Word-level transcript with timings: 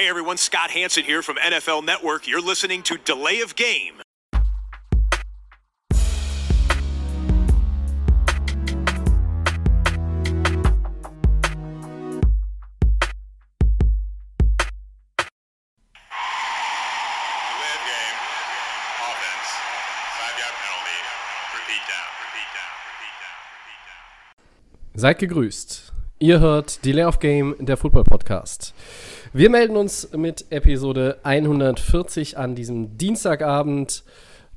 Hey 0.00 0.08
everyone, 0.08 0.38
Scott 0.38 0.70
Hanson 0.70 1.04
here 1.04 1.20
from 1.20 1.36
NFL 1.36 1.84
Network. 1.84 2.26
You're 2.26 2.40
listening 2.40 2.82
to 2.84 2.96
Delay 2.96 3.42
of 3.42 3.54
Game. 3.54 3.96
Delay 3.98 4.40
of 17.76 17.82
game. 17.84 18.16
Offense. 19.04 19.50
Five 20.16 20.36
yard 20.40 20.56
penalty. 20.64 20.98
Repeat 21.52 21.84
down. 21.92 22.08
Repeat 22.24 22.48
down. 22.56 22.72
Repeat 22.88 23.82
down. 23.84 24.98
Seid 24.98 25.18
gegrüßt. 25.18 25.92
Ihr 26.22 26.40
hört 26.40 26.84
Delay 26.86 27.04
of 27.04 27.18
Game, 27.18 27.54
der 27.58 27.76
Football 27.76 28.04
Podcast. 28.04 28.72
Wir 29.32 29.48
melden 29.48 29.76
uns 29.76 30.10
mit 30.12 30.46
Episode 30.50 31.18
140 31.22 32.36
an 32.36 32.56
diesem 32.56 32.98
Dienstagabend 32.98 34.02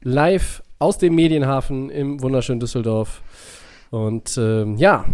live 0.02 0.64
aus 0.80 0.98
dem 0.98 1.14
Medienhafen 1.14 1.92
im 1.92 2.24
wunderschönen 2.24 2.60
Düsseldorf. 2.60 3.22
Und 3.92 4.36
ähm, 4.36 4.76
ja, 4.78 5.06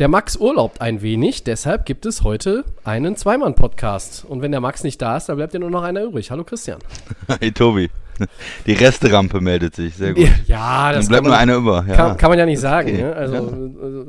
der 0.00 0.08
Max 0.08 0.34
urlaubt 0.34 0.80
ein 0.80 1.00
wenig, 1.00 1.44
deshalb 1.44 1.86
gibt 1.86 2.06
es 2.06 2.24
heute 2.24 2.64
einen 2.82 3.14
Zweimann-Podcast. 3.14 4.24
Und 4.24 4.42
wenn 4.42 4.50
der 4.50 4.60
Max 4.60 4.82
nicht 4.82 5.00
da 5.00 5.16
ist, 5.16 5.28
dann 5.28 5.36
bleibt 5.36 5.54
ja 5.54 5.60
nur 5.60 5.70
noch 5.70 5.84
einer 5.84 6.02
übrig. 6.02 6.32
Hallo 6.32 6.42
Christian. 6.42 6.80
Hey 7.38 7.52
Tobi, 7.52 7.88
die 8.66 8.72
Resterampe 8.72 9.40
meldet 9.40 9.76
sich, 9.76 9.94
sehr 9.94 10.14
gut. 10.14 10.28
Ja, 10.46 10.92
Dann 10.92 11.06
bleibt 11.06 11.24
nur 11.24 11.36
einer 11.36 11.56
über. 11.56 11.84
Ja. 11.88 11.94
Kann, 11.94 12.16
kann 12.16 12.30
man 12.30 12.38
ja 12.38 12.46
nicht 12.46 12.60
sagen. 12.60 12.90
Okay. 12.90 13.02
Ne? 13.02 13.14
Also 13.14 13.36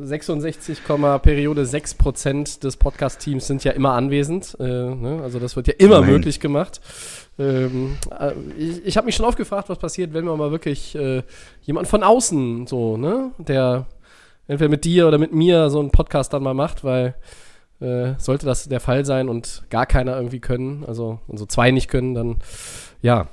äh, 0.02 0.06
66, 0.06 0.80
Periode 1.22 1.66
6 1.66 1.94
Prozent 1.96 2.64
des 2.64 2.78
Podcast-Teams 2.78 3.48
sind 3.48 3.64
ja 3.64 3.72
immer 3.72 3.94
anwesend. 3.94 4.56
Äh, 4.60 4.64
ne? 4.64 5.20
Also 5.24 5.40
das 5.40 5.56
wird 5.56 5.68
ja 5.68 5.74
immer 5.78 5.98
Immerhin. 5.98 6.16
möglich 6.16 6.40
gemacht. 6.40 6.82
Ähm, 7.40 7.98
äh, 8.20 8.32
ich 8.58 8.86
ich 8.86 8.98
habe 8.98 9.06
mich 9.06 9.16
schon 9.16 9.26
oft 9.26 9.38
gefragt, 9.38 9.70
was 9.70 9.80
passiert, 9.80 10.14
wenn 10.14 10.26
man 10.26 10.38
mal 10.38 10.52
wirklich 10.52 10.94
äh, 10.96 11.24
jemand 11.64 11.88
von 11.88 12.04
außen 12.04 12.68
so, 12.68 12.96
ne, 12.96 13.32
der 13.40 13.88
entweder 14.48 14.70
mit 14.70 14.86
dir 14.86 15.08
oder 15.08 15.18
mit 15.18 15.34
mir 15.34 15.70
so 15.72 15.80
einen 15.80 15.90
Podcast 15.90 16.34
dann 16.34 16.44
mal 16.44 16.54
macht, 16.54 16.84
weil 16.84 17.16
äh, 17.80 18.14
sollte 18.20 18.46
das 18.46 18.70
der 18.70 18.80
Fall 18.80 19.04
sein 19.06 19.30
und 19.30 19.64
gar 19.72 19.88
keiner 19.88 20.16
irgendwie 20.16 20.40
können, 20.40 20.86
also 20.86 21.20
und 21.28 21.38
so 21.38 21.46
zwei 21.48 21.72
nicht 21.72 21.88
können, 21.88 22.14
dann 22.14 22.36
ja, 23.02 23.28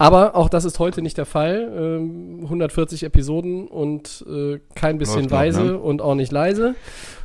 aber 0.00 0.34
auch 0.34 0.48
das 0.48 0.64
ist 0.64 0.78
heute 0.78 1.02
nicht 1.02 1.18
der 1.18 1.26
Fall. 1.26 1.70
Ähm, 1.76 2.40
140 2.44 3.02
Episoden 3.02 3.68
und 3.68 4.24
äh, 4.26 4.58
kein 4.74 4.96
bisschen 4.96 5.24
Läuft 5.24 5.30
noch, 5.30 5.38
weise 5.38 5.62
ne? 5.62 5.78
und 5.78 6.00
auch 6.00 6.14
nicht 6.14 6.32
leise. 6.32 6.74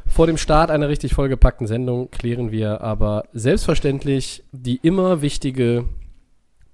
Vor 0.06 0.28
dem 0.28 0.36
Start 0.36 0.72
einer 0.72 0.90
richtig 0.90 1.14
vollgepackten 1.14 1.68
Sendung 1.68 2.12
klären 2.12 2.52
wir 2.52 2.82
aber 2.82 3.30
selbstverständlich 3.32 4.44
die 4.52 4.76
immer 4.84 5.22
wichtige 5.22 5.86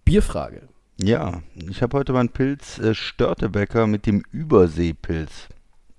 Bierfrage. 0.04 0.64
ja, 0.98 1.44
ich 1.70 1.84
habe 1.84 2.00
heute 2.00 2.14
meinen 2.14 2.30
Pilz 2.30 2.80
äh, 2.80 2.96
Störtebecker 2.96 3.86
mit 3.86 4.08
dem 4.08 4.24
Überseepilz. 4.32 5.50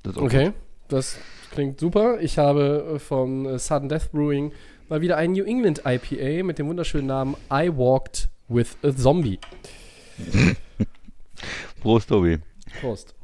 Das 0.03 0.17
Okay, 0.17 0.51
das 0.89 1.17
klingt 1.53 1.79
super. 1.79 2.21
Ich 2.21 2.39
habe 2.39 2.95
äh, 2.97 2.99
von 2.99 3.47
äh, 3.47 3.59
Sudden 3.61 3.89
Death 3.89 4.11
Brewing 4.11 4.51
mal 4.89 5.01
wieder 5.01 5.17
ein 5.17 5.31
New 5.31 5.45
England 5.45 5.83
IPA 5.87 6.45
mit 6.45 6.59
dem 6.59 6.67
wunderschönen 6.67 7.07
Namen 7.07 7.37
I 7.53 7.71
Walked 7.73 8.31
with 8.49 8.77
a 8.83 8.91
Zombie. 8.91 9.39
Prost, 11.81 12.09
Tobi. 12.09 12.39
Prost. 12.81 13.15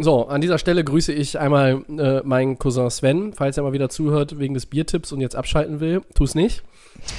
So, 0.00 0.28
an 0.28 0.40
dieser 0.40 0.58
Stelle 0.58 0.84
grüße 0.84 1.12
ich 1.12 1.40
einmal 1.40 1.84
äh, 1.88 2.20
meinen 2.22 2.56
Cousin 2.58 2.88
Sven, 2.88 3.32
falls 3.32 3.56
er 3.56 3.64
mal 3.64 3.72
wieder 3.72 3.88
zuhört 3.88 4.38
wegen 4.38 4.54
des 4.54 4.66
Biertipps 4.66 5.10
und 5.10 5.20
jetzt 5.20 5.34
abschalten 5.34 5.80
will. 5.80 6.02
Tu's 6.14 6.36
nicht. 6.36 6.62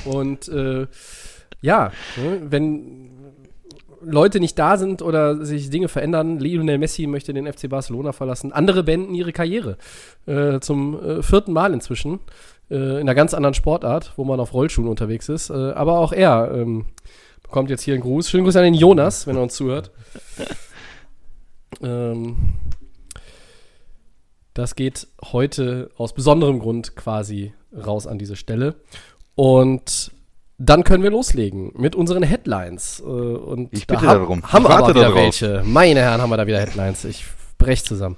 Und 0.05 0.47
äh, 0.47 0.87
ja, 1.61 1.91
ne, 2.15 2.41
wenn 2.49 3.09
Leute 4.01 4.39
nicht 4.39 4.57
da 4.57 4.77
sind 4.77 5.01
oder 5.01 5.45
sich 5.45 5.69
Dinge 5.69 5.89
verändern, 5.89 6.39
Lionel 6.39 6.77
Messi 6.77 7.05
möchte 7.05 7.33
den 7.33 7.51
FC 7.51 7.69
Barcelona 7.69 8.13
verlassen, 8.13 8.53
andere 8.53 8.83
beenden 8.83 9.13
ihre 9.13 9.33
Karriere 9.33 9.77
äh, 10.25 10.61
zum 10.61 11.03
äh, 11.03 11.21
vierten 11.21 11.51
Mal 11.51 11.73
inzwischen 11.73 12.19
äh, 12.69 12.75
in 12.75 12.99
einer 13.01 13.15
ganz 13.15 13.33
anderen 13.33 13.53
Sportart, 13.53 14.13
wo 14.17 14.23
man 14.23 14.39
auf 14.39 14.53
Rollschuhen 14.53 14.87
unterwegs 14.87 15.29
ist. 15.29 15.49
Äh, 15.49 15.53
aber 15.71 15.99
auch 15.99 16.11
er 16.13 16.51
ähm, 16.53 16.85
bekommt 17.43 17.69
jetzt 17.69 17.81
hier 17.83 17.93
einen 17.95 18.03
Gruß. 18.03 18.29
Schönen 18.29 18.43
Gruß 18.43 18.55
an 18.55 18.63
den 18.63 18.73
Jonas, 18.73 19.25
wenn 19.27 19.35
er 19.35 19.41
uns 19.43 19.55
zuhört. 19.55 19.91
ähm, 21.81 22.53
das 24.53 24.75
geht 24.75 25.07
heute 25.31 25.89
aus 25.97 26.13
besonderem 26.13 26.59
Grund 26.59 26.95
quasi 26.95 27.53
raus 27.73 28.07
an 28.07 28.17
diese 28.19 28.35
Stelle. 28.35 28.75
Und 29.35 30.11
dann 30.57 30.83
können 30.83 31.03
wir 31.03 31.11
loslegen 31.11 31.71
mit 31.77 31.95
unseren 31.95 32.23
Headlines. 32.23 32.99
Äh, 32.99 33.03
und 33.05 33.71
Ich 33.71 33.87
da 33.87 33.95
bitte 33.95 34.07
hab- 34.07 34.17
darum. 34.19 34.43
Haben 34.43 34.65
wir 34.65 34.71
aber 34.71 34.89
wieder 34.89 35.15
welche. 35.15 35.63
Meine 35.65 36.01
Herren, 36.01 36.21
haben 36.21 36.29
wir 36.29 36.37
da 36.37 36.45
wieder 36.47 36.59
Headlines. 36.59 37.05
Ich 37.05 37.23
brech 37.57 37.83
zusammen. 37.85 38.17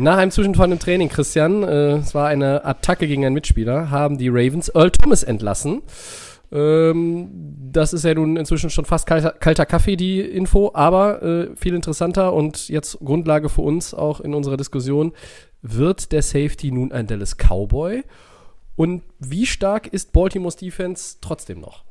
Nach 0.00 0.16
einem 0.16 0.30
Zwischenfall 0.30 0.70
im 0.70 0.78
Training, 0.78 1.08
Christian, 1.08 1.64
äh, 1.64 1.96
es 1.96 2.14
war 2.14 2.28
eine 2.28 2.64
Attacke 2.64 3.08
gegen 3.08 3.24
einen 3.26 3.34
Mitspieler, 3.34 3.90
haben 3.90 4.16
die 4.16 4.28
Ravens 4.28 4.68
Earl 4.68 4.92
Thomas 4.92 5.24
entlassen. 5.24 5.82
Ähm, 6.52 7.30
das 7.72 7.92
ist 7.92 8.04
ja 8.04 8.14
nun 8.14 8.36
inzwischen 8.36 8.70
schon 8.70 8.84
fast 8.84 9.08
kalter, 9.08 9.32
kalter 9.32 9.66
Kaffee, 9.66 9.96
die 9.96 10.20
Info, 10.20 10.70
aber 10.72 11.20
äh, 11.22 11.56
viel 11.56 11.74
interessanter 11.74 12.32
und 12.32 12.68
jetzt 12.68 13.00
Grundlage 13.00 13.48
für 13.48 13.62
uns 13.62 13.92
auch 13.92 14.20
in 14.20 14.34
unserer 14.34 14.56
Diskussion. 14.56 15.12
Wird 15.62 16.12
der 16.12 16.22
Safety 16.22 16.70
nun 16.70 16.92
ein 16.92 17.08
Dallas 17.08 17.36
Cowboy? 17.36 18.04
Und 18.76 19.02
wie 19.18 19.46
stark 19.46 19.88
ist 19.88 20.12
Baltimore's 20.12 20.54
Defense 20.54 21.16
trotzdem 21.20 21.60
noch? 21.60 21.82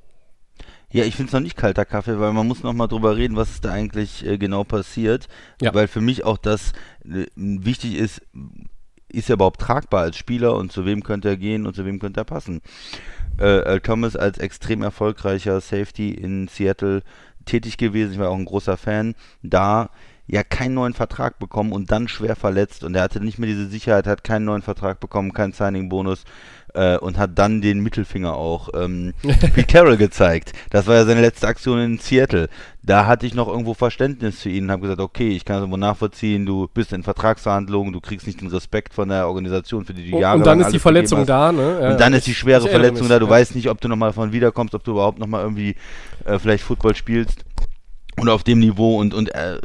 Ja, 0.91 1.03
ich 1.03 1.15
finde 1.15 1.27
es 1.27 1.33
noch 1.33 1.41
nicht 1.41 1.57
kalter 1.57 1.85
Kaffee, 1.85 2.19
weil 2.19 2.31
man 2.31 2.47
muss 2.47 2.63
noch 2.63 2.73
mal 2.73 2.87
drüber 2.87 3.17
reden, 3.17 3.35
was 3.35 3.49
ist 3.49 3.65
da 3.65 3.71
eigentlich 3.71 4.25
äh, 4.25 4.37
genau 4.37 4.63
passiert. 4.63 5.27
Ja. 5.61 5.73
Weil 5.73 5.87
für 5.87 6.01
mich 6.01 6.23
auch 6.23 6.37
das 6.37 6.71
äh, 7.03 7.25
wichtig 7.35 7.95
ist, 7.95 8.21
ist 9.09 9.29
er 9.29 9.33
überhaupt 9.33 9.59
tragbar 9.59 10.01
als 10.03 10.17
Spieler 10.17 10.55
und 10.55 10.71
zu 10.71 10.85
wem 10.85 11.03
könnte 11.03 11.29
er 11.29 11.37
gehen 11.37 11.67
und 11.67 11.75
zu 11.75 11.85
wem 11.85 11.99
könnte 11.99 12.21
er 12.21 12.25
passen. 12.25 12.61
Äh, 13.37 13.59
Earl 13.59 13.81
Thomas 13.81 14.15
als 14.15 14.37
extrem 14.37 14.81
erfolgreicher 14.81 15.59
Safety 15.61 16.11
in 16.11 16.47
Seattle 16.47 17.03
tätig 17.45 17.77
gewesen, 17.77 18.13
ich 18.13 18.19
war 18.19 18.29
auch 18.29 18.37
ein 18.37 18.45
großer 18.45 18.77
Fan, 18.77 19.15
da 19.41 19.89
ja 20.27 20.43
keinen 20.43 20.73
neuen 20.73 20.93
Vertrag 20.93 21.39
bekommen 21.39 21.71
und 21.71 21.89
dann 21.89 22.09
schwer 22.09 22.35
verletzt 22.35 22.83
und 22.83 22.95
er 22.95 23.03
hatte 23.03 23.21
nicht 23.21 23.39
mehr 23.39 23.47
diese 23.47 23.67
Sicherheit, 23.67 24.07
hat 24.07 24.25
keinen 24.25 24.45
neuen 24.45 24.61
Vertrag 24.61 24.99
bekommen, 24.99 25.33
keinen 25.33 25.53
Signing-Bonus 25.53 26.25
äh, 26.73 26.97
und 26.97 27.17
hat 27.17 27.31
dann 27.35 27.61
den 27.61 27.79
Mittelfinger 27.79 28.33
auch 28.33 28.69
ähm, 28.73 29.13
Pete 29.21 29.63
Carroll 29.63 29.97
gezeigt. 29.97 30.53
Das 30.69 30.87
war 30.87 30.95
ja 30.95 31.05
seine 31.05 31.21
letzte 31.21 31.47
Aktion 31.47 31.79
in 31.79 31.97
Seattle. 31.97 32.49
Da 32.83 33.05
hatte 33.05 33.25
ich 33.25 33.33
noch 33.33 33.47
irgendwo 33.47 33.73
Verständnis 33.73 34.41
für 34.41 34.49
ihn 34.49 34.65
und 34.65 34.71
habe 34.71 34.83
gesagt, 34.83 35.01
okay, 35.01 35.29
ich 35.29 35.43
kann 35.43 35.57
das 35.57 35.63
irgendwo 35.63 35.77
nachvollziehen, 35.77 36.45
du 36.45 36.69
bist 36.73 36.93
in 36.93 37.03
Vertragsverhandlungen, 37.03 37.91
du 37.91 37.99
kriegst 37.99 38.25
nicht 38.27 38.39
den 38.39 38.47
Respekt 38.47 38.93
von 38.93 39.09
der 39.09 39.27
Organisation, 39.27 39.83
für 39.83 39.93
die 39.93 40.09
du 40.09 40.15
Und, 40.15 40.21
Jahre 40.21 40.37
und 40.37 40.45
dann 40.45 40.61
ist 40.61 40.71
die 40.71 40.79
Verletzung 40.79 41.25
da, 41.25 41.51
ne? 41.51 41.79
Ja, 41.81 41.91
und 41.91 41.99
dann 41.99 42.13
ist 42.13 42.27
die 42.27 42.33
schwere 42.33 42.67
Verletzung 42.67 43.01
mich, 43.01 43.09
da. 43.09 43.19
Du 43.19 43.25
ja. 43.25 43.31
weißt 43.31 43.55
nicht, 43.55 43.69
ob 43.69 43.81
du 43.81 43.89
nochmal 43.89 44.09
davon 44.09 44.31
wiederkommst, 44.31 44.73
ob 44.73 44.83
du 44.83 44.91
überhaupt 44.91 45.19
nochmal 45.19 45.43
irgendwie 45.43 45.75
äh, 46.25 46.39
vielleicht 46.39 46.63
Football 46.63 46.95
spielst. 46.95 47.43
Oder 48.19 48.33
auf 48.33 48.43
dem 48.43 48.59
Niveau 48.59 48.99
und, 48.99 49.13
und 49.13 49.33
äh, 49.35 49.59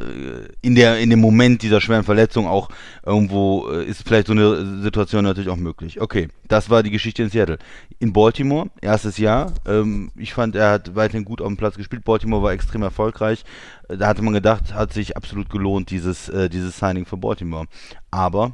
in, 0.61 0.75
der, 0.75 0.99
in 0.99 1.09
dem 1.09 1.19
Moment 1.19 1.63
dieser 1.63 1.81
schweren 1.81 2.03
Verletzung 2.03 2.45
auch 2.45 2.69
irgendwo 3.03 3.67
äh, 3.71 3.83
ist 3.83 4.03
vielleicht 4.07 4.27
so 4.27 4.33
eine 4.33 4.81
Situation 4.81 5.23
natürlich 5.23 5.49
auch 5.49 5.57
möglich. 5.57 5.99
Okay, 5.99 6.29
das 6.47 6.69
war 6.69 6.83
die 6.83 6.91
Geschichte 6.91 7.23
in 7.23 7.29
Seattle. 7.29 7.57
In 7.97 8.13
Baltimore, 8.13 8.69
erstes 8.79 9.17
Jahr. 9.17 9.53
Ähm, 9.65 10.11
ich 10.15 10.35
fand, 10.35 10.55
er 10.55 10.69
hat 10.69 10.95
weiterhin 10.95 11.25
gut 11.25 11.41
auf 11.41 11.47
dem 11.47 11.57
Platz 11.57 11.77
gespielt. 11.77 12.05
Baltimore 12.05 12.43
war 12.43 12.51
extrem 12.51 12.83
erfolgreich. 12.83 13.43
Da 13.87 14.07
hatte 14.07 14.21
man 14.21 14.35
gedacht, 14.35 14.75
hat 14.75 14.93
sich 14.93 15.17
absolut 15.17 15.49
gelohnt, 15.49 15.89
dieses, 15.89 16.29
äh, 16.29 16.47
dieses 16.47 16.77
Signing 16.77 17.07
für 17.07 17.17
Baltimore. 17.17 17.65
Aber 18.11 18.51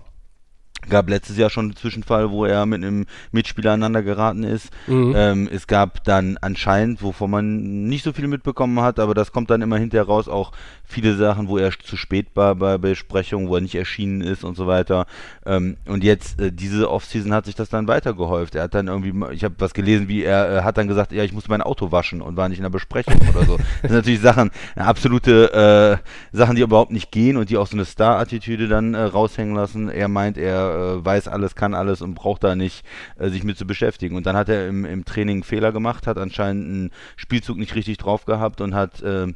gab 0.90 1.10
letztes 1.10 1.38
Jahr 1.38 1.50
schon 1.50 1.66
einen 1.66 1.76
Zwischenfall, 1.76 2.32
wo 2.32 2.46
er 2.46 2.66
mit 2.66 2.84
einem 2.84 3.06
Mitspieler 3.32 3.72
aneinander 3.72 4.04
geraten 4.04 4.44
ist. 4.44 4.70
Mhm. 4.88 5.14
Ähm, 5.16 5.50
es 5.52 5.68
gab 5.68 6.04
dann 6.04 6.38
anscheinend, 6.42 7.02
wovon 7.02 7.32
man 7.32 7.88
nicht 7.88 8.04
so 8.04 8.14
viel 8.14 8.28
mitbekommen 8.28 8.80
hat, 8.82 9.00
aber 9.00 9.14
das 9.14 9.32
kommt 9.32 9.50
dann 9.50 9.62
immer 9.62 9.78
hinterher 9.78 10.08
raus, 10.08 10.28
auch 10.28 10.52
viele 10.86 11.16
Sachen, 11.16 11.48
wo 11.48 11.58
er 11.58 11.72
zu 11.72 11.98
spät 11.98 12.28
war 12.34 12.56
bei 12.56 12.78
Besprechungen, 12.78 13.48
wo 13.48 13.56
er 13.56 13.62
nicht 13.62 13.76
erschienen 13.76 14.22
ist 14.22 14.44
und 14.44 14.56
so 14.56 14.66
weiter. 14.68 15.06
Ähm, 15.46 15.78
und 15.86 16.04
jetzt, 16.04 16.40
äh, 16.40 16.52
diese 16.52 16.90
Offseason 16.90 17.34
hat 17.34 17.46
sich 17.46 17.56
das 17.56 17.70
dann 17.70 17.88
weitergehäuft. 17.88 18.56
Er 18.56 18.64
hat 18.64 18.74
dann 18.74 18.88
irgendwie, 18.88 19.14
ich 19.34 19.44
habe 19.44 19.56
was 19.60 19.74
gelesen, 19.74 20.08
wie 20.08 20.24
er 20.24 20.58
äh, 20.58 20.62
hat 20.64 20.78
dann 20.78 20.88
gesagt, 20.88 21.12
ja, 21.12 21.24
ich 21.24 21.34
muss 21.34 21.48
mein 21.48 21.62
Auto 21.62 21.92
waschen 21.92 22.22
und 22.22 22.38
war 22.38 22.50
nicht 22.50 22.58
in 22.58 22.64
der 22.64 22.70
Besprechung 22.70 23.20
oder 23.30 23.46
so. 23.46 23.58
Das 23.82 23.92
sind 23.92 23.98
natürlich 23.98 24.20
Sachen, 24.20 24.52
äh, 24.76 24.82
absolute 24.82 26.02
äh, 26.32 26.36
Sachen, 26.36 26.56
die 26.56 26.62
überhaupt 26.62 26.92
nicht 26.92 27.12
gehen 27.12 27.38
und 27.38 27.50
die 27.50 27.58
auch 27.58 27.68
so 27.68 27.76
eine 27.76 27.86
Star-Attitüde 27.86 28.68
dann 28.68 28.94
äh, 28.94 29.02
raushängen 29.02 29.56
lassen. 29.56 29.90
Er 29.90 30.08
meint, 30.08 30.38
er 30.38 30.69
äh, 30.70 31.06
weiß 31.06 31.28
alles, 31.28 31.56
kann 31.56 31.74
alles 31.74 32.02
und 32.02 32.16
braucht 32.16 32.44
da 32.44 32.56
nicht 32.56 32.86
äh, 33.18 33.30
sich 33.30 33.44
mit 33.44 33.58
zu 33.58 33.66
beschäftigen. 33.66 34.16
Und 34.16 34.26
dann 34.26 34.36
hat 34.36 34.50
er 34.50 34.68
im, 34.68 34.86
im 34.86 35.06
Training 35.06 35.44
Fehler 35.44 35.72
gemacht, 35.72 36.08
hat 36.08 36.18
anscheinend 36.18 36.66
einen 36.66 36.92
Spielzug 37.16 37.58
nicht 37.58 37.76
richtig 37.76 37.98
drauf 37.98 38.26
gehabt 38.26 38.62
und 38.62 38.74
hat, 38.74 39.02
äh, 39.02 39.28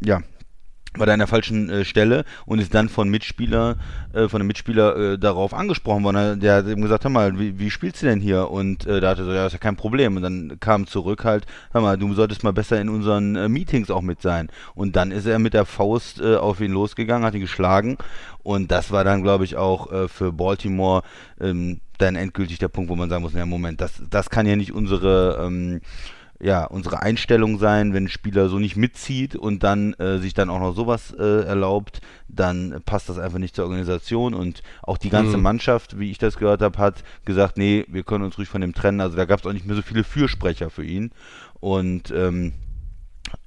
ja, 0.00 0.22
war 0.96 1.06
da 1.06 1.12
an 1.12 1.20
der 1.20 1.28
falschen 1.28 1.70
äh, 1.70 1.84
Stelle 1.84 2.24
und 2.46 2.58
ist 2.58 2.74
dann 2.74 2.88
von 2.88 3.08
Mitspieler, 3.08 3.76
äh, 4.12 4.28
von 4.28 4.40
einem 4.40 4.48
Mitspieler 4.48 4.96
äh, 4.96 5.18
darauf 5.18 5.54
angesprochen 5.54 6.02
worden. 6.02 6.40
Der 6.40 6.56
hat 6.56 6.66
ihm 6.66 6.82
gesagt, 6.82 7.04
hör 7.04 7.10
mal, 7.10 7.38
wie, 7.38 7.58
wie 7.58 7.70
spielst 7.70 8.02
du 8.02 8.06
denn 8.06 8.20
hier? 8.20 8.50
Und 8.50 8.86
äh, 8.86 9.00
da 9.00 9.10
hat 9.10 9.18
er 9.18 9.24
so, 9.24 9.32
ja, 9.32 9.46
ist 9.46 9.52
ja 9.52 9.58
kein 9.58 9.76
Problem. 9.76 10.16
Und 10.16 10.22
dann 10.22 10.58
kam 10.58 10.86
zurück 10.86 11.24
halt, 11.24 11.46
hör 11.72 11.80
mal, 11.80 11.96
du 11.96 12.12
solltest 12.14 12.42
mal 12.42 12.52
besser 12.52 12.80
in 12.80 12.88
unseren 12.88 13.36
äh, 13.36 13.48
Meetings 13.48 13.90
auch 13.90 14.02
mit 14.02 14.20
sein. 14.20 14.48
Und 14.74 14.96
dann 14.96 15.12
ist 15.12 15.26
er 15.26 15.38
mit 15.38 15.54
der 15.54 15.64
Faust 15.64 16.20
äh, 16.20 16.36
auf 16.36 16.60
ihn 16.60 16.72
losgegangen, 16.72 17.24
hat 17.24 17.34
ihn 17.34 17.40
geschlagen. 17.40 17.96
Und 18.42 18.72
das 18.72 18.90
war 18.90 19.04
dann, 19.04 19.22
glaube 19.22 19.44
ich, 19.44 19.56
auch 19.56 20.08
für 20.08 20.32
Baltimore 20.32 21.02
ähm, 21.38 21.80
dann 21.98 22.16
endgültig 22.16 22.58
der 22.58 22.68
Punkt, 22.68 22.88
wo 22.88 22.96
man 22.96 23.10
sagen 23.10 23.22
muss, 23.22 23.34
ja, 23.34 23.44
Moment, 23.44 23.82
das, 23.82 24.02
das 24.08 24.30
kann 24.30 24.46
ja 24.46 24.56
nicht 24.56 24.72
unsere 24.72 25.44
ähm, 25.44 25.82
ja, 26.42 26.64
unsere 26.64 27.02
Einstellung 27.02 27.58
sein, 27.58 27.92
wenn 27.92 28.04
ein 28.04 28.08
Spieler 28.08 28.48
so 28.48 28.58
nicht 28.58 28.76
mitzieht 28.76 29.36
und 29.36 29.62
dann 29.62 29.92
äh, 29.94 30.18
sich 30.18 30.32
dann 30.32 30.48
auch 30.48 30.58
noch 30.58 30.74
sowas 30.74 31.14
äh, 31.18 31.44
erlaubt, 31.44 32.00
dann 32.28 32.80
passt 32.86 33.10
das 33.10 33.18
einfach 33.18 33.38
nicht 33.38 33.54
zur 33.54 33.66
Organisation 33.66 34.32
und 34.32 34.62
auch 34.82 34.96
die 34.96 35.10
ganze 35.10 35.36
mhm. 35.36 35.42
Mannschaft, 35.42 35.98
wie 35.98 36.10
ich 36.10 36.18
das 36.18 36.38
gehört 36.38 36.62
habe, 36.62 36.78
hat 36.78 37.04
gesagt, 37.26 37.58
nee, 37.58 37.84
wir 37.88 38.04
können 38.04 38.24
uns 38.24 38.38
ruhig 38.38 38.48
von 38.48 38.62
dem 38.62 38.74
trennen. 38.74 39.00
Also 39.02 39.16
da 39.16 39.26
gab 39.26 39.40
es 39.40 39.46
auch 39.46 39.52
nicht 39.52 39.66
mehr 39.66 39.76
so 39.76 39.82
viele 39.82 40.02
Fürsprecher 40.02 40.70
für 40.70 40.84
ihn 40.84 41.10
und 41.60 42.10
ähm, 42.10 42.54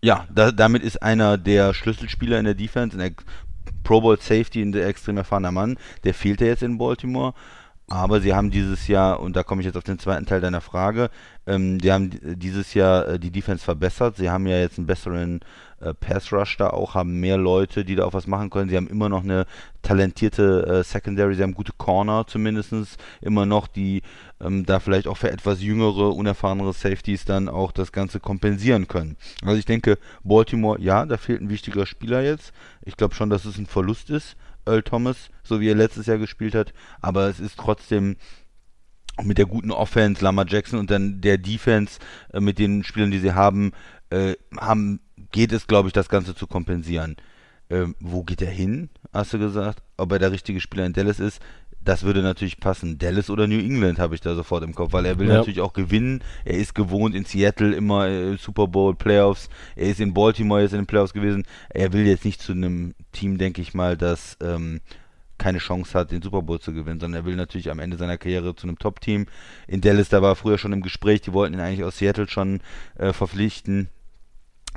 ja, 0.02 0.28
da, 0.34 0.52
damit 0.52 0.84
ist 0.84 1.02
einer 1.02 1.38
der 1.38 1.74
Schlüsselspieler 1.74 2.38
in 2.38 2.46
der 2.46 2.54
Defense, 2.54 2.96
in 2.96 3.00
der 3.00 3.12
Pro 3.84 4.02
Bowl 4.02 4.20
Safety, 4.20 4.62
in 4.62 4.72
der 4.72 4.88
extrem 4.88 5.18
erfahrener 5.18 5.52
Mann, 5.52 5.78
der 6.04 6.14
fehlte 6.14 6.46
jetzt 6.46 6.64
in 6.64 6.78
Baltimore 6.78 7.34
aber 7.90 8.22
sie 8.22 8.34
haben 8.34 8.50
dieses 8.50 8.88
Jahr, 8.88 9.20
und 9.20 9.36
da 9.36 9.44
komme 9.44 9.62
ich 9.62 9.66
jetzt 9.66 9.78
auf 9.78 9.84
den 9.84 10.00
zweiten 10.00 10.26
Teil 10.26 10.42
deiner 10.42 10.62
Frage, 10.62 11.10
ähm, 11.46 11.80
die 11.80 11.92
haben 11.92 12.12
dieses 12.24 12.74
Jahr 12.74 13.08
äh, 13.08 13.20
die 13.20 13.30
Defense 13.30 13.64
verbessert. 13.64 14.16
Sie 14.18 14.30
haben 14.30 14.48
ja 14.48 14.58
jetzt 14.58 14.78
einen 14.78 14.88
besseren 14.88 15.42
äh, 15.82 15.94
Pass 15.94 16.32
Rush 16.32 16.56
da 16.58 16.70
auch, 16.70 16.96
haben 16.96 17.20
mehr 17.20 17.38
Leute, 17.38 17.84
die 17.84 17.96
da 17.96 18.06
auch 18.06 18.14
was 18.14 18.26
machen 18.26 18.50
können. 18.50 18.70
Sie 18.70 18.78
haben 18.78 18.88
immer 18.88 19.10
noch 19.10 19.24
eine 19.24 19.46
talentierte 19.82 20.66
äh, 20.66 20.84
Secondary, 20.84 21.36
sie 21.36 21.44
haben 21.44 21.54
gute 21.54 21.74
Corner 21.78 22.26
zumindest 22.26 22.74
immer 23.22 23.46
noch, 23.46 23.68
die 23.68 24.02
ähm, 24.40 24.66
da 24.66 24.80
vielleicht 24.80 25.08
auch 25.08 25.18
für 25.18 25.32
etwas 25.32 25.62
jüngere, 25.62 26.16
unerfahrenere 26.16 26.72
Safeties 26.72 27.26
dann 27.26 27.50
auch 27.50 27.74
das 27.74 27.92
Ganze 27.92 28.22
kompensieren 28.22 28.88
können. 28.88 29.18
Also 29.44 29.58
ich 29.58 29.66
denke, 29.66 29.98
Baltimore, 30.24 30.80
ja, 30.80 31.06
da 31.06 31.18
fehlt 31.18 31.42
ein 31.42 31.50
wichtiger 31.50 31.86
Spieler 31.86 32.22
jetzt. 32.22 32.54
Ich 32.84 32.96
glaube 32.96 33.14
schon, 33.14 33.30
dass 33.30 33.44
es 33.44 33.58
ein 33.58 33.66
Verlust 33.66 34.10
ist 34.10 34.38
Earl 34.66 34.84
Thomas, 34.84 35.30
so 35.44 35.60
wie 35.60 35.70
er 35.70 35.76
letztes 35.76 36.06
Jahr 36.06 36.18
gespielt 36.18 36.56
hat, 36.56 36.74
aber 37.02 37.28
es 37.28 37.40
ist 37.40 37.58
trotzdem 37.58 38.18
mit 39.22 39.38
der 39.38 39.46
guten 39.46 39.72
Offense, 39.72 40.24
Lama 40.24 40.46
Jackson 40.48 40.80
und 40.80 40.90
dann 40.90 41.22
der 41.22 41.38
Defense 41.38 42.00
äh, 42.34 42.40
mit 42.40 42.58
den 42.58 42.84
Spielern, 42.84 43.12
die 43.12 43.20
sie 43.20 43.34
haben, 43.34 43.72
äh, 44.10 44.36
haben 44.58 45.00
geht 45.32 45.52
es, 45.52 45.68
glaube 45.68 45.88
ich, 45.90 45.94
das 45.94 46.10
Ganze 46.10 46.36
zu 46.36 46.48
kompensieren. 46.48 47.16
Ähm, 47.70 47.96
wo 48.00 48.24
geht 48.24 48.42
er 48.42 48.52
hin, 48.52 48.90
hast 49.14 49.34
du 49.34 49.40
gesagt? 49.40 49.82
Ob 49.98 50.12
er 50.12 50.20
der 50.20 50.32
richtige 50.32 50.60
Spieler 50.60 50.86
in 50.86 50.94
Dallas 50.94 51.20
ist? 51.20 51.42
Das 51.84 52.04
würde 52.04 52.22
natürlich 52.22 52.60
passen. 52.60 52.98
Dallas 52.98 53.30
oder 53.30 53.48
New 53.48 53.60
England 53.60 54.00
habe 54.00 54.16
ich 54.16 54.22
da 54.22 54.36
sofort 54.36 54.64
im 54.64 54.76
Kopf, 54.76 54.94
weil 54.94 55.06
er 55.06 55.20
will 55.20 55.28
ja. 55.28 55.36
natürlich 55.36 55.62
auch 55.62 55.74
gewinnen. 55.74 56.24
Er 56.46 56.58
ist 56.58 56.76
gewohnt 56.76 57.16
in 57.16 57.26
Seattle 57.26 57.74
immer 57.74 58.08
äh, 58.08 58.38
Super 58.38 58.68
Bowl 58.68 58.96
Playoffs. 58.96 59.50
Er 59.76 59.90
ist 59.90 60.00
in 60.00 60.14
Baltimore 60.14 60.62
jetzt 60.62 60.74
in 60.74 60.80
den 60.80 60.86
Playoffs 60.86 61.14
gewesen. 61.14 61.44
Er 61.70 61.94
will 61.94 62.06
jetzt 62.06 62.26
nicht 62.26 62.42
zu 62.42 62.54
einem 62.54 62.96
Team, 63.12 63.38
denke 63.38 63.62
ich 63.62 63.74
mal, 63.74 63.98
das 63.98 64.38
ähm, 64.42 64.82
keine 65.38 65.58
Chance 65.58 65.98
hat, 65.98 66.12
den 66.12 66.22
Super 66.22 66.42
Bowl 66.42 66.60
zu 66.60 66.74
gewinnen, 66.74 67.00
sondern 67.00 67.24
er 67.24 67.26
will 67.26 67.36
natürlich 67.36 67.70
am 67.70 67.80
Ende 67.80 67.98
seiner 67.98 68.18
Karriere 68.18 68.56
zu 68.56 68.68
einem 68.68 68.80
Top-Team. 68.80 69.26
In 69.68 69.82
Dallas, 69.82 70.10
da 70.10 70.22
war 70.22 70.32
er 70.32 70.36
früher 70.36 70.58
schon 70.58 70.74
im 70.74 70.82
Gespräch, 70.82 71.22
die 71.22 71.34
wollten 71.34 71.54
ihn 71.54 71.60
eigentlich 71.60 71.84
aus 71.84 71.98
Seattle 71.98 72.30
schon 72.30 72.62
äh, 72.96 73.14
verpflichten 73.14 73.90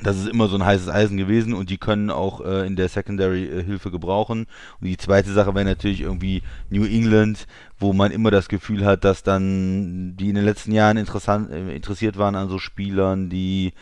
das 0.03 0.19
ist 0.19 0.29
immer 0.29 0.49
so 0.49 0.57
ein 0.57 0.65
heißes 0.65 0.89
Eisen 0.89 1.17
gewesen 1.17 1.55
und 1.55 1.71
die 1.71 1.79
können 1.79 2.11
auch 2.11 2.45
äh, 2.45 2.67
in 2.67 2.77
der 2.77 2.89
Secondary 2.89 3.45
äh, 3.45 3.65
Hilfe 3.65 3.91
gebrauchen. 3.91 4.47
Und 4.81 4.87
die 4.87 4.97
zweite 4.99 5.33
Sache 5.33 5.55
wäre 5.55 5.65
natürlich 5.65 6.03
irgendwie 6.03 6.43
New 6.69 6.85
England, 6.85 7.47
wo 7.79 7.93
man 7.93 8.13
immer 8.13 8.31
das 8.31 8.49
Gefühl 8.49 8.85
hat, 8.85 9.05
dass 9.05 9.23
dann 9.23 10.15
die 10.17 10.29
in 10.29 10.35
den 10.35 10.45
letzten 10.45 10.73
Jahren 10.73 10.99
interessant, 10.99 11.51
äh, 11.51 11.75
interessiert 11.75 12.19
waren 12.19 12.35
an 12.35 12.49
so 12.49 12.59
Spielern, 12.59 13.31
die 13.31 13.73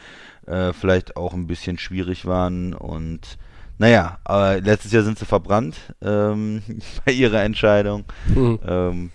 äh, 0.46 0.72
vielleicht 0.72 1.16
auch 1.16 1.34
ein 1.34 1.46
bisschen 1.46 1.78
schwierig 1.78 2.26
waren 2.26 2.74
und 2.74 3.38
naja, 3.76 4.18
aber 4.22 4.60
letztes 4.60 4.92
Jahr 4.92 5.02
sind 5.02 5.18
sie 5.18 5.24
verbrannt 5.24 5.76
ähm, 6.00 6.62
bei 7.04 7.10
ihrer 7.10 7.42
Entscheidung. 7.42 8.04
Mhm. 8.32 8.60
Ähm, 8.64 9.10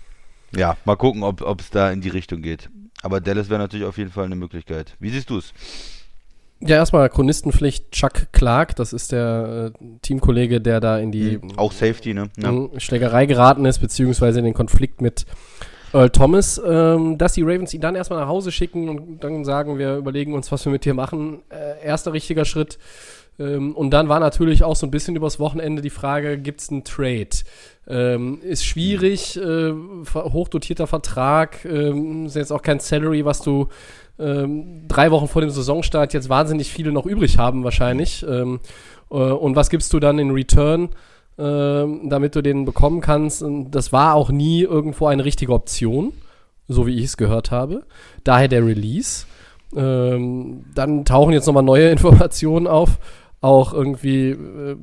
ja, 0.54 0.76
mal 0.84 0.96
gucken, 0.96 1.22
ob 1.22 1.60
es 1.60 1.70
da 1.70 1.90
in 1.90 2.02
die 2.02 2.08
Richtung 2.10 2.42
geht. 2.42 2.68
Aber 3.02 3.20
Dallas 3.20 3.48
wäre 3.48 3.60
natürlich 3.60 3.86
auf 3.86 3.96
jeden 3.96 4.10
Fall 4.10 4.26
eine 4.26 4.36
Möglichkeit. 4.36 4.96
Wie 4.98 5.08
siehst 5.08 5.30
du 5.30 5.38
es? 5.38 5.54
Ja, 6.62 6.76
erstmal 6.76 7.08
Chronistenpflicht 7.08 7.90
Chuck 7.90 8.32
Clark, 8.32 8.76
das 8.76 8.92
ist 8.92 9.12
der 9.12 9.72
äh, 9.74 9.84
Teamkollege, 10.02 10.60
der 10.60 10.80
da 10.80 10.98
in 10.98 11.10
die 11.10 11.38
mhm. 11.38 11.58
auch 11.58 11.72
Safety, 11.72 12.12
ne? 12.12 12.28
Ja. 12.36 12.52
Schlägerei 12.78 13.24
geraten 13.26 13.64
ist, 13.64 13.78
beziehungsweise 13.78 14.40
in 14.40 14.44
den 14.44 14.54
Konflikt 14.54 15.00
mit 15.00 15.24
Earl 15.92 16.10
Thomas, 16.10 16.60
ähm, 16.64 17.18
dass 17.18 17.32
die 17.32 17.42
Ravens 17.42 17.72
ihn 17.74 17.80
dann 17.80 17.94
erstmal 17.94 18.20
nach 18.20 18.28
Hause 18.28 18.52
schicken 18.52 18.88
und 18.88 19.24
dann 19.24 19.44
sagen, 19.44 19.78
wir 19.78 19.96
überlegen 19.96 20.34
uns, 20.34 20.52
was 20.52 20.64
wir 20.64 20.72
mit 20.72 20.84
dir 20.84 20.94
machen. 20.94 21.40
Äh, 21.48 21.84
erster 21.84 22.12
richtiger 22.12 22.44
Schritt. 22.44 22.78
Ähm, 23.38 23.74
und 23.74 23.90
dann 23.90 24.08
war 24.08 24.20
natürlich 24.20 24.62
auch 24.62 24.76
so 24.76 24.86
ein 24.86 24.90
bisschen 24.90 25.16
übers 25.16 25.40
Wochenende 25.40 25.82
die 25.82 25.90
Frage, 25.90 26.38
gibt 26.38 26.60
es 26.60 26.70
einen 26.70 26.84
Trade? 26.84 27.30
Ähm, 27.88 28.40
ist 28.42 28.64
schwierig, 28.64 29.36
äh, 29.36 29.72
hochdotierter 30.14 30.86
Vertrag, 30.86 31.64
ähm, 31.64 32.26
ist 32.26 32.36
jetzt 32.36 32.52
auch 32.52 32.62
kein 32.62 32.78
Salary, 32.78 33.24
was 33.24 33.40
du 33.40 33.68
ähm, 34.20 34.86
drei 34.88 35.10
Wochen 35.10 35.28
vor 35.28 35.42
dem 35.42 35.50
Saisonstart 35.50 36.12
jetzt 36.12 36.28
wahnsinnig 36.28 36.70
viele 36.70 36.92
noch 36.92 37.06
übrig 37.06 37.38
haben 37.38 37.64
wahrscheinlich. 37.64 38.24
Ähm, 38.28 38.60
äh, 39.10 39.14
und 39.14 39.56
was 39.56 39.70
gibst 39.70 39.92
du 39.92 40.00
dann 40.00 40.18
in 40.18 40.30
Return, 40.30 40.90
äh, 41.38 41.84
damit 42.08 42.36
du 42.36 42.42
den 42.42 42.64
bekommen 42.64 43.00
kannst? 43.00 43.42
Und 43.42 43.70
das 43.72 43.92
war 43.92 44.14
auch 44.14 44.30
nie 44.30 44.62
irgendwo 44.62 45.06
eine 45.06 45.24
richtige 45.24 45.52
Option, 45.52 46.12
so 46.68 46.86
wie 46.86 46.96
ich 46.96 47.04
es 47.04 47.16
gehört 47.16 47.50
habe. 47.50 47.84
Daher 48.24 48.48
der 48.48 48.64
Release. 48.64 49.26
Ähm, 49.74 50.64
dann 50.74 51.04
tauchen 51.04 51.32
jetzt 51.32 51.46
nochmal 51.46 51.62
neue 51.62 51.90
Informationen 51.90 52.66
auf 52.66 52.98
auch 53.42 53.72
irgendwie, 53.72 54.30
äh, 54.30 54.76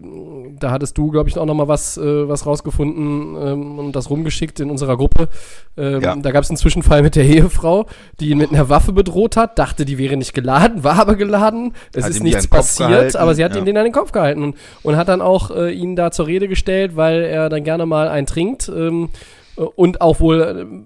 da 0.60 0.72
hattest 0.72 0.98
du, 0.98 1.12
glaube 1.12 1.30
ich, 1.30 1.38
auch 1.38 1.46
noch 1.46 1.54
mal 1.54 1.68
was, 1.68 1.98
äh, 1.98 2.28
was 2.28 2.48
rausgefunden 2.48 3.36
ähm, 3.40 3.80
und 3.80 3.96
das 3.96 4.10
rumgeschickt 4.10 4.60
in 4.60 4.72
unserer 4.72 4.98
Gruppe. 4.98 5.30
Ähm, 5.78 6.02
ja. 6.02 6.16
Da 6.16 6.32
gab 6.32 6.44
es 6.44 6.50
einen 6.50 6.58
Zwischenfall 6.58 7.04
mit 7.04 7.16
der 7.16 7.26
Ehefrau, 7.26 7.86
die 8.20 8.32
ihn 8.32 8.40
mit 8.40 8.52
einer 8.52 8.68
Waffe 8.68 8.94
bedroht 8.94 9.38
hat, 9.38 9.60
dachte, 9.60 9.86
die 9.86 10.00
wäre 10.00 10.18
nicht 10.18 10.34
geladen, 10.34 10.84
war 10.84 11.00
aber 11.00 11.16
geladen. 11.16 11.74
Es 11.94 12.06
hat 12.06 12.12
ist 12.12 12.24
nichts 12.24 12.48
passiert, 12.48 13.16
aber 13.16 13.36
sie 13.36 13.44
hat 13.44 13.54
ja. 13.54 13.62
ihm 13.62 13.66
den 13.66 13.78
an 13.78 13.84
den 13.84 13.94
Kopf 13.94 14.12
gehalten 14.12 14.42
und, 14.42 14.56
und 14.82 14.98
hat 14.98 15.08
dann 15.08 15.22
auch 15.22 15.52
äh, 15.52 15.72
ihn 15.72 15.96
da 15.96 16.10
zur 16.10 16.26
Rede 16.26 16.48
gestellt, 16.48 16.96
weil 16.96 17.22
er 17.24 17.50
dann 17.50 17.64
gerne 17.64 17.86
mal 17.86 18.08
einen 18.08 18.26
trinkt. 18.26 18.70
Ähm, 18.70 19.10
und 19.56 20.02
auch 20.02 20.20
wohl 20.20 20.42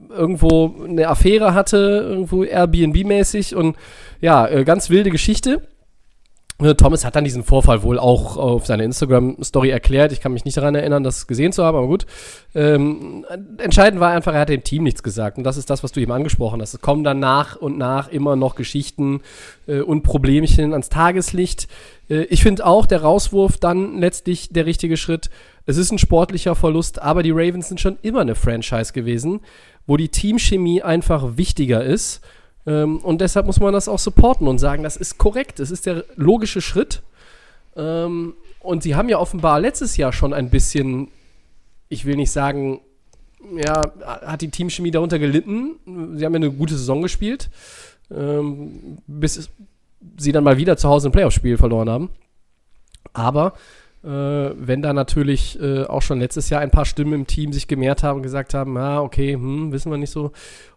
äh, 0.10 0.14
irgendwo 0.14 0.74
eine 0.88 1.08
Affäre 1.10 1.54
hatte, 1.54 2.06
irgendwo 2.10 2.44
Airbnb-mäßig 2.44 3.56
und 3.56 3.76
ja, 4.22 4.48
äh, 4.48 4.64
ganz 4.64 4.90
wilde 4.90 5.10
Geschichte. 5.10 5.62
Thomas 6.62 7.04
hat 7.06 7.16
dann 7.16 7.24
diesen 7.24 7.44
Vorfall 7.44 7.82
wohl 7.82 7.98
auch 7.98 8.38
auf 8.38 8.66
seiner 8.66 8.84
Instagram-Story 8.84 9.70
erklärt. 9.70 10.12
Ich 10.12 10.22
kann 10.22 10.34
mich 10.34 10.46
nicht 10.46 10.58
daran 10.58 10.76
erinnern, 10.76 11.04
das 11.04 11.26
gesehen 11.26 11.52
zu 11.52 11.64
haben, 11.64 11.78
aber 11.78 11.88
gut. 11.88 12.06
Ähm, 12.54 13.26
entscheidend 13.58 14.00
war 14.00 14.12
einfach, 14.12 14.34
er 14.34 14.42
hat 14.42 14.50
dem 14.50 14.64
Team 14.64 14.84
nichts 14.84 15.02
gesagt. 15.02 15.38
Und 15.38 15.44
das 15.44 15.58
ist 15.58 15.70
das, 15.70 15.84
was 15.84 15.92
du 15.92 16.00
eben 16.00 16.12
angesprochen 16.12 16.62
hast. 16.62 16.74
Es 16.74 16.82
kommen 16.82 17.04
dann 17.04 17.20
nach 17.20 17.56
und 17.56 17.78
nach 17.78 18.10
immer 18.10 18.36
noch 18.36 18.56
Geschichten 18.56 19.22
äh, 19.68 19.80
und 19.80 20.04
Problemchen 20.04 20.72
ans 20.72 20.90
Tageslicht. 20.90 21.68
Äh, 22.10 22.24
ich 22.26 22.44
finde 22.44 22.66
auch, 22.66 22.86
der 22.86 23.02
Rauswurf 23.02 23.58
dann 23.58 23.98
letztlich 23.98 24.50
der 24.50 24.66
richtige 24.66 24.98
Schritt. 24.98 25.30
Es 25.66 25.78
ist 25.78 25.92
ein 25.92 25.98
sportlicher 25.98 26.56
Verlust, 26.56 27.02
aber 27.02 27.24
die 27.24 27.32
Ravens 27.32 27.70
sind 27.70 27.80
schon 27.82 27.98
immer 28.02 28.22
eine 28.22 28.36
Franchise 28.36 28.94
gewesen, 28.94 29.42
wo 29.88 29.98
die 29.98 30.10
Teamchemie 30.10 30.82
einfach 30.82 31.38
wichtiger 31.38 31.84
ist 31.84 32.22
ähm, 32.66 32.98
und 32.98 33.22
deshalb 33.22 33.46
muss 33.46 33.60
man 33.60 33.74
das 33.74 33.88
auch 33.88 34.00
supporten 34.00 34.48
und 34.48 34.60
sagen, 34.60 34.84
das 34.84 34.98
ist 34.98 35.18
korrekt, 35.18 35.60
das 35.60 35.72
ist 35.72 35.86
der 35.86 36.06
logische 36.16 36.62
Schritt. 36.62 37.02
Ähm, 37.76 38.34
und 38.60 38.84
sie 38.84 38.96
haben 38.96 39.10
ja 39.10 39.18
offenbar 39.18 39.60
letztes 39.60 39.98
Jahr 39.98 40.14
schon 40.14 40.34
ein 40.34 40.50
bisschen, 40.50 41.08
ich 41.90 42.06
will 42.06 42.16
nicht 42.16 42.32
sagen, 42.32 42.82
ja, 43.56 43.82
hat 44.02 44.42
die 44.42 44.52
Teamchemie 44.52 44.92
darunter 44.92 45.18
gelitten. 45.18 45.76
Sie 46.16 46.26
haben 46.26 46.34
ja 46.34 46.38
eine 46.38 46.52
gute 46.52 46.76
Saison 46.78 47.02
gespielt, 47.02 47.50
ähm, 48.12 49.00
bis 49.08 49.50
sie 50.18 50.32
dann 50.32 50.44
mal 50.44 50.58
wieder 50.58 50.78
zu 50.78 50.90
Hause 50.90 51.10
ein 51.10 51.12
Playoff-Spiel 51.12 51.58
verloren 51.58 51.90
haben. 51.90 52.10
Aber 53.14 53.54
äh, 54.04 54.08
wenn 54.08 54.82
da 54.82 54.94
natürlich 54.94 55.60
äh, 55.60 55.84
auch 55.86 56.02
schon 56.02 56.20
letztes 56.20 56.50
Jahr 56.50 56.62
ein 56.62 56.72
paar 56.72 56.86
Stimmen 56.86 57.14
im 57.14 57.28
Team 57.28 57.52
sich 57.52 57.68
gemehrt 57.68 58.04
haben 58.04 58.18
und 58.18 58.24
gesagt 58.24 58.54
haben, 58.54 58.78
ah, 58.78 59.02
okay, 59.02 59.34
hm, 59.34 59.72
wissen 59.72 59.92
wir 59.92 59.98
nicht 59.98 60.12
so. 60.12 60.32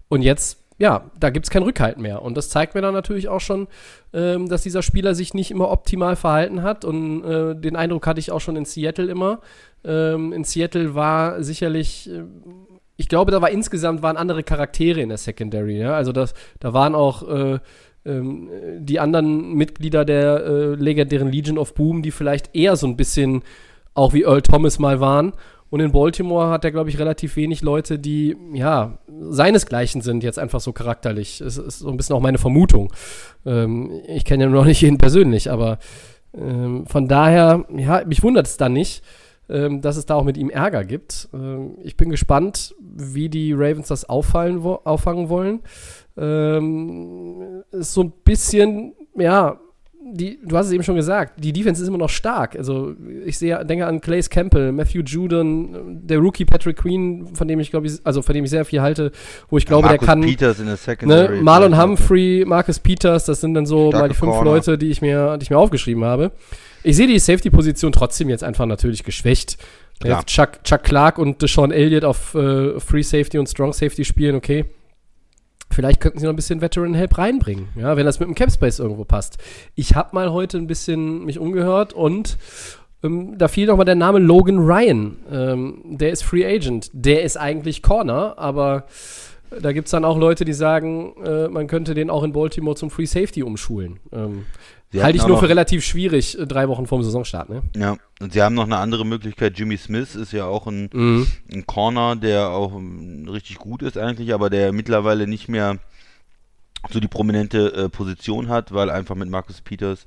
Und 0.08 0.22
jetzt 0.22 0.58
ja, 0.78 1.10
da 1.18 1.30
gibt 1.30 1.46
es 1.46 1.50
kein 1.50 1.62
Rückhalt 1.62 1.98
mehr. 1.98 2.22
Und 2.22 2.36
das 2.36 2.48
zeigt 2.48 2.74
mir 2.74 2.82
dann 2.82 2.94
natürlich 2.94 3.28
auch 3.28 3.40
schon, 3.40 3.68
ähm, 4.12 4.48
dass 4.48 4.62
dieser 4.62 4.82
Spieler 4.82 5.14
sich 5.14 5.32
nicht 5.32 5.50
immer 5.50 5.70
optimal 5.70 6.16
verhalten 6.16 6.62
hat. 6.62 6.84
Und 6.84 7.24
äh, 7.24 7.54
den 7.54 7.76
Eindruck 7.76 8.06
hatte 8.06 8.20
ich 8.20 8.32
auch 8.32 8.40
schon 8.40 8.56
in 8.56 8.64
Seattle 8.64 9.06
immer. 9.06 9.40
Ähm, 9.84 10.32
in 10.32 10.44
Seattle 10.44 10.94
war 10.94 11.42
sicherlich, 11.42 12.10
äh, 12.10 12.24
ich 12.96 13.08
glaube, 13.08 13.30
da 13.30 13.40
war 13.40 13.50
insgesamt 13.50 14.02
waren 14.02 14.16
andere 14.16 14.42
Charaktere 14.42 15.00
in 15.00 15.10
der 15.10 15.18
Secondary. 15.18 15.78
Ja? 15.78 15.94
Also 15.94 16.10
das, 16.10 16.34
da 16.58 16.72
waren 16.72 16.96
auch 16.96 17.28
äh, 17.28 17.58
ähm, 18.04 18.50
die 18.78 18.98
anderen 18.98 19.54
Mitglieder 19.54 20.04
der 20.04 20.44
äh, 20.44 20.74
legendären 20.74 21.30
Legion 21.30 21.58
of 21.58 21.74
Boom, 21.74 22.02
die 22.02 22.10
vielleicht 22.10 22.54
eher 22.54 22.74
so 22.74 22.88
ein 22.88 22.96
bisschen 22.96 23.42
auch 23.94 24.12
wie 24.12 24.24
Earl 24.24 24.42
Thomas 24.42 24.80
mal 24.80 24.98
waren. 24.98 25.32
Und 25.74 25.80
in 25.80 25.90
Baltimore 25.90 26.50
hat 26.50 26.64
er, 26.64 26.70
glaube 26.70 26.88
ich, 26.88 27.00
relativ 27.00 27.34
wenig 27.34 27.60
Leute, 27.60 27.98
die, 27.98 28.36
ja, 28.52 28.98
seinesgleichen 29.08 30.02
sind, 30.02 30.22
jetzt 30.22 30.38
einfach 30.38 30.60
so 30.60 30.72
charakterlich. 30.72 31.40
Es 31.40 31.58
ist 31.58 31.80
so 31.80 31.88
ein 31.88 31.96
bisschen 31.96 32.14
auch 32.14 32.20
meine 32.20 32.38
Vermutung. 32.38 32.92
Ähm, 33.44 33.90
ich 34.06 34.24
kenne 34.24 34.44
ja 34.44 34.50
noch 34.50 34.66
nicht 34.66 34.82
jeden 34.82 34.98
persönlich, 34.98 35.50
aber 35.50 35.80
ähm, 36.32 36.86
von 36.86 37.08
daher, 37.08 37.64
ja, 37.76 38.04
mich 38.06 38.22
wundert 38.22 38.46
es 38.46 38.56
dann 38.56 38.72
nicht, 38.72 39.02
ähm, 39.48 39.80
dass 39.80 39.96
es 39.96 40.06
da 40.06 40.14
auch 40.14 40.22
mit 40.22 40.36
ihm 40.36 40.48
Ärger 40.48 40.84
gibt. 40.84 41.28
Ähm, 41.34 41.76
ich 41.82 41.96
bin 41.96 42.08
gespannt, 42.08 42.76
wie 42.78 43.28
die 43.28 43.52
Ravens 43.52 43.88
das 43.88 44.08
auffallen, 44.08 44.62
wo, 44.62 44.74
auffangen 44.84 45.28
wollen. 45.28 45.58
Ähm, 46.16 47.64
ist 47.72 47.94
so 47.94 48.04
ein 48.04 48.12
bisschen, 48.22 48.94
ja, 49.16 49.58
die, 50.12 50.38
du 50.44 50.56
hast 50.56 50.66
es 50.66 50.72
eben 50.72 50.82
schon 50.82 50.96
gesagt, 50.96 51.42
die 51.42 51.52
Defense 51.52 51.82
ist 51.82 51.88
immer 51.88 51.98
noch 51.98 52.10
stark. 52.10 52.56
Also 52.56 52.94
ich 53.24 53.38
sehe, 53.38 53.64
denke 53.64 53.86
an 53.86 54.00
Clays 54.00 54.28
Campbell, 54.28 54.70
Matthew 54.70 55.00
Judon, 55.00 56.00
der 56.06 56.18
Rookie 56.18 56.44
Patrick 56.44 56.76
Queen, 56.76 57.34
von 57.34 57.48
dem 57.48 57.58
ich 57.58 57.70
glaube 57.70 57.90
also 58.04 58.20
von 58.20 58.34
dem 58.34 58.44
ich 58.44 58.50
sehr 58.50 58.64
viel 58.64 58.82
halte, 58.82 59.12
wo 59.48 59.56
ich 59.56 59.64
glaube, 59.64 59.88
Marcus 59.88 60.00
der 60.00 60.06
kann. 60.06 60.20
Peters 60.20 60.60
in 60.60 60.66
der 60.66 60.76
Secondary. 60.76 61.36
Ne, 61.36 61.42
Marlon 61.42 61.80
Humphrey, 61.80 62.44
Marcus 62.46 62.78
Peters, 62.78 63.24
das 63.24 63.40
sind 63.40 63.54
dann 63.54 63.66
so 63.66 63.88
Starke 63.88 63.98
mal 63.98 64.08
die 64.08 64.14
fünf 64.14 64.32
Corner. 64.32 64.50
Leute, 64.50 64.78
die 64.78 64.90
ich 64.90 65.00
mir, 65.00 65.38
die 65.38 65.44
ich 65.44 65.50
mir 65.50 65.58
aufgeschrieben 65.58 66.04
habe. 66.04 66.32
Ich 66.82 66.96
sehe 66.96 67.06
die 67.06 67.18
Safety-Position 67.18 67.92
trotzdem 67.92 68.28
jetzt 68.28 68.44
einfach 68.44 68.66
natürlich 68.66 69.04
geschwächt. 69.04 69.56
Chuck, 70.26 70.62
Chuck 70.64 70.82
Clark 70.82 71.18
und 71.18 71.40
Deshaun 71.40 71.70
Elliott 71.70 72.04
auf 72.04 72.34
äh, 72.34 72.78
Free 72.78 73.02
Safety 73.02 73.38
und 73.38 73.48
Strong 73.48 73.72
Safety 73.72 74.04
spielen, 74.04 74.36
okay. 74.36 74.66
Vielleicht 75.74 76.00
könnten 76.00 76.18
sie 76.18 76.26
noch 76.26 76.32
ein 76.32 76.36
bisschen 76.36 76.60
Veteran 76.60 76.94
Help 76.94 77.18
reinbringen, 77.18 77.68
ja, 77.76 77.96
wenn 77.96 78.06
das 78.06 78.20
mit 78.20 78.28
dem 78.28 78.34
Cap 78.34 78.50
Space 78.50 78.78
irgendwo 78.78 79.04
passt. 79.04 79.38
Ich 79.74 79.94
habe 79.94 80.10
mal 80.12 80.32
heute 80.32 80.56
ein 80.58 80.66
bisschen 80.66 81.24
mich 81.24 81.38
umgehört 81.38 81.92
und 81.92 82.38
ähm, 83.02 83.36
da 83.36 83.48
fiel 83.48 83.66
noch 83.66 83.76
mal 83.76 83.84
der 83.84 83.96
Name 83.96 84.20
Logan 84.20 84.58
Ryan. 84.58 85.16
Ähm, 85.30 85.82
der 85.84 86.10
ist 86.10 86.22
Free 86.22 86.46
Agent. 86.46 86.90
Der 86.92 87.22
ist 87.22 87.36
eigentlich 87.36 87.82
Corner, 87.82 88.38
aber 88.38 88.84
da 89.60 89.72
gibt 89.72 89.88
es 89.88 89.90
dann 89.90 90.04
auch 90.04 90.16
Leute, 90.16 90.44
die 90.44 90.52
sagen, 90.52 91.14
äh, 91.24 91.48
man 91.48 91.66
könnte 91.66 91.94
den 91.94 92.10
auch 92.10 92.22
in 92.22 92.32
Baltimore 92.32 92.76
zum 92.76 92.90
Free 92.90 93.06
Safety 93.06 93.42
umschulen. 93.42 94.00
Ähm, 94.12 94.46
halte 95.02 95.18
ich 95.18 95.26
nur 95.26 95.38
für 95.38 95.48
relativ 95.48 95.84
schwierig, 95.84 96.38
äh, 96.38 96.46
drei 96.46 96.68
Wochen 96.68 96.86
vorm 96.86 97.02
Saisonstart, 97.02 97.48
ne? 97.48 97.62
Ja, 97.76 97.96
und 98.20 98.32
sie 98.32 98.42
haben 98.42 98.54
noch 98.54 98.64
eine 98.64 98.76
andere 98.76 99.04
Möglichkeit. 99.04 99.58
Jimmy 99.58 99.76
Smith 99.76 100.14
ist 100.14 100.32
ja 100.32 100.44
auch 100.46 100.66
ein, 100.66 100.90
Mhm. 100.92 101.26
ein 101.52 101.66
Corner, 101.66 102.16
der 102.16 102.50
auch 102.50 102.74
ähm, 102.76 103.26
richtig 103.28 103.56
gut 103.56 103.82
ist 103.82 103.98
eigentlich, 103.98 104.32
aber 104.34 104.50
der 104.50 104.72
mittlerweile 104.72 105.26
nicht 105.26 105.48
mehr 105.48 105.78
so 106.90 107.00
die 107.00 107.08
prominente 107.08 107.72
äh, 107.74 107.88
Position 107.88 108.48
hat, 108.48 108.72
weil 108.72 108.90
einfach 108.90 109.14
mit 109.14 109.30
Marcus 109.30 109.62
Peters 109.62 110.04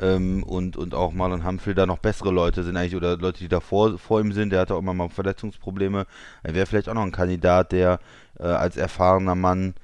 ähm, 0.00 0.42
und, 0.44 0.76
und 0.76 0.94
auch 0.94 1.12
Marlon 1.12 1.44
Humphrey 1.44 1.74
da 1.74 1.84
noch 1.84 1.98
bessere 1.98 2.30
Leute 2.30 2.62
sind 2.62 2.76
eigentlich 2.76 2.96
oder 2.96 3.16
Leute, 3.16 3.40
die 3.40 3.48
da 3.48 3.60
vor, 3.60 3.98
vor 3.98 4.20
ihm 4.20 4.32
sind. 4.32 4.50
Der 4.50 4.60
hatte 4.60 4.74
auch 4.74 4.78
immer 4.78 4.94
mal 4.94 5.08
Verletzungsprobleme. 5.08 6.06
Er 6.44 6.54
wäre 6.54 6.66
vielleicht 6.66 6.88
auch 6.88 6.94
noch 6.94 7.02
ein 7.02 7.12
Kandidat, 7.12 7.72
der 7.72 7.98
äh, 8.38 8.44
als 8.44 8.76
erfahrener 8.76 9.34
Mann 9.34 9.74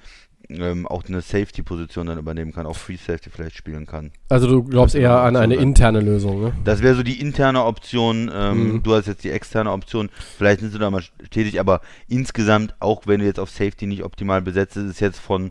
ähm, 0.50 0.86
auch 0.86 1.04
eine 1.04 1.20
Safety-Position 1.20 2.06
dann 2.06 2.18
übernehmen 2.18 2.52
kann, 2.52 2.66
auch 2.66 2.76
Free 2.76 2.96
Safety 2.96 3.30
vielleicht 3.30 3.56
spielen 3.56 3.86
kann. 3.86 4.12
Also 4.28 4.46
du 4.46 4.64
glaubst 4.64 4.94
eher 4.94 5.20
an 5.20 5.36
eine 5.36 5.56
interne 5.56 6.00
Lösung, 6.00 6.40
ne? 6.40 6.52
Das 6.64 6.82
wäre 6.82 6.94
so 6.94 7.02
die 7.02 7.20
interne 7.20 7.64
Option. 7.64 8.30
Ähm, 8.34 8.72
Mhm. 8.72 8.82
Du 8.82 8.94
hast 8.94 9.06
jetzt 9.06 9.24
die 9.24 9.30
externe 9.30 9.72
Option. 9.72 10.10
Vielleicht 10.36 10.60
sind 10.60 10.72
sie 10.72 10.78
da 10.78 10.90
mal 10.90 11.02
tätig, 11.30 11.60
aber 11.60 11.80
insgesamt, 12.08 12.74
auch 12.80 13.06
wenn 13.06 13.20
du 13.20 13.26
jetzt 13.26 13.38
auf 13.40 13.50
Safety 13.50 13.86
nicht 13.86 14.04
optimal 14.04 14.42
besetzt 14.42 14.76
ist, 14.76 14.90
ist 14.90 15.00
jetzt 15.00 15.18
von 15.18 15.50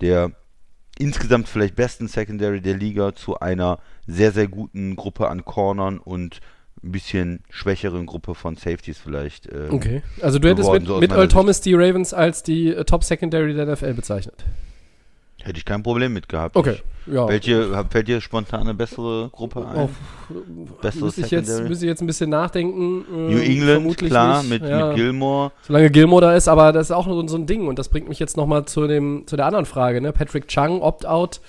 der 0.00 0.32
insgesamt 0.98 1.48
vielleicht 1.48 1.76
besten 1.76 2.08
Secondary 2.08 2.60
der 2.60 2.76
Liga 2.76 3.14
zu 3.14 3.38
einer 3.38 3.78
sehr, 4.06 4.32
sehr 4.32 4.48
guten 4.48 4.96
Gruppe 4.96 5.28
an 5.28 5.44
Cornern 5.44 5.98
und 5.98 6.40
ein 6.82 6.92
bisschen 6.92 7.40
schwächeren 7.50 8.06
Gruppe 8.06 8.34
von 8.34 8.56
Safeties 8.56 8.98
vielleicht. 8.98 9.46
ähm, 9.52 9.68
Okay. 9.70 10.02
Also 10.20 10.38
du 10.38 10.48
hättest 10.48 10.66
geworden, 10.68 10.82
mit, 10.82 10.88
so 10.88 10.98
mit 11.00 11.10
Earl. 11.12 11.28
Thomas 11.28 11.60
die 11.60 11.74
Ravens 11.74 12.14
als 12.14 12.42
die 12.42 12.68
äh, 12.74 12.84
Top 12.84 13.02
Secondary 13.04 13.54
der 13.54 13.66
NFL 13.66 13.94
bezeichnet. 13.94 14.44
Hätte 15.42 15.58
ich 15.58 15.64
kein 15.64 15.82
Problem 15.82 16.12
mit 16.12 16.28
gehabt. 16.28 16.56
Okay. 16.56 16.76
Ja. 17.06 17.28
Welche, 17.28 17.84
fällt 17.88 18.08
dir 18.08 18.20
spontan 18.20 18.62
eine 18.62 18.74
bessere 18.74 19.28
Gruppe 19.30 19.64
ein? 19.64 19.76
Auf, 19.76 19.90
Bessere 20.82 21.04
müsste 21.04 21.20
ich, 21.20 21.30
jetzt, 21.30 21.62
müsste 21.62 21.84
ich 21.84 21.88
jetzt 21.88 22.00
ein 22.00 22.06
bisschen 22.08 22.30
nachdenken. 22.30 23.04
äh, 23.12 23.32
New 23.32 23.38
England, 23.38 23.96
klar, 23.98 24.42
mit, 24.42 24.62
Ja. 24.64 24.88
mit 24.88 24.96
Gilmore. 24.96 25.52
Solange 25.62 25.90
Gilmore 25.90 26.22
da 26.22 26.34
ist, 26.34 26.48
aber 26.48 26.72
das 26.72 26.88
ist 26.88 26.90
auch 26.90 27.06
so, 27.06 27.24
so 27.28 27.36
ein 27.36 27.46
Ding 27.46 27.68
und 27.68 27.78
das 27.78 27.88
bringt 27.90 28.08
mich 28.08 28.18
jetzt 28.18 28.36
nochmal 28.36 28.64
zu, 28.64 28.88
dem- 28.88 29.24
zu 29.28 29.36
der 29.36 29.46
anderen 29.46 29.66
Frage. 29.66 30.00
Ne? 30.00 30.12
Patrick 30.12 30.48
Chung, 30.48 30.82
Opt-out 30.82 31.40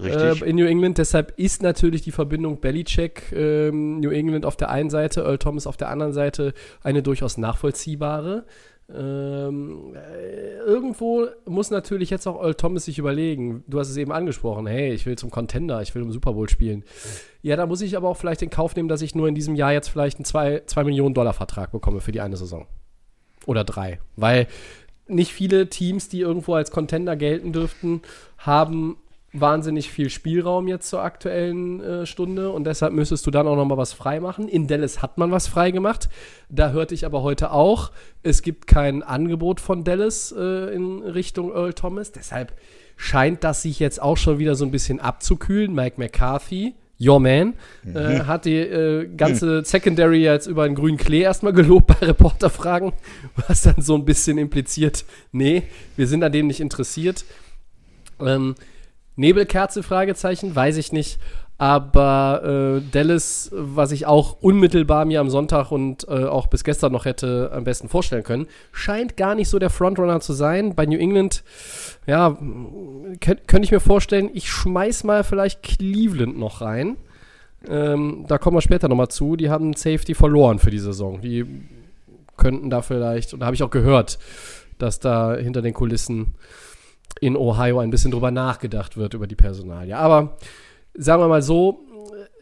Richtig. 0.00 0.42
äh, 0.42 0.48
in 0.48 0.56
New 0.56 0.66
England, 0.66 0.98
deshalb 0.98 1.38
ist 1.38 1.62
natürlich 1.62 2.02
die 2.02 2.12
Verbindung 2.12 2.60
Belichick, 2.60 3.32
ähm, 3.32 4.00
New 4.00 4.10
England 4.10 4.46
auf 4.46 4.56
der 4.56 4.70
einen 4.70 4.90
Seite, 4.90 5.22
Earl 5.22 5.38
Thomas 5.38 5.66
auf 5.66 5.76
der 5.76 5.88
anderen 5.88 6.12
Seite 6.12 6.54
eine 6.82 7.02
durchaus 7.02 7.38
nachvollziehbare. 7.38 8.44
Ähm, 8.94 9.94
äh, 9.94 10.58
irgendwo 10.58 11.26
muss 11.46 11.70
natürlich 11.70 12.10
jetzt 12.10 12.26
auch 12.26 12.42
Earl 12.42 12.54
Thomas 12.54 12.84
sich 12.84 12.98
überlegen, 12.98 13.64
du 13.66 13.78
hast 13.78 13.88
es 13.88 13.96
eben 13.96 14.12
angesprochen, 14.12 14.66
hey, 14.66 14.92
ich 14.92 15.06
will 15.06 15.16
zum 15.16 15.30
Contender, 15.30 15.80
ich 15.80 15.94
will 15.94 16.02
im 16.02 16.12
Super 16.12 16.34
Bowl 16.34 16.48
spielen. 16.48 16.84
Ja, 17.40 17.56
da 17.56 17.66
muss 17.66 17.80
ich 17.80 17.96
aber 17.96 18.08
auch 18.08 18.16
vielleicht 18.16 18.42
in 18.42 18.50
Kauf 18.50 18.76
nehmen, 18.76 18.88
dass 18.88 19.02
ich 19.02 19.14
nur 19.14 19.28
in 19.28 19.34
diesem 19.34 19.54
Jahr 19.54 19.72
jetzt 19.72 19.88
vielleicht 19.88 20.18
einen 20.18 20.24
2 20.66 20.84
Millionen 20.84 21.14
Dollar 21.14 21.32
Vertrag 21.32 21.72
bekomme 21.72 22.00
für 22.00 22.12
die 22.12 22.20
eine 22.20 22.36
Saison. 22.36 22.66
Oder 23.46 23.64
drei. 23.64 23.98
Weil 24.16 24.46
nicht 25.08 25.32
viele 25.32 25.68
Teams, 25.68 26.08
die 26.08 26.20
irgendwo 26.20 26.54
als 26.54 26.70
Contender 26.70 27.16
gelten 27.16 27.52
dürften, 27.52 28.02
haben 28.38 28.96
wahnsinnig 29.32 29.90
viel 29.90 30.10
Spielraum 30.10 30.68
jetzt 30.68 30.88
zur 30.88 31.02
aktuellen 31.02 31.80
äh, 31.80 32.06
Stunde 32.06 32.50
und 32.50 32.64
deshalb 32.64 32.92
müsstest 32.92 33.26
du 33.26 33.30
dann 33.30 33.46
auch 33.46 33.56
noch 33.56 33.64
mal 33.64 33.78
was 33.78 33.92
frei 33.92 34.20
machen. 34.20 34.48
In 34.48 34.66
Dallas 34.66 35.00
hat 35.00 35.16
man 35.16 35.30
was 35.30 35.46
frei 35.46 35.70
gemacht. 35.70 36.08
Da 36.50 36.70
hörte 36.70 36.94
ich 36.94 37.06
aber 37.06 37.22
heute 37.22 37.52
auch, 37.52 37.92
es 38.22 38.42
gibt 38.42 38.66
kein 38.66 39.02
Angebot 39.02 39.60
von 39.60 39.84
Dallas 39.84 40.34
äh, 40.36 40.74
in 40.74 41.02
Richtung 41.02 41.50
Earl 41.50 41.72
Thomas. 41.72 42.12
Deshalb 42.12 42.52
scheint 42.96 43.42
das 43.42 43.62
sich 43.62 43.80
jetzt 43.80 44.02
auch 44.02 44.16
schon 44.16 44.38
wieder 44.38 44.54
so 44.54 44.64
ein 44.64 44.70
bisschen 44.70 45.00
abzukühlen. 45.00 45.74
Mike 45.74 45.98
McCarthy, 45.98 46.74
your 47.00 47.18
man, 47.18 47.54
äh, 47.86 48.20
hat 48.20 48.44
die 48.44 48.58
äh, 48.58 49.08
ganze 49.16 49.64
Secondary 49.64 50.22
jetzt 50.22 50.46
über 50.46 50.66
den 50.66 50.74
grünen 50.74 50.98
Klee 50.98 51.22
erstmal 51.22 51.54
gelobt 51.54 51.86
bei 51.86 52.06
Reporterfragen, 52.06 52.92
was 53.48 53.62
dann 53.62 53.80
so 53.80 53.94
ein 53.94 54.04
bisschen 54.04 54.36
impliziert, 54.36 55.04
nee, 55.32 55.62
wir 55.96 56.06
sind 56.06 56.22
an 56.22 56.32
dem 56.32 56.48
nicht 56.48 56.60
interessiert. 56.60 57.24
Ähm, 58.20 58.54
Nebelkerze, 59.16 59.82
Fragezeichen, 59.82 60.54
weiß 60.54 60.76
ich 60.76 60.92
nicht. 60.92 61.18
Aber 61.58 62.80
äh, 62.82 62.90
Dallas, 62.90 63.50
was 63.52 63.92
ich 63.92 64.06
auch 64.06 64.38
unmittelbar 64.40 65.04
mir 65.04 65.20
am 65.20 65.30
Sonntag 65.30 65.70
und 65.70 66.08
äh, 66.08 66.24
auch 66.24 66.48
bis 66.48 66.64
gestern 66.64 66.90
noch 66.90 67.04
hätte 67.04 67.52
am 67.54 67.62
besten 67.62 67.88
vorstellen 67.88 68.24
können, 68.24 68.48
scheint 68.72 69.16
gar 69.16 69.36
nicht 69.36 69.48
so 69.48 69.60
der 69.60 69.70
Frontrunner 69.70 70.18
zu 70.20 70.32
sein. 70.32 70.74
Bei 70.74 70.86
New 70.86 70.98
England, 70.98 71.44
ja, 72.04 72.36
könnt- 73.20 73.46
könnte 73.46 73.62
ich 73.64 73.70
mir 73.70 73.78
vorstellen, 73.80 74.30
ich 74.32 74.50
schmeiß 74.50 75.04
mal 75.04 75.22
vielleicht 75.22 75.62
Cleveland 75.62 76.36
noch 76.36 76.62
rein. 76.62 76.96
Ähm, 77.68 78.24
da 78.26 78.38
kommen 78.38 78.56
wir 78.56 78.62
später 78.62 78.88
nochmal 78.88 79.08
zu. 79.08 79.36
Die 79.36 79.48
haben 79.50 79.74
Safety 79.74 80.14
verloren 80.14 80.58
für 80.58 80.70
die 80.70 80.80
Saison. 80.80 81.20
Die 81.20 81.46
könnten 82.36 82.70
da 82.70 82.82
vielleicht, 82.82 83.34
und 83.34 83.40
da 83.40 83.46
habe 83.46 83.54
ich 83.54 83.62
auch 83.62 83.70
gehört, 83.70 84.18
dass 84.78 84.98
da 84.98 85.36
hinter 85.36 85.62
den 85.62 85.74
Kulissen 85.74 86.34
in 87.20 87.36
Ohio 87.36 87.78
ein 87.80 87.90
bisschen 87.90 88.10
drüber 88.10 88.30
nachgedacht 88.30 88.96
wird 88.96 89.14
über 89.14 89.26
die 89.26 89.36
Personalie. 89.36 89.96
Aber 89.96 90.36
sagen 90.94 91.22
wir 91.22 91.28
mal 91.28 91.42
so, 91.42 91.80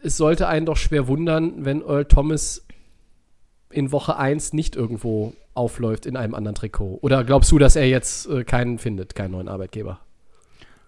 es 0.03 0.17
sollte 0.17 0.47
einen 0.47 0.65
doch 0.65 0.77
schwer 0.77 1.07
wundern, 1.07 1.65
wenn 1.65 1.81
Earl 1.81 2.05
Thomas 2.05 2.65
in 3.69 3.91
Woche 3.91 4.17
1 4.17 4.53
nicht 4.53 4.75
irgendwo 4.75 5.33
aufläuft 5.53 6.05
in 6.05 6.17
einem 6.17 6.33
anderen 6.35 6.55
Trikot. 6.55 6.99
Oder 7.01 7.23
glaubst 7.23 7.51
du, 7.51 7.57
dass 7.59 7.75
er 7.75 7.87
jetzt 7.87 8.27
äh, 8.27 8.43
keinen 8.43 8.79
findet, 8.79 9.15
keinen 9.15 9.31
neuen 9.31 9.47
Arbeitgeber? 9.47 9.99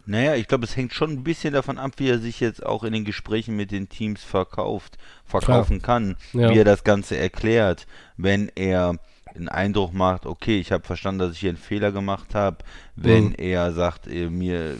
Naja, 0.05 0.35
ich 0.35 0.47
glaube, 0.47 0.65
es 0.65 0.75
hängt 0.75 0.93
schon 0.93 1.11
ein 1.11 1.23
bisschen 1.23 1.53
davon 1.53 1.77
ab, 1.77 1.93
wie 1.97 2.09
er 2.09 2.19
sich 2.19 2.41
jetzt 2.41 2.65
auch 2.65 2.83
in 2.83 2.91
den 2.91 3.05
Gesprächen 3.05 3.55
mit 3.55 3.71
den 3.71 3.87
Teams 3.87 4.21
verkauft, 4.21 4.97
verkaufen 5.23 5.81
kann, 5.81 6.17
Ja. 6.33 6.49
wie 6.49 6.57
er 6.57 6.65
das 6.65 6.83
Ganze 6.83 7.15
erklärt. 7.15 7.87
Wenn 8.17 8.51
er 8.55 8.97
den 9.35 9.49
Eindruck 9.49 9.93
macht, 9.93 10.25
okay, 10.25 10.59
ich 10.59 10.71
habe 10.71 10.83
verstanden, 10.85 11.19
dass 11.19 11.33
ich 11.33 11.39
hier 11.39 11.49
einen 11.49 11.57
Fehler 11.57 11.91
gemacht 11.91 12.35
habe, 12.35 12.57
wenn 12.95 13.29
Mhm. 13.29 13.35
er 13.37 13.73
sagt, 13.73 14.07
er 14.07 14.29
mir 14.29 14.77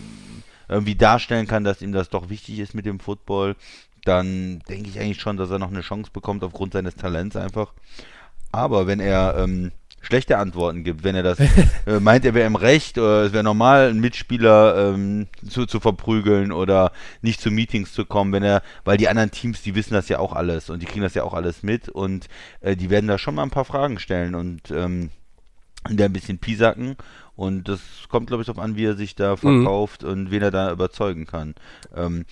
irgendwie 0.69 0.95
darstellen 0.95 1.48
kann, 1.48 1.63
dass 1.63 1.81
ihm 1.81 1.91
das 1.91 2.10
doch 2.10 2.29
wichtig 2.29 2.60
ist 2.60 2.74
mit 2.74 2.86
dem 2.86 3.00
Football, 3.00 3.55
dann 4.05 4.60
denke 4.69 4.89
ich 4.89 5.00
eigentlich 5.00 5.22
schon, 5.22 5.38
dass 5.38 5.50
er 5.51 5.60
noch 5.60 5.72
eine 5.72 5.81
Chance 5.81 6.12
bekommt 6.12 6.43
aufgrund 6.43 6.74
seines 6.74 6.95
Talents 6.95 7.36
einfach. 7.36 7.74
Aber 8.51 8.88
wenn 8.88 9.00
er 9.00 9.36
ähm, 9.38 9.72
schlechte 10.03 10.38
Antworten 10.38 10.83
gibt, 10.83 11.03
wenn 11.03 11.15
er 11.15 11.24
das 11.24 11.39
äh, 11.88 12.00
meint, 12.00 12.25
er 12.25 12.33
wäre 12.33 12.45
im 12.45 12.55
Recht 12.55 12.98
oder 12.98 13.24
es 13.24 13.33
wäre 13.33 13.43
normal, 13.43 13.89
einen 13.89 14.00
Mitspieler 14.00 14.93
ähm, 14.93 15.27
zu, 15.50 15.65
zu 15.65 15.79
verprügeln 15.79 16.51
oder 16.51 16.91
nicht 17.22 17.41
zu 17.41 17.50
Meetings 17.50 17.93
zu 17.93 18.05
kommen, 18.05 18.31
wenn 18.31 18.43
er, 18.43 18.62
weil 18.83 18.98
die 18.98 19.10
anderen 19.10 19.31
Teams, 19.31 19.62
die 19.62 19.75
wissen 19.75 19.93
das 19.93 20.10
ja 20.10 20.19
auch 20.19 20.33
alles 20.33 20.69
und 20.69 20.81
die 20.81 20.86
kriegen 20.86 21.01
das 21.01 21.15
ja 21.15 21.24
auch 21.24 21.33
alles 21.33 21.63
mit 21.63 21.89
und 21.89 22.27
äh, 22.62 22.75
die 22.75 22.89
werden 22.89 23.07
da 23.07 23.17
schon 23.17 23.36
mal 23.36 23.43
ein 23.43 23.50
paar 23.50 23.65
Fragen 23.65 23.98
stellen 23.98 24.36
und 24.36 24.69
ähm, 24.72 25.10
der 25.89 26.07
ein 26.07 26.13
bisschen 26.13 26.38
piesacken. 26.38 26.95
Und 27.36 27.67
das 27.67 27.79
kommt, 28.10 28.27
glaube 28.27 28.43
ich, 28.43 28.48
darauf 28.48 28.63
an, 28.63 28.75
wie 28.75 28.86
er 28.86 28.95
sich 28.95 29.15
da 29.15 29.36
verkauft 29.36 30.03
und 30.03 30.29
wen 30.29 30.43
er 30.43 30.51
da 30.51 30.72
überzeugen 30.72 31.25
kann. 31.25 31.55
Ähm, 31.95 32.25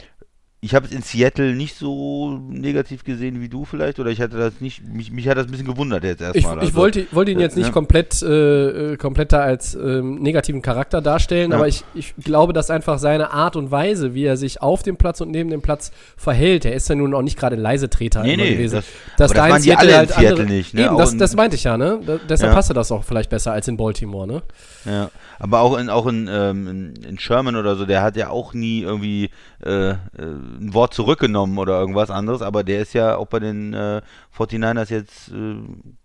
ich 0.63 0.75
habe 0.75 0.85
es 0.85 0.91
in 0.91 1.01
Seattle 1.01 1.55
nicht 1.55 1.75
so 1.75 2.37
negativ 2.47 3.03
gesehen 3.03 3.41
wie 3.41 3.49
du 3.49 3.65
vielleicht, 3.65 3.99
oder 3.99 4.11
ich 4.11 4.21
hatte 4.21 4.37
das 4.37 4.61
nicht, 4.61 4.83
mich, 4.85 5.11
mich 5.11 5.27
hat 5.27 5.35
das 5.35 5.45
ein 5.47 5.51
bisschen 5.51 5.65
gewundert 5.65 6.03
jetzt 6.03 6.21
Ich, 6.21 6.27
erstmal. 6.35 6.57
ich 6.57 6.61
Also, 6.65 6.75
wollte, 6.75 7.07
wollte 7.11 7.31
ihn 7.31 7.39
jetzt 7.39 7.57
nicht 7.57 7.65
ja. 7.65 7.71
komplett, 7.71 8.21
äh, 8.21 8.91
äh, 8.93 8.97
komplett 8.97 9.31
da 9.33 9.39
als 9.39 9.73
ähm, 9.73 10.19
negativen 10.21 10.61
Charakter 10.61 11.01
darstellen, 11.01 11.49
Ja. 11.49 11.57
aber 11.57 11.67
ich, 11.67 11.83
ich 11.95 12.13
glaube, 12.23 12.53
dass 12.53 12.69
einfach 12.69 12.99
seine 12.99 13.31
Art 13.31 13.55
und 13.55 13.71
Weise, 13.71 14.13
wie 14.13 14.23
er 14.25 14.37
sich 14.37 14.61
auf 14.61 14.83
dem 14.83 14.97
Platz 14.97 15.19
und 15.19 15.31
neben 15.31 15.49
dem 15.49 15.63
Platz 15.63 15.91
verhält, 16.15 16.63
er 16.65 16.73
ist 16.73 16.87
ja 16.89 16.93
nun 16.95 17.15
auch 17.15 17.23
nicht 17.23 17.39
gerade 17.39 17.55
Leisetreter 17.55 18.21
Nee, 18.21 18.37
nee, 18.37 18.51
gewesen. 18.53 18.75
das- 18.75 18.85
das 19.17 19.33
da 19.33 19.47
in 19.47 19.53
waren 19.53 19.61
die 19.63 19.73
alle 19.75 19.89
in 19.89 19.97
halt 19.97 20.09
Seattle 20.09 20.29
andere, 20.29 20.45
nicht, 20.45 20.73
ne? 20.75 20.85
Eben, 20.85 20.97
das, 20.97 21.13
in- 21.13 21.17
das 21.17 21.35
meinte 21.35 21.55
ich 21.55 21.63
ja, 21.63 21.75
ne? 21.75 21.99
Da, 22.05 22.19
deshalb 22.29 22.51
Ja. 22.51 22.55
passte 22.55 22.75
das 22.75 22.91
auch 22.91 23.03
vielleicht 23.03 23.31
besser 23.31 23.51
als 23.51 23.67
in 23.67 23.77
Baltimore, 23.77 24.27
ne? 24.27 24.43
Ja, 24.85 25.09
aber 25.41 25.61
auch 25.61 25.75
in 25.75 25.89
auch 25.89 26.05
in, 26.05 26.29
ähm, 26.31 26.67
in, 26.67 26.93
in 27.03 27.17
Sherman 27.17 27.55
oder 27.55 27.75
so, 27.75 27.87
der 27.87 28.03
hat 28.03 28.15
ja 28.15 28.29
auch 28.29 28.53
nie 28.53 28.81
irgendwie 28.81 29.31
äh, 29.65 29.89
äh, 29.89 29.95
ein 30.19 30.71
Wort 30.75 30.93
zurückgenommen 30.93 31.57
oder 31.57 31.79
irgendwas 31.79 32.11
anderes, 32.11 32.43
aber 32.43 32.63
der 32.63 32.81
ist 32.81 32.93
ja 32.93 33.15
auch 33.15 33.25
bei 33.25 33.39
den 33.39 33.73
äh, 33.73 34.03
49ers 34.37 34.91
jetzt, 34.91 35.29
äh, 35.29 35.55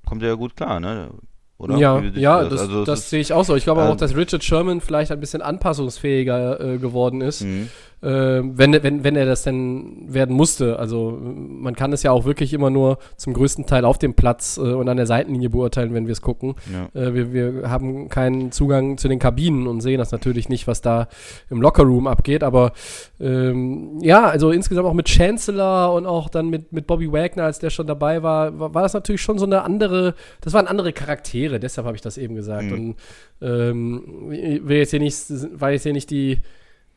kommt 0.06 0.22
er 0.22 0.28
ja 0.30 0.34
gut 0.36 0.56
klar, 0.56 0.80
ne? 0.80 1.10
Oder? 1.58 1.76
Ja, 1.76 2.00
ja, 2.00 2.44
du 2.44 2.48
das, 2.48 2.60
Also, 2.60 2.84
das 2.84 3.10
sehe 3.10 3.20
ich 3.20 3.34
auch 3.34 3.44
so. 3.44 3.56
Ich 3.56 3.64
glaube 3.64 3.82
ähm, 3.82 3.88
auch, 3.88 3.96
dass 3.96 4.16
Richard 4.16 4.42
Sherman 4.42 4.80
vielleicht 4.80 5.12
ein 5.12 5.20
bisschen 5.20 5.42
anpassungsfähiger 5.42 6.58
äh, 6.58 6.78
geworden 6.78 7.20
ist, 7.20 7.42
Mhm. 7.42 7.68
Äh, 8.02 8.08
wenn, 8.42 8.82
wenn, 8.82 9.04
wenn 9.04 9.16
er 9.16 9.26
das 9.26 9.42
denn 9.42 10.06
werden 10.06 10.34
musste. 10.34 10.78
Also 10.78 11.18
man 11.20 11.74
kann 11.74 11.92
es 11.92 12.02
ja 12.02 12.12
auch 12.12 12.24
wirklich 12.24 12.52
immer 12.52 12.70
nur 12.70 12.98
zum 13.16 13.32
größten 13.32 13.66
Teil 13.66 13.84
auf 13.84 13.98
dem 13.98 14.14
Platz 14.14 14.58
äh, 14.58 14.60
und 14.60 14.88
an 14.88 14.96
der 14.96 15.06
Seitenlinie 15.06 15.50
beurteilen, 15.50 15.94
wenn 15.94 16.06
wir 16.06 16.12
es 16.12 16.20
gucken. 16.20 16.54
Ja. 16.72 17.00
Äh, 17.00 17.14
wir, 17.14 17.32
wir 17.32 17.70
haben 17.70 18.08
keinen 18.08 18.52
Zugang 18.52 18.98
zu 18.98 19.08
den 19.08 19.18
Kabinen 19.18 19.66
und 19.66 19.80
sehen 19.80 19.98
das 19.98 20.12
natürlich 20.12 20.48
nicht, 20.48 20.66
was 20.66 20.82
da 20.82 21.08
im 21.48 21.60
Lockerroom 21.60 22.06
abgeht. 22.06 22.42
Aber 22.42 22.72
ähm, 23.18 23.98
ja, 24.02 24.26
also 24.26 24.50
insgesamt 24.50 24.86
auch 24.86 24.94
mit 24.94 25.08
Chancellor 25.08 25.94
und 25.94 26.06
auch 26.06 26.28
dann 26.28 26.48
mit, 26.48 26.72
mit 26.72 26.86
Bobby 26.86 27.10
Wagner, 27.10 27.44
als 27.44 27.58
der 27.58 27.70
schon 27.70 27.86
dabei 27.86 28.22
war, 28.22 28.58
war, 28.58 28.74
war 28.74 28.82
das 28.82 28.94
natürlich 28.94 29.22
schon 29.22 29.38
so 29.38 29.46
eine 29.46 29.62
andere, 29.62 30.14
das 30.42 30.52
waren 30.52 30.66
andere 30.66 30.92
Charaktere, 30.92 31.58
deshalb 31.58 31.86
habe 31.86 31.96
ich 31.96 32.02
das 32.02 32.18
eben 32.18 32.34
gesagt. 32.34 32.72
Und 32.72 32.96
ähm, 33.40 34.30
ich 34.32 34.66
will 34.66 34.78
jetzt 34.78 34.90
hier 34.90 35.00
nicht, 35.00 35.16
war 35.58 35.70
jetzt 35.70 35.84
hier 35.84 35.92
nicht 35.92 36.10
die, 36.10 36.38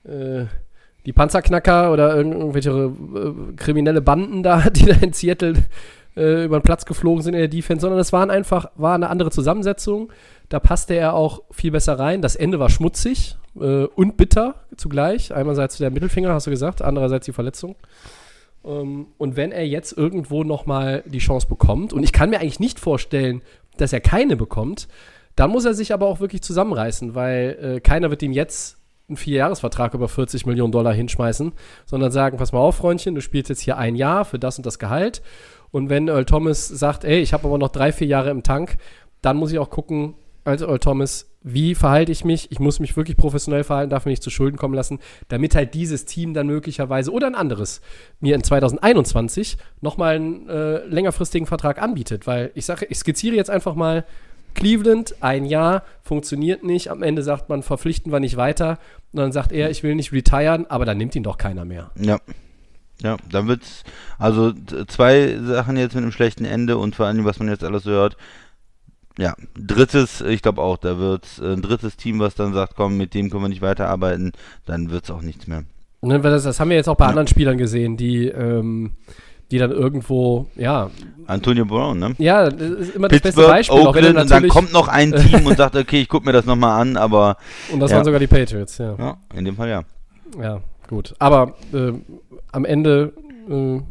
äh, 0.03 0.45
die 1.05 1.13
Panzerknacker 1.13 1.91
oder 1.93 2.15
irgend- 2.15 2.35
irgendwelche 2.35 2.71
äh, 2.71 3.55
kriminelle 3.55 4.01
Banden 4.01 4.43
da, 4.43 4.69
die 4.69 4.85
da 4.85 4.95
in 4.95 5.13
Seattle 5.13 5.53
äh, 6.17 6.45
über 6.45 6.59
den 6.59 6.63
Platz 6.63 6.85
geflogen 6.85 7.21
sind 7.21 7.33
in 7.33 7.39
der 7.39 7.47
Defense, 7.47 7.81
sondern 7.81 7.99
es 7.99 8.11
waren 8.13 8.29
einfach, 8.31 8.71
war 8.75 8.95
eine 8.95 9.09
andere 9.09 9.31
Zusammensetzung. 9.31 10.11
Da 10.49 10.59
passte 10.59 10.95
er 10.95 11.13
auch 11.13 11.43
viel 11.51 11.71
besser 11.71 11.99
rein. 11.99 12.21
Das 12.21 12.35
Ende 12.35 12.59
war 12.59 12.69
schmutzig 12.69 13.37
äh, 13.59 13.83
und 13.85 14.17
bitter 14.17 14.55
zugleich. 14.75 15.33
Einerseits 15.33 15.77
der 15.77 15.91
Mittelfinger, 15.91 16.33
hast 16.33 16.47
du 16.47 16.51
gesagt, 16.51 16.81
andererseits 16.81 17.25
die 17.25 17.33
Verletzung. 17.33 17.75
Ähm, 18.65 19.07
und 19.17 19.35
wenn 19.37 19.51
er 19.51 19.65
jetzt 19.67 19.95
irgendwo 19.97 20.43
nochmal 20.43 21.03
die 21.05 21.19
Chance 21.19 21.47
bekommt, 21.47 21.93
und 21.93 22.03
ich 22.03 22.11
kann 22.11 22.31
mir 22.31 22.39
eigentlich 22.39 22.59
nicht 22.59 22.79
vorstellen, 22.79 23.41
dass 23.77 23.93
er 23.93 24.01
keine 24.01 24.35
bekommt, 24.35 24.87
dann 25.35 25.51
muss 25.51 25.63
er 25.65 25.73
sich 25.73 25.93
aber 25.93 26.07
auch 26.07 26.19
wirklich 26.19 26.41
zusammenreißen, 26.41 27.15
weil 27.15 27.75
äh, 27.77 27.79
keiner 27.79 28.09
wird 28.09 28.23
ihm 28.23 28.33
jetzt 28.33 28.77
einen 29.09 29.17
Vierjahresvertrag 29.17 29.93
über 29.93 30.07
40 30.07 30.45
Millionen 30.45 30.71
Dollar 30.71 30.93
hinschmeißen, 30.93 31.53
sondern 31.85 32.11
sagen, 32.11 32.37
pass 32.37 32.51
mal 32.51 32.59
auf, 32.59 32.75
Freundchen, 32.77 33.15
du 33.15 33.21
spielst 33.21 33.49
jetzt 33.49 33.61
hier 33.61 33.77
ein 33.77 33.95
Jahr 33.95 34.25
für 34.25 34.39
das 34.39 34.57
und 34.57 34.65
das 34.65 34.79
Gehalt. 34.79 35.21
Und 35.71 35.89
wenn 35.89 36.07
Earl 36.07 36.25
Thomas 36.25 36.67
sagt, 36.67 37.03
ey, 37.03 37.19
ich 37.19 37.33
habe 37.33 37.47
aber 37.47 37.57
noch 37.57 37.69
drei, 37.69 37.91
vier 37.91 38.07
Jahre 38.07 38.29
im 38.29 38.43
Tank, 38.43 38.77
dann 39.21 39.37
muss 39.37 39.51
ich 39.51 39.59
auch 39.59 39.69
gucken, 39.69 40.15
als 40.45 40.61
Earl 40.61 40.79
Thomas, 40.79 41.29
wie 41.41 41.75
verhalte 41.75 42.11
ich 42.11 42.25
mich? 42.25 42.51
Ich 42.51 42.59
muss 42.59 42.79
mich 42.79 42.97
wirklich 42.97 43.17
professionell 43.17 43.63
verhalten, 43.63 43.89
darf 43.89 44.05
mich 44.05 44.13
nicht 44.13 44.23
zu 44.23 44.29
Schulden 44.29 44.57
kommen 44.57 44.73
lassen, 44.73 44.99
damit 45.27 45.55
halt 45.55 45.73
dieses 45.73 46.05
Team 46.05 46.33
dann 46.33 46.47
möglicherweise 46.47 47.11
oder 47.11 47.27
ein 47.27 47.35
anderes 47.35 47.81
mir 48.19 48.35
in 48.35 48.43
2021 48.43 49.57
nochmal 49.81 50.15
einen 50.15 50.49
äh, 50.49 50.85
längerfristigen 50.85 51.47
Vertrag 51.47 51.81
anbietet. 51.81 52.27
Weil 52.27 52.51
ich 52.55 52.65
sage, 52.65 52.85
ich 52.89 52.97
skizziere 52.97 53.35
jetzt 53.35 53.49
einfach 53.49 53.75
mal, 53.75 54.05
Cleveland, 54.55 55.15
ein 55.21 55.45
Jahr, 55.45 55.83
funktioniert 56.01 56.63
nicht. 56.63 56.89
Am 56.89 57.03
Ende 57.03 57.21
sagt 57.21 57.49
man, 57.49 57.63
verpflichten 57.63 58.11
wir 58.11 58.19
nicht 58.19 58.35
weiter. 58.35 58.79
Und 59.11 59.19
dann 59.19 59.31
sagt 59.31 59.51
er, 59.51 59.69
ich 59.69 59.83
will 59.83 59.95
nicht 59.95 60.11
retiren, 60.11 60.65
aber 60.69 60.85
dann 60.85 60.97
nimmt 60.97 61.15
ihn 61.15 61.23
doch 61.23 61.37
keiner 61.37 61.65
mehr. 61.65 61.91
Ja. 61.95 62.19
Ja, 63.01 63.15
dann 63.31 63.47
wird's 63.47 63.85
also 64.17 64.51
zwei 64.87 65.37
Sachen 65.41 65.77
jetzt 65.77 65.95
mit 65.95 66.03
einem 66.03 66.11
schlechten 66.11 66.43
Ende 66.43 66.77
und 66.77 66.95
vor 66.95 67.05
allem, 67.05 67.23
was 67.23 67.39
man 67.39 67.47
jetzt 67.47 67.63
alles 67.63 67.83
so 67.83 67.91
hört. 67.91 68.17
Ja, 69.17 69.35
drittes, 69.57 70.21
ich 70.21 70.41
glaube 70.41 70.61
auch, 70.61 70.77
da 70.77 70.97
wird's 70.97 71.39
äh, 71.39 71.53
ein 71.53 71.61
drittes 71.61 71.95
Team, 71.95 72.19
was 72.19 72.35
dann 72.35 72.53
sagt, 72.53 72.75
komm, 72.75 72.97
mit 72.97 73.13
dem 73.13 73.29
können 73.29 73.43
wir 73.43 73.49
nicht 73.49 73.61
weiterarbeiten, 73.61 74.33
dann 74.65 74.91
wird's 74.91 75.11
auch 75.11 75.21
nichts 75.21 75.47
mehr. 75.47 75.63
Ne, 76.01 76.19
das, 76.19 76.43
das 76.43 76.59
haben 76.59 76.69
wir 76.69 76.77
jetzt 76.77 76.87
auch 76.87 76.95
bei 76.95 77.05
anderen 77.05 77.27
Spielern 77.27 77.57
gesehen, 77.57 77.97
die, 77.97 78.27
ähm, 78.27 78.91
die 79.51 79.57
dann 79.57 79.71
irgendwo, 79.71 80.47
ja, 80.55 80.89
Antonio 81.25 81.65
Brown, 81.65 81.99
ne? 81.99 82.15
ja, 82.17 82.49
das 82.49 82.69
ist 82.69 82.95
immer 82.95 83.07
das 83.07 83.21
beste 83.21 83.41
Beispiel. 83.41 83.79
Oakland 83.79 84.17
und 84.17 84.31
dann 84.31 84.47
kommt 84.47 84.73
noch 84.73 84.87
ein 84.87 85.11
Team 85.15 85.45
und 85.45 85.57
sagt, 85.57 85.75
okay, 85.75 86.01
ich 86.01 86.09
gucke 86.09 86.25
mir 86.25 86.33
das 86.33 86.45
nochmal 86.45 86.81
an, 86.81 86.97
aber 86.97 87.37
und 87.71 87.79
das 87.79 87.91
ja. 87.91 87.97
waren 87.97 88.05
sogar 88.05 88.19
die 88.19 88.27
Patriots, 88.27 88.77
ja. 88.77 88.95
ja, 88.97 89.17
in 89.33 89.45
dem 89.45 89.55
Fall 89.55 89.69
ja. 89.69 89.83
Ja, 90.41 90.61
gut. 90.87 91.15
Aber 91.19 91.55
äh, 91.73 91.93
am 92.51 92.65
Ende 92.65 93.13
äh, 93.49 93.81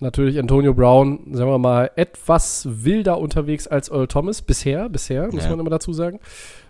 natürlich 0.00 0.38
Antonio 0.38 0.74
Brown, 0.74 1.20
sagen 1.32 1.50
wir 1.50 1.58
mal, 1.58 1.90
etwas 1.96 2.68
wilder 2.70 3.18
unterwegs 3.18 3.66
als 3.66 3.90
Earl 3.90 4.08
Thomas. 4.08 4.42
Bisher, 4.42 4.88
bisher, 4.88 5.30
muss 5.32 5.44
Ja. 5.44 5.50
man 5.50 5.60
immer 5.60 5.70
dazu 5.70 5.92
sagen. 5.92 6.20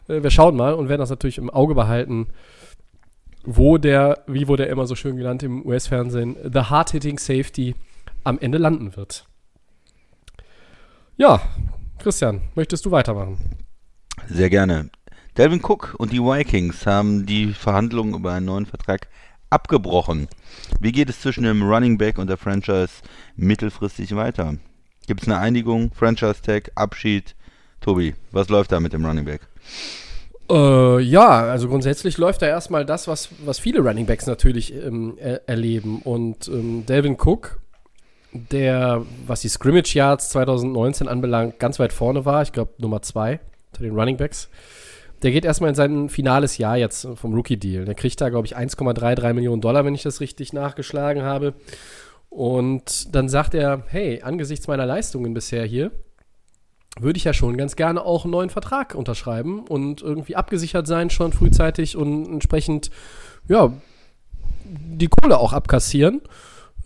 Äh, 0.09 0.23
wir 0.23 0.31
schauen 0.31 0.57
mal 0.57 0.75
und 0.75 0.89
werden 0.89 1.01
das 1.01 1.11
natürlich 1.11 1.39
im 1.39 1.51
Auge 1.51 1.75
behalten, 1.75 2.29
wo 3.45 3.79
der, 3.79 4.25
wie 4.27 4.49
wurde 4.49 4.67
er 4.67 4.73
immer 4.73 4.87
so 4.87 4.95
schön 4.95 5.17
genannt 5.17 5.43
im 5.43 5.65
US-Fernsehen, 5.65 6.37
The 6.53 6.61
Hard-Hitting 6.61 7.19
Safety 7.19 7.75
am 8.27 8.39
Ende 8.39 8.59
landen 8.59 8.97
wird. 8.97 9.27
Ja, 11.17 11.41
Christian, 11.99 12.43
möchtest 12.55 12.85
du 12.85 12.91
weitermachen? 12.91 13.39
Sehr 14.29 14.51
gerne. 14.51 14.91
Delvin 15.37 15.63
Cook 15.63 15.95
und 15.99 16.13
die 16.13 16.21
Vikings 16.21 16.87
haben 16.87 17.25
die 17.27 17.53
Verhandlungen 17.53 18.15
über 18.15 18.33
einen 18.33 18.47
neuen 18.47 18.67
Vertrag 18.67 19.09
abgebrochen. 19.49 20.29
Wie 20.81 20.93
geht 20.93 21.09
es 21.09 21.21
zwischen 21.21 21.45
dem 21.45 21.63
Running 21.63 21.99
Back 21.99 22.19
und 22.19 22.29
der 22.29 22.37
Franchise 22.37 23.03
mittelfristig 23.37 24.17
weiter? 24.17 24.57
Gibt 25.07 25.23
es 25.23 25.29
eine 25.29 25.39
Einigung, 25.39 25.93
Franchise 25.95 26.43
Tag, 26.43 26.73
Abschied? 26.75 27.37
Tobi, 27.81 28.15
was 28.33 28.49
läuft 28.49 28.73
da 28.73 28.81
mit 28.81 28.93
dem 28.93 29.05
Running 29.05 29.25
Back? 29.25 29.43
Äh, 30.51 31.01
ja, 31.01 31.45
also 31.45 31.69
grundsätzlich 31.69 32.19
läuft 32.19 32.43
da 32.43 32.47
erstmal 32.47 32.85
das, 32.85 33.07
was, 33.07 33.29
was 33.45 33.59
viele 33.59 33.81
Running 33.81 34.07
Backs 34.07 34.27
natürlich 34.27 34.75
ähm, 34.75 35.17
er, 35.19 35.49
erleben. 35.49 36.03
Und 36.03 36.49
ähm, 36.49 36.87
Delvin 36.87 37.17
Cook, 37.21 37.61
der, 38.33 39.05
was 39.27 39.41
die 39.41 39.49
Scrimmage 39.49 39.95
Yards 39.95 40.31
2019 40.31 41.09
anbelangt, 41.09 41.59
ganz 41.59 41.79
weit 41.79 41.93
vorne 41.93 42.25
war, 42.25 42.43
ich 42.43 42.53
glaube 42.53 42.75
Nummer 42.79 43.03
zwei 43.03 43.41
unter 43.73 43.83
den 43.83 43.95
Running 43.95 44.17
Backs, 44.17 44.49
der 45.23 45.31
geht 45.31 45.45
erstmal 45.45 45.71
in 45.71 45.77
sein 45.77 46.09
finales 46.09 46.59
Jahr 46.59 46.77
jetzt 46.77 47.09
vom 47.15 47.35
Rookie-Deal. 47.35 47.85
Der 47.85 47.95
kriegt 47.95 48.21
da, 48.21 48.29
glaube 48.29 48.47
ich, 48.47 48.57
1,33 48.57 49.33
Millionen 49.33 49.63
Dollar, 49.63 49.85
wenn 49.85 49.95
ich 49.95 50.03
das 50.03 50.21
richtig 50.21 50.53
nachgeschlagen 50.53 51.23
habe. 51.23 51.55
Und 52.29 53.15
dann 53.15 53.29
sagt 53.29 53.55
er, 53.55 53.85
hey, 53.89 54.23
angesichts 54.23 54.69
meiner 54.69 54.85
Leistungen 54.85 55.33
bisher 55.33 55.65
hier, 55.65 55.91
würde 56.99 57.17
ich 57.17 57.25
ja 57.25 57.33
schon 57.33 57.57
ganz 57.57 57.77
gerne 57.77 58.03
auch 58.03 58.25
einen 58.25 58.33
neuen 58.33 58.51
Vertrag 58.51 58.95
unterschreiben 58.95 59.61
und 59.61 60.03
irgendwie 60.03 60.37
abgesichert 60.37 60.87
sein 60.87 61.11
schon 61.11 61.33
frühzeitig 61.33 61.97
und 61.97 62.27
entsprechend, 62.27 62.91
ja, 63.49 63.73
die 64.65 65.09
Kohle 65.09 65.39
auch 65.39 65.53
abkassieren. 65.53 66.23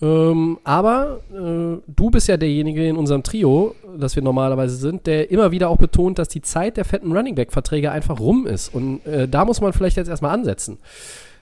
Ähm, 0.03 0.59
aber 0.65 1.21
äh, 1.31 1.83
du 1.87 2.11
bist 2.11 2.29
ja 2.29 2.37
derjenige 2.37 2.87
in 2.87 2.97
unserem 2.97 3.23
Trio, 3.23 3.75
das 3.99 4.17
wir 4.17 4.23
normalerweise 4.23 4.77
sind, 4.77 5.07
der 5.07 5.31
immer 5.31 5.51
wieder 5.51 5.69
auch 5.69 5.77
betont, 5.77 6.19
dass 6.19 6.29
die 6.29 6.41
Zeit 6.41 6.77
der 6.77 6.85
fetten 6.85 7.13
Running 7.13 7.35
Back-Verträge 7.35 7.91
einfach 7.91 8.19
rum 8.19 8.47
ist. 8.47 8.75
Und 8.75 9.05
äh, 9.07 9.29
da 9.29 9.45
muss 9.45 9.61
man 9.61 9.73
vielleicht 9.73 9.97
jetzt 9.97 10.09
erstmal 10.09 10.33
ansetzen. 10.33 10.79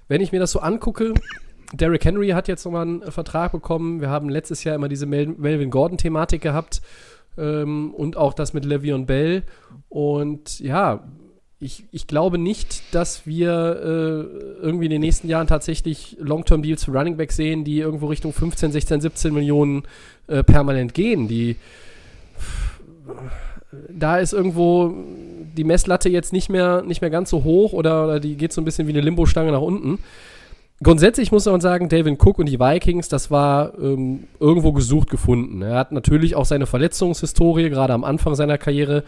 Wenn 0.09 0.21
ich 0.21 0.33
mir 0.33 0.41
das 0.41 0.51
so 0.51 0.61
angucke, 0.61 1.15
Derrick 1.73 2.05
Henry 2.05 2.31
hat 2.31 2.49
jetzt 2.49 2.65
nochmal 2.65 2.83
einen 2.83 3.03
Vertrag 3.13 3.53
bekommen. 3.53 4.01
Wir 4.01 4.09
haben 4.09 4.29
letztes 4.29 4.65
Jahr 4.65 4.75
immer 4.75 4.89
diese 4.89 5.07
Mel 5.07 5.27
Melvin 5.27 5.71
Gordon-Thematik 5.71 6.41
gehabt 6.41 6.81
ähm, 7.37 7.93
und 7.95 8.17
auch 8.17 8.33
das 8.33 8.55
mit 8.55 8.65
Le'Veon 8.65 9.05
Bell. 9.05 9.43
Und 9.89 10.59
ja, 10.61 11.05
ich, 11.61 11.85
ich 11.91 12.07
glaube 12.07 12.39
nicht, 12.39 12.95
dass 12.95 13.27
wir 13.27 13.51
äh, 13.51 14.63
irgendwie 14.63 14.87
in 14.87 14.93
den 14.93 15.01
nächsten 15.01 15.29
Jahren 15.29 15.47
tatsächlich 15.47 16.17
Long-Term-Deals 16.21 16.85
für 16.85 16.93
Running 16.93 17.17
Back 17.17 17.33
sehen, 17.33 17.65
die 17.65 17.79
irgendwo 17.79 18.07
Richtung 18.07 18.33
15, 18.33 18.73
16, 18.73 19.01
17 19.01 19.35
Millionen 19.35 19.83
äh, 20.29 20.45
permanent 20.45 20.95
gehen. 20.95 21.27
Die 21.27 21.57
da 23.89 24.19
ist 24.19 24.33
irgendwo 24.33 24.95
die 25.57 25.65
Messlatte 25.65 26.09
jetzt 26.09 26.33
nicht 26.33 26.49
mehr, 26.49 26.83
nicht 26.83 27.01
mehr 27.01 27.11
ganz 27.11 27.31
so 27.31 27.45
hoch 27.45 27.73
oder, 27.73 28.05
oder 28.05 28.21
die 28.21 28.37
geht 28.37 28.53
so 28.53 28.61
ein 28.61 28.65
bisschen 28.65 28.87
wie 28.87 28.93
eine 28.93 29.01
Limbo-Stange 29.01 29.53
nach 29.53 29.61
unten. 29.61 29.99
Grundsätzlich 30.81 31.33
muss 31.33 31.45
man 31.45 31.61
sagen, 31.61 31.89
Dalvin 31.89 32.17
Cook 32.21 32.39
und 32.39 32.47
die 32.47 32.61
Vikings, 32.61 33.09
das 33.09 33.33
war 33.33 33.77
ähm, 33.81 34.29
irgendwo 34.39 34.73
gesucht 34.73 35.11
gefunden. 35.11 35.61
Er 35.61 35.75
hat 35.75 35.91
natürlich 35.91 36.37
auch 36.37 36.45
seine 36.45 36.67
Verletzungshistorie, 36.67 37.69
gerade 37.69 37.93
am 37.93 38.05
Anfang 38.05 38.37
seiner 38.37 38.59
Karriere. 38.59 39.03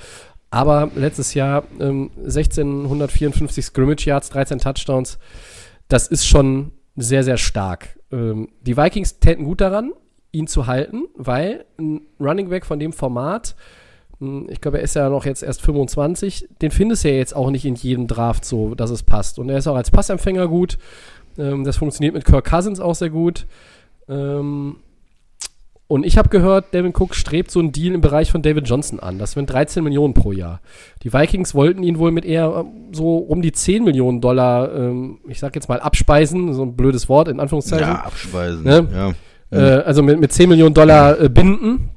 Aber 0.51 0.91
letztes 0.95 1.35
Jahr 1.35 1.65
ähm, 1.79 2.11
1654 2.17 3.65
Scrimmage 3.65 4.07
Yards, 4.07 4.31
13 4.31 4.59
Touchdowns. 4.59 5.19
Das 5.89 6.09
ist 6.09 6.27
schon 6.27 6.73
sehr, 6.97 7.23
sehr 7.23 7.37
stark. 7.37 7.99
Ähm, 8.11 8.49
die 8.63 8.77
Vikings 8.77 9.21
täten 9.21 9.45
gut 9.45 9.61
daran, 9.61 9.93
ihn 10.33 10.47
zu 10.47 10.67
halten, 10.67 11.05
weil 11.15 11.65
ein 11.79 12.03
Running 12.19 12.51
Back 12.51 12.67
von 12.67 12.81
dem 12.81 12.93
Format, 12.93 13.55
hm, 14.19 14.49
ich 14.51 14.61
glaube, 14.61 14.79
er 14.79 14.85
ist 14.85 14.95
ja 14.95 15.09
noch 15.09 15.25
jetzt 15.25 15.43
erst 15.43 15.63
25, 15.63 16.49
den 16.61 16.71
findest 16.73 17.05
du 17.05 17.11
ja 17.11 17.17
jetzt 17.17 17.35
auch 17.35 17.51
nicht 17.51 17.65
in 17.65 17.77
jedem 17.77 18.09
Draft 18.09 18.45
so, 18.45 18.75
dass 18.75 18.91
es 18.91 19.05
passt. 19.05 19.39
Und 19.39 19.49
er 19.51 19.59
ist 19.59 19.69
auch 19.69 19.77
als 19.77 19.91
Passempfänger 19.91 20.49
gut. 20.49 20.79
Ähm, 21.39 21.63
das 21.65 21.77
funktioniert 21.77 22.15
mit 22.15 22.25
Kirk 22.25 22.49
Cousins 22.49 22.81
auch 22.81 22.95
sehr 22.97 23.11
gut. 23.11 23.47
Ähm, 24.09 24.77
und 25.91 26.07
ich 26.07 26.17
habe 26.17 26.29
gehört, 26.29 26.73
Devin 26.73 26.93
Cook 26.97 27.17
strebt 27.17 27.51
so 27.51 27.59
einen 27.59 27.73
Deal 27.73 27.97
im 27.97 28.01
Bereich 28.01 28.31
von 28.31 28.43
David 28.43 28.69
Johnson 28.69 29.01
an. 29.01 29.19
Das 29.19 29.33
sind 29.33 29.51
13 29.51 29.83
Millionen 29.83 30.15
pro 30.15 30.31
Jahr. 30.31 30.61
Die 31.03 31.13
Vikings 31.13 31.53
wollten 31.53 31.83
ihn 31.83 31.99
wohl 31.99 32.13
mit 32.13 32.25
eher 32.25 32.61
ähm, 32.61 32.93
so 32.93 33.17
um 33.17 33.43
die 33.43 33.51
10 33.51 33.83
Millionen 33.83 34.21
Dollar, 34.21 34.73
ähm, 34.73 35.19
ich 35.27 35.41
sag 35.41 35.57
jetzt 35.57 35.69
mal 35.69 35.81
abspeisen, 35.81 36.55
so 36.55 36.63
ein 36.63 36.77
blödes 36.77 37.09
Wort 37.09 37.27
in 37.27 37.41
Anführungszeichen. 37.41 37.89
Ja, 37.89 38.05
abspeisen. 38.05 38.63
Ne? 38.63 38.87
Ja. 39.51 39.59
Äh, 39.59 39.83
also 39.83 40.05
mit, 40.05 40.21
mit 40.21 40.33
10 40.33 40.49
Millionen 40.49 40.75
Dollar 40.75 41.21
äh, 41.21 41.29
binden. 41.29 41.91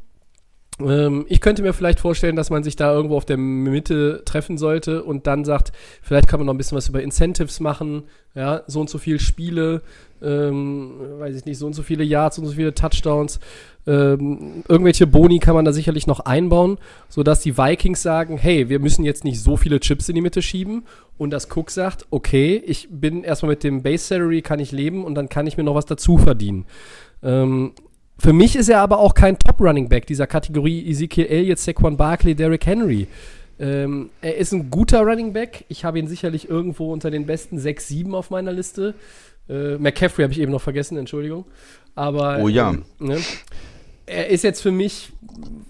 Ähm, 0.79 1.25
ich 1.29 1.41
könnte 1.41 1.61
mir 1.61 1.73
vielleicht 1.73 1.99
vorstellen, 1.99 2.35
dass 2.35 2.49
man 2.49 2.63
sich 2.63 2.75
da 2.75 2.91
irgendwo 2.93 3.17
auf 3.17 3.25
der 3.25 3.37
Mitte 3.37 4.23
treffen 4.25 4.57
sollte 4.57 5.03
und 5.03 5.27
dann 5.27 5.45
sagt, 5.45 5.71
vielleicht 6.01 6.27
kann 6.27 6.39
man 6.39 6.47
noch 6.47 6.53
ein 6.53 6.57
bisschen 6.57 6.77
was 6.77 6.89
über 6.89 7.01
Incentives 7.01 7.59
machen, 7.59 8.03
ja, 8.35 8.63
so 8.67 8.81
und 8.81 8.89
so 8.89 8.97
viele 8.97 9.19
Spiele, 9.19 9.81
ähm, 10.21 10.93
weiß 11.19 11.35
ich 11.35 11.45
nicht, 11.45 11.57
so 11.57 11.67
und 11.67 11.73
so 11.73 11.83
viele 11.83 12.03
Yards, 12.03 12.37
so 12.37 12.41
und 12.41 12.47
so 12.47 12.55
viele 12.55 12.73
Touchdowns. 12.73 13.39
Ähm, 13.85 14.63
irgendwelche 14.67 15.05
Boni 15.05 15.39
kann 15.39 15.55
man 15.55 15.65
da 15.65 15.73
sicherlich 15.73 16.07
noch 16.07 16.21
einbauen, 16.21 16.77
sodass 17.09 17.41
die 17.41 17.57
Vikings 17.57 18.01
sagen, 18.01 18.37
hey, 18.37 18.69
wir 18.69 18.79
müssen 18.79 19.03
jetzt 19.03 19.25
nicht 19.25 19.41
so 19.41 19.57
viele 19.57 19.79
Chips 19.79 20.07
in 20.07 20.15
die 20.15 20.21
Mitte 20.21 20.41
schieben 20.41 20.85
und 21.17 21.31
das 21.31 21.49
Cook 21.53 21.69
sagt, 21.69 22.07
okay, 22.09 22.63
ich 22.65 22.87
bin 22.89 23.23
erstmal 23.23 23.51
mit 23.51 23.63
dem 23.63 23.83
Base 23.83 24.05
Salary, 24.05 24.41
kann 24.41 24.59
ich 24.59 24.71
leben 24.71 25.03
und 25.03 25.15
dann 25.15 25.29
kann 25.29 25.47
ich 25.47 25.57
mir 25.57 25.63
noch 25.63 25.75
was 25.75 25.85
dazu 25.85 26.17
verdienen. 26.17 26.65
Ähm, 27.21 27.73
für 28.23 28.31
mich 28.31 28.55
ist 28.55 28.69
er 28.69 28.79
aber 28.79 28.99
auch 28.99 29.13
kein 29.13 29.37
Top-Running 29.37 29.89
Back 29.89 30.07
dieser 30.07 30.27
Kategorie 30.27 30.89
Ezekiel 30.89 31.25
Elliott, 31.25 31.59
Saquon 31.59 31.97
Barkley, 31.97 32.33
Derrick 32.33 32.65
Henry. 32.65 33.07
Ähm, 33.59 34.11
er 34.21 34.37
ist 34.37 34.53
ein 34.53 34.69
guter 34.69 35.01
Running 35.01 35.33
Back. 35.33 35.65
Ich 35.67 35.83
habe 35.83 35.99
ihn 35.99 36.07
sicherlich 36.07 36.47
irgendwo 36.49 36.93
unter 36.93 37.11
den 37.11 37.25
besten 37.25 37.59
6, 37.59 37.85
7 37.85 38.15
auf 38.15 38.29
meiner 38.29 38.53
Liste. 38.53 38.95
Äh, 39.49 39.75
McCaffrey 39.77 40.23
habe 40.23 40.31
ich 40.31 40.39
eben 40.39 40.53
noch 40.53 40.61
vergessen, 40.61 40.97
Entschuldigung. 40.97 41.43
Aber 41.95 42.39
Oh 42.41 42.47
ja. 42.47 42.69
ähm, 42.71 42.85
ne? 42.99 43.19
er 44.05 44.29
ist 44.29 44.45
jetzt 44.45 44.61
für 44.61 44.71
mich, 44.71 45.11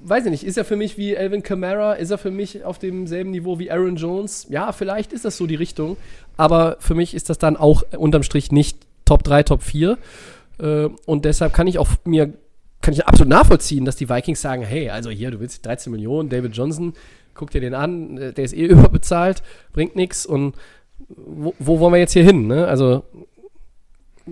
weiß 0.03 0.25
ich 0.25 0.31
nicht, 0.31 0.43
ist 0.43 0.57
er 0.57 0.63
für 0.63 0.75
mich 0.75 0.95
wie 0.95 1.17
Alvin 1.17 1.41
Kamara? 1.41 1.93
Ist 1.93 2.11
er 2.11 2.19
für 2.19 2.29
mich 2.29 2.63
auf 2.63 2.77
demselben 2.77 3.31
Niveau 3.31 3.57
wie 3.57 3.71
Aaron 3.71 3.95
Jones? 3.95 4.45
Ja, 4.51 4.73
vielleicht 4.73 5.11
ist 5.11 5.25
das 5.25 5.37
so 5.37 5.47
die 5.47 5.55
Richtung. 5.55 5.97
Aber 6.37 6.77
für 6.79 6.93
mich 6.93 7.15
ist 7.15 7.31
das 7.31 7.39
dann 7.39 7.57
auch 7.57 7.81
unterm 7.97 8.21
Strich 8.21 8.51
nicht 8.51 8.77
Top 9.05 9.23
3, 9.23 9.41
Top 9.41 9.63
4. 9.63 9.97
Äh, 10.59 10.89
und 11.05 11.25
deshalb 11.25 11.53
kann 11.53 11.67
ich 11.67 11.79
auch 11.79 11.89
mir, 12.05 12.31
kann 12.83 12.93
ich 12.93 13.07
absolut 13.07 13.29
nachvollziehen, 13.29 13.85
dass 13.85 13.95
die 13.95 14.09
Vikings 14.09 14.41
sagen, 14.41 14.61
hey, 14.63 14.89
also 14.91 15.09
hier, 15.09 15.31
du 15.31 15.39
willst 15.39 15.65
13 15.65 15.91
Millionen, 15.91 16.29
David 16.29 16.55
Johnson, 16.55 16.93
guck 17.33 17.49
dir 17.49 17.61
den 17.61 17.73
an, 17.73 18.17
äh, 18.19 18.33
der 18.33 18.43
ist 18.43 18.53
eh 18.53 18.65
überbezahlt, 18.67 19.41
bringt 19.73 19.95
nichts 19.95 20.25
und 20.25 20.53
wo, 21.09 21.53
wo 21.59 21.79
wollen 21.79 21.93
wir 21.93 21.99
jetzt 21.99 22.13
hier 22.13 22.23
hin? 22.23 22.45
Ne? 22.47 22.67
Also 22.67 23.03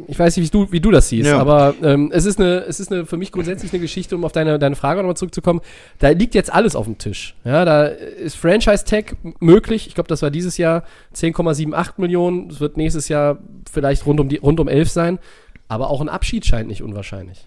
ich 0.08 0.18
weiß 0.18 0.38
nicht, 0.38 0.46
wie 0.54 0.58
du, 0.58 0.72
wie 0.72 0.80
du 0.80 0.90
das 0.90 1.10
siehst, 1.10 1.28
Ja. 1.30 1.38
aber 1.40 1.74
ähm, 1.84 2.12
es 2.14 2.24
ist 2.26 2.40
eine, 2.40 2.60
es 2.60 2.80
ist 2.80 2.94
eine 2.94 3.06
für 3.06 3.18
mich 3.18 3.32
grundsätzlich 3.34 3.74
eine 3.74 3.82
Geschichte, 3.82 4.16
um 4.16 4.24
auf 4.24 4.32
deine, 4.32 4.58
deine 4.58 4.78
Frage 4.78 5.02
nochmal 5.02 5.18
zurückzukommen. 5.18 5.60
Da 6.00 6.10
liegt 6.10 6.34
jetzt 6.34 6.54
alles 6.54 6.78
auf 6.78 6.86
dem 6.86 6.98
Tisch. 6.98 7.36
Ja, 7.44 7.66
da 7.66 7.88
ist 7.88 8.38
Franchise 8.38 8.86
Tag 8.86 9.18
möglich. 9.42 9.88
Ich 9.88 9.96
glaube, 9.96 10.08
das 10.08 10.22
war 10.22 10.32
dieses 10.32 10.58
Jahr 10.58 10.84
10,78 11.14 11.94
Millionen. 11.98 12.50
Es 12.50 12.62
wird 12.62 12.78
nächstes 12.78 13.10
Jahr 13.10 13.40
vielleicht 13.70 14.06
rund 14.06 14.22
um 14.22 14.30
die 14.30 14.38
rund 14.38 14.62
um 14.62 14.70
11 14.70 14.90
sein. 14.90 15.20
Aber 15.68 15.90
auch 15.90 16.00
ein 16.00 16.10
Abschied 16.10 16.46
scheint 16.46 16.70
nicht 16.70 16.84
unwahrscheinlich. 16.84 17.46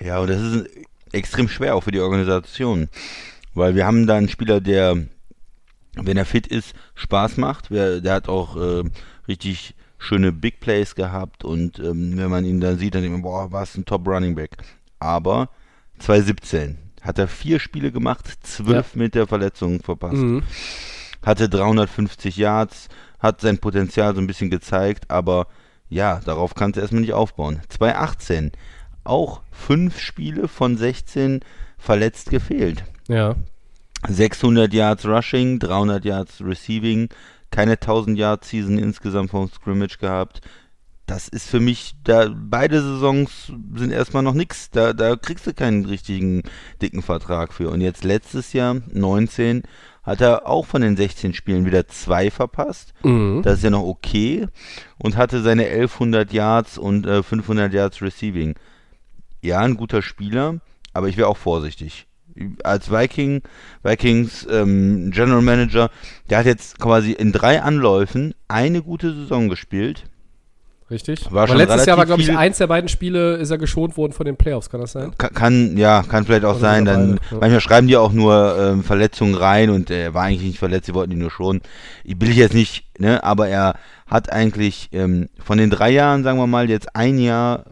Ja, 0.00 0.18
und 0.18 0.28
das 0.28 0.40
ist 0.40 0.68
extrem 1.12 1.48
schwer 1.48 1.76
auch 1.76 1.82
für 1.82 1.92
die 1.92 2.00
Organisation. 2.00 2.88
Weil 3.54 3.74
wir 3.74 3.86
haben 3.86 4.06
da 4.06 4.16
einen 4.16 4.28
Spieler, 4.28 4.60
der, 4.60 4.96
wenn 5.94 6.16
er 6.16 6.24
fit 6.24 6.46
ist, 6.46 6.74
Spaß 6.94 7.36
macht. 7.36 7.70
Der, 7.70 8.00
der 8.00 8.14
hat 8.14 8.28
auch 8.28 8.56
äh, 8.56 8.84
richtig 9.28 9.74
schöne 9.98 10.32
Big 10.32 10.60
Plays 10.60 10.94
gehabt 10.94 11.44
und 11.44 11.78
ähm, 11.78 12.16
wenn 12.16 12.30
man 12.30 12.44
ihn 12.44 12.60
dann 12.60 12.78
sieht, 12.78 12.94
dann 12.94 13.02
denkt 13.02 13.14
man, 13.14 13.22
boah, 13.22 13.52
was 13.52 13.76
ein 13.76 13.84
Top 13.84 14.06
Running 14.06 14.34
Back. 14.34 14.50
Aber 14.98 15.48
2017 15.98 16.78
hat 17.00 17.18
er 17.18 17.28
vier 17.28 17.58
Spiele 17.58 17.90
gemacht, 17.90 18.26
zwölf 18.42 18.94
mit 18.96 19.14
der 19.14 19.26
Verletzung 19.26 19.80
verpasst. 19.82 20.22
Mhm. 20.22 20.42
Hatte 21.24 21.48
350 21.48 22.36
Yards, 22.36 22.88
hat 23.18 23.40
sein 23.40 23.58
Potenzial 23.58 24.14
so 24.14 24.20
ein 24.20 24.26
bisschen 24.26 24.50
gezeigt, 24.50 25.10
aber 25.10 25.46
ja, 25.88 26.20
darauf 26.24 26.54
kannst 26.54 26.76
du 26.76 26.80
erstmal 26.80 27.00
nicht 27.00 27.12
aufbauen. 27.14 27.60
2018 27.68 28.52
auch 29.04 29.42
fünf 29.50 29.98
Spiele 29.98 30.48
von 30.48 30.76
16 30.76 31.40
verletzt 31.78 32.30
gefehlt. 32.30 32.84
Ja. 33.08 33.36
600 34.08 34.72
Yards 34.72 35.06
Rushing, 35.06 35.58
300 35.58 36.04
Yards 36.04 36.42
Receiving, 36.42 37.08
keine 37.50 37.72
1000 37.72 38.18
Yards 38.18 38.48
Season 38.48 38.78
insgesamt 38.78 39.30
vom 39.30 39.48
Scrimmage 39.48 39.98
gehabt. 39.98 40.40
Das 41.06 41.28
ist 41.28 41.48
für 41.48 41.60
mich, 41.60 41.94
da 42.02 42.34
beide 42.34 42.80
Saisons 42.80 43.52
sind 43.74 43.92
erstmal 43.92 44.22
noch 44.22 44.32
nix. 44.32 44.70
Da, 44.70 44.94
da 44.94 45.16
kriegst 45.16 45.46
du 45.46 45.52
keinen 45.52 45.84
richtigen 45.84 46.42
dicken 46.80 47.02
Vertrag 47.02 47.52
für. 47.52 47.70
Und 47.70 47.82
jetzt 47.82 48.04
letztes 48.04 48.54
Jahr, 48.54 48.80
19, 48.90 49.64
hat 50.02 50.20
er 50.20 50.48
auch 50.48 50.64
von 50.64 50.82
den 50.82 50.96
16 50.96 51.34
Spielen 51.34 51.66
wieder 51.66 51.88
zwei 51.88 52.30
verpasst. 52.30 52.94
Mhm. 53.02 53.42
Das 53.42 53.58
ist 53.58 53.64
ja 53.64 53.70
noch 53.70 53.84
okay. 53.84 54.46
Und 54.98 55.16
hatte 55.16 55.42
seine 55.42 55.64
1100 55.66 56.32
Yards 56.32 56.78
und 56.78 57.06
äh, 57.06 57.22
500 57.22 57.72
Yards 57.72 58.00
Receiving. 58.00 58.54
Ja, 59.44 59.60
ein 59.60 59.76
guter 59.76 60.00
Spieler, 60.00 60.60
aber 60.94 61.08
ich 61.08 61.18
wäre 61.18 61.28
auch 61.28 61.36
vorsichtig. 61.36 62.06
Als 62.64 62.90
Viking, 62.90 63.42
Vikings 63.82 64.46
ähm, 64.50 65.10
General 65.10 65.42
Manager, 65.42 65.90
der 66.30 66.38
hat 66.38 66.46
jetzt 66.46 66.78
quasi 66.78 67.12
in 67.12 67.30
drei 67.30 67.60
Anläufen 67.60 68.34
eine 68.48 68.80
gute 68.80 69.14
Saison 69.14 69.50
gespielt. 69.50 70.04
Richtig. 70.90 71.30
War 71.30 71.44
Aber 71.44 71.56
letztes 71.56 71.84
Jahr 71.84 71.98
war, 71.98 72.06
glaube 72.06 72.22
ich, 72.22 72.34
eins 72.34 72.56
der 72.56 72.68
beiden 72.68 72.88
Spiele 72.88 73.36
ist 73.36 73.50
er 73.50 73.58
geschont 73.58 73.98
worden 73.98 74.14
von 74.14 74.24
den 74.24 74.36
Playoffs, 74.36 74.70
kann 74.70 74.80
das 74.80 74.92
sein? 74.92 75.12
Kann, 75.18 75.34
kann 75.34 75.76
ja, 75.76 76.02
kann 76.02 76.24
vielleicht 76.24 76.46
auch 76.46 76.52
Oder 76.52 76.60
sein. 76.60 76.86
Dann 76.86 77.16
beide, 77.16 77.20
ja. 77.30 77.38
manchmal 77.40 77.60
schreiben 77.60 77.86
die 77.86 77.98
auch 77.98 78.12
nur 78.12 78.56
ähm, 78.58 78.82
Verletzungen 78.82 79.34
rein 79.34 79.68
und 79.68 79.90
er 79.90 80.14
war 80.14 80.22
eigentlich 80.24 80.42
nicht 80.42 80.58
verletzt, 80.58 80.86
sie 80.86 80.94
wollten 80.94 81.12
ihn 81.12 81.18
nur 81.18 81.30
schon. 81.30 81.60
Ich 82.02 82.18
will 82.18 82.30
ich 82.30 82.36
jetzt 82.36 82.54
nicht, 82.54 82.98
ne, 82.98 83.22
aber 83.22 83.48
er 83.48 83.74
hat 84.06 84.32
eigentlich 84.32 84.88
ähm, 84.92 85.28
von 85.38 85.58
den 85.58 85.68
drei 85.68 85.90
Jahren, 85.90 86.22
sagen 86.22 86.38
wir 86.38 86.46
mal, 86.46 86.70
jetzt 86.70 86.96
ein 86.96 87.18
Jahr 87.18 87.64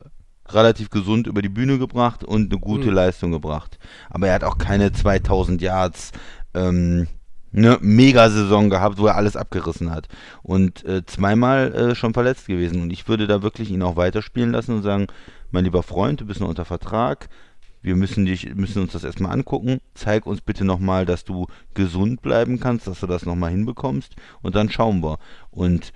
relativ 0.54 0.90
gesund 0.90 1.26
über 1.26 1.42
die 1.42 1.48
Bühne 1.48 1.78
gebracht 1.78 2.24
und 2.24 2.52
eine 2.52 2.60
gute 2.60 2.88
Mhm. 2.88 2.94
Leistung 2.94 3.32
gebracht. 3.32 3.78
Aber 4.10 4.28
er 4.28 4.34
hat 4.34 4.44
auch 4.44 4.58
keine 4.58 4.92
2000 4.92 5.60
Yards 5.62 6.12
ähm, 6.54 7.06
ne, 7.52 7.78
Mega-Saison 7.80 8.70
gehabt, 8.70 8.98
wo 8.98 9.06
er 9.06 9.16
alles 9.16 9.36
abgerissen 9.36 9.90
hat. 9.90 10.08
Und 10.42 10.84
äh, 10.84 11.04
zweimal 11.06 11.72
äh, 11.74 11.94
schon 11.94 12.14
verletzt 12.14 12.46
gewesen. 12.46 12.82
Und 12.82 12.90
ich 12.90 13.08
würde 13.08 13.26
da 13.26 13.42
wirklich 13.42 13.70
ihn 13.70 13.82
auch 13.82 13.96
weiterspielen 13.96 14.52
lassen 14.52 14.74
und 14.76 14.82
sagen, 14.82 15.06
mein 15.50 15.64
lieber 15.64 15.82
Freund, 15.82 16.20
du 16.20 16.26
bist 16.26 16.40
noch 16.40 16.48
unter 16.48 16.64
Vertrag. 16.64 17.28
Wir 17.82 17.96
müssen, 17.96 18.26
dich, 18.26 18.54
müssen 18.54 18.80
uns 18.80 18.92
das 18.92 19.04
erstmal 19.04 19.32
angucken. 19.32 19.80
Zeig 19.94 20.26
uns 20.26 20.40
bitte 20.40 20.64
nochmal, 20.64 21.04
dass 21.04 21.24
du 21.24 21.46
gesund 21.74 22.22
bleiben 22.22 22.60
kannst, 22.60 22.86
dass 22.86 23.00
du 23.00 23.06
das 23.06 23.26
nochmal 23.26 23.50
hinbekommst. 23.50 24.14
Und 24.40 24.54
dann 24.54 24.70
schauen 24.70 25.02
wir. 25.02 25.18
Und 25.50 25.92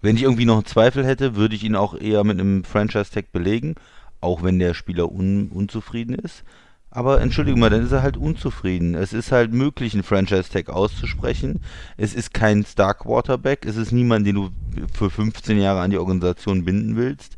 wenn 0.00 0.16
ich 0.16 0.22
irgendwie 0.22 0.44
noch 0.44 0.56
einen 0.56 0.66
Zweifel 0.66 1.04
hätte, 1.04 1.36
würde 1.36 1.54
ich 1.54 1.64
ihn 1.64 1.76
auch 1.76 1.98
eher 1.98 2.24
mit 2.24 2.38
einem 2.38 2.64
Franchise-Tag 2.64 3.32
belegen, 3.32 3.74
auch 4.20 4.42
wenn 4.42 4.58
der 4.58 4.74
Spieler 4.74 5.10
un 5.10 5.48
unzufrieden 5.48 6.14
ist. 6.14 6.44
Aber 6.90 7.20
entschuldige 7.20 7.58
mal, 7.58 7.68
dann 7.68 7.84
ist 7.84 7.92
er 7.92 8.02
halt 8.02 8.16
unzufrieden. 8.16 8.94
Es 8.94 9.12
ist 9.12 9.30
halt 9.30 9.52
möglich, 9.52 9.92
einen 9.92 10.02
Franchise-Tag 10.02 10.70
auszusprechen. 10.70 11.60
Es 11.96 12.14
ist 12.14 12.32
kein 12.32 12.64
Star-Quarterback. 12.64 13.66
Es 13.66 13.76
ist 13.76 13.92
niemand, 13.92 14.26
den 14.26 14.36
du 14.36 14.50
für 14.94 15.10
15 15.10 15.58
Jahre 15.58 15.80
an 15.80 15.90
die 15.90 15.98
Organisation 15.98 16.64
binden 16.64 16.96
willst. 16.96 17.36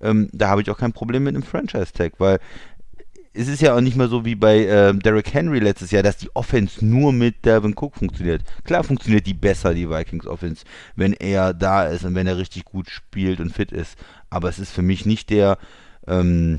Ähm, 0.00 0.28
da 0.32 0.48
habe 0.48 0.62
ich 0.62 0.70
auch 0.70 0.78
kein 0.78 0.92
Problem 0.92 1.24
mit 1.24 1.34
einem 1.34 1.42
Franchise-Tag, 1.42 2.14
weil 2.18 2.38
es 3.34 3.48
ist 3.48 3.62
ja 3.62 3.74
auch 3.74 3.80
nicht 3.80 3.96
mehr 3.96 4.08
so 4.08 4.24
wie 4.24 4.34
bei 4.34 4.66
ähm, 4.66 5.00
Derrick 5.00 5.32
Henry 5.32 5.58
letztes 5.58 5.90
Jahr, 5.90 6.02
dass 6.02 6.18
die 6.18 6.34
Offense 6.34 6.84
nur 6.84 7.12
mit 7.12 7.46
Dalvin 7.46 7.74
Cook 7.74 7.96
funktioniert. 7.96 8.42
Klar 8.64 8.84
funktioniert 8.84 9.26
die 9.26 9.34
besser, 9.34 9.72
die 9.74 9.88
Vikings 9.88 10.26
Offense, 10.26 10.64
wenn 10.96 11.14
er 11.14 11.54
da 11.54 11.84
ist 11.84 12.04
und 12.04 12.14
wenn 12.14 12.26
er 12.26 12.36
richtig 12.36 12.64
gut 12.64 12.90
spielt 12.90 13.40
und 13.40 13.52
fit 13.52 13.72
ist. 13.72 13.96
Aber 14.28 14.48
es 14.48 14.58
ist 14.58 14.72
für 14.72 14.82
mich 14.82 15.06
nicht 15.06 15.30
der 15.30 15.56
ähm, 16.06 16.58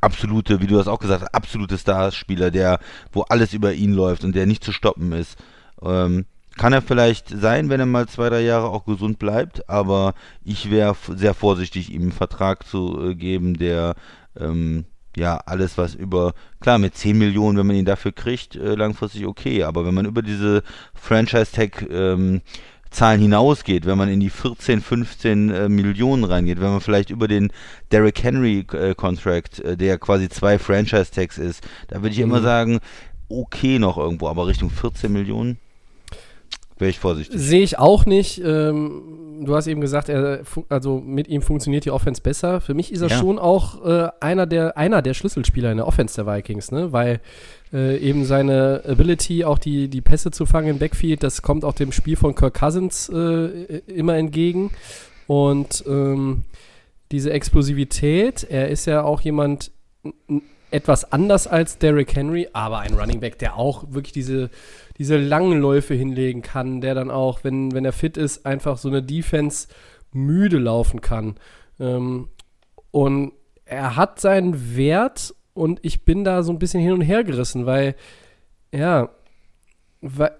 absolute, 0.00 0.60
wie 0.60 0.66
du 0.66 0.76
das 0.76 0.88
auch 0.88 0.98
gesagt 0.98 1.22
hast, 1.22 1.34
absolute 1.34 1.78
Starspieler, 1.78 2.50
der, 2.50 2.78
wo 3.12 3.22
alles 3.22 3.54
über 3.54 3.72
ihn 3.72 3.92
läuft 3.92 4.24
und 4.24 4.34
der 4.34 4.46
nicht 4.46 4.62
zu 4.62 4.72
stoppen 4.72 5.12
ist. 5.12 5.38
Ähm, 5.82 6.26
kann 6.56 6.72
er 6.72 6.82
vielleicht 6.82 7.28
sein, 7.28 7.68
wenn 7.68 7.80
er 7.80 7.86
mal 7.86 8.08
zwei, 8.08 8.28
drei 8.30 8.40
Jahre 8.40 8.68
auch 8.68 8.84
gesund 8.84 9.18
bleibt, 9.18 9.68
aber 9.68 10.14
ich 10.42 10.70
wäre 10.70 10.96
sehr 11.14 11.34
vorsichtig, 11.34 11.92
ihm 11.92 12.02
einen 12.02 12.12
Vertrag 12.12 12.66
zu 12.66 13.10
äh, 13.10 13.14
geben, 13.14 13.58
der 13.58 13.94
ähm, 14.38 14.86
ja, 15.16 15.38
alles 15.46 15.78
was 15.78 15.94
über, 15.94 16.34
klar, 16.60 16.78
mit 16.78 16.94
10 16.94 17.16
Millionen, 17.16 17.56
wenn 17.58 17.66
man 17.66 17.76
ihn 17.76 17.86
dafür 17.86 18.12
kriegt, 18.12 18.54
äh, 18.54 18.74
langfristig 18.74 19.26
okay, 19.26 19.62
aber 19.62 19.86
wenn 19.86 19.94
man 19.94 20.04
über 20.04 20.22
diese 20.22 20.62
Franchise-Tag 20.94 21.86
ähm, 21.90 22.42
Zahlen 22.90 23.20
hinausgeht, 23.20 23.86
wenn 23.86 23.98
man 23.98 24.08
in 24.08 24.20
die 24.20 24.30
14, 24.30 24.80
15 24.80 25.50
äh, 25.50 25.68
Millionen 25.68 26.24
reingeht, 26.24 26.60
wenn 26.60 26.70
man 26.70 26.80
vielleicht 26.80 27.10
über 27.10 27.28
den 27.28 27.50
Derrick 27.92 28.22
Henry 28.22 28.64
äh, 28.72 28.94
Contract, 28.94 29.58
äh, 29.60 29.76
der 29.76 29.98
quasi 29.98 30.28
zwei 30.28 30.58
Franchise 30.58 31.10
Tags 31.10 31.38
ist, 31.38 31.66
da 31.88 31.96
würde 32.02 32.10
ich 32.10 32.18
mhm. 32.18 32.24
immer 32.24 32.42
sagen, 32.42 32.78
okay 33.28 33.78
noch 33.78 33.96
irgendwo, 33.96 34.28
aber 34.28 34.46
Richtung 34.46 34.70
14 34.70 35.12
Millionen 35.12 35.58
wäre 36.78 36.90
ich 36.90 36.98
vorsichtig. 36.98 37.38
Sehe 37.38 37.62
ich 37.62 37.78
auch 37.78 38.06
nicht. 38.06 38.42
Ähm, 38.44 39.44
du 39.44 39.54
hast 39.54 39.66
eben 39.66 39.80
gesagt, 39.80 40.08
er, 40.08 40.40
also 40.68 41.00
mit 41.00 41.28
ihm 41.28 41.42
funktioniert 41.42 41.84
die 41.84 41.90
Offense 41.90 42.22
besser. 42.22 42.60
Für 42.60 42.74
mich 42.74 42.92
ist 42.92 43.00
er 43.00 43.08
ja. 43.08 43.18
schon 43.18 43.38
auch 43.38 43.84
äh, 43.84 44.08
einer, 44.20 44.46
der, 44.46 44.76
einer 44.76 45.02
der 45.02 45.14
Schlüsselspieler 45.14 45.70
in 45.70 45.78
der 45.78 45.86
Offense 45.86 46.16
der 46.16 46.26
Vikings, 46.26 46.70
ne? 46.72 46.92
weil 46.92 47.20
äh, 47.72 47.98
eben 47.98 48.24
seine 48.24 48.82
Ability, 48.86 49.44
auch 49.44 49.58
die, 49.58 49.88
die 49.88 50.00
Pässe 50.00 50.30
zu 50.30 50.46
fangen 50.46 50.68
im 50.68 50.78
Backfield, 50.78 51.22
das 51.22 51.42
kommt 51.42 51.64
auch 51.64 51.74
dem 51.74 51.92
Spiel 51.92 52.16
von 52.16 52.34
Kirk 52.34 52.54
Cousins 52.54 53.08
äh, 53.08 53.78
immer 53.86 54.16
entgegen. 54.16 54.70
Und 55.26 55.84
ähm, 55.86 56.44
diese 57.10 57.32
Explosivität, 57.32 58.46
er 58.48 58.68
ist 58.68 58.86
ja 58.86 59.02
auch 59.02 59.20
jemand 59.20 59.70
etwas 60.70 61.12
anders 61.12 61.46
als 61.46 61.78
Derrick 61.78 62.14
Henry, 62.14 62.48
aber 62.52 62.80
ein 62.80 62.94
Running 62.94 63.20
Back, 63.20 63.38
der 63.38 63.56
auch 63.56 63.84
wirklich 63.88 64.12
diese 64.12 64.50
diese 64.98 65.16
langen 65.16 65.60
Läufe 65.60 65.94
hinlegen 65.94 66.42
kann, 66.42 66.80
der 66.80 66.94
dann 66.94 67.10
auch, 67.10 67.44
wenn, 67.44 67.72
wenn 67.72 67.84
er 67.84 67.92
fit 67.92 68.16
ist, 68.16 68.46
einfach 68.46 68.78
so 68.78 68.88
eine 68.88 69.02
Defense 69.02 69.68
müde 70.12 70.58
laufen 70.58 71.00
kann. 71.00 71.36
Ähm, 71.78 72.28
und 72.90 73.32
er 73.66 73.96
hat 73.96 74.20
seinen 74.20 74.76
Wert 74.76 75.34
und 75.52 75.80
ich 75.82 76.04
bin 76.04 76.24
da 76.24 76.42
so 76.42 76.52
ein 76.52 76.58
bisschen 76.58 76.80
hin 76.80 76.92
und 76.92 77.02
her 77.02 77.24
gerissen, 77.24 77.66
weil, 77.66 77.94
ja, 78.72 79.10
weil 80.00 80.32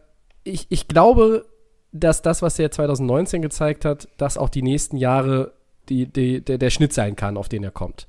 ich, 0.45 0.67
ich 0.71 0.89
glaube, 0.89 1.47
dass 1.93 2.23
das, 2.23 2.41
was 2.41 2.59
er 2.59 2.71
2019 2.71 3.43
gezeigt 3.43 3.85
hat, 3.85 4.09
dass 4.17 4.39
auch 4.39 4.49
die 4.49 4.63
nächsten 4.63 4.97
Jahre 4.97 5.53
die, 5.89 6.07
die, 6.07 6.41
der, 6.41 6.59
der 6.59 6.71
Schnitt 6.71 6.93
sein 6.93 7.17
kann, 7.17 7.37
auf 7.37 7.49
den 7.49 7.65
er 7.65 7.71
kommt. 7.71 8.07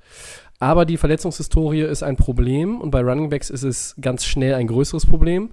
Aber 0.60 0.86
die 0.86 0.98
Verletzungshistorie 0.98 1.82
ist 1.82 2.04
ein 2.04 2.16
Problem 2.16 2.82
und 2.82 2.92
bei 2.92 3.02
Running 3.02 3.30
Backs 3.30 3.50
ist 3.50 3.64
es 3.64 3.96
ganz 4.02 4.26
schnell 4.26 4.56
ein 4.56 4.68
größeres 4.68 5.06
Problem 5.06 5.50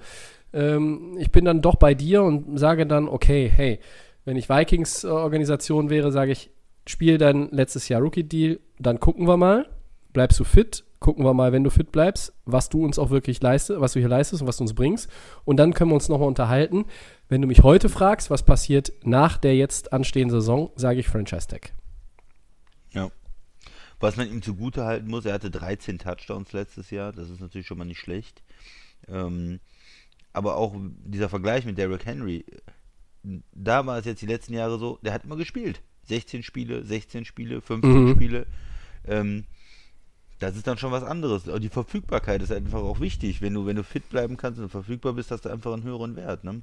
ähm, 0.54 1.16
ich 1.18 1.30
bin 1.32 1.44
dann 1.44 1.60
doch 1.60 1.74
bei 1.74 1.94
dir 1.94 2.22
und 2.22 2.58
sage 2.58 2.86
dann, 2.86 3.08
okay, 3.08 3.50
hey, 3.54 3.80
wenn 4.24 4.36
ich 4.36 4.48
Vikings-Organisation 4.48 5.90
wäre, 5.90 6.12
sage 6.12 6.32
ich, 6.32 6.50
spiel 6.86 7.18
dein 7.18 7.50
letztes 7.50 7.88
Jahr 7.88 8.00
Rookie-Deal, 8.00 8.60
dann 8.78 9.00
gucken 9.00 9.26
wir 9.26 9.36
mal, 9.36 9.66
bleibst 10.12 10.38
du 10.38 10.44
fit, 10.44 10.84
gucken 11.00 11.24
wir 11.24 11.34
mal, 11.34 11.52
wenn 11.52 11.64
du 11.64 11.70
fit 11.70 11.92
bleibst, 11.92 12.32
was 12.46 12.68
du 12.68 12.84
uns 12.84 12.98
auch 12.98 13.10
wirklich 13.10 13.42
leistest, 13.42 13.80
was 13.80 13.92
du 13.92 14.00
hier 14.00 14.08
leistest 14.08 14.42
und 14.42 14.48
was 14.48 14.58
du 14.58 14.64
uns 14.64 14.74
bringst. 14.74 15.10
Und 15.44 15.58
dann 15.58 15.74
können 15.74 15.90
wir 15.90 15.94
uns 15.94 16.08
nochmal 16.08 16.28
unterhalten. 16.28 16.86
Wenn 17.28 17.42
du 17.42 17.48
mich 17.48 17.62
heute 17.62 17.88
fragst, 17.88 18.30
was 18.30 18.42
passiert 18.42 18.92
nach 19.02 19.36
der 19.36 19.56
jetzt 19.56 19.92
anstehenden 19.92 20.40
Saison, 20.40 20.70
sage 20.76 21.00
ich 21.00 21.08
Franchise 21.08 21.48
Tag. 21.48 21.72
Was 24.00 24.16
man 24.16 24.28
ihm 24.28 24.42
zugute 24.42 24.84
halten 24.84 25.08
muss, 25.08 25.24
er 25.24 25.34
hatte 25.34 25.50
13 25.50 25.98
Touchdowns 25.98 26.52
letztes 26.52 26.90
Jahr, 26.90 27.12
das 27.12 27.30
ist 27.30 27.40
natürlich 27.40 27.66
schon 27.66 27.78
mal 27.78 27.84
nicht 27.84 28.00
schlecht. 28.00 28.42
Ähm, 29.08 29.60
aber 30.32 30.56
auch 30.56 30.74
dieser 31.04 31.28
Vergleich 31.28 31.64
mit 31.64 31.78
Derrick 31.78 32.04
Henry, 32.04 32.44
da 33.52 33.86
war 33.86 33.98
es 33.98 34.04
jetzt 34.04 34.22
die 34.22 34.26
letzten 34.26 34.54
Jahre 34.54 34.78
so, 34.78 34.98
der 35.02 35.12
hat 35.12 35.24
immer 35.24 35.36
gespielt. 35.36 35.80
16 36.04 36.42
Spiele, 36.42 36.84
16 36.84 37.24
Spiele, 37.24 37.60
15 37.60 37.90
mhm. 37.90 38.14
Spiele. 38.14 38.46
Ähm, 39.06 39.44
das 40.38 40.56
ist 40.56 40.66
dann 40.66 40.76
schon 40.76 40.92
was 40.92 41.04
anderes. 41.04 41.44
Die 41.44 41.68
Verfügbarkeit 41.68 42.42
ist 42.42 42.52
einfach 42.52 42.80
auch 42.80 43.00
wichtig. 43.00 43.40
Wenn 43.40 43.54
du, 43.54 43.64
wenn 43.66 43.76
du 43.76 43.84
fit 43.84 44.08
bleiben 44.10 44.36
kannst 44.36 44.60
und 44.60 44.68
verfügbar 44.68 45.14
bist, 45.14 45.30
hast 45.30 45.44
du 45.44 45.48
einfach 45.48 45.72
einen 45.72 45.84
höheren 45.84 46.16
Wert. 46.16 46.44
Ne? 46.44 46.62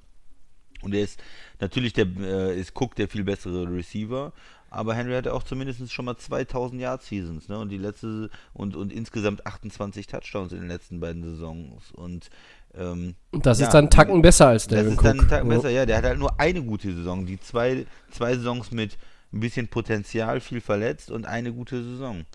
Und 0.82 0.94
er 0.94 1.04
ist 1.04 1.22
natürlich 1.60 1.94
der 1.94 2.06
äh, 2.20 2.60
ist 2.60 2.80
Cook 2.80 2.96
der 2.96 3.08
viel 3.08 3.24
bessere 3.24 3.72
Receiver, 3.72 4.34
aber 4.71 4.95
Henry 4.95 5.13
hatte 5.13 5.34
auch 5.34 5.43
zumindest 5.43 5.91
schon 5.91 6.05
mal 6.05 6.17
2000 6.17 6.81
Yard 6.81 7.03
Seasons, 7.03 7.49
ne? 7.49 7.60
Und 7.60 7.69
die 7.69 7.77
letzte 7.77 8.29
und 8.53 8.75
und 8.75 8.91
insgesamt 8.91 9.45
28 9.45 10.07
Touchdowns 10.07 10.53
in 10.53 10.62
den 10.62 10.69
letzten 10.69 10.99
beiden 10.99 11.23
Saisons 11.23 11.91
und 11.91 12.29
ähm, 12.73 13.15
das 13.31 13.60
ja, 13.60 13.67
ist 13.67 13.73
dann 13.73 13.89
Tacken 13.89 14.21
besser 14.21 14.47
als 14.47 14.67
der. 14.67 14.84
Das 14.84 14.93
ist 14.93 15.03
dann 15.03 15.27
Tacken 15.27 15.49
besser, 15.49 15.69
ja. 15.69 15.86
Der 15.86 15.97
hat 15.97 16.05
halt 16.05 16.19
nur 16.19 16.39
eine 16.39 16.63
gute 16.63 16.93
Saison. 16.93 17.25
Die 17.25 17.39
zwei, 17.39 17.86
zwei 18.12 18.36
Saisons 18.36 18.71
mit 18.71 18.97
ein 19.34 19.41
bisschen 19.41 19.67
Potenzial, 19.67 20.39
viel 20.39 20.62
verletzt 20.62 21.12
und 21.12 21.25
eine 21.25 21.51
gute 21.51 21.84
Saison. 21.84 22.25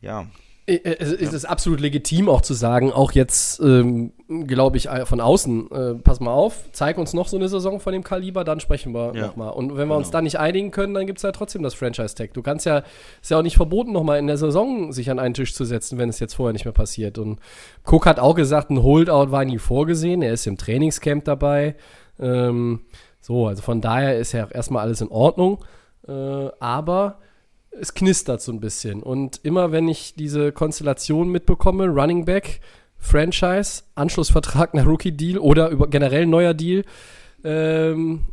Ja. 0.00 0.26
Äh, 0.68 0.74
äh, 0.74 0.96
es 0.98 1.12
ist 1.12 1.32
es 1.32 1.44
absolut 1.46 1.80
legitim 1.80 2.28
auch 2.28 2.42
zu 2.42 2.52
sagen, 2.52 2.92
auch 2.92 3.12
jetzt, 3.12 3.58
ähm, 3.60 4.12
glaube 4.46 4.76
ich, 4.76 4.88
äh, 4.88 5.06
von 5.06 5.20
außen, 5.20 5.70
äh, 5.70 5.94
pass 5.94 6.20
mal 6.20 6.32
auf, 6.32 6.64
zeig 6.72 6.98
uns 6.98 7.14
noch 7.14 7.26
so 7.26 7.38
eine 7.38 7.48
Saison 7.48 7.80
von 7.80 7.94
dem 7.94 8.04
Kaliber, 8.04 8.44
dann 8.44 8.60
sprechen 8.60 8.92
wir 8.92 9.14
ja. 9.14 9.26
nochmal. 9.28 9.52
Und 9.52 9.70
wenn 9.70 9.76
wir 9.76 9.84
genau. 9.84 9.96
uns 9.96 10.10
da 10.10 10.20
nicht 10.20 10.38
einigen 10.38 10.70
können, 10.70 10.92
dann 10.92 11.06
gibt 11.06 11.18
es 11.18 11.22
ja 11.22 11.32
trotzdem 11.32 11.62
das 11.62 11.72
Franchise-Tag. 11.72 12.34
Du 12.34 12.42
kannst 12.42 12.66
ja, 12.66 12.82
ist 13.22 13.30
ja 13.30 13.38
auch 13.38 13.42
nicht 13.42 13.56
verboten, 13.56 13.92
nochmal 13.92 14.18
in 14.18 14.26
der 14.26 14.36
Saison 14.36 14.92
sich 14.92 15.10
an 15.10 15.18
einen 15.18 15.32
Tisch 15.32 15.54
zu 15.54 15.64
setzen, 15.64 15.96
wenn 15.96 16.10
es 16.10 16.20
jetzt 16.20 16.34
vorher 16.34 16.52
nicht 16.52 16.66
mehr 16.66 16.72
passiert. 16.72 17.16
Und 17.16 17.40
Cook 17.84 18.04
hat 18.04 18.20
auch 18.20 18.34
gesagt, 18.34 18.68
ein 18.70 18.82
Holdout 18.82 19.30
war 19.30 19.46
nie 19.46 19.58
vorgesehen, 19.58 20.20
er 20.20 20.34
ist 20.34 20.46
im 20.46 20.58
Trainingscamp 20.58 21.24
dabei. 21.24 21.76
Ähm, 22.20 22.80
so, 23.22 23.46
also 23.46 23.62
von 23.62 23.80
daher 23.80 24.18
ist 24.18 24.32
ja 24.32 24.48
erstmal 24.50 24.82
alles 24.82 25.00
in 25.00 25.08
Ordnung. 25.08 25.64
Äh, 26.06 26.12
aber 26.60 27.18
es 27.70 27.94
knistert 27.94 28.40
so 28.40 28.52
ein 28.52 28.60
bisschen. 28.60 29.02
Und 29.02 29.40
immer 29.42 29.72
wenn 29.72 29.88
ich 29.88 30.14
diese 30.14 30.52
Konstellation 30.52 31.30
mitbekomme, 31.30 31.86
Running 31.86 32.24
Back, 32.24 32.60
Franchise, 32.98 33.84
Anschlussvertrag 33.94 34.74
nach 34.74 34.86
Rookie-Deal 34.86 35.38
oder 35.38 35.70
über, 35.70 35.88
generell 35.88 36.26
neuer 36.26 36.54
Deal, 36.54 36.84
ähm, 37.44 38.26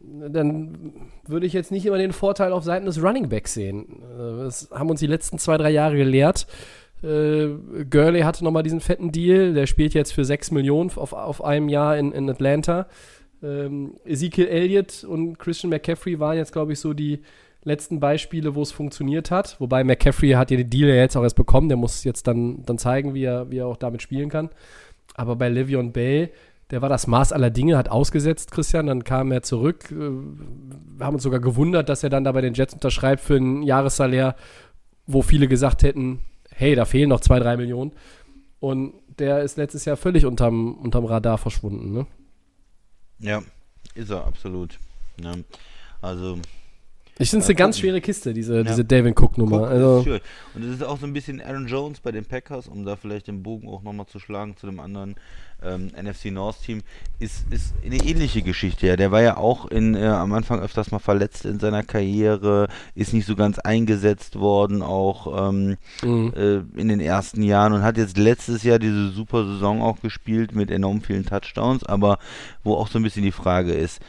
dann 0.00 1.10
würde 1.26 1.46
ich 1.46 1.52
jetzt 1.52 1.70
nicht 1.70 1.84
immer 1.84 1.98
den 1.98 2.12
Vorteil 2.12 2.52
auf 2.52 2.64
Seiten 2.64 2.86
des 2.86 3.02
Running 3.02 3.28
Backs 3.28 3.54
sehen. 3.54 4.02
Äh, 4.02 4.44
das 4.44 4.70
haben 4.72 4.90
uns 4.90 5.00
die 5.00 5.06
letzten 5.06 5.38
zwei, 5.38 5.58
drei 5.58 5.70
Jahre 5.70 5.96
gelehrt. 5.96 6.46
Äh, 7.02 7.48
Gurley 7.88 8.22
hatte 8.22 8.42
nochmal 8.42 8.62
diesen 8.62 8.80
fetten 8.80 9.12
Deal, 9.12 9.54
der 9.54 9.66
spielt 9.66 9.94
jetzt 9.94 10.12
für 10.12 10.24
6 10.24 10.50
Millionen 10.50 10.90
auf, 10.96 11.12
auf 11.12 11.44
einem 11.44 11.68
Jahr 11.68 11.96
in, 11.96 12.12
in 12.12 12.28
Atlanta. 12.28 12.86
Ähm, 13.42 13.94
Ezekiel 14.04 14.48
Elliott 14.48 15.04
und 15.04 15.38
Christian 15.38 15.70
McCaffrey 15.70 16.18
waren 16.18 16.36
jetzt, 16.36 16.52
glaube 16.52 16.72
ich, 16.72 16.80
so 16.80 16.92
die 16.92 17.20
letzten 17.64 18.00
Beispiele, 18.00 18.54
wo 18.54 18.62
es 18.62 18.72
funktioniert 18.72 19.30
hat. 19.30 19.60
Wobei 19.60 19.84
McCaffrey 19.84 20.30
hat 20.30 20.50
ja 20.50 20.56
den 20.56 20.70
Deal 20.70 20.88
ja 20.88 20.96
jetzt 20.96 21.16
auch 21.16 21.22
erst 21.22 21.36
bekommen. 21.36 21.68
Der 21.68 21.76
muss 21.76 22.04
jetzt 22.04 22.26
dann, 22.26 22.64
dann 22.64 22.78
zeigen, 22.78 23.14
wie 23.14 23.24
er, 23.24 23.50
wie 23.50 23.58
er 23.58 23.66
auch 23.66 23.76
damit 23.76 24.02
spielen 24.02 24.28
kann. 24.28 24.50
Aber 25.14 25.36
bei 25.36 25.48
Le'Veon 25.48 25.92
Bell, 25.92 26.30
der 26.70 26.82
war 26.82 26.88
das 26.88 27.06
Maß 27.06 27.32
aller 27.32 27.50
Dinge, 27.50 27.76
hat 27.76 27.90
ausgesetzt, 27.90 28.50
Christian. 28.50 28.86
Dann 28.86 29.04
kam 29.04 29.32
er 29.32 29.42
zurück. 29.42 29.90
Wir 29.90 31.04
haben 31.04 31.14
uns 31.14 31.22
sogar 31.22 31.40
gewundert, 31.40 31.88
dass 31.88 32.02
er 32.02 32.10
dann 32.10 32.24
da 32.24 32.32
bei 32.32 32.40
den 32.40 32.54
Jets 32.54 32.74
unterschreibt 32.74 33.20
für 33.20 33.36
ein 33.36 33.62
Jahressalär, 33.62 34.36
wo 35.06 35.22
viele 35.22 35.48
gesagt 35.48 35.82
hätten, 35.82 36.20
hey, 36.50 36.74
da 36.74 36.84
fehlen 36.84 37.08
noch 37.08 37.20
zwei, 37.20 37.38
drei 37.38 37.56
Millionen. 37.56 37.92
Und 38.60 38.94
der 39.18 39.42
ist 39.42 39.56
letztes 39.56 39.84
Jahr 39.84 39.96
völlig 39.96 40.26
unterm, 40.26 40.74
unterm 40.74 41.04
Radar 41.04 41.38
verschwunden. 41.38 41.92
Ne? 41.92 42.06
Ja, 43.18 43.42
ist 43.94 44.10
er, 44.10 44.26
absolut. 44.26 44.78
Ja, 45.20 45.34
also. 46.00 46.38
Ich 47.18 47.30
finde 47.30 47.42
es 47.42 47.48
eine 47.48 47.56
ganz 47.56 47.78
schwere 47.78 48.00
Kiste, 48.00 48.32
diese, 48.32 48.58
ja. 48.58 48.62
diese 48.62 48.84
David 48.84 49.20
Cook-Nummer. 49.20 49.62
Cook 49.62 49.68
also. 49.68 50.04
Und 50.54 50.64
es 50.64 50.76
ist 50.76 50.84
auch 50.84 50.98
so 50.98 51.06
ein 51.06 51.12
bisschen 51.12 51.40
Aaron 51.40 51.66
Jones 51.66 52.00
bei 52.00 52.12
den 52.12 52.24
Packers, 52.24 52.68
um 52.68 52.84
da 52.84 52.96
vielleicht 52.96 53.26
den 53.26 53.42
Bogen 53.42 53.68
auch 53.68 53.82
nochmal 53.82 54.06
zu 54.06 54.18
schlagen 54.20 54.56
zu 54.56 54.66
dem 54.66 54.78
anderen 54.78 55.16
ähm, 55.62 55.90
NFC 56.00 56.26
North 56.26 56.62
Team, 56.62 56.82
ist, 57.18 57.44
ist 57.50 57.74
eine 57.84 57.96
ähnliche 57.96 58.42
Geschichte. 58.42 58.86
Ja. 58.86 58.96
Der 58.96 59.10
war 59.10 59.22
ja 59.22 59.36
auch 59.36 59.66
in, 59.66 59.94
äh, 59.94 60.06
am 60.06 60.32
Anfang 60.32 60.60
öfters 60.60 60.90
mal 60.90 60.98
verletzt 60.98 61.44
in 61.44 61.58
seiner 61.58 61.82
Karriere, 61.82 62.68
ist 62.94 63.12
nicht 63.12 63.26
so 63.26 63.34
ganz 63.34 63.58
eingesetzt 63.58 64.38
worden, 64.38 64.82
auch 64.82 65.48
ähm, 65.48 65.76
mhm. 66.02 66.32
äh, 66.36 66.80
in 66.80 66.88
den 66.88 67.00
ersten 67.00 67.42
Jahren 67.42 67.72
und 67.72 67.82
hat 67.82 67.96
jetzt 67.96 68.16
letztes 68.16 68.62
Jahr 68.62 68.78
diese 68.78 69.10
super 69.10 69.44
Saison 69.44 69.82
auch 69.82 70.00
gespielt 70.00 70.54
mit 70.54 70.70
enorm 70.70 71.00
vielen 71.00 71.26
Touchdowns, 71.26 71.84
aber 71.84 72.18
wo 72.62 72.74
auch 72.74 72.88
so 72.88 72.98
ein 72.98 73.02
bisschen 73.02 73.24
die 73.24 73.32
Frage 73.32 73.72
ist, 73.72 74.00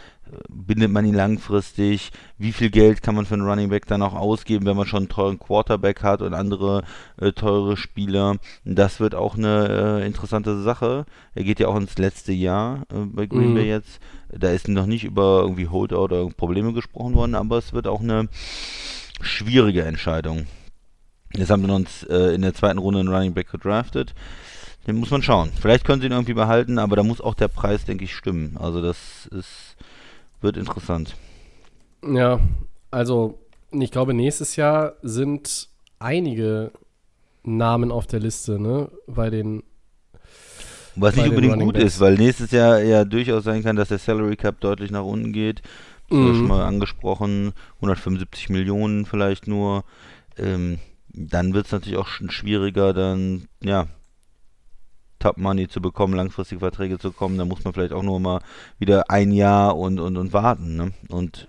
bindet 0.49 0.91
man 0.91 1.05
ihn 1.05 1.13
langfristig? 1.13 2.11
Wie 2.37 2.51
viel 2.51 2.69
Geld 2.69 3.01
kann 3.01 3.15
man 3.15 3.25
für 3.25 3.35
einen 3.35 3.47
Running 3.47 3.69
Back 3.69 3.85
dann 3.87 4.01
auch 4.01 4.13
ausgeben, 4.13 4.65
wenn 4.65 4.77
man 4.77 4.87
schon 4.87 4.99
einen 4.99 5.09
teuren 5.09 5.39
Quarterback 5.39 6.03
hat 6.03 6.21
und 6.21 6.33
andere 6.33 6.83
äh, 7.19 7.31
teure 7.31 7.77
Spieler? 7.77 8.37
Das 8.65 8.99
wird 8.99 9.15
auch 9.15 9.35
eine 9.35 10.01
äh, 10.01 10.05
interessante 10.05 10.61
Sache. 10.61 11.05
Er 11.35 11.43
geht 11.43 11.59
ja 11.59 11.67
auch 11.67 11.77
ins 11.77 11.97
letzte 11.97 12.33
Jahr 12.33 12.83
äh, 12.91 13.05
bei 13.05 13.25
Green 13.25 13.51
mhm. 13.51 13.55
Bay 13.55 13.67
jetzt. 13.67 13.99
Da 14.31 14.51
ist 14.51 14.67
noch 14.67 14.85
nicht 14.85 15.03
über 15.03 15.41
irgendwie 15.41 15.67
Holdout 15.67 16.03
oder 16.03 16.29
Probleme 16.29 16.73
gesprochen 16.73 17.15
worden, 17.15 17.35
aber 17.35 17.57
es 17.57 17.73
wird 17.73 17.87
auch 17.87 18.01
eine 18.01 18.29
schwierige 19.21 19.83
Entscheidung. 19.83 20.45
Jetzt 21.35 21.49
haben 21.49 21.65
wir 21.65 21.73
uns 21.73 22.03
äh, 22.03 22.33
in 22.33 22.41
der 22.41 22.53
zweiten 22.53 22.79
Runde 22.79 22.99
einen 22.99 23.09
Running 23.09 23.33
Back 23.33 23.51
gedraftet. 23.51 24.13
Den 24.87 24.97
muss 24.97 25.11
man 25.11 25.21
schauen. 25.21 25.51
Vielleicht 25.59 25.85
können 25.85 26.01
sie 26.01 26.07
ihn 26.07 26.13
irgendwie 26.13 26.33
behalten, 26.33 26.79
aber 26.79 26.95
da 26.95 27.03
muss 27.03 27.21
auch 27.21 27.35
der 27.35 27.47
Preis, 27.47 27.85
denke 27.85 28.05
ich, 28.05 28.15
stimmen. 28.15 28.57
Also 28.57 28.81
das 28.81 29.27
ist 29.27 29.68
wird 30.41 30.57
interessant. 30.57 31.15
Ja, 32.03 32.39
also 32.91 33.39
ich 33.71 33.91
glaube, 33.91 34.13
nächstes 34.13 34.55
Jahr 34.55 34.93
sind 35.01 35.69
einige 35.99 36.71
Namen 37.43 37.91
auf 37.91 38.07
der 38.07 38.19
Liste, 38.19 38.59
ne? 38.59 38.89
Bei 39.07 39.29
den 39.29 39.63
Was 40.95 41.15
bei 41.15 41.21
nicht 41.21 41.29
unbedingt 41.29 41.57
gut 41.59 41.77
ist, 41.77 41.99
weil 41.99 42.15
nächstes 42.15 42.51
Jahr 42.51 42.79
ja 42.81 43.05
durchaus 43.05 43.43
sein 43.43 43.63
kann, 43.63 43.75
dass 43.75 43.89
der 43.89 43.99
Salary 43.99 44.35
Cap 44.35 44.59
deutlich 44.59 44.91
nach 44.91 45.03
unten 45.03 45.31
geht. 45.31 45.61
Das 46.09 46.17
Mhm. 46.17 46.33
schon 46.35 46.47
mal 46.49 46.65
angesprochen, 46.65 47.53
175 47.75 48.49
Millionen 48.49 49.05
vielleicht 49.05 49.47
nur. 49.47 49.83
Ähm, 50.37 50.79
dann 51.09 51.53
wird 51.53 51.67
es 51.67 51.71
natürlich 51.71 51.97
auch 51.97 52.07
schon 52.07 52.29
schwieriger, 52.31 52.93
dann, 52.93 53.47
ja, 53.63 53.87
Top 55.19 55.37
Money 55.37 55.67
zu 55.67 55.81
bekommen, 55.81 56.13
langfristige 56.13 56.59
Verträge 56.59 56.97
zu 56.97 57.11
kommen. 57.11 57.37
Da 57.37 57.45
muss 57.45 57.63
man 57.63 57.73
vielleicht 57.73 57.93
auch 57.93 58.03
nur 58.03 58.19
mal 58.19 58.39
wieder 58.77 59.09
ein 59.09 59.31
Jahr 59.31 59.77
und, 59.77 59.99
und, 59.99 60.17
und 60.17 60.33
warten. 60.33 60.77
Ne? 60.77 60.91
Und 61.09 61.47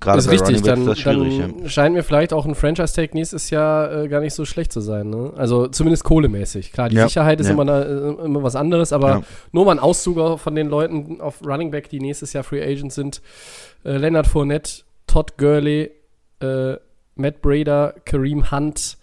gerade 0.00 0.18
ist 0.18 0.26
bei 0.26 0.32
richtig, 0.32 0.56
Running 0.56 0.64
dann, 0.64 0.80
ist 0.80 0.86
das 0.88 0.98
schwierig. 1.00 1.38
dann 1.38 1.62
ja. 1.62 1.68
scheint 1.68 1.94
mir 1.94 2.02
vielleicht 2.02 2.32
auch 2.32 2.46
ein 2.46 2.54
Franchise-Tag 2.54 3.14
nächstes 3.14 3.50
Jahr 3.50 3.92
äh, 3.92 4.08
gar 4.08 4.20
nicht 4.20 4.34
so 4.34 4.44
schlecht 4.44 4.72
zu 4.72 4.80
sein. 4.80 5.10
Ne? 5.10 5.32
Also 5.36 5.66
zumindest 5.66 6.04
kohlemäßig. 6.04 6.72
Klar, 6.72 6.88
die 6.88 6.96
Ja, 6.96 7.08
Sicherheit 7.08 7.40
ist 7.40 7.48
ja. 7.48 7.52
immer, 7.54 7.64
da, 7.64 7.82
äh, 7.82 8.24
immer 8.24 8.42
was 8.42 8.56
anderes, 8.56 8.92
aber 8.92 9.24
nur 9.52 9.64
mal 9.64 9.72
ein 9.72 9.78
Auszug 9.80 10.38
von 10.38 10.54
den 10.54 10.68
Leuten 10.68 11.20
auf 11.20 11.44
Running 11.44 11.70
Back, 11.70 11.88
die 11.88 12.00
nächstes 12.00 12.32
Jahr 12.32 12.44
Free 12.44 12.62
Agents 12.62 12.94
sind. 12.94 13.20
Äh, 13.84 13.96
Leonard 13.96 14.26
Fournette, 14.26 14.82
Todd 15.06 15.36
Gurley, 15.38 15.90
äh, 16.40 16.76
Matt 17.16 17.40
Brader, 17.40 17.94
Kareem 18.04 18.50
Hunt, 18.50 18.98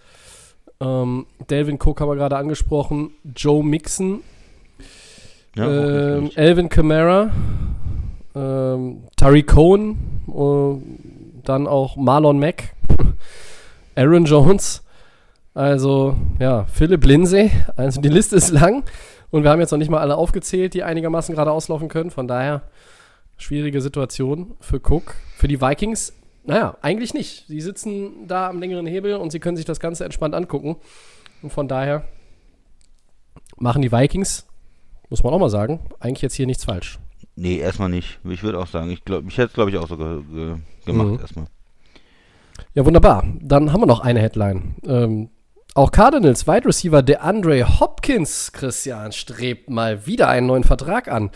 ähm, 0.84 1.26
Delvin 1.50 1.80
Cook 1.82 2.02
haben 2.02 2.10
wir 2.10 2.16
gerade 2.16 2.38
angesprochen, 2.38 3.12
Joe 3.36 3.64
Mixon, 3.64 4.22
Ja, 5.56 6.18
ähm. 6.18 6.32
Alvin 6.36 6.70
Kamara, 6.70 7.32
ähm, 8.36 9.04
Tariq 9.16 9.48
Cohen, 9.48 9.98
äh, 10.28 11.44
dann 11.46 11.68
auch 11.68 11.96
Marlon 11.96 12.40
Mack, 12.40 12.74
Aaron 13.96 14.26
Jones, 14.26 14.84
also 15.54 16.16
ja, 16.40 16.66
Philipp 16.66 17.06
Lindsay. 17.06 17.52
Also 17.76 18.02
die 18.02 18.10
Liste 18.10 18.36
ist 18.36 18.52
lang 18.52 18.84
und 19.30 19.44
wir 19.44 19.52
haben 19.52 19.60
jetzt 19.60 19.72
noch 19.72 19.78
nicht 19.78 19.92
mal 19.92 20.00
alle 20.00 20.18
aufgezählt, 20.18 20.74
die 20.74 20.84
einigermaßen 20.84 21.36
gerade 21.36 21.52
auslaufen 21.52 21.90
können. 21.90 22.12
Von 22.12 22.28
daher 22.28 22.64
schwierige 23.38 23.82
Situation 23.82 24.56
für 24.60 24.78
Cook. 24.78 25.16
Für 25.38 25.48
die 25.48 25.62
Vikings, 25.62 26.14
naja, 26.46 26.78
eigentlich 26.82 27.14
nicht. 27.14 27.46
Sie 27.48 27.62
sitzen 27.62 28.28
da 28.28 28.50
am 28.50 28.60
längeren 28.60 28.86
Hebel 28.86 29.16
und 29.16 29.32
sie 29.32 29.40
können 29.40 29.58
sich 29.58 29.66
das 29.66 29.80
Ganze 29.80 30.06
entspannt 30.06 30.36
angucken. 30.36 30.78
Und 31.42 31.52
von 31.52 31.68
daher 31.68 32.04
machen 33.58 33.82
die 33.82 33.92
Vikings, 33.92 34.46
muss 35.10 35.24
man 35.24 35.34
auch 35.34 35.40
mal 35.40 35.50
sagen, 35.50 35.80
eigentlich 36.00 36.22
jetzt 36.22 36.36
hier 36.36 36.46
nichts 36.48 36.66
falsch. 36.66 37.00
Nee, 37.36 37.58
erstmal 37.58 37.90
nicht. 37.90 38.20
Ich 38.30 38.44
würde 38.44 38.60
auch 38.60 38.68
sagen, 38.68 38.92
ich 38.92 39.04
glaube, 39.06 39.28
ich 39.28 39.38
hätte 39.38 39.48
es 39.48 39.54
glaube 39.54 39.72
ich 39.72 39.78
auch 39.78 39.88
so 39.88 39.98
ge 39.98 40.22
ge 40.32 40.56
gemacht 40.86 41.08
Mhm. 41.08 41.20
erstmal. 41.20 41.46
Ja, 42.76 42.86
wunderbar. 42.86 43.24
Dann 43.40 43.72
haben 43.72 43.82
wir 43.82 43.86
noch 43.88 44.00
eine 44.02 44.20
Headline. 44.20 44.76
Ähm, 44.86 45.30
auch 45.76 45.92
Cardinals 45.92 46.46
Wide 46.48 46.66
Receiver 46.66 47.02
DeAndre 47.02 47.80
Hopkins, 47.80 48.52
Christian, 48.52 49.12
strebt 49.12 49.70
mal 49.70 50.06
wieder 50.06 50.28
einen 50.30 50.46
neuen 50.48 50.64
Vertrag 50.64 51.08
an. 51.08 51.32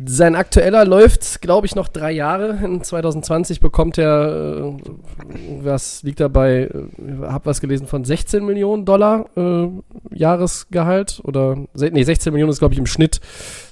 Sein 0.00 0.36
aktueller 0.36 0.84
läuft, 0.84 1.42
glaube 1.42 1.66
ich, 1.66 1.74
noch 1.74 1.88
drei 1.88 2.12
Jahre. 2.12 2.56
In 2.64 2.84
2020 2.84 3.58
bekommt 3.58 3.98
er, 3.98 4.76
äh, 4.78 5.62
was 5.62 6.04
liegt 6.04 6.20
dabei, 6.20 6.70
äh, 6.72 7.26
hab 7.26 7.46
was 7.46 7.60
gelesen 7.60 7.88
von 7.88 8.04
16 8.04 8.44
Millionen 8.44 8.84
Dollar 8.84 9.26
äh, 9.36 9.68
Jahresgehalt. 10.14 11.20
Oder, 11.24 11.56
nee, 11.74 12.04
16 12.04 12.32
Millionen 12.32 12.52
ist, 12.52 12.60
glaube 12.60 12.74
ich, 12.74 12.78
im 12.78 12.86
Schnitt. 12.86 13.20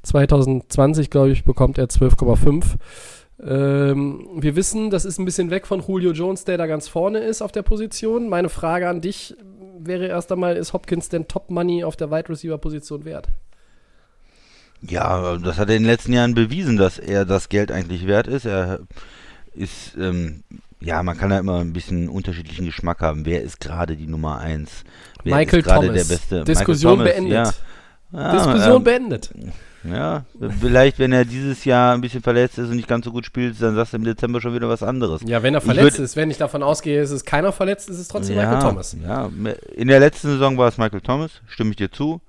2020, 0.03 1.11
glaube 1.11 1.31
ich, 1.31 1.45
bekommt 1.45 1.79
er 1.79 1.87
12,5. 1.87 2.75
Ähm, 3.45 4.27
wir 4.35 4.57
wissen, 4.57 4.91
das 4.91 5.05
ist 5.05 5.21
ein 5.21 5.27
bisschen 5.27 5.51
weg 5.51 5.65
von 5.65 5.81
Julio 5.81 6.11
Jones, 6.11 6.45
der 6.45 6.59
da 6.59 6.67
ganz 6.67 6.89
vorne 6.89 7.21
ist 7.21 7.41
auf 7.41 7.53
der 7.53 7.62
Position. 7.62 8.29
Meine 8.29 8.49
Frage 8.49 8.89
an 8.89 9.01
dich 9.01 9.37
wäre 9.79 10.09
erst 10.09 10.33
einmal, 10.33 10.57
ist 10.57 10.73
Hopkins 10.73 11.09
denn 11.09 11.29
Top 11.29 11.51
Money 11.51 11.85
auf 11.85 11.95
der 11.95 12.11
Wide 12.11 12.31
Receiver 12.31 12.59
Position 12.59 13.05
wert? 13.05 13.29
Ja, 14.83 15.37
das 15.39 15.59
hat 15.59 15.69
er 15.69 15.77
in 15.77 15.83
den 15.83 15.91
letzten 15.91 16.12
Jahren 16.12 16.35
bewiesen, 16.35 16.77
dass 16.77 16.99
er 16.99 17.25
das 17.25 17.49
Geld 17.49 17.73
eigentlich 17.73 18.07
wert 18.07 18.27
ist. 18.27 18.45
Er 18.45 18.81
ist, 19.55 19.97
ähm, 19.99 20.43
ja, 20.81 21.03
man 21.03 21.17
kann 21.17 21.31
da 21.31 21.39
immer 21.39 21.61
ein 21.61 21.73
bisschen 21.73 22.09
unterschiedlichen 22.09 22.67
Geschmack 22.67 23.01
haben. 23.01 23.25
Wer 23.25 23.43
ist 23.43 23.61
gerade 23.61 23.97
die 23.97 24.07
Nummer 24.07 24.39
eins? 24.39 24.85
Wer 25.25 25.37
Michael 25.37 25.61
ist 25.61 25.65
gerade 25.65 25.87
Thomas. 25.87 26.07
der 26.09 26.15
Beste? 26.15 26.45
Diskussion 26.45 26.99
Thomas, 26.99 27.12
beendet. 27.12 27.33
Ja. 27.33 27.53
Ja, 28.12 28.33
Diskussion 28.37 28.77
ähm, 28.77 28.85
beendet. 28.85 29.31
Ja, 29.83 30.25
vielleicht, 30.61 30.99
wenn 30.99 31.12
er 31.12 31.25
dieses 31.25 31.65
Jahr 31.65 31.95
ein 31.95 32.01
bisschen 32.01 32.23
verletzt 32.23 32.59
ist 32.59 32.69
und 32.71 32.77
nicht 32.77 32.89
ganz 32.89 33.05
so 33.05 33.12
gut 33.12 33.25
spielt, 33.25 33.61
dann 33.62 33.77
sagst 33.77 33.93
du 33.93 33.99
im 33.99 34.05
Dezember 34.05 34.41
schon 34.41 34.55
wieder 34.55 34.69
was 34.69 34.83
anderes. 34.83 35.23
Ja, 35.25 35.43
wenn 35.43 35.55
er 35.55 35.61
verletzt 35.61 35.99
würd- 35.99 36.03
ist, 36.03 36.17
wenn 36.17 36.31
ich 36.31 36.39
davon 36.39 36.62
ausgehe, 36.62 37.01
ist 37.01 37.12
es 37.12 37.25
keiner 37.25 37.53
verletzt, 37.53 37.89
ist 37.89 37.99
es 37.99 38.09
trotzdem 38.09 38.37
ja, 38.37 38.43
Michael 38.43 38.62
Thomas. 38.62 38.97
Ja, 39.01 39.31
in 39.75 39.89
der 39.89 40.01
letzten 40.01 40.29
Saison 40.29 40.59
war 40.59 40.69
es 40.69 40.79
Michael 40.79 41.01
Thomas, 41.03 41.41
stimme 41.47 41.71
ich 41.71 41.77
dir 41.77 41.91
zu. 41.91 42.21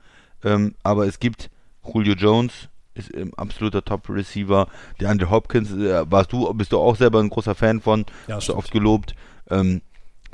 Ähm, 0.44 0.76
aber 0.84 1.08
es 1.08 1.20
gibt 1.20 1.50
Julio 1.94 2.14
Jones, 2.14 2.70
ist 2.94 3.14
ein 3.16 3.34
absoluter 3.36 3.84
Top-Receiver. 3.84 4.68
Der 5.00 5.10
Andre 5.10 5.30
Hopkins, 5.30 5.72
äh, 5.72 6.10
warst 6.10 6.32
du, 6.34 6.54
bist 6.54 6.72
du 6.72 6.80
auch 6.80 6.96
selber 6.96 7.20
ein 7.20 7.30
großer 7.30 7.56
Fan 7.56 7.82
von, 7.82 8.06
Ja, 8.28 8.36
hast 8.36 8.50
du 8.50 8.56
oft 8.56 8.72
gelobt. 8.72 9.16
Ähm, 9.50 9.82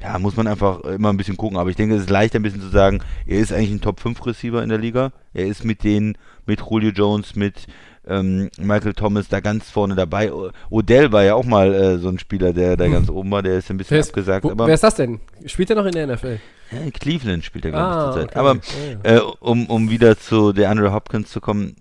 ja, 0.01 0.17
muss 0.19 0.35
man 0.35 0.47
einfach 0.47 0.81
immer 0.81 1.09
ein 1.09 1.17
bisschen 1.17 1.37
gucken. 1.37 1.57
Aber 1.57 1.69
ich 1.69 1.75
denke, 1.75 1.95
es 1.95 2.03
ist 2.03 2.09
leichter 2.09 2.39
ein 2.39 2.43
bisschen 2.43 2.61
zu 2.61 2.69
sagen, 2.69 3.01
er 3.25 3.39
ist 3.39 3.53
eigentlich 3.53 3.71
ein 3.71 3.81
Top-5-Receiver 3.81 4.61
in 4.63 4.69
der 4.69 4.77
Liga. 4.79 5.11
Er 5.33 5.45
ist 5.45 5.63
mit 5.63 5.83
denen, 5.83 6.17
mit 6.45 6.61
Julio 6.61 6.91
Jones, 6.91 7.35
mit 7.35 7.67
ähm, 8.05 8.49
Michael 8.57 8.93
Thomas 8.93 9.29
da 9.29 9.39
ganz 9.39 9.69
vorne 9.69 9.95
dabei. 9.95 10.31
Odell 10.69 11.11
war 11.11 11.23
ja 11.23 11.35
auch 11.35 11.45
mal 11.45 11.73
äh, 11.73 11.97
so 11.99 12.09
ein 12.09 12.19
Spieler, 12.19 12.51
der 12.53 12.75
da 12.75 12.87
ganz 12.87 13.09
oben 13.09 13.31
war. 13.31 13.43
Der 13.43 13.57
ist 13.57 13.69
ein 13.69 13.77
bisschen 13.77 13.95
Wer 13.95 13.99
ist, 14.01 14.09
abgesagt. 14.09 14.43
wo, 14.43 14.51
aber 14.51 14.67
wer 14.67 14.73
ist 14.73 14.83
das 14.83 14.95
denn? 14.95 15.21
Spielt 15.45 15.69
er 15.69 15.75
noch 15.77 15.85
in 15.85 15.93
der 15.93 16.07
NFL? 16.07 16.39
In 16.81 16.93
Cleveland 16.93 17.43
spielt 17.43 17.65
er, 17.65 17.71
glaube 17.71 17.85
Ah, 17.87 18.09
ich, 18.09 18.27
zurzeit. 18.27 18.29
okay. 18.35 18.39
Aber 18.39 18.59
äh, 19.03 19.19
um, 19.39 19.67
um 19.67 19.89
wieder 19.89 20.17
zu 20.17 20.53
der 20.53 20.69
Andre 20.69 20.93
Hopkins 20.93 21.29
zu 21.29 21.41
kommen, 21.41 21.75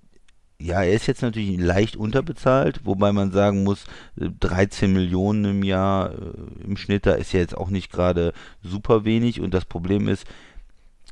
ja, 0.59 0.83
er 0.83 0.92
ist 0.92 1.07
jetzt 1.09 1.22
natürlich 1.22 1.59
leicht 1.59 1.96
unterbezahlt, 1.96 2.81
wobei 2.85 3.12
man 3.12 3.33
sagen 3.33 3.64
muss, 3.64 3.85
äh, 4.20 4.28
13 4.40 4.92
Millionen 4.92 5.44
im 5.44 5.62
Jahr 5.64 6.12
äh, 6.12 6.64
im 6.64 6.76
Schnitt, 6.76 7.07
da 7.07 7.12
ist 7.14 7.33
ja 7.33 7.40
jetzt 7.40 7.57
auch 7.57 7.68
nicht 7.70 7.90
gerade 7.92 8.33
super 8.62 9.05
wenig 9.05 9.40
und 9.40 9.52
das 9.55 9.64
Problem 9.64 10.07
ist, 10.09 10.24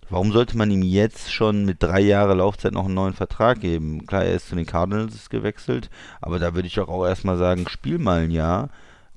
warum 0.09 0.33
sollte 0.33 0.57
man 0.57 0.71
ihm 0.71 0.83
jetzt 0.83 1.33
schon 1.33 1.64
mit 1.64 1.83
drei 1.83 2.01
Jahre 2.01 2.35
Laufzeit 2.35 2.73
noch 2.73 2.85
einen 2.87 2.95
neuen 2.95 3.14
Vertrag 3.14 3.61
geben? 3.61 4.07
Klar, 4.07 4.25
er 4.25 4.35
ist 4.35 4.49
zu 4.49 4.55
den 4.57 4.66
Cardinals 4.66 5.31
gewechselt, 5.31 5.90
aber 6.21 6.38
da 6.38 6.55
würde 6.55 6.69
ich 6.69 6.75
doch 6.75 6.88
auch 6.88 7.07
erstmal 7.07 7.37
sagen, 7.38 7.69
spiel 7.69 7.99
mal 7.99 8.21
ein 8.23 8.31
Jahr, 8.31 8.71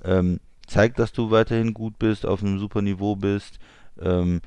ähm, 0.04 0.40
zeig, 0.66 0.96
dass 0.96 1.12
du 1.12 1.30
weiterhin 1.30 1.74
gut 1.74 1.98
bist, 1.98 2.26
auf 2.26 2.42
einem 2.42 2.58
super 2.58 2.82
Niveau 2.82 3.16
bist, 3.16 3.58
ähm, 4.00 4.40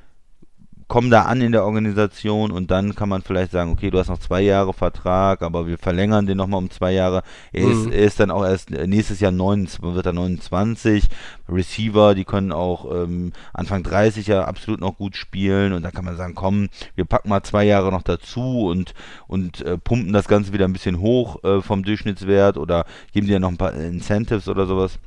komm 0.88 1.10
da 1.10 1.24
an 1.24 1.42
in 1.42 1.52
der 1.52 1.66
Organisation 1.66 2.52
und 2.52 2.72
dann 2.72 2.96
kann 2.96 3.10
man 3.10 3.22
vielleicht 3.22 3.52
sagen, 3.52 3.72
okay, 3.72 3.90
du 3.90 4.00
hast 4.00 4.08
noch 4.08 4.20
zwei 4.20 4.42
Jahre 4.42 4.74
Vertrag, 4.74 5.42
aber 5.42 5.68
wir 5.68 5.78
verlängern 5.78 6.26
den 6.28 6.38
nochmal 6.38 6.60
um 6.60 6.70
zwei 6.70 6.94
Jahre. 6.94 7.24
Er, 7.52 7.68
ist, 7.68 7.86
Mhm. 7.88 7.92
er 7.92 8.00
ist 8.00 8.20
dann 8.22 8.32
auch 8.32 8.46
erst 8.46 8.72
nächstes 8.72 9.20
Jahr 9.20 9.32
29, 9.34 9.82
wird 9.96 10.06
er 10.06 10.14
29. 10.14 11.08
Receiver, 11.50 12.16
die 12.16 12.24
können 12.26 12.52
auch 12.54 12.90
ähm, 12.94 13.34
Anfang 13.54 13.84
30 13.84 14.28
ja 14.28 14.46
absolut 14.46 14.80
noch 14.80 14.98
gut 14.98 15.18
spielen 15.18 15.74
und 15.74 15.84
dann 15.84 15.92
kann 15.92 16.06
man 16.06 16.16
sagen, 16.18 16.36
komm, 16.36 16.70
wir 16.96 17.06
packen 17.06 17.30
mal 17.30 17.44
zwei 17.44 17.66
Jahre 17.66 17.92
noch 17.92 18.04
dazu 18.04 18.68
und, 18.68 18.94
und 19.28 19.62
äh, 19.62 19.78
pumpen 19.78 20.14
das 20.14 20.28
Ganze 20.28 20.54
wieder 20.54 20.66
ein 20.66 20.74
bisschen 20.74 21.00
hoch 21.00 21.44
äh, 21.44 21.62
vom 21.62 21.84
Durchschnittswert 21.84 22.58
oder 22.58 22.86
geben 23.14 23.28
dir 23.28 23.40
noch 23.40 23.50
ein 23.50 23.58
paar 23.58 23.74
Incentives 23.74 24.48
oder 24.48 24.66
sowas. 24.66 25.00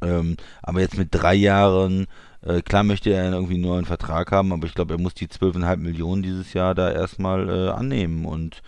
Ähm, 0.00 0.36
aber 0.62 0.80
jetzt 0.80 0.96
mit 0.96 1.08
drei 1.10 1.34
Jahren, 1.34 2.06
äh, 2.42 2.62
klar 2.62 2.82
möchte 2.82 3.10
er 3.10 3.32
irgendwie 3.32 3.54
einen 3.54 3.62
neuen 3.62 3.84
Vertrag 3.84 4.32
haben, 4.32 4.52
aber 4.52 4.66
ich 4.66 4.74
glaube, 4.74 4.94
er 4.94 5.00
muss 5.00 5.14
die 5.14 5.28
12,5 5.28 5.76
Millionen 5.76 6.22
dieses 6.22 6.52
Jahr 6.52 6.74
da 6.74 6.90
erstmal 6.90 7.48
äh, 7.48 7.70
annehmen 7.70 8.24
und 8.24 8.62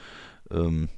ähm, 0.50 0.88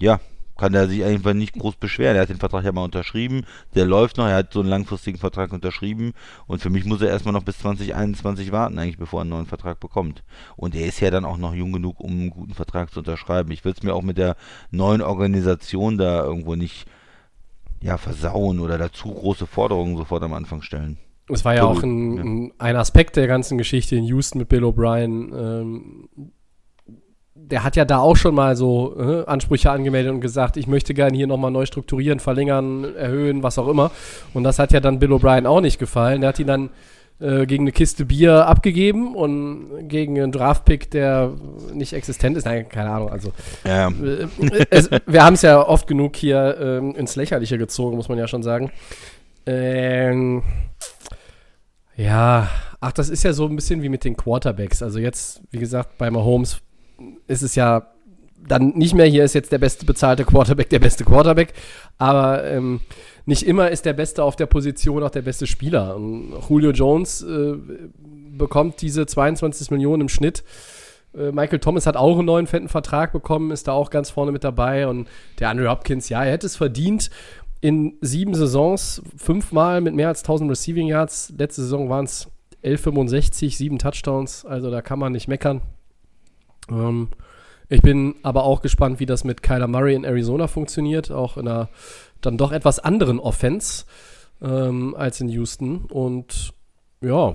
ja, 0.00 0.20
kann 0.56 0.74
er 0.74 0.88
sich 0.88 1.04
einfach 1.04 1.34
nicht 1.34 1.54
groß 1.54 1.76
beschweren. 1.76 2.16
Er 2.16 2.22
hat 2.22 2.28
den 2.28 2.38
Vertrag 2.38 2.64
ja 2.64 2.72
mal 2.72 2.84
unterschrieben, 2.84 3.44
der 3.74 3.84
läuft 3.86 4.16
noch, 4.16 4.26
er 4.26 4.36
hat 4.36 4.52
so 4.52 4.60
einen 4.60 4.68
langfristigen 4.68 5.18
Vertrag 5.18 5.52
unterschrieben 5.52 6.12
und 6.46 6.62
für 6.62 6.70
mich 6.70 6.84
muss 6.84 7.02
er 7.02 7.08
erstmal 7.08 7.34
noch 7.34 7.42
bis 7.42 7.58
2021 7.58 8.52
warten, 8.52 8.78
eigentlich, 8.78 8.98
bevor 8.98 9.20
er 9.20 9.22
einen 9.22 9.30
neuen 9.30 9.46
Vertrag 9.46 9.80
bekommt. 9.80 10.22
Und 10.56 10.74
er 10.74 10.86
ist 10.86 11.00
ja 11.00 11.10
dann 11.10 11.24
auch 11.24 11.38
noch 11.38 11.54
jung 11.54 11.72
genug, 11.72 12.00
um 12.00 12.12
einen 12.12 12.30
guten 12.30 12.54
Vertrag 12.54 12.90
zu 12.92 13.00
unterschreiben. 13.00 13.50
Ich 13.50 13.64
würde 13.64 13.78
es 13.78 13.82
mir 13.82 13.94
auch 13.94 14.02
mit 14.02 14.18
der 14.18 14.36
neuen 14.70 15.02
Organisation 15.02 15.98
da 15.98 16.22
irgendwo 16.22 16.54
nicht 16.54 16.86
ja, 17.80 17.98
versauen 17.98 18.60
oder 18.60 18.78
dazu 18.78 19.12
große 19.12 19.46
Forderungen 19.46 19.96
sofort 19.96 20.22
am 20.22 20.32
Anfang 20.32 20.62
stellen. 20.62 20.98
Es 21.28 21.44
war 21.44 21.54
ja 21.54 21.64
auch 21.64 21.82
ein, 21.82 22.18
ein, 22.18 22.52
ein 22.58 22.76
Aspekt 22.76 23.16
der 23.16 23.26
ganzen 23.26 23.56
Geschichte 23.56 23.96
in 23.96 24.04
Houston 24.04 24.38
mit 24.38 24.48
Bill 24.48 24.64
O'Brien. 24.64 25.32
Ähm, 25.32 26.08
der 27.34 27.64
hat 27.64 27.76
ja 27.76 27.84
da 27.84 27.98
auch 27.98 28.16
schon 28.16 28.34
mal 28.34 28.56
so 28.56 28.94
äh, 28.98 29.26
Ansprüche 29.26 29.70
angemeldet 29.70 30.12
und 30.12 30.20
gesagt, 30.20 30.56
ich 30.56 30.66
möchte 30.66 30.94
gerne 30.94 31.16
hier 31.16 31.26
nochmal 31.26 31.50
neu 31.50 31.66
strukturieren, 31.66 32.20
verlängern, 32.20 32.94
erhöhen, 32.94 33.42
was 33.42 33.58
auch 33.58 33.68
immer. 33.68 33.90
Und 34.34 34.44
das 34.44 34.58
hat 34.58 34.72
ja 34.72 34.80
dann 34.80 34.98
Bill 34.98 35.12
O'Brien 35.12 35.46
auch 35.46 35.60
nicht 35.60 35.78
gefallen. 35.78 36.20
Der 36.20 36.28
hat 36.28 36.38
ihn 36.38 36.46
dann 36.46 36.70
äh, 37.20 37.46
gegen 37.46 37.64
eine 37.64 37.72
Kiste 37.72 38.04
Bier 38.04 38.46
abgegeben 38.46 39.14
und 39.14 39.88
gegen 39.88 40.20
einen 40.20 40.32
Draftpick, 40.32 40.90
der 40.90 41.32
nicht 41.72 41.92
existent 41.92 42.36
ist. 42.36 42.44
Nein, 42.44 42.68
keine 42.68 42.90
Ahnung. 42.90 43.10
Also 43.10 43.32
Ja, 43.64 43.88
äh, 43.88 44.26
es, 44.70 44.90
wir 45.06 45.24
haben 45.24 45.34
es 45.34 45.42
ja 45.42 45.66
oft 45.66 45.86
genug 45.86 46.16
hier 46.16 46.56
ähm, 46.60 46.94
ins 46.94 47.16
Lächerliche 47.16 47.56
gezogen, 47.56 47.96
muss 47.96 48.08
man 48.08 48.18
ja 48.18 48.28
schon 48.28 48.42
sagen. 48.42 48.70
Ähm, 49.46 50.42
ja, 51.96 52.48
Ach, 52.84 52.92
das 52.92 53.08
ist 53.08 53.22
ja 53.22 53.32
so 53.32 53.46
ein 53.46 53.56
bisschen 53.56 53.82
wie 53.82 53.88
mit 53.88 54.04
den 54.04 54.14
Quarterbacks. 54.14 54.82
Also 54.82 54.98
jetzt, 54.98 55.40
wie 55.50 55.58
gesagt, 55.58 55.96
bei 55.96 56.10
Mahomes 56.10 56.60
ist 57.26 57.40
es 57.40 57.54
ja 57.54 57.86
dann 58.46 58.74
nicht 58.76 58.92
mehr, 58.92 59.06
hier 59.06 59.24
ist 59.24 59.34
jetzt 59.34 59.52
der 59.52 59.58
beste 59.58 59.86
bezahlte 59.86 60.26
Quarterback 60.26 60.68
der 60.68 60.80
beste 60.80 61.02
Quarterback, 61.02 61.54
aber 61.96 62.44
ähm, 62.44 62.80
nicht 63.24 63.46
immer 63.46 63.70
ist 63.70 63.86
der 63.86 63.94
Beste 63.94 64.22
auf 64.22 64.36
der 64.36 64.44
Position 64.44 65.02
auch 65.02 65.08
der 65.08 65.22
beste 65.22 65.46
Spieler. 65.46 65.96
Und 65.96 66.34
Julio 66.46 66.72
Jones 66.72 67.22
äh, 67.22 67.54
bekommt 68.36 68.82
diese 68.82 69.06
22 69.06 69.70
Millionen 69.70 70.02
im 70.02 70.08
Schnitt. 70.10 70.44
Äh, 71.16 71.32
Michael 71.32 71.60
Thomas 71.60 71.86
hat 71.86 71.96
auch 71.96 72.18
einen 72.18 72.26
neuen 72.26 72.46
fetten 72.46 72.68
Vertrag 72.68 73.12
bekommen, 73.12 73.50
ist 73.50 73.66
da 73.66 73.72
auch 73.72 73.88
ganz 73.88 74.10
vorne 74.10 74.30
mit 74.30 74.44
dabei. 74.44 74.88
Und 74.88 75.08
der 75.38 75.48
Andrew 75.48 75.70
Hopkins, 75.70 76.10
ja, 76.10 76.22
er 76.22 76.32
hätte 76.32 76.46
es 76.46 76.56
verdient. 76.56 77.08
In 77.64 77.96
sieben 78.02 78.34
Saisons 78.34 79.00
fünfmal 79.16 79.80
mit 79.80 79.94
mehr 79.94 80.08
als 80.08 80.20
1000 80.20 80.50
Receiving 80.50 80.86
Yards. 80.86 81.32
Letzte 81.38 81.62
Saison 81.62 81.88
waren 81.88 82.04
es 82.04 82.28
11,65, 82.62 83.56
sieben 83.56 83.78
Touchdowns. 83.78 84.44
Also 84.44 84.70
da 84.70 84.82
kann 84.82 84.98
man 84.98 85.12
nicht 85.12 85.28
meckern. 85.28 85.62
Ähm, 86.68 87.08
ich 87.70 87.80
bin 87.80 88.16
aber 88.22 88.44
auch 88.44 88.60
gespannt, 88.60 89.00
wie 89.00 89.06
das 89.06 89.24
mit 89.24 89.42
Kyler 89.42 89.66
Murray 89.66 89.94
in 89.94 90.04
Arizona 90.04 90.46
funktioniert. 90.46 91.10
Auch 91.10 91.38
in 91.38 91.48
einer 91.48 91.70
dann 92.20 92.36
doch 92.36 92.52
etwas 92.52 92.80
anderen 92.80 93.18
Offense 93.18 93.86
ähm, 94.42 94.94
als 94.94 95.22
in 95.22 95.30
Houston. 95.30 95.86
Und 95.86 96.52
ja, 97.00 97.34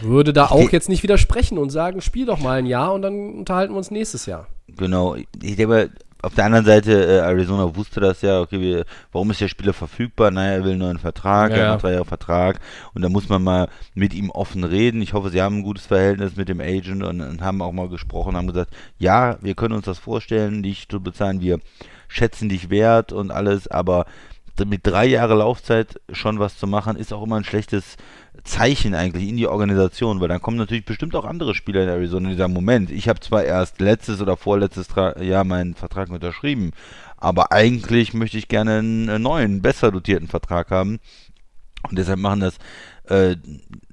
würde 0.00 0.32
da 0.32 0.46
auch 0.46 0.70
jetzt 0.70 0.88
nicht 0.88 1.02
widersprechen 1.02 1.58
und 1.58 1.70
sagen, 1.70 2.02
spiel 2.02 2.26
doch 2.26 2.38
mal 2.38 2.56
ein 2.56 2.66
Jahr 2.66 2.94
und 2.94 3.02
dann 3.02 3.34
unterhalten 3.34 3.74
wir 3.74 3.78
uns 3.78 3.90
nächstes 3.90 4.26
Jahr. 4.26 4.46
Genau. 4.68 5.16
Ich 5.16 5.56
denke, 5.56 5.90
auf 6.22 6.34
der 6.34 6.44
anderen 6.44 6.64
Seite, 6.64 6.92
äh, 6.92 7.18
Arizona 7.18 7.74
wusste 7.74 8.00
das 8.00 8.22
ja, 8.22 8.40
okay, 8.40 8.60
wir, 8.60 8.84
warum 9.10 9.30
ist 9.32 9.40
der 9.40 9.48
Spieler 9.48 9.72
verfügbar? 9.72 10.30
Naja, 10.30 10.52
er 10.52 10.64
will 10.64 10.70
einen 10.72 10.80
neuen 10.80 10.98
Vertrag, 10.98 11.50
Ja, 11.50 11.56
er 11.56 11.72
hat 11.72 11.82
drei 11.82 11.92
Jahre 11.92 12.04
Vertrag 12.04 12.60
und 12.94 13.02
da 13.02 13.08
muss 13.08 13.28
man 13.28 13.42
mal 13.42 13.68
mit 13.94 14.14
ihm 14.14 14.30
offen 14.30 14.62
reden. 14.62 15.02
Ich 15.02 15.12
hoffe, 15.12 15.30
sie 15.30 15.42
haben 15.42 15.58
ein 15.58 15.62
gutes 15.62 15.86
Verhältnis 15.86 16.36
mit 16.36 16.48
dem 16.48 16.60
Agent 16.60 17.02
und, 17.02 17.20
und 17.20 17.42
haben 17.42 17.60
auch 17.60 17.72
mal 17.72 17.88
gesprochen, 17.88 18.36
haben 18.36 18.46
gesagt, 18.46 18.72
ja, 18.98 19.36
wir 19.40 19.54
können 19.54 19.74
uns 19.74 19.86
das 19.86 19.98
vorstellen, 19.98 20.62
dich 20.62 20.88
zu 20.88 21.00
bezahlen, 21.00 21.40
wir 21.40 21.58
schätzen 22.06 22.48
dich 22.48 22.70
wert 22.70 23.12
und 23.12 23.32
alles, 23.32 23.66
aber 23.66 24.06
mit 24.64 24.86
drei 24.86 25.06
Jahre 25.06 25.34
Laufzeit 25.34 26.00
schon 26.12 26.38
was 26.38 26.58
zu 26.58 26.66
machen, 26.66 26.96
ist 26.96 27.12
auch 27.12 27.22
immer 27.22 27.36
ein 27.36 27.44
schlechtes 27.44 27.96
Zeichen 28.44 28.94
eigentlich 28.94 29.28
in 29.28 29.36
die 29.36 29.46
Organisation, 29.46 30.20
weil 30.20 30.28
dann 30.28 30.40
kommen 30.40 30.56
natürlich 30.56 30.84
bestimmt 30.84 31.14
auch 31.14 31.24
andere 31.24 31.54
Spieler 31.54 31.82
in 31.82 31.88
Arizona, 31.88 32.30
die 32.30 32.36
sagen, 32.36 32.52
Moment, 32.52 32.90
ich 32.90 33.08
habe 33.08 33.20
zwar 33.20 33.44
erst 33.44 33.80
letztes 33.80 34.20
oder 34.20 34.36
vorletztes 34.36 34.88
Jahr 35.20 35.44
meinen 35.44 35.74
Vertrag 35.74 36.10
unterschrieben, 36.10 36.72
aber 37.18 37.52
eigentlich 37.52 38.14
möchte 38.14 38.38
ich 38.38 38.48
gerne 38.48 38.78
einen 38.78 39.08
äh, 39.08 39.18
neuen, 39.18 39.62
besser 39.62 39.92
dotierten 39.92 40.28
Vertrag 40.28 40.70
haben. 40.70 40.98
Und 41.88 41.98
deshalb 41.98 42.18
machen 42.18 42.40
das 42.40 42.56
äh, 43.04 43.36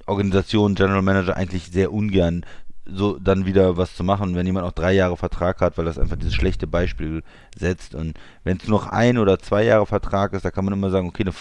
Organisationen, 0.06 0.76
General 0.76 1.02
Manager 1.02 1.36
eigentlich 1.36 1.68
sehr 1.68 1.92
ungern, 1.92 2.46
so 2.94 3.18
dann 3.20 3.46
wieder 3.46 3.78
was 3.78 3.96
zu 3.96 4.04
machen, 4.04 4.36
wenn 4.36 4.46
jemand 4.46 4.66
auch 4.66 4.72
drei 4.72 4.94
Jahre 4.94 5.18
Vertrag 5.18 5.62
hat, 5.62 5.78
weil 5.78 5.86
das 5.86 5.98
einfach 5.98 6.16
dieses 6.16 6.34
schlechte 6.34 6.68
Beispiel 6.68 7.24
setzt. 7.58 7.96
Und 7.96 8.18
wenn 8.44 8.58
es 8.58 8.68
noch 8.68 8.88
ein 8.88 9.18
oder 9.18 9.40
zwei 9.40 9.64
Jahre 9.64 9.86
Vertrag 9.86 10.34
ist, 10.34 10.46
da 10.46 10.52
kann 10.52 10.66
man 10.66 10.74
immer 10.74 10.90
sagen, 10.90 11.08
okay, 11.08 11.24
eine, 11.24 11.34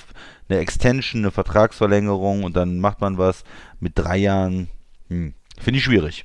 eine 0.49 0.59
Extension, 0.61 1.23
eine 1.23 1.31
Vertragsverlängerung 1.31 2.45
und 2.45 2.57
dann 2.57 2.79
macht 2.79 3.01
man 3.01 3.19
was 3.19 3.45
mit 3.81 3.93
drei 3.97 4.19
Jahren. 4.19 4.69
Hm, 5.09 5.35
Finde 5.59 5.79
ich 5.79 5.85
schwierig. 5.85 6.25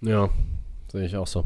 Ja, 0.00 0.28
sehe 0.90 1.06
ich 1.06 1.16
auch 1.16 1.26
so. 1.26 1.44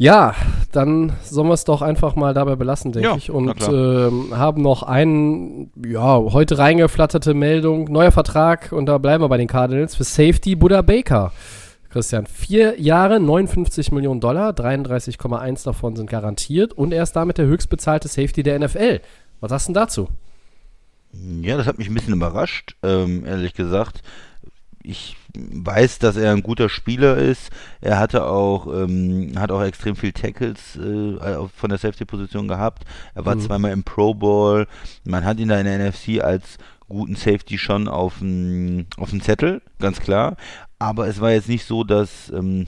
Ja, 0.00 0.34
dann 0.72 1.12
sollen 1.22 1.48
wir 1.48 1.52
es 1.52 1.64
doch 1.64 1.82
einfach 1.82 2.16
mal 2.16 2.32
dabei 2.32 2.56
belassen, 2.56 2.90
denke 2.90 3.10
Ja, 3.10 3.16
ich. 3.16 3.30
Und 3.30 3.68
ähm, 3.68 4.28
haben 4.34 4.62
noch 4.62 4.82
einen, 4.82 5.70
ja, 5.86 6.16
heute 6.16 6.56
reingeflatterte 6.56 7.34
Meldung, 7.34 7.84
neuer 7.92 8.10
Vertrag, 8.10 8.72
und 8.72 8.86
da 8.86 8.96
bleiben 8.96 9.22
wir 9.22 9.28
bei 9.28 9.36
den 9.36 9.46
Cardinals, 9.46 9.94
für 9.94 10.04
Safety 10.04 10.56
Buddha 10.56 10.80
Baker. 10.80 11.32
Christian, 11.90 12.26
vier 12.26 12.80
Jahre, 12.80 13.18
59 13.20 13.90
Millionen 13.92 14.20
Dollar, 14.20 14.50
33,1 14.52 15.64
davon 15.64 15.96
sind 15.96 16.08
garantiert 16.08 16.72
und 16.72 16.92
er 16.92 17.02
ist 17.02 17.12
damit 17.12 17.38
der 17.38 17.46
höchstbezahlte 17.46 18.08
Safety 18.08 18.42
der 18.42 18.58
NFL. 18.58 19.00
Was 19.40 19.50
hast 19.52 19.68
du 19.68 19.72
denn 19.72 19.82
dazu? 19.82 20.08
Ja, 21.42 21.56
das 21.56 21.66
hat 21.66 21.78
mich 21.78 21.88
ein 21.88 21.94
bisschen 21.94 22.14
überrascht, 22.14 22.76
ähm, 22.84 23.26
ehrlich 23.26 23.54
gesagt. 23.54 24.02
Ich 24.82 25.16
weiß, 25.36 25.98
dass 25.98 26.16
er 26.16 26.32
ein 26.32 26.42
guter 26.42 26.68
Spieler 26.68 27.16
ist. 27.18 27.50
Er 27.80 27.98
hatte 27.98 28.24
auch, 28.24 28.66
ähm, 28.66 29.32
hat 29.36 29.50
auch 29.50 29.62
extrem 29.62 29.94
viel 29.96 30.12
Tackles 30.12 30.76
äh, 30.76 31.18
von 31.54 31.68
der 31.68 31.78
Safety-Position 31.78 32.48
gehabt. 32.48 32.84
Er 33.14 33.26
war 33.26 33.34
Mhm. 33.34 33.40
zweimal 33.40 33.72
im 33.72 33.82
Pro 33.82 34.14
Bowl. 34.14 34.66
Man 35.04 35.24
hat 35.24 35.38
ihn 35.38 35.48
da 35.48 35.58
in 35.58 35.66
der 35.66 35.74
NFC 35.78 36.20
als 36.22 36.56
guten 36.88 37.14
Safety 37.14 37.58
schon 37.58 37.88
auf 37.88 38.20
dem 38.20 38.86
Zettel, 39.20 39.60
ganz 39.80 40.00
klar. 40.00 40.36
Aber 40.80 41.06
es 41.06 41.20
war 41.20 41.30
jetzt 41.30 41.48
nicht 41.48 41.66
so, 41.66 41.84
dass 41.84 42.30
ähm, 42.30 42.66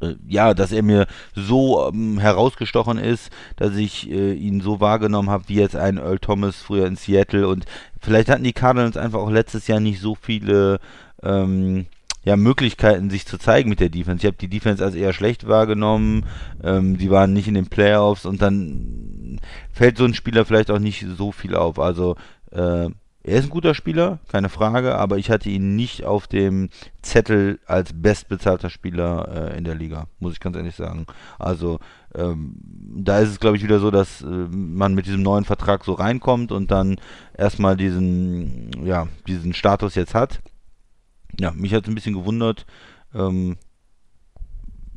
äh, 0.00 0.14
ja, 0.28 0.54
dass 0.54 0.72
er 0.72 0.82
mir 0.82 1.06
so 1.34 1.88
ähm, 1.88 2.18
herausgestochen 2.18 2.98
ist, 2.98 3.30
dass 3.56 3.74
ich 3.76 4.10
äh, 4.10 4.34
ihn 4.34 4.60
so 4.60 4.80
wahrgenommen 4.80 5.30
habe 5.30 5.48
wie 5.48 5.56
jetzt 5.56 5.74
ein 5.74 5.96
Earl 5.98 6.18
Thomas 6.18 6.56
früher 6.56 6.86
in 6.86 6.96
Seattle 6.96 7.48
und 7.48 7.64
vielleicht 8.00 8.28
hatten 8.28 8.44
die 8.44 8.52
Cardinals 8.52 8.96
einfach 8.96 9.20
auch 9.20 9.30
letztes 9.30 9.66
Jahr 9.66 9.80
nicht 9.80 10.00
so 10.00 10.14
viele 10.14 10.80
ähm, 11.22 11.86
ja, 12.24 12.36
Möglichkeiten, 12.36 13.10
sich 13.10 13.26
zu 13.26 13.38
zeigen 13.38 13.70
mit 13.70 13.80
der 13.80 13.88
Defense. 13.88 14.20
Ich 14.20 14.26
habe 14.26 14.36
die 14.36 14.48
Defense 14.48 14.84
als 14.84 14.94
eher 14.94 15.14
schlecht 15.14 15.48
wahrgenommen, 15.48 16.26
ähm, 16.62 16.98
die 16.98 17.10
waren 17.10 17.32
nicht 17.32 17.48
in 17.48 17.54
den 17.54 17.68
Playoffs 17.68 18.26
und 18.26 18.42
dann 18.42 19.40
fällt 19.72 19.96
so 19.96 20.04
ein 20.04 20.14
Spieler 20.14 20.44
vielleicht 20.44 20.70
auch 20.70 20.78
nicht 20.78 21.06
so 21.16 21.32
viel 21.32 21.56
auf. 21.56 21.78
Also 21.78 22.16
äh, 22.52 22.90
er 23.28 23.38
ist 23.38 23.46
ein 23.46 23.50
guter 23.50 23.74
Spieler, 23.74 24.18
keine 24.28 24.48
Frage, 24.48 24.96
aber 24.96 25.18
ich 25.18 25.30
hatte 25.30 25.50
ihn 25.50 25.76
nicht 25.76 26.04
auf 26.04 26.26
dem 26.26 26.70
Zettel 27.02 27.60
als 27.66 27.92
bestbezahlter 27.92 28.70
Spieler 28.70 29.52
äh, 29.52 29.58
in 29.58 29.64
der 29.64 29.74
Liga, 29.74 30.06
muss 30.18 30.32
ich 30.32 30.40
ganz 30.40 30.56
ehrlich 30.56 30.74
sagen. 30.74 31.06
Also 31.38 31.78
ähm, 32.14 32.54
da 32.60 33.20
ist 33.20 33.30
es, 33.30 33.40
glaube 33.40 33.56
ich, 33.56 33.62
wieder 33.62 33.78
so, 33.78 33.90
dass 33.90 34.22
äh, 34.22 34.26
man 34.26 34.94
mit 34.94 35.06
diesem 35.06 35.22
neuen 35.22 35.44
Vertrag 35.44 35.84
so 35.84 35.92
reinkommt 35.92 36.52
und 36.52 36.70
dann 36.70 36.96
erstmal 37.36 37.76
diesen, 37.76 38.70
ja, 38.84 39.08
diesen 39.26 39.52
Status 39.52 39.94
jetzt 39.94 40.14
hat. 40.14 40.40
Ja, 41.38 41.52
mich 41.52 41.74
hat 41.74 41.84
es 41.84 41.88
ein 41.88 41.94
bisschen 41.94 42.14
gewundert. 42.14 42.66
Ähm, 43.14 43.56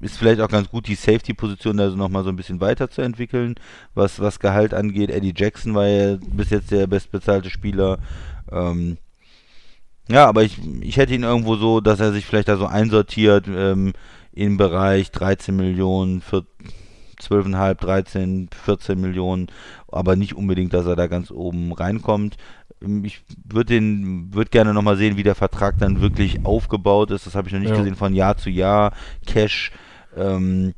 ist 0.01 0.17
vielleicht 0.17 0.41
auch 0.41 0.47
ganz 0.49 0.69
gut, 0.69 0.87
die 0.87 0.95
Safety-Position 0.95 1.77
da 1.77 1.89
so 1.89 1.95
nochmal 1.95 2.23
so 2.23 2.29
ein 2.29 2.35
bisschen 2.35 2.59
weiterzuentwickeln, 2.61 3.55
was, 3.93 4.19
was 4.19 4.39
Gehalt 4.39 4.73
angeht. 4.73 5.09
Eddie 5.11 5.33
Jackson 5.35 5.73
war 5.75 5.87
ja 5.87 6.17
bis 6.33 6.49
jetzt 6.49 6.71
der 6.71 6.87
bestbezahlte 6.87 7.49
Spieler. 7.49 7.99
Ähm, 8.51 8.97
ja, 10.07 10.27
aber 10.27 10.43
ich, 10.43 10.57
ich 10.81 10.97
hätte 10.97 11.13
ihn 11.13 11.23
irgendwo 11.23 11.55
so, 11.55 11.79
dass 11.79 11.99
er 11.99 12.11
sich 12.11 12.25
vielleicht 12.25 12.47
da 12.47 12.57
so 12.57 12.65
einsortiert 12.65 13.45
ähm, 13.47 13.93
im 14.33 14.57
Bereich 14.57 15.11
13 15.11 15.55
Millionen, 15.55 16.21
vier- 16.21 16.45
12,5, 17.21 17.75
13, 17.75 18.49
14 18.51 18.99
Millionen, 18.99 19.47
aber 19.91 20.15
nicht 20.15 20.35
unbedingt, 20.35 20.73
dass 20.73 20.87
er 20.87 20.95
da 20.95 21.05
ganz 21.05 21.29
oben 21.29 21.71
reinkommt. 21.71 22.35
Ähm, 22.81 23.05
Ich 23.05 23.21
würde 23.45 23.75
den, 23.75 24.33
würde 24.33 24.49
gerne 24.49 24.73
nochmal 24.73 24.97
sehen, 24.97 25.17
wie 25.17 25.23
der 25.23 25.35
Vertrag 25.35 25.77
dann 25.77 26.01
wirklich 26.01 26.45
aufgebaut 26.47 27.11
ist. 27.11 27.27
Das 27.27 27.35
habe 27.35 27.47
ich 27.47 27.53
noch 27.53 27.59
nicht 27.61 27.69
Ja. 27.69 27.77
gesehen 27.77 27.95
von 27.95 28.15
Jahr 28.15 28.37
zu 28.37 28.49
Jahr. 28.49 28.93
Cash, 29.27 29.71
ähm, 30.15 30.73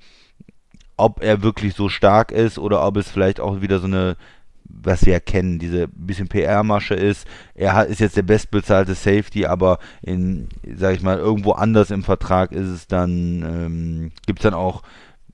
ob 0.97 1.23
er 1.23 1.41
wirklich 1.41 1.73
so 1.73 1.89
stark 1.89 2.31
ist 2.31 2.59
oder 2.59 2.85
ob 2.85 2.97
es 2.97 3.09
vielleicht 3.09 3.39
auch 3.39 3.61
wieder 3.61 3.79
so 3.79 3.87
eine, 3.87 4.15
was 4.63 5.05
wir 5.05 5.13
ja 5.13 5.19
kennen, 5.19 5.59
diese 5.59 5.87
bisschen 5.87 6.27
PR-Masche 6.27 6.93
ist. 6.93 7.27
Er 7.55 7.73
hat, 7.73 7.89
ist 7.89 7.99
jetzt 7.99 8.17
der 8.17 8.23
bestbezahlte 8.23 8.93
Safety, 8.93 9.45
aber 9.45 9.79
in, 10.01 10.49
sag 10.75 10.95
ich 10.95 11.01
mal, 11.01 11.17
irgendwo 11.17 11.51
anders 11.51 11.91
im 11.91 12.03
Vertrag 12.03 12.51
ist 12.51 12.67
es 12.67 12.87
dann, 12.87 13.43
ähm, 13.43 14.11
gibt 14.25 14.39
es 14.39 14.43
dann 14.43 14.53
auch 14.53 14.83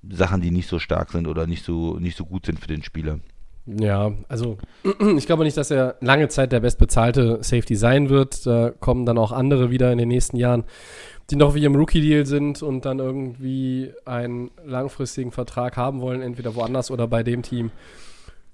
Sachen, 0.10 0.42
die 0.42 0.52
nicht 0.52 0.70
so 0.70 0.80
stark 0.80 1.12
sind 1.12 1.28
oder 1.28 1.46
nicht 1.46 1.64
so, 1.64 1.98
nicht 2.00 2.18
so 2.18 2.26
gut 2.26 2.46
sind 2.46 2.60
für 2.60 2.68
den 2.68 2.84
Spieler. 2.84 3.20
Ja, 3.66 4.14
also 4.28 4.58
ich 5.18 5.26
glaube 5.26 5.44
nicht, 5.44 5.58
dass 5.58 5.72
er 5.72 5.96
lange 6.02 6.28
Zeit 6.30 6.52
der 6.52 6.62
bestbezahlte 6.62 7.40
Safety 7.42 7.76
sein 7.76 8.10
wird. 8.10 8.46
Da 8.46 8.72
kommen 8.72 9.06
dann 9.06 9.18
auch 9.18 9.32
andere 9.32 9.70
wieder 9.70 9.92
in 9.92 9.98
den 9.98 10.08
nächsten 10.08 10.38
Jahren, 10.38 10.64
die 11.30 11.36
noch 11.36 11.54
wie 11.54 11.64
im 11.66 11.76
Rookie-Deal 11.76 12.26
sind 12.26 12.64
und 12.64 12.86
dann 12.86 13.00
irgendwie 13.00 13.94
einen 14.06 14.50
langfristigen 14.66 15.32
Vertrag 15.32 15.78
haben 15.78 16.02
wollen, 16.02 16.22
entweder 16.22 16.56
woanders 16.56 16.90
oder 16.90 17.08
bei 17.08 17.24
dem 17.24 17.44
Team, 17.44 17.72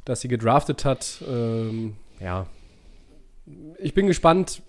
das 0.04 0.22
sie 0.22 0.28
gedraftet 0.28 0.84
hat. 0.84 1.24
Ähm, 1.28 1.96
ja, 2.20 2.48
ich 3.80 3.94
bin 3.94 4.08
gespannt, 4.08 4.62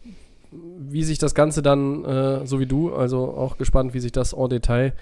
wie 0.50 1.02
sich 1.02 1.18
das 1.18 1.34
Ganze 1.34 1.62
dann, 1.62 2.04
äh, 2.04 2.46
so 2.46 2.60
wie 2.60 2.66
du, 2.66 2.94
also 2.94 3.34
auch 3.34 3.58
gespannt, 3.58 3.94
wie 3.94 4.00
sich 4.00 4.12
das 4.12 4.32
en 4.32 4.48
Detail 4.48 4.92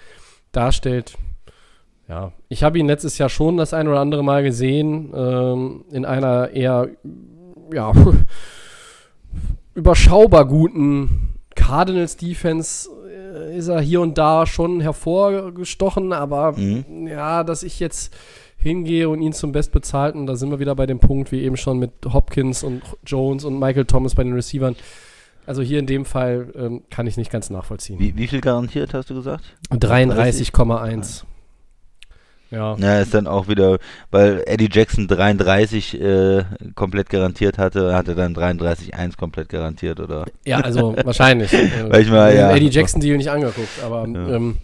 darstellt. 0.51 1.15
Ja, 2.07 2.31
ich 2.49 2.63
habe 2.63 2.79
ihn 2.79 2.87
letztes 2.87 3.17
Jahr 3.17 3.29
schon 3.29 3.57
das 3.57 3.73
ein 3.73 3.87
oder 3.87 3.99
andere 3.99 4.23
Mal 4.23 4.43
gesehen, 4.43 5.11
ähm, 5.15 5.85
in 5.91 6.05
einer 6.05 6.51
eher, 6.51 6.89
ja, 7.73 7.91
überschaubar 9.75 10.45
guten 10.47 11.34
Cardinals 11.55 12.17
Defense 12.17 12.89
äh, 13.09 13.57
ist 13.57 13.67
er 13.67 13.81
hier 13.81 14.01
und 14.01 14.17
da 14.17 14.45
schon 14.45 14.81
hervorgestochen, 14.81 16.13
aber 16.13 16.53
Mhm. 16.53 17.07
ja, 17.07 17.43
dass 17.43 17.63
ich 17.63 17.79
jetzt 17.79 18.13
hingehe 18.57 19.09
und 19.09 19.21
ihn 19.21 19.33
zum 19.33 19.51
Bestbezahlten, 19.51 20.25
da 20.25 20.35
sind 20.35 20.49
wir 20.51 20.59
wieder 20.59 20.75
bei 20.75 20.85
dem 20.85 20.99
Punkt, 20.99 21.31
wie 21.31 21.41
eben 21.41 21.57
schon 21.57 21.77
mit 21.79 21.91
Hopkins 22.11 22.63
und 22.63 22.81
Jones 23.05 23.43
und 23.45 23.59
Michael 23.59 23.85
Thomas 23.85 24.15
bei 24.15 24.23
den 24.23 24.33
Receivern. 24.33 24.75
Also 25.45 25.61
hier 25.61 25.77
in 25.77 25.85
dem 25.85 26.05
Fall 26.05 26.47
ähm, 26.55 26.81
kann 26.89 27.05
ich 27.05 27.17
nicht 27.17 27.31
ganz 27.31 27.51
nachvollziehen. 27.51 27.99
Wie, 27.99 28.17
wie 28.17 28.25
viel 28.27 28.41
garantiert 28.41 28.95
hast 28.95 29.11
du 29.11 29.13
gesagt? 29.15 29.43
33,1. 29.71 31.23
Ja. 32.51 32.75
Ja, 32.77 32.99
ist 32.99 33.13
dann 33.13 33.27
auch 33.27 33.47
wieder, 33.47 33.77
weil 34.11 34.43
Eddie 34.45 34.69
Jackson 34.71 35.07
33 35.07 35.99
äh, 35.99 36.43
komplett 36.75 37.09
garantiert 37.09 37.57
hatte, 37.57 37.93
hat 37.95 38.07
er 38.07 38.15
dann 38.15 38.35
33,1 38.35 39.17
komplett 39.17 39.49
garantiert, 39.49 39.99
oder? 39.99 40.25
Ja, 40.45 40.59
also 40.59 40.95
wahrscheinlich. 41.03 41.51
Weil 41.89 42.01
ich 42.03 42.09
mal, 42.09 42.35
ja. 42.35 42.51
Eddie 42.55 42.69
Jackson 42.69 43.01
Deal 43.01 43.17
nicht 43.17 43.29
angeguckt, 43.31 43.83
aber 43.83 44.07
Ja. 44.07 44.35
ähm, 44.35 44.57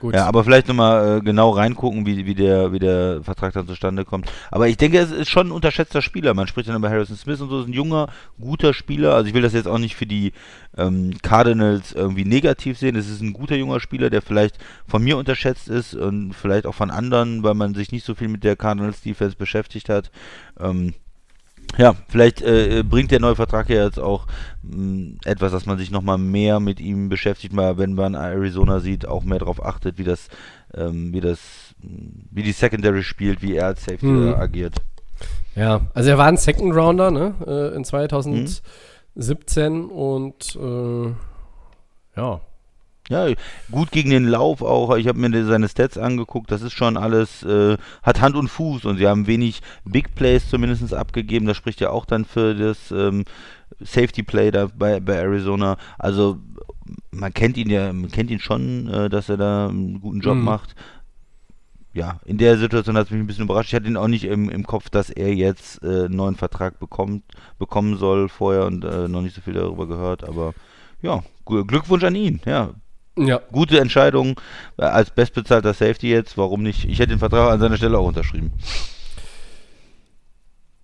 gut. 0.00 0.14
Ja, 0.14 0.26
aber 0.26 0.44
vielleicht 0.44 0.68
nochmal 0.68 1.18
äh, 1.18 1.20
genau 1.20 1.50
reingucken, 1.50 2.06
wie, 2.06 2.26
wie, 2.26 2.34
der, 2.34 2.72
wie 2.72 2.78
der 2.78 3.22
Vertrag 3.22 3.52
dann 3.52 3.66
zustande 3.68 4.04
kommt. 4.04 4.30
Aber 4.50 4.68
ich 4.68 4.76
denke, 4.76 4.98
es 4.98 5.10
ist 5.10 5.28
schon 5.28 5.48
ein 5.48 5.52
unterschätzter 5.52 6.02
Spieler. 6.02 6.34
Man 6.34 6.46
spricht 6.46 6.68
dann 6.68 6.76
über 6.76 6.90
Harrison 6.90 7.16
Smith 7.16 7.40
und 7.40 7.50
so, 7.50 7.60
ist 7.60 7.68
ein 7.68 7.72
junger, 7.72 8.08
guter 8.40 8.74
Spieler. 8.74 9.14
Also 9.14 9.28
ich 9.28 9.34
will 9.34 9.42
das 9.42 9.52
jetzt 9.52 9.68
auch 9.68 9.78
nicht 9.78 9.94
für 9.94 10.06
die 10.06 10.32
ähm, 10.76 11.16
Cardinals 11.22 11.92
irgendwie 11.92 12.24
negativ 12.24 12.78
sehen. 12.78 12.96
Es 12.96 13.08
ist 13.08 13.20
ein 13.20 13.32
guter 13.32 13.56
junger 13.56 13.80
Spieler, 13.80 14.10
der 14.10 14.22
vielleicht 14.22 14.58
von 14.86 15.02
mir 15.02 15.16
unterschätzt 15.16 15.68
ist 15.68 15.94
und 15.94 16.32
vielleicht 16.32 16.66
auch 16.66 16.74
von 16.74 16.90
anderen, 16.90 17.42
weil 17.42 17.54
man 17.54 17.74
sich 17.74 17.92
nicht 17.92 18.04
so 18.04 18.14
viel 18.14 18.28
mit 18.28 18.44
der 18.44 18.56
Cardinals 18.56 19.02
Defense 19.02 19.36
beschäftigt 19.36 19.88
hat. 19.88 20.10
Ähm, 20.58 20.94
ja, 21.78 21.94
vielleicht 22.08 22.42
äh, 22.42 22.82
bringt 22.82 23.10
der 23.10 23.20
neue 23.20 23.36
Vertrag 23.36 23.68
ja 23.68 23.84
jetzt 23.84 23.98
auch 23.98 24.26
mh, 24.62 25.18
etwas, 25.24 25.52
dass 25.52 25.66
man 25.66 25.78
sich 25.78 25.90
nochmal 25.90 26.18
mehr 26.18 26.60
mit 26.60 26.80
ihm 26.80 27.08
beschäftigt, 27.08 27.52
mal 27.52 27.78
wenn 27.78 27.94
man 27.94 28.14
Arizona 28.14 28.80
sieht, 28.80 29.06
auch 29.06 29.24
mehr 29.24 29.38
darauf 29.38 29.64
achtet, 29.64 29.98
wie 29.98 30.04
das, 30.04 30.28
ähm, 30.74 31.12
wie 31.12 31.20
das, 31.20 31.74
mh, 31.82 31.90
wie 32.30 32.42
die 32.42 32.52
Secondary 32.52 33.02
spielt, 33.02 33.42
wie 33.42 33.54
er 33.54 33.66
als 33.66 33.84
Safety 33.84 34.06
äh, 34.06 34.34
agiert. 34.34 34.76
Ja, 35.54 35.82
also 35.94 36.10
er 36.10 36.18
war 36.18 36.26
ein 36.26 36.36
Second 36.36 36.74
Rounder, 36.74 37.10
ne? 37.10 37.34
Äh, 37.46 37.76
in 37.76 37.84
2017 37.84 39.86
und 39.86 40.56
äh, 40.56 41.08
ja. 42.16 42.40
Ja, 43.10 43.26
gut 43.72 43.90
gegen 43.90 44.10
den 44.10 44.24
Lauf 44.28 44.62
auch. 44.62 44.96
Ich 44.96 45.08
habe 45.08 45.18
mir 45.18 45.44
seine 45.44 45.68
Stats 45.68 45.98
angeguckt. 45.98 46.50
Das 46.50 46.62
ist 46.62 46.72
schon 46.72 46.96
alles, 46.96 47.42
äh, 47.42 47.76
hat 48.04 48.20
Hand 48.20 48.36
und 48.36 48.48
Fuß 48.48 48.84
und 48.84 48.98
sie 48.98 49.06
haben 49.08 49.26
wenig 49.26 49.60
Big 49.84 50.14
Plays 50.14 50.48
zumindest 50.48 50.94
abgegeben. 50.94 51.44
Das 51.46 51.56
spricht 51.56 51.80
ja 51.80 51.90
auch 51.90 52.04
dann 52.06 52.24
für 52.24 52.54
das 52.54 52.90
ähm, 52.92 53.24
Safety 53.80 54.22
Play 54.22 54.52
da 54.52 54.68
bei, 54.74 55.00
bei 55.00 55.16
Arizona. 55.16 55.76
Also 55.98 56.38
man 57.10 57.34
kennt 57.34 57.56
ihn 57.56 57.68
ja, 57.68 57.92
man 57.92 58.10
kennt 58.12 58.30
ihn 58.30 58.38
schon, 58.40 58.86
äh, 58.88 59.08
dass 59.10 59.28
er 59.28 59.36
da 59.36 59.68
einen 59.68 60.00
guten 60.00 60.20
Job 60.20 60.36
Mhm. 60.36 60.44
macht. 60.44 60.74
Ja, 61.92 62.20
in 62.24 62.38
der 62.38 62.56
Situation 62.56 62.96
hat 62.96 63.06
es 63.06 63.10
mich 63.10 63.18
ein 63.20 63.26
bisschen 63.26 63.44
überrascht. 63.44 63.70
Ich 63.70 63.74
hatte 63.74 63.88
ihn 63.88 63.96
auch 63.96 64.06
nicht 64.06 64.22
im, 64.22 64.48
im 64.48 64.64
Kopf, 64.64 64.88
dass 64.90 65.10
er 65.10 65.34
jetzt 65.34 65.82
äh, 65.82 66.04
einen 66.04 66.14
neuen 66.14 66.36
Vertrag 66.36 66.78
bekommt, 66.78 67.24
bekommen 67.58 67.96
soll 67.96 68.28
vorher 68.28 68.66
und 68.66 68.84
äh, 68.84 69.08
noch 69.08 69.22
nicht 69.22 69.34
so 69.34 69.40
viel 69.40 69.54
darüber 69.54 69.88
gehört. 69.88 70.22
Aber 70.22 70.52
ja, 71.02 71.24
Gl- 71.44 71.66
Glückwunsch 71.66 72.04
an 72.04 72.14
ihn. 72.14 72.40
Ja, 72.46 72.70
Ja, 73.26 73.40
gute 73.52 73.78
Entscheidung 73.80 74.40
äh, 74.78 74.82
als 74.84 75.10
bestbezahlter 75.10 75.74
Safety 75.74 76.10
jetzt. 76.10 76.36
Warum 76.38 76.62
nicht? 76.62 76.84
Ich 76.86 76.98
hätte 76.98 77.10
den 77.10 77.18
Vertrag 77.18 77.52
an 77.52 77.60
seiner 77.60 77.76
Stelle 77.76 77.98
auch 77.98 78.06
unterschrieben. 78.06 78.52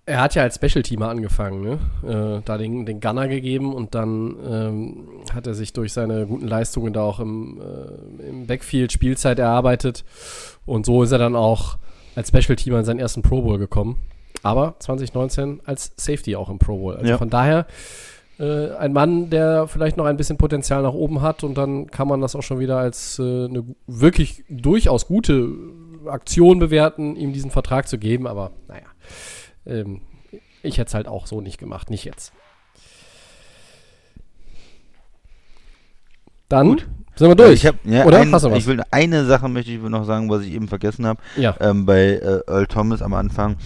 er 0.05 0.21
hat 0.21 0.35
ja 0.35 0.43
als 0.43 0.55
Special-Teamer 0.55 1.09
angefangen, 1.09 1.61
ne? 1.61 1.79
Äh, 2.37 2.41
da 2.45 2.57
den, 2.57 2.85
den 2.85 3.01
Gunner 3.01 3.27
gegeben 3.27 3.73
und 3.73 3.93
dann 3.93 4.35
ähm, 4.49 5.07
hat 5.33 5.47
er 5.47 5.53
sich 5.53 5.73
durch 5.73 5.91
seine 5.91 6.25
guten 6.25 6.47
Leistungen 6.47 6.93
da 6.93 7.01
auch 7.01 7.19
im, 7.19 7.59
äh, 7.59 8.29
im 8.29 8.47
Backfield 8.47 8.91
Spielzeit 8.93 9.37
erarbeitet 9.37 10.05
und 10.65 10.85
so 10.85 11.03
ist 11.03 11.11
er 11.11 11.17
dann 11.17 11.35
auch 11.35 11.77
als 12.15 12.29
Special-Teamer 12.29 12.79
in 12.79 12.85
seinen 12.85 12.99
ersten 12.99 13.21
Pro 13.21 13.41
Bowl 13.41 13.57
gekommen. 13.57 13.97
Aber 14.43 14.75
2019 14.79 15.59
als 15.65 15.91
Safety 15.97 16.35
auch 16.37 16.49
im 16.49 16.57
Pro 16.57 16.77
Bowl. 16.77 16.95
Also 16.95 17.09
Ja. 17.09 17.17
von 17.17 17.29
daher 17.29 17.65
äh, 18.39 18.71
ein 18.75 18.93
Mann, 18.93 19.29
der 19.29 19.67
vielleicht 19.67 19.97
noch 19.97 20.05
ein 20.05 20.17
bisschen 20.17 20.37
Potenzial 20.37 20.83
nach 20.83 20.93
oben 20.93 21.21
hat 21.21 21.43
und 21.43 21.57
dann 21.57 21.87
kann 21.87 22.07
man 22.07 22.21
das 22.21 22.35
auch 22.35 22.43
schon 22.43 22.59
wieder 22.59 22.77
als 22.77 23.19
äh, 23.19 23.45
eine 23.45 23.63
wirklich 23.87 24.43
durchaus 24.49 25.07
gute 25.07 25.49
Aktion 26.05 26.59
bewerten, 26.59 27.15
ihm 27.15 27.33
diesen 27.33 27.51
Vertrag 27.51 27.87
zu 27.87 27.97
geben. 27.97 28.27
Aber 28.27 28.51
naja, 28.67 28.85
ähm, 29.65 30.01
ich 30.63 30.77
hätte 30.77 30.89
es 30.89 30.93
halt 30.93 31.07
auch 31.07 31.27
so 31.27 31.41
nicht 31.41 31.57
gemacht, 31.57 31.89
nicht 31.89 32.05
jetzt. 32.05 32.33
Dann 36.49 36.67
Gut. 36.69 36.87
sind 37.15 37.27
wir 37.27 37.35
durch. 37.35 37.53
Ich, 37.53 37.65
hab, 37.65 37.75
ja, 37.83 38.05
Oder? 38.05 38.19
ein, 38.19 38.33
ich 38.55 38.67
will 38.67 38.81
eine 38.91 39.25
Sache 39.25 39.49
möchte 39.49 39.71
ich 39.71 39.81
noch 39.81 40.05
sagen, 40.05 40.29
was 40.29 40.43
ich 40.43 40.53
eben 40.53 40.67
vergessen 40.67 41.05
habe. 41.05 41.19
ja. 41.35 41.55
Ähm, 41.59 41.85
bei 41.85 41.99
äh, 41.99 42.41
Earl 42.47 42.67
Thomas 42.67 43.01
am 43.01 43.13
Anfang. 43.13 43.57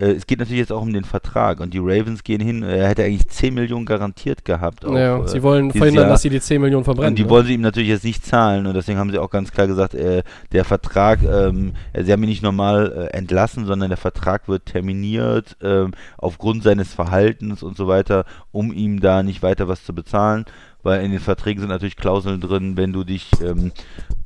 Äh, 0.00 0.12
es 0.12 0.26
geht 0.26 0.38
natürlich 0.38 0.60
jetzt 0.60 0.72
auch 0.72 0.82
um 0.82 0.92
den 0.92 1.04
Vertrag 1.04 1.60
und 1.60 1.74
die 1.74 1.78
Ravens 1.78 2.24
gehen 2.24 2.40
hin. 2.40 2.62
Er 2.62 2.88
hätte 2.88 3.04
eigentlich 3.04 3.28
10 3.28 3.54
Millionen 3.54 3.84
garantiert 3.84 4.44
gehabt. 4.44 4.84
Auch, 4.84 4.94
ja, 4.94 5.18
äh, 5.18 5.28
sie 5.28 5.42
wollen 5.42 5.70
verhindern, 5.70 6.04
Jahr. 6.04 6.12
dass 6.12 6.22
sie 6.22 6.30
die 6.30 6.40
10 6.40 6.60
Millionen 6.60 6.84
verbrennen. 6.84 7.12
Und 7.12 7.18
die 7.18 7.24
ne? 7.24 7.30
wollen 7.30 7.46
sie 7.46 7.54
ihm 7.54 7.60
natürlich 7.60 7.90
jetzt 7.90 8.04
nicht 8.04 8.24
zahlen 8.24 8.66
und 8.66 8.74
deswegen 8.74 8.98
haben 8.98 9.10
sie 9.10 9.18
auch 9.18 9.30
ganz 9.30 9.52
klar 9.52 9.66
gesagt, 9.66 9.94
äh, 9.94 10.22
der 10.52 10.64
Vertrag, 10.64 11.20
ähm, 11.22 11.74
äh, 11.92 12.02
sie 12.02 12.12
haben 12.12 12.22
ihn 12.22 12.30
nicht 12.30 12.42
normal 12.42 13.10
äh, 13.12 13.16
entlassen, 13.16 13.66
sondern 13.66 13.90
der 13.90 13.98
Vertrag 13.98 14.48
wird 14.48 14.66
terminiert 14.66 15.56
ähm, 15.62 15.92
aufgrund 16.16 16.62
seines 16.62 16.94
Verhaltens 16.94 17.62
und 17.62 17.76
so 17.76 17.86
weiter, 17.86 18.24
um 18.52 18.72
ihm 18.72 19.00
da 19.00 19.22
nicht 19.22 19.42
weiter 19.42 19.68
was 19.68 19.84
zu 19.84 19.94
bezahlen, 19.94 20.46
weil 20.82 21.04
in 21.04 21.10
den 21.10 21.20
Verträgen 21.20 21.60
sind 21.60 21.68
natürlich 21.68 21.96
Klauseln 21.96 22.40
drin, 22.40 22.76
wenn 22.76 22.92
du 22.92 23.04
dich 23.04 23.28
ähm, 23.42 23.72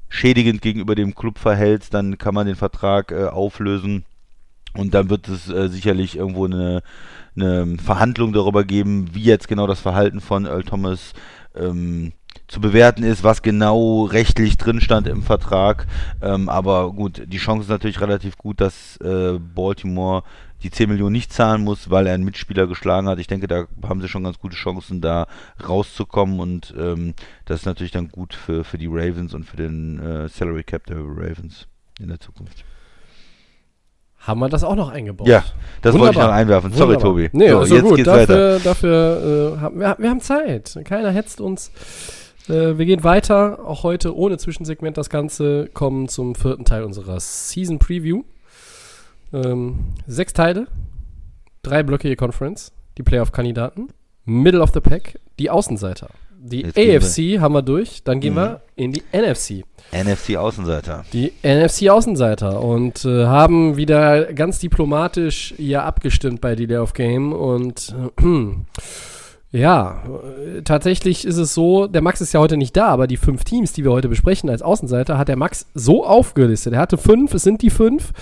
schädigend 0.09 0.63
gegenüber 0.63 0.95
dem 0.95 1.15
Club 1.15 1.39
verhältst, 1.39 1.93
dann 1.93 2.19
kann 2.19 2.35
man 2.35 2.47
den 2.47 2.55
Vertrag 2.55 3.11
äh, 3.11 3.25
auflösen 3.25 4.05
und 4.77 4.95
dann 4.95 5.11
wird 5.11 5.29
es 5.29 5.49
äh, 5.49 5.69
sicherlich 5.69 6.17
irgendwo 6.17 6.45
eine, 6.47 6.83
eine 7.37 7.77
Verhandlung 7.79 8.33
darüber 8.33 8.65
geben, 8.65 9.09
wie 9.13 9.23
jetzt 9.23 9.49
genau 9.49 9.67
das 9.67 9.81
Verhalten 9.81 10.21
von 10.21 10.47
Earl 10.47 10.65
Thomas 10.65 11.13
ähm, 11.55 12.13
zu 12.49 12.61
bewerten 12.61 13.03
ist, 13.03 13.25
was 13.25 13.43
genau 13.43 14.05
rechtlich 14.05 14.57
drin 14.57 14.81
stand 14.81 15.07
im 15.07 15.23
Vertrag. 15.23 15.87
Ähm, 16.21 16.49
aber 16.49 16.93
gut, 16.93 17.23
die 17.27 17.39
Chance 17.39 17.65
ist 17.65 17.71
natürlich 17.71 18.01
relativ 18.01 18.37
gut, 18.37 18.61
dass 18.61 18.97
äh, 18.99 19.39
Baltimore 19.39 20.25
die 20.63 20.71
10 20.71 20.89
Millionen 20.89 21.13
nicht 21.13 21.33
zahlen 21.33 21.63
muss, 21.63 21.91
weil 21.91 22.07
er 22.07 22.15
einen 22.15 22.25
Mitspieler 22.25 22.67
geschlagen 22.67 23.09
hat. 23.09 23.19
Ich 23.19 23.27
denke, 23.27 23.47
da 23.47 23.67
haben 23.87 24.01
sie 24.01 24.09
schon 24.09 24.25
ganz 24.25 24.39
gute 24.39 24.57
Chancen, 24.57 25.01
da 25.01 25.27
rauszukommen 25.67 26.41
und 26.41 26.75
ähm, 26.79 27.15
das 27.45 27.61
ist 27.61 27.67
natürlich 27.67 27.93
dann 27.93 28.09
gut 28.09 28.35
für, 28.35 28.65
für 28.65 28.79
die 28.79 28.89
Ravens 28.89 29.35
und 29.35 29.45
für 29.45 29.57
den 29.57 30.01
äh, 30.01 30.29
Salary 30.29 30.65
Cap 30.65 30.87
der 30.87 30.99
Ravens 30.99 31.67
in 32.01 32.09
der 32.09 32.21
Zukunft. 32.21 32.65
Haben 34.27 34.41
wir 34.41 34.49
das 34.49 34.65
auch 34.65 34.75
noch 34.75 34.89
eingebaut? 34.89 35.29
Ja, 35.29 35.45
das 35.83 35.93
wollte 35.93 36.13
ich 36.13 36.17
Wunderbar. 36.17 36.27
noch 36.29 36.35
einwerfen. 36.35 36.73
Sorry, 36.73 36.95
Wunderbar. 36.95 37.11
Tobi. 37.11 37.31
Nee, 37.33 37.51
so, 37.51 37.59
also 37.59 37.75
jetzt 37.75 37.85
gut. 37.85 37.97
geht's 37.97 38.09
weiter. 38.09 38.59
Dafür, 38.59 38.61
dafür 38.65 39.55
äh, 39.57 39.61
haben 39.61 39.81
wir, 39.81 39.97
wir 39.99 40.11
haben 40.11 40.21
Zeit. 40.23 40.79
Keiner 40.85 41.11
hetzt 41.11 41.43
uns. 41.43 41.71
Äh, 42.49 42.79
wir 42.79 42.87
gehen 42.87 43.05
weiter, 43.05 43.59
auch 43.67 43.83
heute 43.83 44.17
ohne 44.17 44.39
Zwischensegment 44.39 44.97
das 44.97 45.11
Ganze, 45.11 45.69
kommen 45.75 46.09
zum 46.09 46.35
vierten 46.35 46.65
Teil 46.65 46.85
unserer 46.85 47.21
Season 47.21 47.79
Preview. 47.79 48.23
Ähm, 49.35 49.93
sechs 50.07 50.33
Teile, 50.33 50.69
drei 51.63 51.83
Blöcke 51.83 52.09
je 52.09 52.17
Conference, 52.17 52.73
die 52.97 53.03
Playoff-Kandidaten, 53.03 53.89
Middle 54.25 54.63
of 54.63 54.71
the 54.73 54.81
Pack, 54.81 55.19
die 55.39 55.51
Außenseiter. 55.51 56.09
Die 56.47 56.61
Jetzt 56.61 56.77
AFC 56.79 57.41
haben 57.41 57.55
wir 57.55 57.63
durch, 57.63 58.03
dann 58.05 58.21
gehen 58.21 58.35
Mhm. 58.35 58.39
wir 58.39 58.61
in 58.77 58.93
die 58.93 59.03
NFC. 59.13 59.65
NFC 59.93 60.37
Außenseiter. 60.37 61.05
Die 61.15 61.33
NFC-Außenseiter 61.43 62.61
und 62.61 63.05
äh, 63.07 63.25
haben 63.27 63.77
wieder 63.79 64.33
ganz 64.35 64.59
diplomatisch 64.59 65.55
hier 65.57 65.85
abgestimmt 65.85 66.41
bei 66.43 66.55
Delay 66.55 66.77
of 66.79 66.93
Game 66.93 67.33
und 67.33 67.95
äh, 68.21 68.25
ja, 69.59 70.03
äh, 70.57 70.63
tatsächlich 70.63 71.25
ist 71.25 71.39
es 71.39 71.55
so, 71.55 71.87
der 71.87 72.03
Max 72.03 72.21
ist 72.21 72.35
ja 72.35 72.41
heute 72.41 72.57
nicht 72.59 72.77
da, 72.77 72.89
aber 72.89 73.07
die 73.07 73.17
fünf 73.17 73.45
Teams, 73.45 73.73
die 73.73 73.85
wir 73.85 73.93
heute 73.93 74.09
besprechen 74.11 74.51
als 74.51 74.61
Außenseiter, 74.63 75.17
hat 75.17 75.29
der 75.29 75.37
Max 75.37 75.67
so 75.75 76.05
aufgelistet. 76.05 76.75
Er 76.75 76.81
hatte 76.81 76.99
fünf, 76.99 77.33
es 77.35 77.43
sind 77.43 77.63
die 77.63 77.71
fünf. 77.71 78.13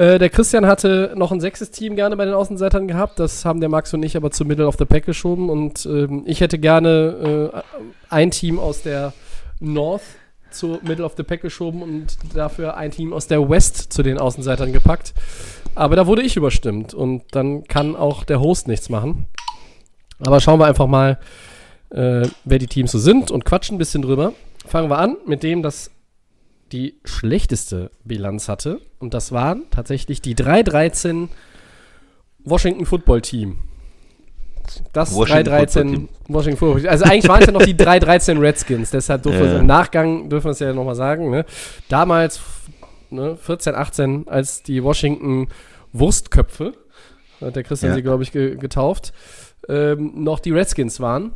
Äh, 0.00 0.18
der 0.18 0.30
Christian 0.30 0.64
hatte 0.64 1.12
noch 1.14 1.30
ein 1.30 1.40
sechstes 1.40 1.72
Team 1.72 1.94
gerne 1.94 2.16
bei 2.16 2.24
den 2.24 2.32
Außenseitern 2.32 2.88
gehabt. 2.88 3.20
Das 3.20 3.44
haben 3.44 3.60
der 3.60 3.68
Max 3.68 3.92
und 3.92 4.02
ich 4.02 4.16
aber 4.16 4.30
zu 4.30 4.46
Middle 4.46 4.66
of 4.66 4.76
the 4.78 4.86
Pack 4.86 5.04
geschoben. 5.04 5.50
Und 5.50 5.84
ähm, 5.84 6.22
ich 6.24 6.40
hätte 6.40 6.58
gerne 6.58 7.52
äh, 7.52 7.60
ein 8.08 8.30
Team 8.30 8.58
aus 8.58 8.80
der 8.80 9.12
North 9.58 10.00
zu 10.50 10.78
Middle 10.82 11.04
of 11.04 11.12
the 11.18 11.22
Pack 11.22 11.42
geschoben 11.42 11.82
und 11.82 12.16
dafür 12.32 12.78
ein 12.78 12.92
Team 12.92 13.12
aus 13.12 13.26
der 13.26 13.46
West 13.50 13.92
zu 13.92 14.02
den 14.02 14.16
Außenseitern 14.16 14.72
gepackt. 14.72 15.12
Aber 15.74 15.96
da 15.96 16.06
wurde 16.06 16.22
ich 16.22 16.34
überstimmt 16.34 16.94
und 16.94 17.24
dann 17.32 17.64
kann 17.64 17.94
auch 17.94 18.24
der 18.24 18.40
Host 18.40 18.68
nichts 18.68 18.88
machen. 18.88 19.26
Aber 20.24 20.40
schauen 20.40 20.60
wir 20.60 20.66
einfach 20.66 20.86
mal, 20.86 21.18
äh, 21.90 22.26
wer 22.46 22.58
die 22.58 22.68
Teams 22.68 22.90
so 22.90 22.98
sind 22.98 23.30
und 23.30 23.44
quatschen 23.44 23.74
ein 23.74 23.78
bisschen 23.78 24.00
drüber. 24.00 24.32
Fangen 24.64 24.88
wir 24.88 24.98
an 24.98 25.18
mit 25.26 25.42
dem, 25.42 25.62
das 25.62 25.90
die 26.72 26.98
schlechteste 27.04 27.90
Bilanz 28.04 28.48
hatte. 28.48 28.80
Und 28.98 29.14
das 29.14 29.32
waren 29.32 29.62
tatsächlich 29.70 30.20
die 30.22 30.34
3-13 30.34 31.28
Washington 32.44 32.86
Football 32.86 33.22
Team. 33.22 33.58
Das 34.92 35.14
Washington 35.14 35.48
3-13 35.52 35.58
Football 35.58 35.84
Team. 35.94 36.08
Washington 36.28 36.58
Football 36.58 36.80
Team. 36.82 36.90
Also 36.90 37.04
eigentlich 37.04 37.28
waren 37.28 37.40
es 37.40 37.46
ja 37.46 37.52
noch 37.52 37.62
die 37.62 37.74
3-13 37.76 38.40
Redskins. 38.40 38.90
Deshalb 38.90 39.22
dürfen 39.22 39.40
wir 39.40 39.46
Ja. 39.46 39.54
es 39.54 39.60
im 39.60 39.66
Nachgang, 39.66 40.28
dürfen 40.28 40.46
wir 40.46 40.50
es 40.52 40.58
ja 40.60 40.72
nochmal 40.72 40.94
sagen. 40.94 41.30
Ne? 41.30 41.44
Damals, 41.88 42.40
ne, 43.10 43.36
14, 43.36 43.74
18, 43.74 44.28
als 44.28 44.62
die 44.62 44.82
Washington 44.84 45.48
Wurstköpfe, 45.92 46.74
hat 47.40 47.56
der 47.56 47.64
Christian 47.64 47.90
Ja. 47.92 47.96
sie, 47.96 48.02
glaube 48.02 48.22
ich, 48.22 48.32
ge 48.32 48.56
getauft, 48.56 49.12
ähm, 49.68 50.12
noch 50.22 50.38
die 50.38 50.52
Redskins 50.52 51.00
waren. 51.00 51.32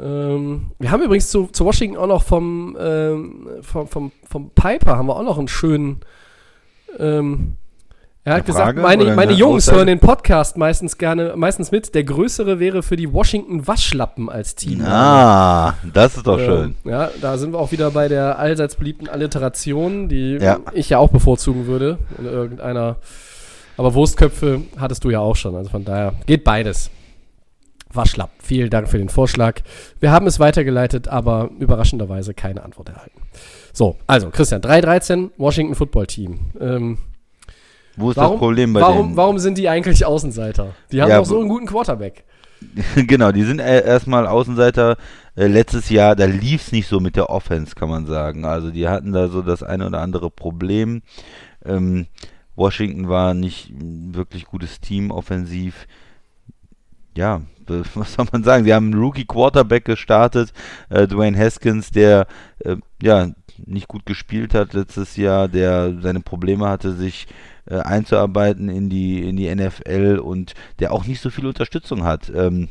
Ähm, 0.00 0.68
wir 0.78 0.90
haben 0.90 1.02
übrigens 1.02 1.30
zu, 1.30 1.48
zu 1.48 1.64
Washington 1.64 1.98
auch 1.98 2.06
noch 2.06 2.22
vom, 2.22 2.76
ähm, 2.80 3.48
vom, 3.62 3.88
vom, 3.88 4.12
vom 4.24 4.50
Piper 4.50 4.96
haben 4.96 5.06
wir 5.06 5.16
auch 5.16 5.24
noch 5.24 5.38
einen 5.38 5.48
schönen. 5.48 6.00
Ähm, 6.98 7.56
er 8.24 8.34
hat 8.34 8.46
gesagt, 8.46 8.78
meine, 8.78 9.04
meine 9.04 9.20
eine 9.20 9.32
Jungs 9.32 9.72
hören 9.72 9.86
den 9.86 10.00
Podcast 10.00 10.58
meistens 10.58 10.98
gerne, 10.98 11.32
meistens 11.36 11.70
mit. 11.70 11.94
Der 11.94 12.04
größere 12.04 12.60
wäre 12.60 12.82
für 12.82 12.96
die 12.96 13.10
Washington 13.10 13.66
Waschlappen 13.66 14.28
als 14.28 14.54
Team. 14.54 14.82
Ah, 14.84 15.74
das 15.94 16.18
ist 16.18 16.26
doch 16.26 16.38
Ähm, 16.38 16.44
schön. 16.44 16.74
Ja, 16.84 17.10
da 17.22 17.38
sind 17.38 17.52
wir 17.52 17.58
auch 17.58 17.72
wieder 17.72 17.90
bei 17.90 18.08
der 18.08 18.38
allseits 18.38 18.76
beliebten 18.76 19.08
Alliteration, 19.08 20.08
die 20.08 20.36
Ja. 20.40 20.58
ich 20.74 20.90
ja 20.90 20.98
auch 20.98 21.08
bevorzugen 21.08 21.66
würde 21.66 21.98
in 22.18 22.26
irgendeiner. 22.26 22.96
Aber 23.78 23.94
Wurstköpfe 23.94 24.60
hattest 24.78 25.04
du 25.04 25.10
ja 25.10 25.20
auch 25.20 25.36
schon, 25.36 25.54
also 25.56 25.70
von 25.70 25.84
daher 25.84 26.12
geht 26.26 26.44
beides. 26.44 26.90
Waschlapp, 27.92 28.30
vielen 28.40 28.70
Dank 28.70 28.88
für 28.88 28.98
den 28.98 29.08
Vorschlag. 29.08 29.60
Wir 30.00 30.12
haben 30.12 30.26
es 30.26 30.38
weitergeleitet, 30.38 31.08
aber 31.08 31.50
überraschenderweise 31.58 32.34
keine 32.34 32.62
Antwort 32.62 32.90
erhalten. 32.90 33.20
So, 33.72 33.96
also 34.06 34.30
Christian, 34.30 34.60
3-13, 34.60 35.30
Washington 35.38 35.74
Football 35.74 36.06
Team. 36.06 36.40
Ähm, 36.60 36.98
Wo 37.96 38.10
ist 38.10 38.16
warum, 38.16 38.32
das 38.32 38.38
Problem 38.40 38.72
bei 38.72 38.80
warum, 38.80 39.06
denen? 39.08 39.16
warum 39.16 39.38
sind 39.38 39.56
die 39.58 39.68
eigentlich 39.68 40.04
Außenseiter? 40.04 40.74
Die 40.92 41.00
haben 41.00 41.08
Ja, 41.10 41.18
doch 41.18 41.26
so 41.26 41.38
einen 41.40 41.48
guten 41.48 41.66
Quarterback. 41.66 42.24
genau, 42.96 43.32
die 43.32 43.44
sind 43.44 43.60
äh, 43.60 43.84
erstmal 43.84 44.26
Außenseiter. 44.26 44.96
Äh, 45.36 45.46
letztes 45.46 45.88
Jahr, 45.90 46.16
da 46.16 46.24
lief 46.24 46.66
es 46.66 46.72
nicht 46.72 46.88
so 46.88 47.00
mit 47.00 47.16
der 47.16 47.30
Offense, 47.30 47.74
kann 47.74 47.88
man 47.88 48.06
sagen. 48.06 48.44
Also 48.44 48.70
die 48.70 48.88
hatten 48.88 49.12
da 49.12 49.28
so 49.28 49.42
das 49.42 49.62
eine 49.62 49.86
oder 49.86 50.00
andere 50.00 50.30
Problem. 50.30 51.02
Ähm, 51.64 52.06
Washington 52.56 53.08
war 53.08 53.34
nicht 53.34 53.70
ein 53.70 54.14
wirklich 54.14 54.46
gutes 54.46 54.80
Team 54.80 55.12
offensiv. 55.12 55.86
Ja, 57.16 57.42
was 57.94 58.14
soll 58.14 58.26
man 58.32 58.44
sagen? 58.44 58.64
Sie 58.64 58.74
haben 58.74 58.92
einen 58.92 59.00
Rookie 59.00 59.26
Quarterback 59.26 59.84
gestartet, 59.84 60.52
äh, 60.88 61.06
Dwayne 61.06 61.38
Haskins, 61.38 61.90
der 61.90 62.26
äh, 62.60 62.76
ja 63.02 63.28
nicht 63.66 63.88
gut 63.88 64.06
gespielt 64.06 64.54
hat 64.54 64.72
letztes 64.72 65.16
Jahr, 65.16 65.48
der 65.48 66.00
seine 66.00 66.20
Probleme 66.20 66.68
hatte, 66.68 66.94
sich 66.94 67.26
äh, 67.66 67.76
einzuarbeiten 67.76 68.68
in 68.68 68.88
die 68.88 69.28
in 69.28 69.36
die 69.36 69.52
NFL 69.52 70.20
und 70.22 70.54
der 70.78 70.92
auch 70.92 71.04
nicht 71.06 71.20
so 71.20 71.30
viel 71.30 71.46
Unterstützung 71.46 72.04
hat. 72.04 72.30
Ähm, 72.34 72.68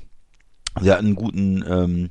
sie 0.79 0.91
hatten 0.91 1.07
einen 1.07 1.15
guten 1.15 1.63
ähm, 1.67 2.09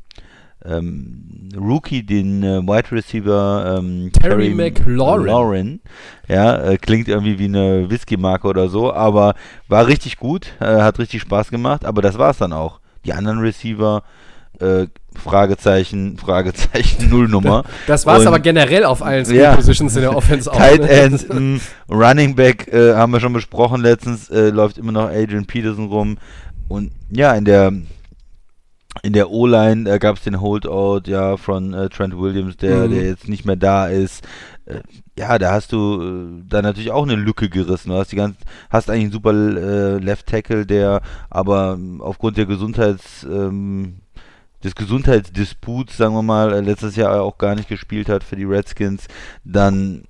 ähm, 0.64 1.50
Rookie, 1.56 2.02
den 2.02 2.42
äh, 2.42 2.60
Wide 2.62 2.92
Receiver 2.92 3.76
ähm, 3.78 4.10
Terry 4.12 4.50
McLaurin. 4.50 5.26
Lauren. 5.26 5.80
Ja, 6.28 6.56
äh, 6.62 6.76
klingt 6.76 7.08
irgendwie 7.08 7.38
wie 7.38 7.44
eine 7.44 7.88
Whisky-Marke 7.88 8.48
oder 8.48 8.68
so, 8.68 8.92
aber 8.92 9.34
war 9.68 9.86
richtig 9.86 10.16
gut, 10.16 10.48
äh, 10.60 10.64
hat 10.64 10.98
richtig 10.98 11.20
Spaß 11.22 11.50
gemacht, 11.50 11.84
aber 11.84 12.02
das 12.02 12.18
war 12.18 12.30
es 12.30 12.38
dann 12.38 12.52
auch. 12.52 12.80
Die 13.04 13.12
anderen 13.12 13.38
Receiver, 13.38 14.02
äh, 14.58 14.86
Fragezeichen, 15.14 16.18
Fragezeichen, 16.24 17.08
Nullnummer. 17.10 17.64
Das 17.86 18.04
war 18.06 18.18
es 18.18 18.26
aber 18.26 18.38
generell 18.40 18.84
auf 18.84 19.02
allen 19.02 19.24
Skill 19.24 19.40
Ja. 19.40 19.54
Positions 19.54 19.94
in 19.96 20.02
der 20.02 20.16
Offense 20.16 20.50
auch. 20.50 20.56
Tight 20.56 20.80
ne? 20.80 20.88
End, 20.88 21.28
mh, 21.32 21.60
Running 21.88 22.34
Back 22.34 22.68
äh, 22.72 22.94
haben 22.94 23.12
wir 23.12 23.20
schon 23.20 23.32
besprochen 23.32 23.82
letztens, 23.82 24.28
äh, 24.30 24.50
läuft 24.50 24.78
immer 24.78 24.92
noch 24.92 25.08
Adrian 25.08 25.46
Peterson 25.46 25.86
rum. 25.86 26.18
Und 26.68 26.90
ja, 27.10 27.32
in 27.34 27.44
der 27.44 27.72
in 29.02 29.12
der 29.12 29.30
O-Line 29.30 29.90
äh, 29.90 29.98
gab 29.98 30.16
es 30.16 30.22
den 30.24 30.40
Holdout 30.40 31.02
ja 31.10 31.36
von 31.36 31.74
äh, 31.74 31.88
Trent 31.88 32.18
Williams, 32.18 32.56
der, 32.56 32.86
Mhm. 32.86 32.90
der 32.94 33.04
jetzt 33.06 33.28
nicht 33.28 33.44
mehr 33.44 33.56
da 33.56 33.86
ist. 33.86 34.24
Äh, 34.66 34.80
ja, 35.18 35.38
da 35.38 35.52
hast 35.52 35.72
du 35.72 36.02
äh, 36.02 36.42
da 36.48 36.62
natürlich 36.62 36.90
auch 36.90 37.04
eine 37.04 37.14
Lücke 37.16 37.48
gerissen. 37.48 37.90
Du 37.90 37.96
hast 37.96 38.12
die 38.12 38.16
ganz, 38.16 38.36
hast 38.70 38.90
eigentlich 38.90 39.04
einen 39.04 39.12
super 39.12 39.32
äh, 39.32 39.98
Left 39.98 40.26
Tackle, 40.26 40.66
der 40.66 41.02
aber 41.30 41.74
ähm, 41.78 42.00
aufgrund 42.00 42.36
der 42.36 42.46
Gesundheits 42.46 43.24
ähm, 43.24 43.96
des 44.64 44.74
Gesundheitsdisputs, 44.74 45.96
sagen 45.96 46.14
wir 46.14 46.22
mal, 46.22 46.52
äh, 46.52 46.60
letztes 46.60 46.96
Jahr 46.96 47.22
auch 47.22 47.38
gar 47.38 47.54
nicht 47.54 47.68
gespielt 47.68 48.08
hat 48.08 48.24
für 48.24 48.36
die 48.36 48.44
Redskins, 48.44 49.06
dann 49.44 50.04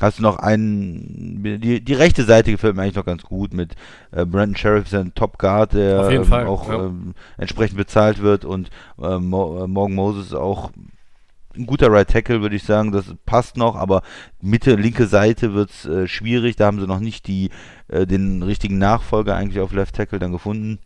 hast 0.00 0.18
du 0.18 0.22
noch 0.22 0.38
einen, 0.38 1.42
die, 1.60 1.84
die 1.84 1.94
rechte 1.94 2.24
Seite 2.24 2.50
gefällt 2.50 2.76
mir 2.76 2.82
eigentlich 2.82 2.96
noch 2.96 3.04
ganz 3.04 3.22
gut 3.22 3.52
mit 3.52 3.74
äh, 4.12 4.24
Brandon 4.24 4.56
Sheriff, 4.56 4.86
ist 4.86 4.94
ein 4.94 5.14
Top 5.14 5.38
Guard, 5.38 5.74
der 5.74 6.10
ähm, 6.10 6.32
auch 6.32 6.68
ja. 6.68 6.86
ähm, 6.86 7.14
entsprechend 7.36 7.76
bezahlt 7.76 8.20
wird 8.20 8.44
und 8.44 8.70
äh, 9.00 9.18
Mo 9.18 9.64
äh, 9.64 9.66
Morgan 9.66 9.94
Moses 9.94 10.26
ist 10.26 10.34
auch 10.34 10.70
ein 11.56 11.66
guter 11.66 11.90
Right 11.90 12.08
Tackle, 12.08 12.42
würde 12.42 12.56
ich 12.56 12.62
sagen, 12.62 12.92
das 12.92 13.14
passt 13.26 13.56
noch, 13.56 13.74
aber 13.76 14.02
Mitte, 14.40 14.76
linke 14.76 15.06
Seite 15.06 15.52
wird 15.52 15.70
es 15.70 15.84
äh, 15.84 16.06
schwierig, 16.06 16.56
da 16.56 16.66
haben 16.66 16.80
sie 16.80 16.86
noch 16.86 17.00
nicht 17.00 17.26
die, 17.26 17.50
äh, 17.88 18.06
den 18.06 18.42
richtigen 18.42 18.78
Nachfolger 18.78 19.36
eigentlich 19.36 19.60
auf 19.60 19.72
Left 19.72 19.96
Tackle 19.96 20.18
dann 20.18 20.32
gefunden. 20.32 20.78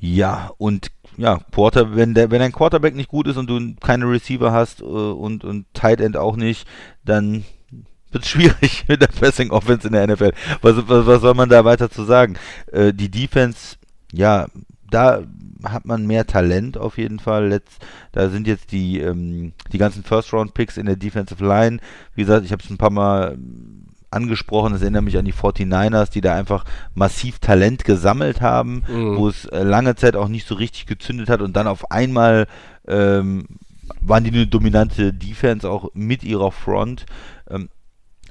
Ja, 0.00 0.52
und 0.58 0.88
ja, 1.18 1.40
Quarter, 1.52 1.96
wenn 1.96 2.14
der, 2.14 2.30
wenn 2.30 2.38
dein 2.38 2.52
Quarterback 2.52 2.94
nicht 2.94 3.08
gut 3.08 3.26
ist 3.26 3.36
und 3.36 3.50
du 3.50 3.74
keine 3.80 4.08
Receiver 4.08 4.52
hast 4.52 4.80
äh, 4.80 4.84
und, 4.84 5.44
und 5.44 5.66
Tight 5.74 6.00
End 6.00 6.16
auch 6.16 6.36
nicht, 6.36 6.66
dann 7.04 7.44
wird 8.12 8.24
es 8.24 8.30
schwierig 8.30 8.84
mit 8.88 9.02
der 9.02 9.08
Passing 9.08 9.50
Offense 9.50 9.88
in 9.88 9.94
der 9.94 10.06
NFL. 10.06 10.32
Was, 10.62 10.76
was, 10.88 11.06
was 11.06 11.20
soll 11.20 11.34
man 11.34 11.48
da 11.48 11.64
weiter 11.64 11.90
zu 11.90 12.04
sagen? 12.04 12.36
Äh, 12.72 12.94
die 12.94 13.10
Defense, 13.10 13.76
ja, 14.12 14.46
da 14.90 15.24
hat 15.64 15.84
man 15.84 16.06
mehr 16.06 16.24
Talent 16.24 16.78
auf 16.78 16.98
jeden 16.98 17.18
Fall. 17.18 17.48
Letzt, 17.48 17.84
da 18.12 18.30
sind 18.30 18.46
jetzt 18.46 18.70
die, 18.70 19.00
ähm, 19.00 19.52
die 19.72 19.78
ganzen 19.78 20.04
First-Round-Picks 20.04 20.76
in 20.76 20.86
der 20.86 20.96
Defensive 20.96 21.44
Line. 21.44 21.80
Wie 22.14 22.22
gesagt, 22.22 22.46
ich 22.46 22.52
habe 22.52 22.62
es 22.62 22.70
ein 22.70 22.78
paar 22.78 22.90
Mal 22.90 23.36
angesprochen, 24.10 24.72
das 24.72 24.82
erinnert 24.82 25.04
mich 25.04 25.18
an 25.18 25.24
die 25.24 25.32
49ers, 25.34 26.10
die 26.10 26.20
da 26.20 26.34
einfach 26.34 26.64
massiv 26.94 27.38
Talent 27.38 27.84
gesammelt 27.84 28.40
haben, 28.40 28.82
Mhm. 28.88 29.16
wo 29.16 29.28
es 29.28 29.44
äh, 29.46 29.62
lange 29.62 29.94
Zeit 29.96 30.16
auch 30.16 30.28
nicht 30.28 30.46
so 30.46 30.54
richtig 30.54 30.86
gezündet 30.86 31.28
hat 31.28 31.40
und 31.42 31.56
dann 31.56 31.66
auf 31.66 31.90
einmal 31.90 32.46
ähm, 32.86 33.44
waren 34.00 34.24
die 34.24 34.30
eine 34.30 34.46
dominante 34.46 35.12
Defense 35.12 35.68
auch 35.68 35.90
mit 35.94 36.22
ihrer 36.24 36.52
Front. 36.52 37.06
Ähm, 37.50 37.68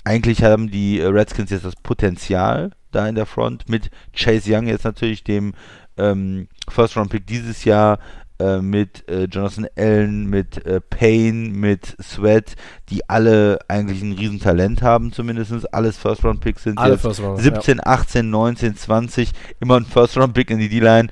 eigentlich 0.03 0.43
haben 0.43 0.69
die 0.71 0.99
äh, 0.99 1.05
Redskins 1.07 1.49
jetzt 1.51 1.65
das 1.65 1.75
Potenzial 1.75 2.71
da 2.91 3.07
in 3.07 3.15
der 3.15 3.25
Front 3.25 3.67
mit 3.69 3.89
Chase 4.15 4.51
Young 4.53 4.67
jetzt 4.67 4.85
natürlich 4.85 5.23
dem 5.23 5.53
ähm, 5.97 6.47
First 6.69 6.95
Round 6.95 7.09
Pick 7.09 7.27
dieses 7.27 7.65
Jahr 7.65 7.99
äh, 8.39 8.59
mit 8.61 9.07
äh, 9.09 9.25
Jonathan 9.25 9.67
Allen, 9.75 10.27
mit 10.27 10.65
äh, 10.65 10.79
Payne, 10.79 11.49
mit 11.49 11.95
Sweat, 12.01 12.55
die 12.89 13.07
alle 13.09 13.59
eigentlich 13.67 14.01
ein 14.01 14.13
Riesentalent 14.13 14.81
haben 14.81 15.11
zumindest. 15.11 15.73
Alles 15.73 15.97
First 15.97 16.23
Round 16.23 16.41
Picks 16.41 16.63
sind 16.63 16.77
Alle 16.77 16.97
First 16.97 17.21
Round, 17.21 17.41
17, 17.41 17.79
18, 17.83 18.29
19, 18.29 18.75
20, 18.75 19.31
immer 19.59 19.77
ein 19.77 19.85
First 19.85 20.17
Round 20.17 20.33
Pick 20.33 20.49
in 20.51 20.59
die 20.59 20.69
D-Line. 20.69 21.09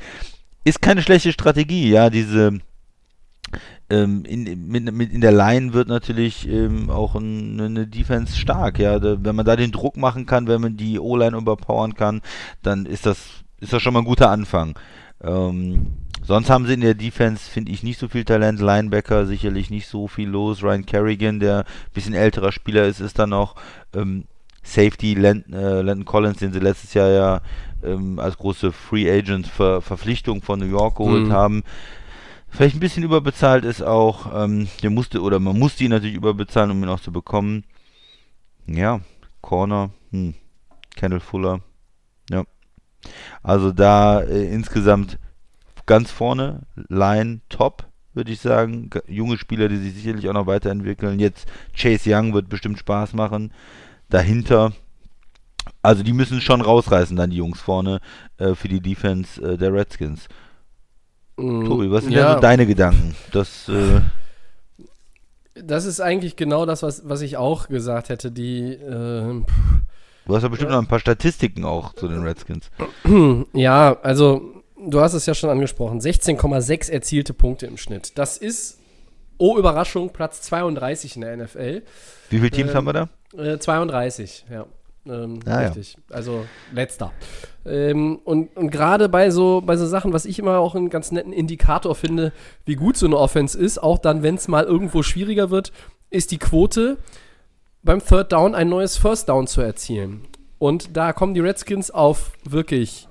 Ist 0.64 0.82
keine 0.82 1.02
schlechte 1.02 1.32
Strategie, 1.32 1.90
ja, 1.90 2.10
diese 2.10 2.60
ähm, 3.90 4.24
in, 4.26 4.68
mit, 4.68 4.92
mit 4.92 5.14
in 5.14 5.22
der 5.22 5.32
Line 5.32 5.74
wird 5.74 5.88
natürlich 5.88 6.48
ähm, 6.48 6.90
auch 6.90 7.16
ein, 7.16 7.60
eine 7.60 7.88
Defense 7.88 8.36
stark, 8.36 8.80
ja. 8.80 9.00
Da, 9.00 9.24
wenn 9.24 9.36
man 9.36 9.46
da 9.46 9.56
den 9.56 9.72
Druck 9.72 9.98
machen 9.98 10.26
kann, 10.26 10.48
wenn 10.48 10.62
man 10.62 10.78
die 10.78 11.00
O-Line 11.00 11.38
überpowern 11.38 11.94
kann, 11.94 12.22
dann 12.64 12.86
ist 12.86 13.06
das, 13.06 13.18
ist 13.60 13.74
das 13.74 13.82
schon 13.82 13.94
mal 13.94 14.00
ein 14.00 14.06
guter 14.06 14.32
Anfang. 14.32 14.78
Ähm, 15.24 15.94
sonst 16.26 16.50
haben 16.50 16.66
sie 16.66 16.74
in 16.74 16.82
der 16.82 16.94
Defense, 16.96 17.50
finde 17.50 17.72
ich, 17.72 17.84
nicht 17.84 18.00
so 18.00 18.08
viel 18.08 18.26
Talent. 18.26 18.60
Linebacker 18.60 19.26
sicherlich 19.26 19.70
nicht 19.70 19.88
so 19.88 20.08
viel 20.08 20.30
los. 20.30 20.64
Ryan 20.64 20.86
Kerrigan, 20.86 21.40
der 21.40 21.60
ein 21.60 21.94
bisschen 21.94 22.14
älterer 22.14 22.52
Spieler 22.52 22.86
ist, 22.86 23.00
ist 23.00 23.20
da 23.20 23.28
noch. 23.28 23.56
Ähm, 23.94 24.26
Safety, 24.64 25.14
Landon, 25.14 25.54
äh, 25.54 25.82
Landon 25.82 26.06
Collins, 26.06 26.38
den 26.40 26.52
sie 26.52 26.60
letztes 26.60 26.96
Jahr 26.96 27.10
ja 27.10 27.42
ähm, 27.84 28.18
als 28.18 28.38
große 28.38 28.72
Free 28.72 29.10
Agent 29.12 29.46
Ver 29.48 29.80
Verpflichtung 29.82 30.42
von 30.42 30.60
New 30.60 30.66
York 30.66 30.98
geholt 30.98 31.28
Mhm. 31.28 31.32
haben. 31.32 31.64
Vielleicht 32.50 32.76
ein 32.76 32.80
bisschen 32.80 33.04
überbezahlt 33.04 33.64
ist 33.66 33.84
auch, 33.84 34.32
ähm, 34.44 34.68
der 34.82 34.90
musste, 34.90 35.22
oder 35.22 35.40
man 35.40 35.60
musste 35.60 35.84
ihn 35.84 35.92
natürlich 35.92 36.16
überbezahlen, 36.16 36.72
um 36.72 36.82
ihn 36.82 36.90
auch 36.90 37.00
zu 37.02 37.12
bekommen. 37.12 37.64
Ja, 38.66 39.02
Corner, 39.42 39.92
hm, 40.12 40.34
Kendall 40.96 41.20
Fuller, 41.20 41.60
ja. 42.32 42.44
Also 43.44 43.72
da 43.72 44.22
äh, 44.22 44.46
insgesamt 44.52 45.20
ganz 45.86 46.12
vorne, 46.12 46.62
Line 46.90 47.42
top, 47.50 47.86
würde 48.14 48.32
ich 48.32 48.40
sagen. 48.40 48.90
Junge 49.08 49.38
Spieler, 49.38 49.68
die 49.68 49.78
sich 49.78 49.94
sicherlich 49.94 50.28
auch 50.30 50.34
noch 50.34 50.48
weiterentwickeln. 50.48 51.20
Jetzt 51.20 51.48
Chase 51.76 52.10
Young 52.14 52.34
wird 52.34 52.50
bestimmt 52.50 52.80
Spaß 52.80 53.14
machen. 53.14 53.52
Dahinter, 54.10 54.72
also 55.82 56.04
die 56.04 56.14
müssen 56.14 56.42
schon 56.42 56.62
rausreißen, 56.62 57.16
dann 57.18 57.30
die 57.30 57.38
Jungs 57.38 57.60
vorne 57.60 58.00
äh, 58.38 58.56
für 58.56 58.68
die 58.68 58.80
Defense 58.82 59.42
äh, 59.42 59.58
der 59.58 59.74
Redskins. 59.74 60.28
Mhm. 61.38 61.66
Tobi, 61.66 61.92
was 61.92 62.04
sind 62.04 62.14
ja, 62.14 62.26
denn 62.26 62.34
so 62.36 62.40
deine 62.40 62.66
Gedanken? 62.66 63.16
Das, 63.32 63.68
äh, 63.68 64.02
Das 65.56 65.86
ist 65.86 66.00
eigentlich 66.00 66.36
genau 66.36 66.66
das, 66.66 66.84
was, 66.84 67.08
was 67.08 67.22
ich 67.22 67.38
auch 67.38 67.68
gesagt 67.68 68.10
hätte. 68.10 68.32
Die, 68.32 68.74
äh, 68.74 69.44
du 70.26 70.36
hast 70.36 70.44
ja 70.44 70.50
bestimmt 70.50 70.72
noch 70.72 70.80
ein 70.80 70.88
paar 70.88 71.00
Statistiken 71.00 71.66
auch 71.66 71.94
zu 71.94 72.08
den 72.08 72.24
Redskins. 72.24 72.72
ja, 73.54 73.98
also 74.02 74.55
du 74.90 75.02
hast 75.02 75.14
es 75.14 75.26
ja 75.26 75.34
schon 75.34 75.50
angesprochen. 75.50 76.00
16,6 76.00 76.92
erzielte 76.92 77.34
Punkte 77.34 77.66
im 77.66 77.78
Schnitt. 77.78 78.18
Das 78.18 78.38
ist, 78.38 78.80
oh 79.38 79.58
Überraschung, 79.58 80.12
Platz 80.12 80.42
32 80.44 81.16
in 81.16 81.22
der 81.22 81.38
NFL. 81.38 81.84
Wie 82.30 82.38
viele 82.38 82.52
Teams 82.52 82.72
Ähm, 82.72 82.76
haben 82.76 82.86
wir 82.86 82.94
da? 82.94 83.10
Äh, 83.38 83.60
32, 83.60 84.46
ja. 84.52 84.66
Ähm, 85.08 85.40
Ah, 85.46 85.50
ja. 85.62 85.68
richtig. 85.68 85.98
Also 86.10 86.46
letzter. 86.74 87.12
Ähm, 87.66 88.20
und 88.24 88.56
und 88.58 88.72
gerade 88.72 89.08
bei 89.08 89.30
so, 89.30 89.62
bei 89.64 89.78
so 89.78 89.86
Sachen, 89.86 90.14
was 90.14 90.26
ich 90.26 90.40
immer 90.40 90.58
auch 90.58 90.74
einen 90.74 90.90
ganz 90.90 91.12
netten 91.12 91.32
Indikator 91.32 91.94
finde, 91.94 92.34
wie 92.66 92.76
gut 92.76 92.98
so 92.98 93.06
eine 93.06 93.18
Offense 93.18 93.58
ist, 93.58 93.78
auch 93.78 94.00
dann, 94.00 94.24
wenn 94.24 94.36
es 94.36 94.48
mal 94.48 94.64
irgendwo 94.64 95.04
schwieriger 95.04 95.52
wird, 95.52 95.72
ist 96.10 96.32
die 96.32 96.40
Quote, 96.40 96.98
beim 97.84 98.04
Third 98.04 98.32
Down 98.32 98.56
ein 98.56 98.68
neues 98.70 98.98
First 98.98 99.30
Down 99.30 99.46
zu 99.46 99.62
erzielen. 99.62 100.22
Und 100.58 100.98
da 100.98 101.14
kommen 101.14 101.36
die 101.36 101.40
Redskins 101.42 101.92
auf 101.92 102.32
wirklich 102.44 103.08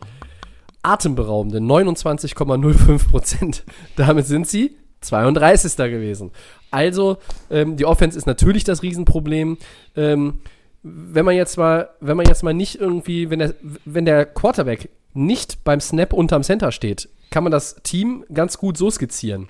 atemberaubende 0.85 1.59
29,05 1.59 3.11
Prozent. 3.11 3.65
Damit 3.97 4.27
sind 4.27 4.47
sie 4.47 4.77
32. 5.01 5.77
gewesen. 5.77 6.31
Also, 6.71 7.19
ähm, 7.51 7.77
die 7.77 7.85
Offense 7.85 8.17
ist 8.17 8.27
natürlich 8.27 8.65
das 8.65 8.83
Riesenproblem. 8.83 9.59
Ähm, 9.97 10.41
wenn 10.83 11.25
man 11.25 11.35
jetzt 11.35 11.57
mal, 11.57 11.89
wenn 12.01 12.17
man 12.17 12.27
jetzt 12.27 12.43
mal 12.43 12.55
nicht 12.55 12.81
irgendwie, 12.81 13.31
wenn 13.31 13.39
der, 13.39 13.55
wenn 13.85 14.05
der 14.05 14.27
Quarterback 14.27 14.91
nicht 15.15 15.65
beim 15.65 15.81
Snap 15.81 16.13
unterm 16.13 16.43
Center 16.43 16.73
steht, 16.73 17.09
kann 17.31 17.45
man 17.45 17.53
das 17.53 17.77
Team 17.83 18.25
ganz 18.33 18.59
gut 18.59 18.77
so 18.77 18.91
skizzieren. 18.91 19.49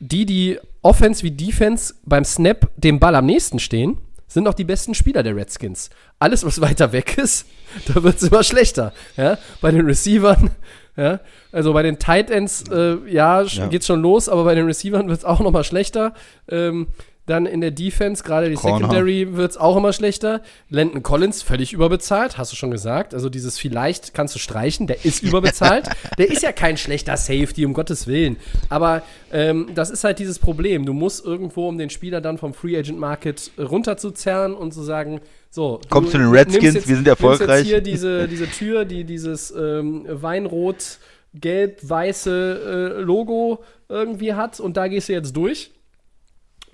Die, 0.00 0.26
die 0.26 0.58
Offense 0.82 1.22
wie 1.22 1.30
Defense 1.30 1.94
beim 2.04 2.24
Snap 2.24 2.70
dem 2.76 2.98
Ball 2.98 3.14
am 3.14 3.26
nächsten 3.26 3.58
stehen, 3.58 3.98
sind 4.34 4.46
auch 4.46 4.54
die 4.54 4.64
besten 4.64 4.94
Spieler 4.94 5.22
der 5.22 5.34
Redskins. 5.34 5.88
Alles, 6.18 6.44
was 6.44 6.60
weiter 6.60 6.92
weg 6.92 7.16
ist, 7.16 7.46
da 7.86 8.02
wird 8.02 8.16
es 8.16 8.24
immer 8.24 8.42
schlechter. 8.42 8.92
Ja? 9.16 9.38
Bei 9.60 9.70
den 9.70 9.86
Receivern, 9.86 10.50
ja? 10.96 11.20
also 11.52 11.72
bei 11.72 11.82
den 11.82 11.98
Tight 11.98 12.30
Ends, 12.30 12.64
äh, 12.70 12.96
ja, 13.08 13.42
Ja. 13.42 13.66
geht's 13.68 13.86
schon 13.86 14.02
los, 14.02 14.28
aber 14.28 14.44
bei 14.44 14.54
den 14.54 14.66
Receivern 14.66 15.08
wird 15.08 15.18
es 15.20 15.24
auch 15.24 15.40
noch 15.40 15.50
mal 15.50 15.64
schlechter. 15.64 16.12
Ähm, 16.48 16.88
dann 17.26 17.46
in 17.46 17.60
der 17.62 17.70
Defense, 17.70 18.22
gerade 18.22 18.50
die 18.50 18.54
Corner. 18.56 18.78
Secondary, 18.78 19.34
wird 19.36 19.52
es 19.52 19.56
auch 19.56 19.76
immer 19.76 19.92
schlechter. 19.94 20.42
Landon 20.68 21.02
Collins, 21.02 21.42
völlig 21.42 21.72
überbezahlt, 21.72 22.36
hast 22.36 22.52
du 22.52 22.56
schon 22.56 22.70
gesagt. 22.70 23.14
Also 23.14 23.30
dieses 23.30 23.58
vielleicht 23.58 24.12
kannst 24.12 24.34
du 24.34 24.38
streichen, 24.38 24.86
der 24.86 25.04
ist 25.06 25.22
überbezahlt. 25.22 25.88
der 26.18 26.30
ist 26.30 26.42
ja 26.42 26.52
kein 26.52 26.76
schlechter 26.76 27.16
Safety, 27.16 27.64
um 27.64 27.72
Gottes 27.72 28.06
Willen. 28.06 28.36
Aber 28.68 29.02
ähm, 29.32 29.70
das 29.74 29.90
ist 29.90 30.04
halt 30.04 30.18
dieses 30.18 30.38
Problem. 30.38 30.84
Du 30.84 30.92
musst 30.92 31.24
irgendwo, 31.24 31.68
um 31.68 31.78
den 31.78 31.88
Spieler 31.88 32.20
dann 32.20 32.36
vom 32.36 32.52
Free 32.52 32.76
Agent 32.76 32.98
Market 32.98 33.50
runterzuzerren 33.58 34.54
und 34.54 34.74
zu 34.74 34.82
sagen, 34.82 35.20
so. 35.50 35.80
Kommst 35.88 36.08
du 36.12 36.18
zu 36.18 36.24
den 36.24 36.28
Redskins, 36.30 36.74
jetzt- 36.74 36.88
wir 36.88 36.96
sind 36.96 37.08
erfolgreich. 37.08 37.60
Jetzt 37.60 37.68
hier 37.68 37.80
diese, 37.80 38.28
diese 38.28 38.48
Tür, 38.50 38.84
die 38.84 39.04
dieses 39.04 39.50
ähm, 39.50 40.04
Weinrot, 40.08 40.98
gelb-weiße 41.34 42.94
äh, 42.98 43.00
Logo 43.02 43.62
irgendwie 43.88 44.34
hat 44.34 44.60
und 44.60 44.76
da 44.76 44.88
gehst 44.88 45.08
du 45.08 45.12
jetzt 45.14 45.34
durch 45.36 45.70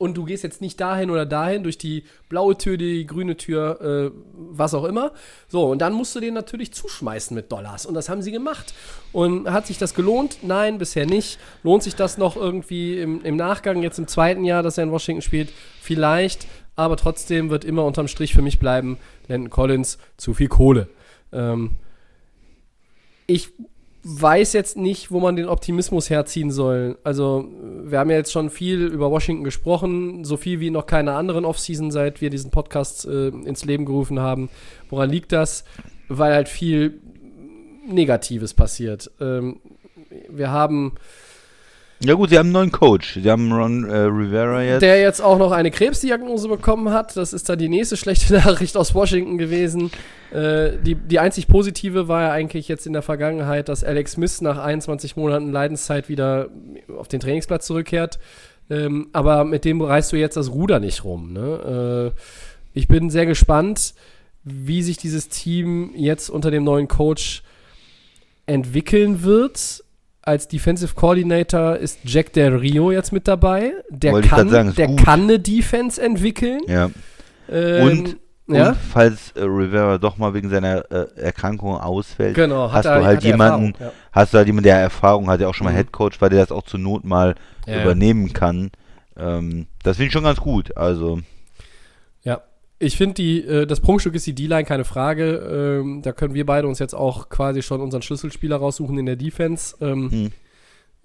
und 0.00 0.14
du 0.16 0.24
gehst 0.24 0.42
jetzt 0.42 0.62
nicht 0.62 0.80
dahin 0.80 1.10
oder 1.10 1.26
dahin, 1.26 1.62
durch 1.62 1.76
die 1.76 2.04
blaue 2.30 2.56
Tür, 2.56 2.78
die 2.78 3.06
grüne 3.06 3.36
Tür, 3.36 3.80
äh, 3.82 4.18
was 4.34 4.72
auch 4.72 4.84
immer. 4.84 5.12
So, 5.46 5.66
und 5.66 5.80
dann 5.80 5.92
musst 5.92 6.16
du 6.16 6.20
den 6.20 6.32
natürlich 6.32 6.72
zuschmeißen 6.72 7.34
mit 7.34 7.52
Dollars. 7.52 7.84
Und 7.84 7.92
das 7.92 8.08
haben 8.08 8.22
sie 8.22 8.32
gemacht. 8.32 8.72
Und 9.12 9.52
hat 9.52 9.66
sich 9.66 9.76
das 9.76 9.92
gelohnt? 9.92 10.38
Nein, 10.40 10.78
bisher 10.78 11.04
nicht. 11.04 11.38
Lohnt 11.62 11.82
sich 11.82 11.96
das 11.96 12.16
noch 12.16 12.34
irgendwie 12.34 12.98
im, 12.98 13.22
im 13.24 13.36
Nachgang, 13.36 13.82
jetzt 13.82 13.98
im 13.98 14.08
zweiten 14.08 14.44
Jahr, 14.44 14.62
dass 14.62 14.78
er 14.78 14.84
in 14.84 14.90
Washington 14.90 15.20
spielt? 15.20 15.52
Vielleicht. 15.82 16.46
Aber 16.76 16.96
trotzdem 16.96 17.50
wird 17.50 17.66
immer 17.66 17.84
unterm 17.84 18.08
Strich 18.08 18.32
für 18.32 18.40
mich 18.40 18.58
bleiben, 18.58 18.96
Landon 19.28 19.50
Collins, 19.50 19.98
zu 20.16 20.32
viel 20.32 20.48
Kohle. 20.48 20.88
Ähm, 21.30 21.72
ich 23.26 23.52
weiß 24.02 24.54
jetzt 24.54 24.76
nicht, 24.76 25.10
wo 25.10 25.20
man 25.20 25.36
den 25.36 25.48
Optimismus 25.48 26.08
herziehen 26.08 26.50
soll. 26.50 26.98
Also, 27.04 27.48
wir 27.84 27.98
haben 27.98 28.10
ja 28.10 28.16
jetzt 28.16 28.32
schon 28.32 28.50
viel 28.50 28.86
über 28.86 29.10
Washington 29.10 29.44
gesprochen, 29.44 30.24
so 30.24 30.36
viel 30.36 30.60
wie 30.60 30.70
noch 30.70 30.86
keiner 30.86 31.16
anderen 31.16 31.44
Offseason, 31.44 31.90
seit 31.90 32.20
wir 32.20 32.30
diesen 32.30 32.50
Podcast 32.50 33.06
äh, 33.06 33.28
ins 33.28 33.64
Leben 33.64 33.84
gerufen 33.84 34.20
haben. 34.20 34.48
Woran 34.88 35.10
liegt 35.10 35.32
das? 35.32 35.64
Weil 36.08 36.34
halt 36.34 36.48
viel 36.48 37.00
Negatives 37.86 38.54
passiert. 38.54 39.10
Ähm, 39.20 39.60
wir 40.28 40.50
haben 40.50 40.94
Ja 42.02 42.14
gut, 42.14 42.30
sie 42.30 42.38
haben 42.38 42.46
einen 42.46 42.52
neuen 42.54 42.72
Coach. 42.72 43.18
Sie 43.22 43.30
haben 43.30 43.52
Ron 43.52 43.84
äh, 43.84 43.94
Rivera 43.94 44.62
jetzt. 44.62 44.80
der 44.80 45.00
jetzt 45.00 45.20
auch 45.20 45.38
noch 45.38 45.52
eine 45.52 45.70
Krebsdiagnose 45.70 46.48
bekommen 46.48 46.90
hat. 46.90 47.14
Das 47.14 47.34
ist 47.34 47.48
dann 47.50 47.58
die 47.58 47.68
nächste 47.68 47.98
schlechte 47.98 48.32
Nachricht 48.44 48.74
aus 48.78 48.94
Washington 48.94 49.36
gewesen. 49.36 49.90
Äh, 50.32 50.78
die, 50.82 50.94
die 50.94 51.18
einzig 51.18 51.46
positive 51.46 52.08
war 52.08 52.22
ja 52.22 52.32
eigentlich 52.32 52.68
jetzt 52.68 52.86
in 52.86 52.94
der 52.94 53.02
Vergangenheit, 53.02 53.68
dass 53.68 53.84
Alex 53.84 54.12
Smith 54.12 54.40
nach 54.40 54.58
21 54.58 55.16
Monaten 55.16 55.52
Leidenszeit 55.52 56.08
wieder 56.08 56.48
auf 56.96 57.08
den 57.08 57.20
Trainingsplatz 57.20 57.66
zurückkehrt. 57.66 58.18
Ähm, 58.70 59.08
aber 59.12 59.44
mit 59.44 59.66
dem 59.66 59.82
reißt 59.82 60.12
du 60.12 60.16
jetzt 60.16 60.38
das 60.38 60.52
Ruder 60.52 60.80
nicht 60.80 61.04
rum. 61.04 61.34
Ne? 61.34 62.14
Äh, 62.14 62.20
ich 62.72 62.88
bin 62.88 63.10
sehr 63.10 63.26
gespannt, 63.26 63.92
wie 64.42 64.82
sich 64.82 64.96
dieses 64.96 65.28
Team 65.28 65.90
jetzt 65.94 66.30
unter 66.30 66.50
dem 66.50 66.64
neuen 66.64 66.88
Coach 66.88 67.42
entwickeln 68.46 69.22
wird. 69.22 69.84
Als 70.30 70.46
Defensive 70.46 70.94
Coordinator 70.94 71.74
ist 71.76 71.98
Jack 72.04 72.32
Del 72.34 72.54
Rio 72.54 72.92
jetzt 72.92 73.12
mit 73.12 73.26
dabei. 73.26 73.72
Der, 73.90 74.12
Wollte 74.12 74.28
kann, 74.28 74.48
sagen, 74.48 74.72
der 74.76 74.86
gut. 74.86 75.04
kann 75.04 75.22
eine 75.22 75.40
Defense 75.40 76.00
entwickeln. 76.00 76.60
ja. 76.68 76.88
Ähm, 77.50 77.82
Und- 77.82 78.16
ja, 78.46 78.68
Und 78.70 78.76
falls 78.92 79.32
äh, 79.32 79.42
Rivera 79.42 79.98
doch 79.98 80.18
mal 80.18 80.32
wegen 80.34 80.48
seiner 80.50 80.84
äh, 80.92 81.06
Erkrankung 81.20 81.76
ausfällt, 81.76 82.34
genau. 82.36 82.70
hast 82.72 82.84
er- 82.84 82.98
du 83.00 83.04
halt 83.04 83.24
jemanden, 83.24 83.72
Erfahrung, 83.72 83.92
hast 84.12 84.32
du 84.34 84.38
halt 84.38 84.46
jemanden, 84.46 84.64
der 84.64 84.76
Erfahrung 84.78 85.28
hat, 85.28 85.40
der 85.40 85.48
auch 85.48 85.54
schon 85.54 85.64
mal 85.64 85.72
Mhm. 85.72 85.76
Headcoach 85.78 86.20
war, 86.20 86.30
der 86.30 86.40
das 86.40 86.52
auch 86.52 86.62
zur 86.62 86.78
Not 86.78 87.04
mal 87.04 87.34
Ja, 87.66 87.74
ja. 87.76 87.82
übernehmen 87.82 88.32
kann. 88.32 88.70
Ähm, 89.16 89.66
das 89.82 89.96
finde 89.96 90.06
ich 90.08 90.12
schon 90.12 90.22
ganz 90.24 90.38
gut. 90.40 90.76
Also, 90.76 91.16
Ja, 91.16 91.22
ich 92.82 92.96
finde 92.96 93.14
die, 93.14 93.44
äh, 93.44 93.66
das 93.66 93.80
Prunkstück 93.80 94.14
ist 94.14 94.26
die 94.26 94.34
D-Line, 94.34 94.64
keine 94.64 94.84
Frage. 94.84 95.80
Ähm, 95.82 96.00
da 96.02 96.12
können 96.12 96.32
wir 96.32 96.46
beide 96.46 96.66
uns 96.66 96.78
jetzt 96.78 96.94
auch 96.94 97.28
quasi 97.28 97.60
schon 97.62 97.80
unseren 97.82 98.00
Schlüsselspieler 98.00 98.56
raussuchen 98.56 98.96
in 98.98 99.06
der 99.06 99.16
Defense. 99.16 99.76
Ähm, 99.82 100.10
Hm. 100.10 100.26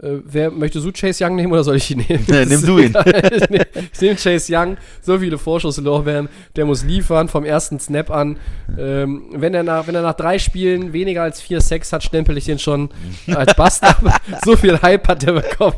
äh, 0.02 0.22
wer 0.24 0.52
möchtest 0.52 0.86
du 0.86 0.94
Chase 0.94 1.26
Young 1.26 1.36
nehmen 1.36 1.52
oder 1.52 1.66
soll 1.66 1.76
ich 1.76 1.92
ihn 1.92 2.06
nehmen? 2.08 2.24
Nee, 2.30 2.46
nimm 2.46 2.66
du 2.66 2.80
ihn. 2.80 2.96
ich 3.34 3.50
nehme 3.50 3.66
nehm 4.00 4.16
Chase 4.16 4.56
Young, 4.56 4.78
so 5.02 5.20
viele 5.20 5.38
Vorschusslorbeeren, 5.38 6.30
der 6.56 6.64
muss 6.64 6.86
liefern 6.86 7.28
vom 7.28 7.44
ersten 7.44 7.78
Snap 7.78 8.10
an. 8.10 8.38
Ähm, 8.80 9.26
wenn, 9.34 9.54
er 9.54 9.64
nach, 9.64 9.86
wenn 9.86 9.96
er 9.96 10.02
nach 10.02 10.16
drei 10.16 10.40
Spielen 10.40 10.94
weniger 10.94 11.24
als 11.24 11.42
vier 11.42 11.60
Sex 11.60 11.92
hat, 11.92 12.06
stempel 12.06 12.38
ich 12.38 12.46
den 12.46 12.58
schon 12.58 12.88
als 13.28 13.54
Bast 13.54 13.84
ab. 13.84 14.02
so 14.46 14.56
viel 14.56 14.82
Hype 14.82 15.10
hat 15.10 15.24
der 15.24 15.34
bekommen. 15.34 15.76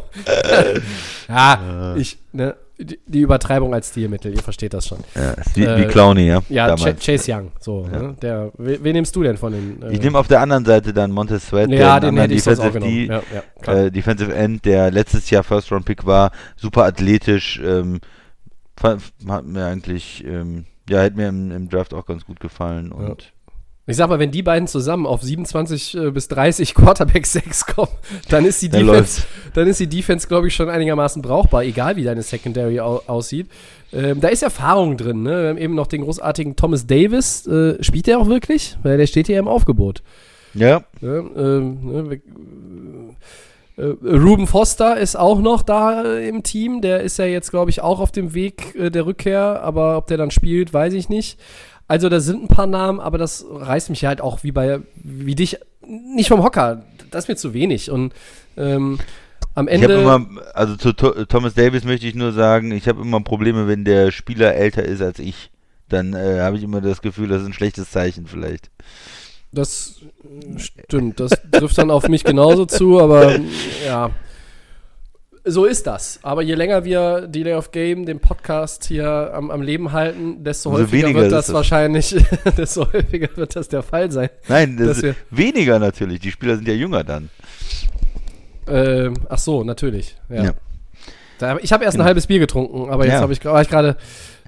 ja, 1.27 1.95
ich, 1.97 2.19
ne, 2.33 2.55
die, 2.79 2.99
die 3.05 3.21
Übertreibung 3.21 3.73
als 3.73 3.89
Stilmittel, 3.89 4.33
ihr 4.33 4.41
versteht 4.43 4.73
das 4.73 4.87
schon. 4.87 4.99
ja, 5.15 5.33
wie, 5.55 5.63
Äh, 5.63 5.77
wie 5.79 5.85
Clowny, 5.87 6.27
ja. 6.27 6.41
Ja, 6.49 6.75
Ch. 6.75 6.95
Chase 7.03 7.31
Young, 7.33 7.51
so. 7.59 7.85
Ne? 7.87 8.15
Der, 8.21 8.51
wen, 8.57 8.83
wen 8.83 8.93
nimmst 8.93 9.15
du 9.15 9.23
denn 9.23 9.37
von 9.37 9.51
den? 9.53 9.81
äh, 9.81 9.93
Ich 9.93 10.01
nehme 10.01 10.17
auf 10.19 10.27
der 10.27 10.41
anderen 10.41 10.65
Seite 10.65 10.93
dann 10.93 11.11
Montez 11.11 11.47
Sweat, 11.47 11.69
ja, 11.69 11.95
einen 11.95 12.15
den 12.15 12.21
hätte 12.21 12.33
ich 12.33 12.43
sonst 12.43 12.59
auch 12.59 12.71
Defensive 12.71 13.07
genommen. 13.07 13.23
D, 13.25 13.67
Ja, 13.67 13.73
ja, 13.73 13.85
äh, 13.85 13.91
Defensive 13.91 14.33
End, 14.33 14.65
der 14.65 14.91
letztes 14.91 15.29
Jahr 15.29 15.43
First 15.43 15.71
Round 15.71 15.85
Pick 15.85 16.05
war, 16.05 16.31
super 16.55 16.83
athletisch, 16.85 17.59
ähm, 17.63 17.99
hat 18.83 19.45
mir 19.45 19.65
eigentlich, 19.65 20.23
ähm, 20.25 20.65
ja, 20.89 21.01
hätte 21.01 21.17
mir 21.17 21.29
im, 21.29 21.51
im 21.51 21.69
Draft 21.69 21.93
auch 21.93 22.05
ganz 22.05 22.25
gut 22.25 22.39
gefallen 22.39 22.91
und 22.91 23.33
Ich 23.89 23.95
sag 23.95 24.09
mal, 24.09 24.19
wenn 24.19 24.31
die 24.31 24.43
beiden 24.43 24.67
zusammen 24.67 25.05
auf 25.05 25.21
27 25.23 25.95
äh, 25.97 26.11
bis 26.11 26.27
30 26.27 26.75
Quarterback 26.75 27.25
6 27.25 27.65
kommen, 27.67 27.91
dann 28.29 28.43
ist 28.45 28.61
die 28.61 28.67
Defense, 28.69 29.23
dann 29.53 29.67
ist 29.67 29.79
die 29.79 29.87
Defense, 29.87 30.27
glaube 30.27 30.47
ich, 30.47 30.55
schon 30.55 30.69
einigermaßen 30.69 31.21
brauchbar, 31.21 31.63
egal 31.63 31.95
wie 31.95 32.03
deine 32.03 32.21
Secondary 32.21 32.79
au 32.81 33.01
aussieht. 33.07 33.47
Ähm, 33.93 34.19
da 34.19 34.27
ist 34.27 34.43
Erfahrung 34.43 34.97
drin, 34.97 35.23
ne? 35.23 35.43
Wir 35.43 35.49
haben 35.51 35.57
eben 35.57 35.73
noch 35.75 35.87
den 35.87 36.01
großartigen 36.01 36.57
Thomas 36.57 36.85
Davis. 36.85 37.47
Äh, 37.47 37.81
spielt 37.81 38.07
der 38.07 38.19
auch 38.19 38.27
wirklich? 38.27 38.77
Weil 38.83 38.97
der 38.97 39.07
steht 39.07 39.27
hier 39.27 39.39
im 39.39 39.47
Aufgebot. 39.47 40.03
ja, 40.53 40.83
Ne? 40.99 41.23
Ähm, 41.37 41.77
ne? 41.83 42.09
wir- 42.09 42.21
Äh, 43.77 43.93
Ruben 44.03 44.47
Foster 44.47 44.97
ist 44.97 45.15
auch 45.15 45.39
noch 45.39 45.61
da 45.61 46.03
äh, 46.03 46.27
im 46.27 46.41
Team. 46.41 46.81
Der 46.81 47.01
ist 47.01 47.17
ja 47.19 47.25
jetzt, 47.25 47.51
glaube 47.51 47.69
ich, 47.69 47.79
auch 47.81 47.99
auf 47.99 48.11
dem 48.11 48.33
Weg 48.33 48.73
äh, 48.75 48.89
der 48.89 49.05
Rückkehr. 49.05 49.61
Aber 49.61 49.97
ob 49.97 50.07
der 50.07 50.17
dann 50.17 50.31
spielt, 50.31 50.73
weiß 50.73 50.93
ich 50.93 51.09
nicht. 51.09 51.37
Also 51.87 52.09
da 52.09 52.19
sind 52.19 52.43
ein 52.43 52.47
paar 52.47 52.67
Namen, 52.67 52.99
aber 52.99 53.17
das 53.17 53.45
reißt 53.49 53.89
mich 53.89 54.03
halt 54.05 54.19
auch 54.21 54.43
wie 54.43 54.51
bei 54.51 54.81
wie 54.95 55.35
dich 55.35 55.57
nicht 55.85 56.27
vom 56.27 56.43
Hocker. 56.43 56.83
Das 57.11 57.23
ist 57.25 57.27
mir 57.29 57.35
zu 57.37 57.53
wenig. 57.53 57.89
Und 57.91 58.13
ähm, 58.57 58.99
am 59.55 59.67
Ich 59.67 59.75
Ende. 59.75 59.93
immer, 59.93 60.25
also 60.53 60.75
zu 60.75 60.89
Tho- 60.91 61.25
Thomas 61.25 61.53
Davis 61.53 61.85
möchte 61.85 62.05
ich 62.05 62.15
nur 62.15 62.33
sagen, 62.33 62.71
ich 62.71 62.87
habe 62.87 63.01
immer 63.01 63.21
Probleme, 63.21 63.67
wenn 63.67 63.85
der 63.85 64.11
Spieler 64.11 64.53
älter 64.55 64.83
ist 64.83 65.01
als 65.01 65.19
ich. 65.19 65.49
Dann 65.89 66.13
äh, 66.13 66.41
habe 66.41 66.57
ich 66.57 66.63
immer 66.63 66.81
das 66.81 67.01
Gefühl, 67.01 67.29
das 67.29 67.41
ist 67.41 67.47
ein 67.47 67.53
schlechtes 67.53 67.89
Zeichen 67.91 68.27
vielleicht. 68.27 68.69
Das 69.53 70.01
stimmt, 70.57 71.21
das 71.21 71.31
trifft 71.51 71.77
dann 71.77 71.89
auf 71.89 72.09
mich 72.09 72.25
genauso 72.25 72.65
zu, 72.65 72.99
aber 72.99 73.39
ja. 73.85 74.11
So 75.49 75.63
ist 75.65 75.87
das. 75.87 76.19
Aber 76.23 76.41
je 76.41 76.55
länger 76.55 76.83
wir 76.83 77.21
Delay 77.27 77.53
of 77.53 77.71
Game, 77.71 78.05
den 78.05 78.19
Podcast 78.19 78.83
hier 78.85 79.31
am, 79.33 79.49
am 79.49 79.61
Leben 79.61 79.93
halten, 79.93 80.43
desto 80.43 80.71
häufiger 80.71 80.91
weniger 81.07 81.21
wird 81.21 81.31
das 81.31 81.53
wahrscheinlich, 81.53 82.15
desto 82.57 82.91
häufiger 82.91 83.29
wird 83.35 83.55
das 83.55 83.69
der 83.69 83.81
Fall 83.81 84.11
sein. 84.11 84.29
Nein, 84.49 84.75
das 84.77 85.01
weniger 85.31 85.79
natürlich. 85.79 86.19
Die 86.19 86.31
Spieler 86.31 86.57
sind 86.57 86.67
ja 86.67 86.73
jünger 86.73 87.03
dann. 87.05 87.29
Ähm, 88.67 89.13
ach 89.29 89.37
so, 89.37 89.63
natürlich. 89.63 90.17
Ja. 90.29 90.43
Ja. 90.43 90.51
Da, 91.39 91.57
ich 91.61 91.71
habe 91.71 91.83
erst 91.85 91.95
Genau. 91.95 92.03
ein 92.03 92.07
halbes 92.07 92.27
Bier 92.27 92.39
getrunken, 92.39 92.89
aber 92.89 93.05
jetzt 93.05 93.13
Ja. 93.15 93.21
habe 93.21 93.31
ich, 93.31 93.39
ich 93.39 93.69
gerade 93.69 93.95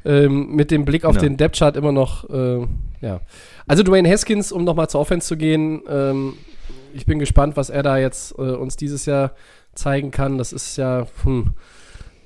ähm, 0.06 0.56
mit 0.56 0.72
dem 0.72 0.86
Blick 0.86 1.06
auf 1.06 1.14
Genau. 1.16 1.24
den 1.24 1.38
Depth-Chart 1.38 1.76
immer 1.78 1.91
noch 1.91 2.30
äh, 2.30 2.66
ja. 3.02 3.22
Also 3.68 3.84
Dwayne 3.84 4.10
Haskins, 4.10 4.52
um 4.52 4.64
nochmal 4.64 4.89
zur 4.89 5.00
Offense 5.02 5.28
zu 5.28 5.38
gehen, 5.38 5.82
ähm, 5.89 6.34
ich 6.93 7.06
bin 7.06 7.20
gespannt, 7.20 7.56
was 7.56 7.70
er 7.70 7.84
da 7.84 7.97
jetzt 7.97 8.32
äh, 8.38 8.41
uns 8.41 8.76
dieses 8.76 9.06
Jahr 9.06 9.32
zeigen 9.74 10.12
kann. 10.12 10.38
Das 10.38 10.54
ist 10.54 10.78
ja 10.78 11.08
hm, 11.24 11.54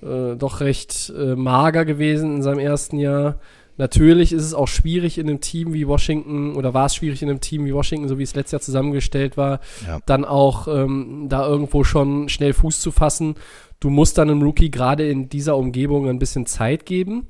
äh, 0.01 0.35
doch 0.35 0.59
recht 0.59 1.11
äh, 1.17 1.35
mager 1.35 1.85
gewesen 1.85 2.37
in 2.37 2.43
seinem 2.43 2.59
ersten 2.59 2.97
Jahr. 2.97 3.39
Natürlich 3.77 4.33
ist 4.33 4.43
es 4.43 4.53
auch 4.53 4.67
schwierig 4.67 5.17
in 5.17 5.27
einem 5.27 5.41
Team 5.41 5.73
wie 5.73 5.87
Washington 5.87 6.55
oder 6.55 6.75
war 6.75 6.85
es 6.85 6.95
schwierig 6.95 7.23
in 7.23 7.29
einem 7.29 7.41
Team 7.41 7.65
wie 7.65 7.73
Washington, 7.73 8.07
so 8.07 8.19
wie 8.19 8.23
es 8.23 8.35
letztes 8.35 8.51
Jahr 8.51 8.61
zusammengestellt 8.61 9.35
war, 9.35 9.61
Ja. 9.87 9.99
dann 10.05 10.25
auch 10.25 10.67
ähm, 10.67 11.25
da 11.27 11.47
irgendwo 11.47 11.83
schon 11.83 12.29
schnell 12.29 12.53
Fuß 12.53 12.79
zu 12.79 12.91
fassen. 12.91 13.33
Du 13.79 13.89
musst 13.89 14.17
dann 14.19 14.29
einem 14.29 14.43
Rookie 14.43 14.69
gerade 14.69 15.09
in 15.09 15.27
dieser 15.27 15.57
Umgebung 15.57 16.07
ein 16.07 16.19
bisschen 16.19 16.45
Zeit 16.45 16.85
geben. 16.85 17.27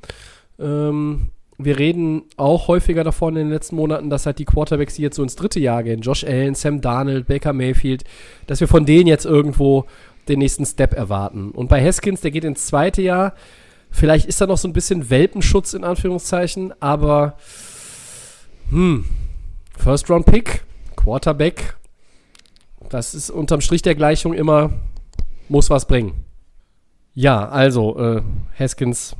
Ähm, 0.59 1.29
wir 1.57 1.77
reden 1.77 2.23
auch 2.37 2.67
häufiger 2.67 3.03
davon 3.03 3.35
in 3.35 3.45
den 3.45 3.53
letzten 3.53 3.75
Monaten, 3.75 4.09
dass 4.09 4.25
halt 4.25 4.39
die 4.39 4.45
Quarterbacks, 4.45 4.95
die 4.95 5.01
jetzt 5.03 5.15
so 5.15 5.23
ins 5.23 5.35
dritte 5.35 5.59
Jahr 5.59 5.83
gehen, 5.83 6.01
Josh 6.01 6.23
Allen, 6.23 6.55
Sam 6.55 6.81
Darnold, 6.81 7.27
Baker 7.27 7.53
Mayfield, 7.53 8.03
dass 8.47 8.59
wir 8.59 8.67
von 8.67 8.85
denen 8.85 9.07
jetzt 9.07 9.25
irgendwo 9.25 9.85
den 10.27 10.39
nächsten 10.39 10.65
Step 10.65 10.93
erwarten. 10.93 11.51
Und 11.51 11.69
bei 11.69 11.83
Haskins, 11.83 12.21
der 12.21 12.31
geht 12.31 12.43
ins 12.43 12.65
zweite 12.65 13.01
Jahr. 13.01 13.33
Vielleicht 13.91 14.25
ist 14.25 14.41
da 14.41 14.47
noch 14.47 14.57
so 14.57 14.67
ein 14.67 14.73
bisschen 14.73 15.09
Welpenschutz 15.09 15.73
in 15.73 15.83
Anführungszeichen, 15.83 16.73
aber 16.79 17.37
hm, 18.69 19.05
First 19.77 20.09
Round 20.09 20.25
Pick, 20.25 20.63
Quarterback, 20.95 21.75
das 22.89 23.13
ist 23.13 23.29
unterm 23.29 23.61
Strich 23.61 23.81
der 23.81 23.95
Gleichung 23.95 24.33
immer, 24.33 24.71
muss 25.49 25.69
was 25.69 25.87
bringen. 25.87 26.25
Ja, 27.13 27.47
also 27.49 27.99
äh, 27.99 28.21
Haskins, 28.57 29.15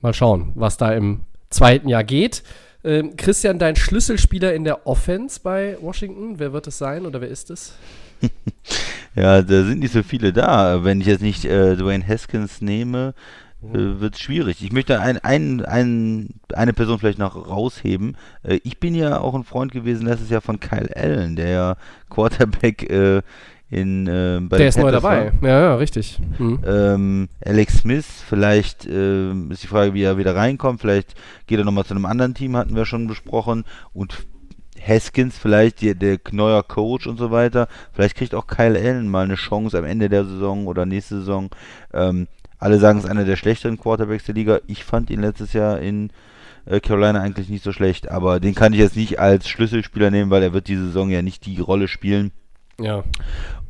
mal 0.00 0.14
schauen, 0.14 0.52
was 0.54 0.76
da 0.76 0.92
im 0.92 1.20
zweiten 1.50 1.88
Jahr 1.88 2.04
geht. 2.04 2.42
Ähm, 2.82 3.16
Christian, 3.16 3.58
dein 3.58 3.76
Schlüsselspieler 3.76 4.54
in 4.54 4.64
der 4.64 4.86
Offense 4.86 5.40
bei 5.42 5.76
Washington, 5.80 6.38
wer 6.38 6.52
wird 6.52 6.66
es 6.66 6.78
sein 6.78 7.04
oder 7.04 7.20
wer 7.20 7.28
ist 7.28 7.50
es? 7.50 7.74
Ja, 9.16 9.42
da 9.42 9.64
sind 9.64 9.80
nicht 9.80 9.92
so 9.92 10.04
viele 10.04 10.32
da. 10.32 10.84
Wenn 10.84 11.00
ich 11.00 11.06
jetzt 11.08 11.22
nicht 11.22 11.44
äh, 11.44 11.74
Dwayne 11.76 12.06
Haskins 12.06 12.60
nehme, 12.60 13.14
äh, 13.62 14.00
wird 14.00 14.14
es 14.14 14.20
schwierig. 14.20 14.62
Ich 14.62 14.72
möchte 14.72 15.00
ein, 15.00 15.18
ein, 15.18 15.64
ein, 15.64 16.28
eine 16.54 16.72
Person 16.72 16.98
vielleicht 16.98 17.18
noch 17.18 17.34
rausheben. 17.34 18.16
Äh, 18.42 18.60
ich 18.62 18.78
bin 18.78 18.94
ja 18.94 19.20
auch 19.20 19.34
ein 19.34 19.44
Freund 19.44 19.72
gewesen 19.72 20.06
letztes 20.06 20.30
Jahr 20.30 20.40
von 20.40 20.60
Kyle 20.60 20.94
Allen, 20.94 21.34
der 21.34 21.48
ja 21.48 21.76
Quarterback 22.08 22.88
äh, 22.88 23.22
in 23.70 24.08
äh, 24.08 24.40
bei 24.42 24.58
der 24.58 24.68
ist 24.68 24.78
neu 24.78 24.90
dabei. 24.90 25.32
Ja, 25.42 25.60
ja, 25.60 25.74
richtig. 25.76 26.18
Mhm. 26.38 26.58
Ähm, 26.66 27.28
Alex 27.44 27.78
Smith, 27.78 28.06
vielleicht 28.28 28.86
ähm, 28.86 29.50
ist 29.52 29.62
die 29.62 29.68
Frage, 29.68 29.94
wie 29.94 30.02
er 30.02 30.18
wieder 30.18 30.34
reinkommt. 30.34 30.80
Vielleicht 30.80 31.14
geht 31.46 31.58
er 31.58 31.64
nochmal 31.64 31.84
zu 31.84 31.94
einem 31.94 32.04
anderen 32.04 32.34
Team, 32.34 32.56
hatten 32.56 32.74
wir 32.74 32.84
schon 32.84 33.06
besprochen. 33.06 33.64
Und 33.92 34.26
Haskins, 34.80 35.38
vielleicht 35.38 35.82
der, 35.82 35.94
der 35.94 36.18
neuer 36.32 36.64
Coach 36.64 37.06
und 37.06 37.18
so 37.18 37.30
weiter. 37.30 37.68
Vielleicht 37.92 38.16
kriegt 38.16 38.34
auch 38.34 38.48
Kyle 38.48 38.78
Allen 38.78 39.08
mal 39.08 39.24
eine 39.24 39.36
Chance 39.36 39.78
am 39.78 39.84
Ende 39.84 40.08
der 40.08 40.24
Saison 40.24 40.66
oder 40.66 40.84
nächste 40.84 41.20
Saison. 41.20 41.50
Ähm, 41.92 42.26
alle 42.58 42.78
sagen, 42.78 42.98
es 42.98 43.04
ist 43.04 43.10
einer 43.10 43.24
der 43.24 43.36
schlechteren 43.36 43.78
Quarterbacks 43.78 44.24
der 44.24 44.34
Liga. 44.34 44.60
Ich 44.66 44.84
fand 44.84 45.10
ihn 45.10 45.20
letztes 45.20 45.52
Jahr 45.52 45.78
in 45.78 46.10
äh, 46.66 46.80
Carolina 46.80 47.20
eigentlich 47.20 47.48
nicht 47.48 47.64
so 47.64 47.72
schlecht, 47.72 48.10
aber 48.10 48.40
den 48.40 48.54
kann 48.54 48.72
ich 48.72 48.80
jetzt 48.80 48.96
nicht 48.96 49.18
als 49.20 49.48
Schlüsselspieler 49.48 50.10
nehmen, 50.10 50.30
weil 50.30 50.42
er 50.42 50.52
wird 50.52 50.68
diese 50.68 50.86
Saison 50.86 51.10
ja 51.10 51.22
nicht 51.22 51.46
die 51.46 51.60
Rolle 51.60 51.88
spielen. 51.88 52.32
Ja. 52.80 53.04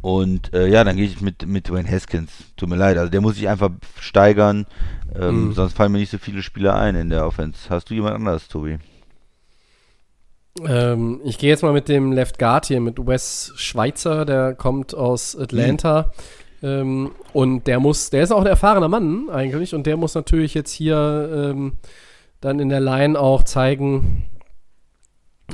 Und 0.03 0.53
äh, 0.55 0.67
ja, 0.69 0.83
dann 0.85 0.97
gehe 0.97 1.05
ich 1.05 1.21
mit, 1.21 1.47
mit 1.47 1.69
Dwayne 1.69 1.91
Haskins. 1.91 2.31
Tut 2.57 2.69
mir 2.69 2.77
leid, 2.77 2.97
also 2.97 3.11
der 3.11 3.21
muss 3.21 3.35
sich 3.37 3.49
einfach 3.49 3.71
steigern, 4.01 4.67
ähm, 5.15 5.49
Mhm. 5.49 5.53
sonst 5.53 5.75
fallen 5.77 5.93
mir 5.93 5.99
nicht 5.99 6.11
so 6.11 6.19
viele 6.19 6.43
Spieler 6.43 6.75
ein 6.75 6.95
in 6.95 7.11
der 7.11 7.27
Offense. 7.27 7.69
Hast 7.69 7.91
du 7.91 7.95
jemand 7.95 8.15
anderes, 8.15 8.49
Tobi? 8.49 8.79
Ähm, 10.67 11.21
ich 11.25 11.39
gehe 11.39 11.49
jetzt 11.51 11.63
mal 11.63 11.73
mit 11.73 11.89
dem 11.89 12.13
Left 12.13 12.39
Guard 12.39 12.67
hier, 12.67 12.81
mit 12.81 13.05
Wes 13.07 13.53
Schweitzer, 13.57 14.25
der 14.25 14.55
kommt 14.55 14.95
aus 14.95 15.37
Atlanta. 15.37 16.13
Ähm, 16.63 17.13
und 17.33 17.67
der 17.67 17.81
muss, 17.81 18.11
der 18.11 18.23
ist 18.23 18.33
auch 18.33 18.41
ein 18.41 18.47
erfahrener 18.47 18.89
Mann 18.89 19.31
eigentlich 19.31 19.75
und 19.75 19.87
der 19.87 19.97
muss 19.97 20.15
natürlich 20.15 20.53
jetzt 20.55 20.73
hier 20.73 21.51
ähm, 21.53 21.79
dann 22.41 22.59
in 22.61 22.69
der 22.69 22.81
Line 22.81 23.19
auch 23.19 23.45
zeigen, 23.45 24.25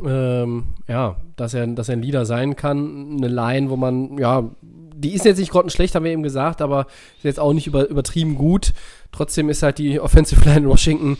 ähm, 0.05 0.65
ja, 0.89 1.17
dass 1.37 1.55
er, 1.55 1.67
dass 1.69 1.89
er 1.89 1.97
ein 1.97 2.03
Leader 2.03 2.27
sein 2.27 2.57
kann. 2.57 3.17
Eine 3.17 3.29
Line, 3.29 3.71
wo 3.71 3.77
man, 3.77 4.19
ja, 4.19 4.51
die 4.63 5.13
ist 5.13 5.25
jetzt 5.25 5.39
nicht 5.39 5.53
grottenschlecht, 5.53 5.95
haben 5.95 6.05
wir 6.05 6.13
eben 6.13 6.23
gesagt, 6.23 6.63
aber 6.63 6.87
ist 7.19 7.25
jetzt 7.25 7.41
auch 7.41 7.53
nicht 7.53 7.67
über, 7.67 7.89
übertrieben 7.89 8.37
gut. 8.37 8.73
Trotzdem 9.13 9.49
ist 9.49 9.63
halt 9.63 9.79
die 9.79 10.01
Offensive 10.01 10.45
Line 10.45 10.59
in 10.59 10.69
Washington 10.69 11.19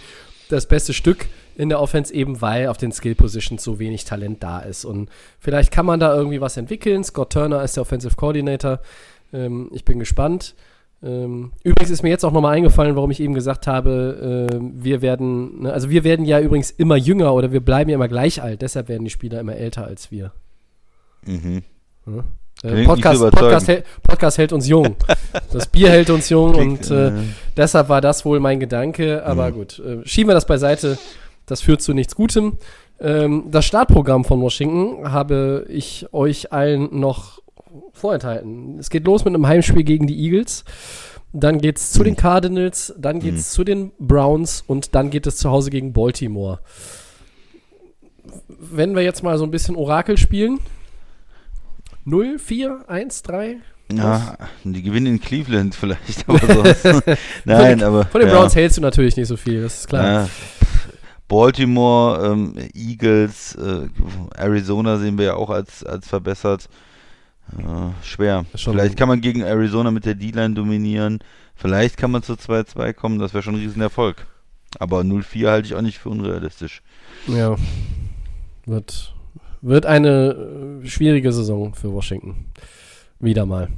das 0.49 0.67
beste 0.67 0.93
Stück 0.93 1.27
in 1.57 1.69
der 1.69 1.81
Offense, 1.81 2.13
eben 2.13 2.41
weil 2.41 2.69
auf 2.69 2.77
den 2.77 2.93
Skill 2.93 3.15
Positions 3.15 3.63
so 3.63 3.79
wenig 3.79 4.05
Talent 4.05 4.43
da 4.43 4.61
ist. 4.61 4.85
Und 4.85 5.09
vielleicht 5.41 5.73
kann 5.73 5.87
man 5.87 6.01
da 6.01 6.15
irgendwie 6.15 6.41
was 6.41 6.57
entwickeln. 6.57 7.03
Scott 7.03 7.33
Turner 7.33 7.63
ist 7.63 7.77
der 7.77 7.83
Offensive 7.83 8.15
Coordinator. 8.15 8.81
Ähm, 9.33 9.71
ich 9.73 9.85
bin 9.85 9.99
gespannt. 9.99 10.55
Ähm, 11.03 11.53
übrigens 11.63 11.91
ist 11.91 12.03
mir 12.03 12.09
jetzt 12.09 12.25
auch 12.25 12.33
nochmal 12.33 12.55
eingefallen, 12.57 12.97
warum 12.97 13.11
ich 13.11 13.21
eben 13.21 13.35
gesagt 13.35 13.67
habe, 13.67 14.49
äh, 14.51 14.59
wir 14.61 15.03
werden, 15.03 15.63
ne, 15.63 15.73
also 15.73 15.91
wir 15.91 16.05
werden 16.05 16.25
ja 16.25 16.41
übrigens 16.41 16.71
immer 16.71 16.97
jünger 16.97 17.35
oder 17.35 17.53
wir 17.53 17.61
bleiben 17.61 17.91
ja 17.91 17.97
immer 17.97 18.09
gleich 18.09 18.43
alt, 18.43 18.63
deshalb 18.63 18.89
werden 18.89 19.05
die 19.05 19.11
Spieler 19.11 19.39
immer 19.41 19.55
älter 19.57 19.85
als 19.85 20.11
wir. 20.11 20.33
Mhm. 21.27 21.63
Äh, 22.07 22.13
Klingt 22.61 22.77
nicht 22.77 22.87
Podcast, 22.87 23.21
Podcast, 23.31 23.71
Podcast 24.03 24.39
hält 24.39 24.53
uns 24.53 24.67
jung. 24.69 24.97
Das 25.53 25.67
Bier 25.67 25.91
hält 25.91 26.09
uns 26.09 26.31
jung 26.31 26.53
Klingt, 26.55 26.91
und 26.91 26.97
äh, 26.97 27.09
äh, 27.09 27.13
deshalb 27.57 27.89
war 27.91 28.01
das 28.01 28.25
wohl 28.25 28.41
mein 28.41 28.59
Gedanke. 28.61 29.25
Aber 29.27 29.51
Mhm. 29.51 29.55
gut, 29.55 29.79
äh, 29.79 29.99
schieben 30.07 30.31
wir 30.31 30.35
das 30.35 30.47
beiseite. 30.47 30.99
Das 31.45 31.61
führt 31.61 31.83
zu 31.83 31.93
nichts 31.93 32.15
Gutem. 32.15 32.55
Ähm, 32.99 33.45
das 33.51 33.67
Startprogramm 33.67 34.25
von 34.25 34.41
Washington 34.41 35.13
habe 35.13 35.67
ich 35.69 36.07
euch 36.13 36.53
allen 36.53 36.99
noch 36.99 37.41
vorenthalten. 37.93 38.79
Es 38.79 38.91
geht 38.91 39.05
los 39.05 39.25
mit 39.25 39.35
einem 39.35 39.47
Heimspiel 39.47 39.85
gegen 39.85 40.07
die 40.07 40.19
Eagles. 40.19 40.65
Dann 41.33 41.61
geht 41.61 41.77
es 41.77 41.93
zu 41.93 42.03
den 42.03 42.17
Cardinals, 42.17 42.95
dann 42.99 43.21
geht 43.21 43.35
es 43.35 43.51
zu 43.51 43.63
den 43.63 43.93
Browns 43.99 44.63
und 44.67 44.95
dann 44.95 45.11
geht 45.11 45.27
es 45.27 45.37
zu 45.37 45.51
Hause 45.51 45.71
gegen 45.71 45.93
Baltimore. 45.93 46.61
Wenn 48.49 48.95
wir 48.95 49.03
jetzt 49.03 49.23
mal 49.23 49.37
so 49.37 49.45
ein 49.45 49.51
bisschen 49.51 49.77
Orakel 49.77 50.17
spielen. 50.17 50.61
0, 52.05 52.39
4, 52.39 52.85
1, 52.87 53.23
3. 53.23 53.57
ja, 53.93 54.39
die 54.63 54.83
gewinnen 54.83 55.07
in 55.07 55.21
Cleveland 55.21 55.75
vielleicht, 55.75 56.29
aber 56.29 56.39
sonst. 56.39 56.85
Nein, 57.45 57.83
aber. 57.83 58.05
Von 58.07 58.21
den 58.21 58.31
ja. 58.31 58.37
Browns 58.37 58.55
hältst 58.55 58.79
du 58.79 58.81
natürlich 58.81 59.17
nicht 59.17 59.27
so 59.27 59.37
viel, 59.37 59.63
das 59.63 59.81
ist 59.81 59.89
klar. 59.89 60.05
Ja, 60.05 60.29
Baltimore, 61.29 62.33
ähm, 62.33 62.55
Eagles, 62.75 63.57
äh, 63.57 63.89
Arizona 64.37 64.99
sehen 64.99 65.19
wir 65.19 65.25
ja 65.27 65.35
auch 65.35 65.51
als, 65.51 65.85
als 65.85 66.07
verbessert. 66.07 66.69
Äh, 67.53 68.05
schwer. 68.05 68.45
Vielleicht 68.55 68.97
kann 68.97 69.09
man 69.09 69.21
gegen 69.21 69.43
Arizona 69.43 69.91
mit 69.91 70.05
der 70.05 70.15
D-Line 70.15 70.55
dominieren. 70.55 71.21
Vielleicht 71.55 71.97
kann 71.97 72.11
man 72.11 72.23
zu 72.23 72.35
2-2 72.35 72.93
kommen, 72.93 73.19
das 73.19 73.33
wäre 73.33 73.43
schon 73.43 73.55
ein 73.55 73.61
Riesenerfolg. 73.61 74.27
Aber 74.79 75.01
0-4 75.01 75.49
halte 75.49 75.69
ich 75.69 75.75
auch 75.75 75.83
nicht 75.83 75.99
für 75.99 76.11
unrealistisch. 76.11 76.83
Ja. 77.29 77.57
Wird, 78.67 79.15
wird 79.63 79.87
eine 79.87 80.83
äh, 80.83 80.87
schwierige 80.87 81.33
Saison 81.33 81.75
für 81.75 81.93
Washington. 81.93 82.47
Wieder 83.21 83.47
mal. 83.47 83.69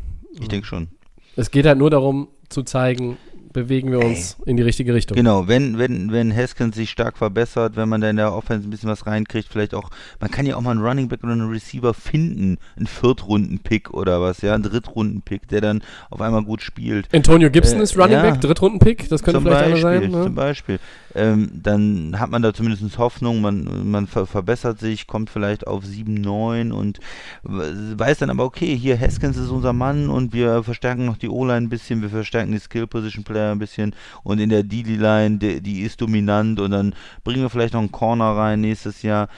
Ich 0.40 0.48
denke 0.48 0.66
schon. 0.66 0.88
Es 1.36 1.50
geht 1.50 1.66
halt 1.66 1.78
nur 1.78 1.90
darum 1.90 2.28
zu 2.48 2.62
zeigen, 2.62 3.18
bewegen 3.62 3.90
wir 3.90 4.00
uns 4.00 4.36
in 4.46 4.56
die 4.56 4.62
richtige 4.62 4.94
Richtung. 4.94 5.16
Genau, 5.16 5.48
wenn, 5.48 5.78
wenn, 5.78 6.12
wenn 6.12 6.34
Haskins 6.34 6.76
sich 6.76 6.90
stark 6.90 7.18
verbessert, 7.18 7.76
wenn 7.76 7.88
man 7.88 8.00
da 8.00 8.08
in 8.10 8.16
der 8.16 8.32
Offense 8.32 8.66
ein 8.66 8.70
bisschen 8.70 8.88
was 8.88 9.06
reinkriegt, 9.06 9.48
vielleicht 9.50 9.74
auch, 9.74 9.90
man 10.20 10.30
kann 10.30 10.46
ja 10.46 10.56
auch 10.56 10.60
mal 10.60 10.70
einen 10.72 10.80
Running 10.84 11.08
Back 11.08 11.22
oder 11.24 11.32
einen 11.32 11.50
Receiver 11.50 11.94
finden, 11.94 12.58
einen 12.76 12.86
Viertrunden-Pick 12.86 13.92
oder 13.92 14.20
was, 14.20 14.42
ja, 14.42 14.54
einen 14.54 14.62
Drittrunden-Pick, 14.62 15.48
der 15.48 15.60
dann 15.60 15.82
auf 16.10 16.20
einmal 16.20 16.44
gut 16.44 16.62
spielt. 16.62 17.08
Antonio 17.14 17.50
Gibson 17.50 17.80
Äh, 17.80 17.82
ist 17.82 17.96
Running 17.96 18.12
ja. 18.12 18.22
Back, 18.22 18.40
Drittrunden-Pick, 18.40 19.08
das 19.08 19.22
könnte 19.22 19.40
zum 19.40 19.44
vielleicht 19.46 19.70
Beispiel, 19.72 19.86
einer 19.86 20.00
sein. 20.02 20.12
Zum 20.12 20.22
Ne? 20.22 20.30
Beispiel. 20.30 20.78
Ähm, 21.14 21.50
dann 21.54 22.18
hat 22.18 22.30
man 22.30 22.42
da 22.42 22.52
zumindest 22.52 22.98
Hoffnung, 22.98 23.40
man, 23.40 23.90
man 23.90 24.06
ver 24.06 24.26
verbessert 24.26 24.78
sich, 24.78 25.06
kommt 25.06 25.30
vielleicht 25.30 25.66
auf 25.66 25.84
7, 25.84 26.14
9 26.14 26.72
und 26.72 26.98
weiß 27.42 28.18
dann 28.18 28.30
aber, 28.30 28.44
okay, 28.44 28.76
hier 28.76 29.00
Haskins 29.00 29.36
ist 29.36 29.50
unser 29.50 29.72
Mann 29.72 30.10
und 30.10 30.32
wir 30.32 30.62
verstärken 30.62 31.06
noch 31.06 31.16
die 31.16 31.28
O-Line 31.28 31.66
ein 31.66 31.68
bisschen, 31.68 32.02
wir 32.02 32.10
verstärken 32.10 32.52
die 32.52 32.58
Skill-Position-Player 32.58 33.52
ein 33.52 33.58
bisschen 33.58 33.94
und 34.22 34.38
in 34.38 34.50
der 34.50 34.62
D-Line, 34.62 35.38
die, 35.38 35.60
die 35.60 35.80
ist 35.80 36.00
dominant 36.00 36.60
und 36.60 36.72
dann 36.72 36.94
bringen 37.24 37.42
wir 37.42 37.50
vielleicht 37.50 37.74
noch 37.74 37.80
einen 37.80 37.92
Corner 37.92 38.36
rein 38.36 38.60
nächstes 38.60 39.02
Jahr. 39.02 39.28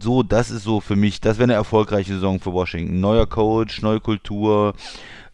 So, 0.00 0.22
das 0.22 0.50
ist 0.50 0.64
so 0.64 0.80
für 0.80 0.96
mich, 0.96 1.20
das 1.20 1.38
wäre 1.38 1.44
eine 1.44 1.54
erfolgreiche 1.54 2.14
Saison 2.14 2.40
für 2.40 2.52
Washington. 2.52 3.00
Neuer 3.00 3.26
Coach, 3.26 3.82
neue 3.82 4.00
Kultur, 4.00 4.74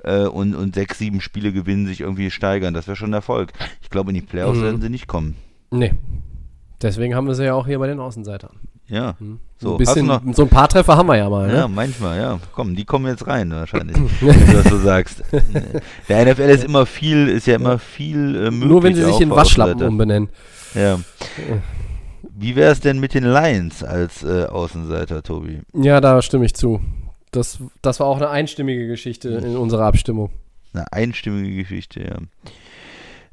äh, 0.05 0.24
und, 0.26 0.55
und 0.55 0.74
sechs, 0.74 0.98
sieben 0.98 1.20
Spiele 1.20 1.53
gewinnen, 1.53 1.86
sich 1.86 2.01
irgendwie 2.01 2.30
steigern. 2.30 2.74
Das 2.74 2.86
wäre 2.86 2.96
schon 2.96 3.11
ein 3.11 3.14
Erfolg. 3.14 3.53
Ich 3.82 3.90
glaube, 3.90 4.11
in 4.11 4.14
die 4.14 4.20
Playoffs 4.22 4.59
Mhm. 4.59 4.62
werden 4.64 4.80
sie 4.80 4.88
nicht 4.90 5.07
kommen. 5.07 5.36
Nee. 5.70 5.92
Deswegen 6.82 7.14
haben 7.14 7.26
wir 7.26 7.34
sie 7.34 7.44
ja 7.44 7.55
auch 7.55 7.66
hier 7.66 7.78
bei 7.78 7.86
den 7.86 8.01
Außenseitern. 8.01 8.53
Ja. 8.88 9.14
So, 9.20 9.36
So, 9.68 9.72
ein 9.74 9.78
bisschen, 9.78 10.34
so 10.34 10.42
ein 10.42 10.48
paar 10.48 10.66
Treffer 10.68 10.96
haben 10.96 11.07
wir 11.07 11.16
ja 11.16 11.28
mal. 11.30 11.48
Ja, 11.48 11.68
Ne? 11.68 11.74
manchmal, 11.74 12.18
ja. 12.18 12.40
Komm, 12.53 12.74
die 12.74 12.84
kommen 12.84 13.07
jetzt 13.07 13.26
rein 13.26 13.51
wahrscheinlich, 13.53 13.96
wenn 14.20 14.46
du 14.46 14.53
das 14.53 14.64
so 14.68 14.78
sagst. 14.78 15.22
Der 16.09 16.24
NFL 16.26 16.40
ist 16.51 16.64
immer 16.64 16.86
viel, 16.86 17.28
ist 17.28 17.46
ja 17.46 17.55
immer 17.57 17.78
viel 17.78 18.34
äh, 18.34 18.51
möglich. 18.51 18.68
Nur 18.68 18.82
wenn 18.82 18.94
sie 18.96 19.05
sich 19.05 19.20
in 19.20 19.30
Waschlappen 19.30 19.82
umbenennen. 19.82 20.28
Ja. 20.74 20.98
Wie 22.36 22.57
wäre 22.57 22.72
es 22.72 22.80
denn 22.80 22.98
mit 22.98 23.14
den 23.14 23.24
Lions 23.24 23.84
als 23.84 24.22
äh, 24.24 24.46
Außenseiter, 24.46 25.22
Tobi? 25.22 25.61
Ja, 25.74 26.01
da 26.01 26.20
stimme 26.22 26.46
ich 26.46 26.55
zu. 26.55 26.80
Das, 27.31 27.59
das 27.83 28.01
war 28.01 28.07
auch 28.07 28.16
eine 28.16 28.28
einstimmige 28.31 28.87
Geschichte 28.89 29.28
in 29.28 29.57
unserer 29.57 29.85
Abstimmung. 29.85 30.31
Eine 30.72 30.93
einstimmige 30.93 31.55
Geschichte, 31.57 32.01
ja. 32.03 32.16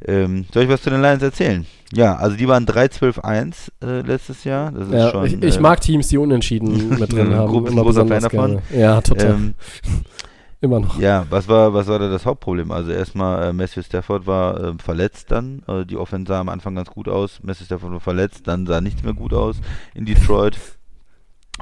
Ähm, 0.06 0.46
soll 0.54 0.64
ich 0.64 0.70
was 0.70 0.84
zu 0.84 0.92
den 0.92 1.02
Lions 1.02 1.24
erzählen? 1.24 1.66
Ja, 1.92 2.16
also 2.18 2.38
die 2.38 2.48
waren 2.48 2.66
3-12-1 2.68 3.72
äh, 3.84 4.02
letztes 4.02 4.44
Jahr. 4.44 4.72
Das 4.72 4.88
ist 4.88 4.94
Ja, 4.94 5.10
schon, 5.12 5.26
ich, 5.26 5.42
ich 5.42 5.58
äh, 5.58 5.60
mag 5.60 5.82
Teams, 5.82 6.08
die 6.10 6.18
unentschieden 6.20 6.90
mit 7.00 7.12
drin 7.12 7.34
haben. 7.34 7.64
bist 7.64 7.74
Immer 7.74 7.82
großer 7.84 8.06
Fan 8.08 8.22
davon? 8.22 8.62
gerne. 8.62 8.62
Ja, 8.80 9.02
total. 9.02 9.32
Ähm, 9.32 9.54
Immer 10.62 10.80
noch. 10.80 11.00
ja, 11.00 11.26
was 11.30 11.48
war, 11.48 11.74
was 11.76 11.86
war 11.88 12.00
da 12.00 12.10
das 12.10 12.26
Hauptproblem? 12.26 12.72
Also 12.72 12.92
erstmal, 12.92 13.50
äh, 13.50 13.54
Matthew 13.54 13.84
Stafford 13.84 14.26
war 14.26 14.60
äh, 14.60 14.74
verletzt 14.84 15.30
dann. 15.32 15.62
Äh, 15.68 15.86
die 15.86 15.98
Offense 15.98 16.28
sah 16.32 16.40
am 16.40 16.50
Anfang 16.50 16.74
ganz 16.76 16.90
gut 16.90 17.08
aus. 17.08 17.40
Matthew 17.44 17.66
Stafford 17.66 17.92
war 17.92 18.00
verletzt, 18.00 18.42
dann 18.48 18.66
sah 18.66 18.82
nichts 18.82 19.04
mehr 19.04 19.14
gut 19.14 19.34
aus 19.34 19.58
in 19.94 20.06
Detroit. 20.06 20.58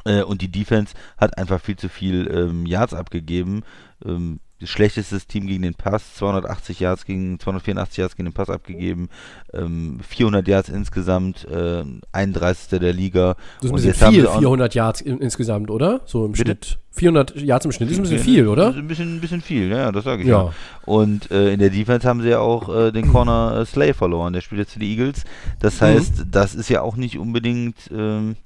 Äh, 0.04 0.24
und 0.24 0.42
die 0.42 0.50
Defense 0.52 0.94
hat 1.18 1.38
einfach 1.38 1.62
viel 1.62 1.78
zu 1.78 1.90
viel 1.90 2.30
ähm, 2.34 2.66
Yards 2.66 2.94
abgegeben. 2.94 3.64
Ähm, 4.06 4.40
das 4.62 4.70
schlechteste 4.70 5.20
Team 5.20 5.48
gegen 5.48 5.64
den 5.64 5.74
Pass, 5.74 6.16
280 6.16 6.80
Yards 6.80 7.04
gegen 7.06 7.38
284 7.42 7.98
Yards 7.98 8.16
gegen 8.16 8.30
den 8.30 8.34
Pass 8.34 8.50
abgegeben, 8.50 9.10
ähm, 9.54 10.00
400 10.08 10.48
Yards 10.48 10.70
insgesamt, 10.70 11.46
äh, 11.46 11.84
31. 12.14 12.80
der 12.80 12.94
Liga. 12.94 13.36
Das 13.62 13.66
ist 13.66 13.72
ein 13.72 13.76
bisschen 13.76 14.12
viel, 14.12 14.22
sie 14.22 14.28
auch- 14.30 14.40
400 14.40 14.74
Yards 14.74 15.02
in, 15.02 15.18
insgesamt, 15.20 15.70
oder? 15.70 16.00
So 16.06 16.26
im 16.26 16.32
Bitte? 16.32 16.44
Schnitt. 16.46 16.78
400 16.92 17.36
Yards 17.36 17.66
im 17.66 17.74
Schnitt 17.74 17.92
ist 17.92 17.98
ein 17.98 18.04
bisschen 18.04 18.20
viel, 18.20 18.44
Das 18.46 18.52
oder? 18.54 18.70
ist 18.70 18.76
ein 18.78 18.88
bisschen, 18.88 19.16
ein 19.18 19.20
bisschen 19.20 19.42
viel, 19.42 19.68
ja, 19.70 19.92
das 19.92 20.06
sage 20.06 20.22
ich 20.22 20.30
Ja. 20.30 20.46
ja. 20.46 20.54
Und 20.86 21.30
äh, 21.32 21.52
in 21.52 21.60
der 21.60 21.70
Defense 21.70 22.08
haben 22.08 22.22
sie 22.22 22.30
ja 22.30 22.40
auch 22.40 22.74
äh, 22.74 22.92
den 22.94 23.12
Corner 23.12 23.58
äh, 23.60 23.66
Slay 23.66 23.94
verloren. 23.94 24.32
Der 24.32 24.40
spielt 24.40 24.60
jetzt 24.60 24.72
für 24.74 24.80
die 24.80 24.90
Eagles. 24.92 25.26
Das 25.60 25.82
Mhm. 25.82 25.86
heißt, 25.86 26.14
das 26.32 26.56
ist 26.56 26.70
ja 26.70 26.82
auch 26.82 26.96
nicht 26.96 27.20
unbedingt 27.20 27.76
ähm, 27.94 28.38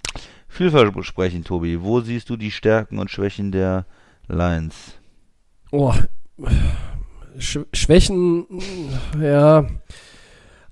vielversprechend, 0.49 1.47
Tobi. 1.47 1.81
Wo 1.81 2.01
siehst 2.01 2.29
du 2.29 2.35
die 2.35 2.51
Stärken 2.51 2.99
und 2.99 3.09
Schwächen 3.09 3.51
der 3.51 3.85
Lions? 4.27 4.75
Oh, 5.71 5.93
Sch 7.37 7.59
Schwächen, 7.73 8.45
ja. 9.21 9.65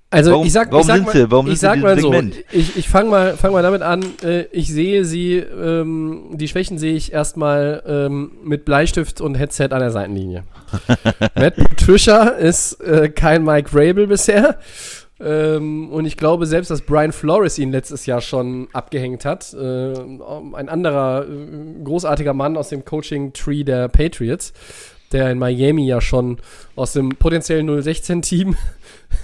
Also 0.09 0.31
Warum- 0.31 0.47
ich 0.47 0.53
sag, 0.53 0.71
warum 0.71 0.81
ich 0.81 0.87
sag 0.87 0.95
sind 0.95 1.05
mal, 1.05 1.11
sie- 1.13 1.31
warum 1.31 1.47
ich 1.51 1.59
sag 1.59 1.79
mal 1.81 1.99
so, 1.99 2.11
Segment? 2.11 2.35
ich, 2.53 2.77
ich 2.77 2.87
fange 2.87 3.09
mal, 3.09 3.35
fang 3.35 3.51
mal 3.51 3.61
damit 3.61 3.81
an, 3.81 4.05
äh, 4.23 4.43
ich 4.53 4.69
sehe 4.71 5.03
sie, 5.03 5.35
ähm, 5.35 6.29
die 6.33 6.47
Schwächen 6.47 6.77
sehe 6.77 6.95
ich 6.95 7.11
erstmal 7.11 7.83
ähm, 7.85 8.31
mit 8.41 8.63
Bleistift 8.63 9.19
und 9.19 9.35
Headset 9.35 9.67
an 9.71 9.79
der 9.81 9.91
Seitenlinie. 9.91 10.43
Matt 11.35 11.57
Patricia 11.57 12.23
ist 12.29 12.79
äh, 12.81 13.09
kein 13.09 13.43
Mike 13.43 13.69
Rabel 13.73 14.07
bisher. 14.07 14.57
Ähm, 15.19 15.89
und 15.91 16.05
ich 16.05 16.17
glaube 16.17 16.45
selbst, 16.45 16.69
dass 16.69 16.81
Brian 16.81 17.11
Flores 17.11 17.57
ihn 17.57 17.71
letztes 17.71 18.05
Jahr 18.05 18.21
schon 18.21 18.67
abgehängt 18.73 19.25
hat. 19.25 19.53
Äh, 19.53 19.93
ein 19.93 20.69
anderer 20.69 21.25
äh, 21.27 21.83
großartiger 21.83 22.33
Mann 22.33 22.57
aus 22.57 22.69
dem 22.69 22.85
Coaching-Tree 22.85 23.63
der 23.63 23.87
Patriots, 23.87 24.53
der 25.11 25.31
in 25.31 25.39
Miami 25.39 25.87
ja 25.87 26.01
schon 26.01 26.37
aus 26.75 26.93
dem 26.93 27.09
potenziellen 27.09 27.69
016-Team 27.69 28.55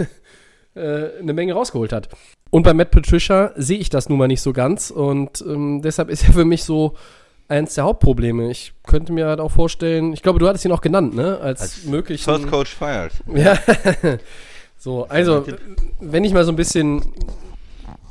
äh, 0.76 1.20
eine 1.20 1.34
Menge 1.34 1.54
rausgeholt 1.54 1.94
hat. 1.94 2.10
Und 2.50 2.64
bei 2.64 2.74
Matt 2.74 2.92
Patricia 2.92 3.52
sehe 3.56 3.80
ich 3.80 3.90
das 3.90 4.10
nun 4.10 4.18
mal 4.18 4.28
nicht 4.28 4.42
so 4.42 4.54
ganz. 4.54 4.92
Und 4.92 5.44
ähm, 5.48 5.82
deshalb 5.82 6.10
ist 6.10 6.24
er 6.24 6.34
für 6.34 6.46
mich 6.46 6.64
so 6.64 6.96
eins 7.48 7.76
der 7.76 7.84
Hauptprobleme. 7.84 8.50
Ich 8.50 8.74
könnte 8.86 9.12
mir 9.12 9.28
halt 9.28 9.40
auch 9.40 9.52
vorstellen, 9.52 10.14
ich 10.14 10.22
glaube, 10.22 10.40
du 10.40 10.48
hattest 10.48 10.66
ihn 10.66 10.72
auch 10.72 10.82
genannt, 10.82 11.16
ne? 11.16 11.40
Als, 11.40 11.62
Als 11.62 11.86
möglichen. 11.86 12.24
First 12.24 12.48
Coach 12.48 12.76
fired. 12.76 13.12
Ja. 13.28 13.58
so, 14.84 15.06
also, 15.08 15.46
wenn 16.02 16.26
ich 16.26 16.34
mal 16.34 16.44
so 16.44 16.52
ein 16.52 16.58
bisschen. 16.58 17.02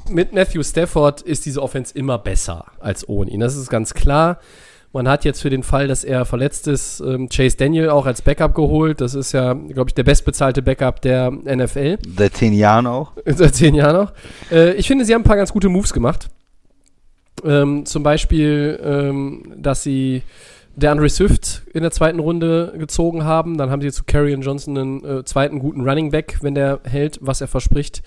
Mit 0.08 0.32
Matthew 0.32 0.62
Stafford 0.62 1.20
ist 1.20 1.44
diese 1.44 1.62
Offense 1.62 1.94
immer 1.94 2.18
besser 2.18 2.64
als 2.80 3.06
ohne 3.08 3.30
ihn. 3.30 3.40
Das 3.40 3.56
ist 3.56 3.68
ganz 3.68 3.92
klar. 3.92 4.40
Man 4.92 5.06
hat 5.06 5.24
jetzt 5.26 5.42
für 5.42 5.50
den 5.50 5.62
Fall, 5.62 5.86
dass 5.86 6.02
er 6.02 6.24
verletzt 6.24 6.66
ist, 6.68 7.00
ähm, 7.00 7.28
Chase 7.28 7.56
Daniel 7.58 7.90
auch 7.90 8.06
als 8.06 8.22
Backup 8.22 8.54
geholt. 8.54 9.02
Das 9.02 9.14
ist 9.14 9.32
ja, 9.32 9.52
glaube 9.52 9.90
ich, 9.90 9.94
der 9.94 10.02
bestbezahlte 10.02 10.62
Backup 10.62 11.02
der 11.02 11.30
NFL. 11.30 11.98
Seit 12.16 12.36
zehn 12.36 12.54
Jahren 12.54 12.86
auch. 12.86 13.12
Seit 13.26 13.54
zehn 13.54 13.74
Jahren 13.74 14.04
noch. 14.04 14.12
Äh, 14.50 14.72
ich 14.72 14.86
finde, 14.86 15.04
sie 15.04 15.14
haben 15.14 15.20
ein 15.20 15.24
paar 15.24 15.36
ganz 15.36 15.52
gute 15.52 15.68
Moves 15.68 15.92
gemacht. 15.92 16.30
Ähm, 17.44 17.84
zum 17.84 18.02
Beispiel, 18.02 18.80
ähm, 18.82 19.54
dass 19.58 19.82
sie 19.82 20.22
der 20.74 20.90
Andre 20.92 21.08
Swift 21.08 21.62
in 21.74 21.82
der 21.82 21.90
zweiten 21.90 22.18
Runde 22.18 22.74
gezogen 22.78 23.24
haben. 23.24 23.58
Dann 23.58 23.70
haben 23.70 23.82
sie 23.82 23.92
zu 23.92 24.04
Carrion 24.04 24.40
Johnson 24.40 24.78
einen 24.78 25.04
äh, 25.04 25.24
zweiten 25.24 25.58
guten 25.58 25.86
Running 25.86 26.10
Back, 26.10 26.38
wenn 26.40 26.54
der 26.54 26.80
hält, 26.84 27.18
was 27.20 27.40
er 27.40 27.48
verspricht. 27.48 28.02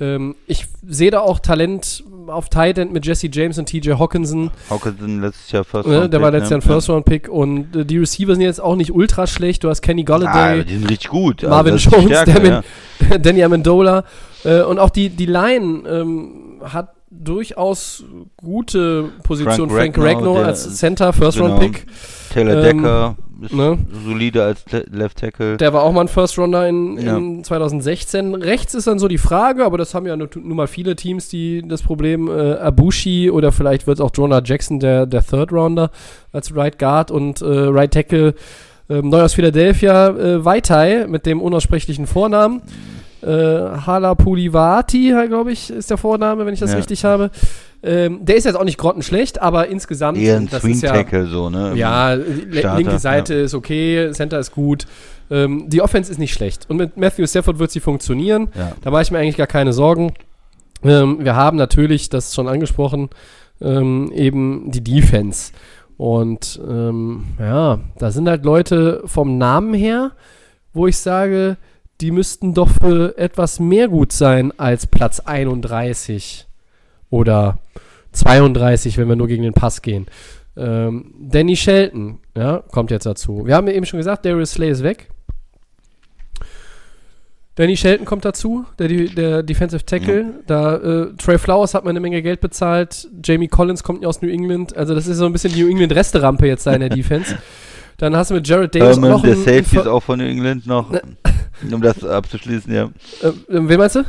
Ähm, 0.00 0.34
ich 0.46 0.66
sehe 0.86 1.10
da 1.10 1.20
auch 1.20 1.38
Talent 1.38 2.02
auf 2.26 2.48
Tight 2.48 2.78
End 2.78 2.92
mit 2.92 3.06
Jesse 3.06 3.28
James 3.30 3.58
und 3.58 3.66
TJ 3.66 3.92
Hawkinson. 3.92 4.50
Hawkinson 4.68 5.20
letztes 5.20 5.52
Jahr 5.52 5.64
First 5.64 5.88
Ne, 5.88 6.00
Round 6.00 6.12
der 6.12 6.20
war 6.20 6.30
Pick, 6.30 6.40
letztes 6.40 6.50
Jahr 6.50 6.60
ein 6.60 6.66
ne? 6.66 6.74
First-Round-Pick 6.74 7.28
und 7.28 7.76
äh, 7.76 7.84
die 7.84 7.98
Receiver 7.98 8.34
sind 8.34 8.42
jetzt 8.42 8.60
auch 8.60 8.76
nicht 8.76 8.92
ultra 8.92 9.26
schlecht. 9.26 9.62
Du 9.62 9.68
hast 9.68 9.82
Kenny 9.82 10.02
Ah, 10.02 10.04
Galladay, 10.04 10.64
die 10.64 10.74
sind 10.74 10.90
richtig 10.90 11.10
gut. 11.10 11.44
Also 11.44 11.54
Marvin 11.54 11.76
die 11.76 11.82
Jones, 11.82 12.04
Stärke, 12.06 12.40
der 12.40 12.64
ja. 13.10 13.18
Danny 13.18 13.42
Amendola 13.44 14.04
äh, 14.44 14.62
und 14.62 14.78
auch 14.78 14.90
die, 14.90 15.10
die 15.10 15.26
Line 15.26 15.88
ähm, 15.88 16.60
hat 16.64 16.94
durchaus 17.10 18.04
gute 18.36 19.10
Position. 19.22 19.68
Frank 19.68 19.94
Frank 19.94 19.98
Ragnow, 19.98 20.18
Ragnow 20.18 20.36
der 20.38 20.46
als 20.46 20.76
Center, 20.76 21.12
First-Round-Pick. 21.12 21.86
Taylor 22.32 22.64
Ähm, 22.64 22.78
Decker 22.82 23.16
ist 23.42 23.52
ne? 23.52 23.78
solide 24.04 24.44
als 24.44 24.64
Le 24.70 24.84
Left 24.92 25.18
Tackle. 25.18 25.56
Der 25.56 25.72
war 25.72 25.82
auch 25.82 25.92
mal 25.92 26.02
ein 26.02 26.08
First-Rounder 26.08 26.68
in, 26.68 26.98
Ja. 26.98 27.16
in 27.16 27.42
2016. 27.42 28.34
Rechts 28.36 28.74
ist 28.74 28.86
dann 28.86 28.98
so 28.98 29.08
die 29.08 29.18
Frage, 29.18 29.64
aber 29.64 29.78
das 29.78 29.94
haben 29.94 30.06
ja 30.06 30.16
nur, 30.16 30.28
nur 30.36 30.54
mal 30.54 30.66
viele 30.68 30.94
Teams, 30.94 31.28
die 31.28 31.62
das 31.66 31.82
Problem 31.82 32.28
äh, 32.28 32.52
Abushi 32.54 33.30
oder 33.30 33.50
vielleicht 33.50 33.86
wird 33.86 33.98
es 33.98 34.00
auch 34.04 34.10
Jonah 34.14 34.42
Jackson, 34.44 34.78
der, 34.78 35.06
der 35.06 35.24
Third-Rounder 35.24 35.90
als 36.32 36.54
Right 36.54 36.78
Guard 36.78 37.10
und 37.10 37.40
äh, 37.42 37.44
Right 37.46 37.92
Tackle 37.92 38.34
ähm, 38.88 39.08
neu 39.08 39.22
aus 39.22 39.34
Philadelphia, 39.34 40.08
äh, 40.10 40.44
Vaitai 40.44 41.06
mit 41.08 41.26
dem 41.26 41.40
unaussprechlichen 41.40 42.06
Vornamen. 42.06 42.60
Äh, 43.22 43.26
Halapulivati, 43.86 45.14
glaube 45.28 45.52
ich, 45.52 45.70
ist 45.70 45.90
der 45.90 45.98
Vorname, 45.98 46.46
wenn 46.46 46.54
ich 46.54 46.60
das 46.60 46.70
Ja. 46.72 46.76
richtig 46.78 47.04
habe. 47.04 47.30
Ähm, 47.82 48.24
der 48.24 48.36
ist 48.36 48.44
jetzt 48.44 48.56
auch 48.56 48.64
nicht 48.64 48.78
grottenschlecht, 48.78 49.40
aber 49.40 49.68
insgesamt. 49.68 50.18
Eher 50.18 50.36
ein 50.36 50.48
das 50.50 50.62
Swing 50.62 50.72
ist 50.74 50.82
ja, 50.82 50.92
Tackle 50.92 51.26
so, 51.26 51.48
ne? 51.48 51.72
ja, 51.76 52.16
Starter, 52.52 52.76
linke 52.76 52.98
Seite 52.98 53.34
ist 53.34 53.54
okay, 53.54 54.10
Center 54.12 54.38
ist 54.38 54.52
gut. 54.52 54.86
Ähm, 55.30 55.64
die 55.68 55.80
Offense 55.80 56.10
ist 56.10 56.18
nicht 56.18 56.34
schlecht. 56.34 56.68
Und 56.68 56.76
mit 56.76 56.96
Matthew 56.96 57.26
Stafford 57.26 57.58
wird 57.58 57.70
sie 57.70 57.80
funktionieren. 57.80 58.48
Ja. 58.54 58.72
Da 58.82 58.90
mache 58.90 59.02
ich 59.02 59.10
mir 59.10 59.18
eigentlich 59.18 59.36
gar 59.36 59.46
keine 59.46 59.72
Sorgen. 59.72 60.12
Ähm, 60.82 61.18
wir 61.20 61.36
haben 61.36 61.56
natürlich, 61.56 62.08
das 62.10 62.28
ist 62.28 62.34
schon 62.34 62.48
angesprochen, 62.48 63.08
ähm, 63.60 64.10
eben 64.14 64.70
die 64.70 64.82
Defense. 64.82 65.52
Und 65.96 66.60
ähm, 66.66 67.24
ja, 67.38 67.78
da 67.98 68.10
sind 68.10 68.28
halt 68.28 68.44
Leute 68.44 69.02
vom 69.04 69.38
Namen 69.38 69.74
her, 69.74 70.12
wo 70.72 70.86
ich 70.86 70.96
sage, 70.96 71.56
die 72.00 72.10
müssten 72.10 72.54
doch 72.54 72.68
für 72.68 73.16
etwas 73.18 73.60
mehr 73.60 73.88
gut 73.88 74.12
sein 74.12 74.52
als 74.58 74.86
Platz 74.86 75.20
31 75.20 76.46
oder 77.10 77.58
32, 78.12 78.98
wenn 78.98 79.08
wir 79.08 79.16
nur 79.16 79.28
gegen 79.28 79.42
den 79.42 79.52
Pass 79.52 79.82
gehen. 79.82 80.06
Ähm, 80.56 81.14
Danny 81.20 81.56
Shelton, 81.56 82.18
ja, 82.36 82.62
kommt 82.70 82.90
jetzt 82.90 83.06
dazu. 83.06 83.46
Wir 83.46 83.54
haben 83.54 83.66
ja 83.66 83.74
eben 83.74 83.86
schon 83.86 83.98
gesagt, 83.98 84.24
Darius 84.24 84.52
Slay 84.52 84.70
ist 84.70 84.82
weg. 84.82 85.08
Danny 87.56 87.76
Shelton 87.76 88.06
kommt 88.06 88.24
dazu, 88.24 88.64
der, 88.78 88.88
der 88.88 89.42
Defensive 89.42 89.84
Tackle. 89.84 90.42
Da 90.46 90.76
äh, 90.76 91.12
Trey 91.18 91.36
Flowers 91.36 91.74
hat 91.74 91.84
man 91.84 91.90
eine 91.90 92.00
Menge 92.00 92.22
Geld 92.22 92.40
bezahlt. 92.40 93.08
Jamie 93.22 93.48
Collins 93.48 93.82
kommt 93.82 94.02
ja 94.02 94.08
aus 94.08 94.22
New 94.22 94.30
England. 94.30 94.76
Also 94.76 94.94
das 94.94 95.06
ist 95.06 95.18
so 95.18 95.26
ein 95.26 95.32
bisschen 95.32 95.52
die 95.52 95.62
New 95.62 95.68
England 95.68 95.94
Resterampe 95.94 96.46
jetzt 96.46 96.66
da 96.66 96.72
in 96.72 96.80
der 96.80 96.88
Defense. 96.88 97.36
Dann 98.00 98.16
hast 98.16 98.30
du 98.30 98.34
mit 98.34 98.48
Jared 98.48 98.74
Davis 98.74 98.96
Herman, 98.96 99.10
noch 99.10 99.22
der 99.22 99.32
einen- 99.32 99.44
Safety 99.44 99.76
ist 99.76 99.86
auch 99.86 100.00
von 100.02 100.18
New 100.18 100.24
England 100.24 100.66
noch, 100.66 100.90
um 101.72 101.82
das 101.82 102.02
abzuschließen, 102.02 102.72
ja. 102.74 102.90
Äh, 103.22 103.26
äh, 103.28 103.32
wen 103.48 103.78
meinst 103.78 103.96
du? 103.96 104.04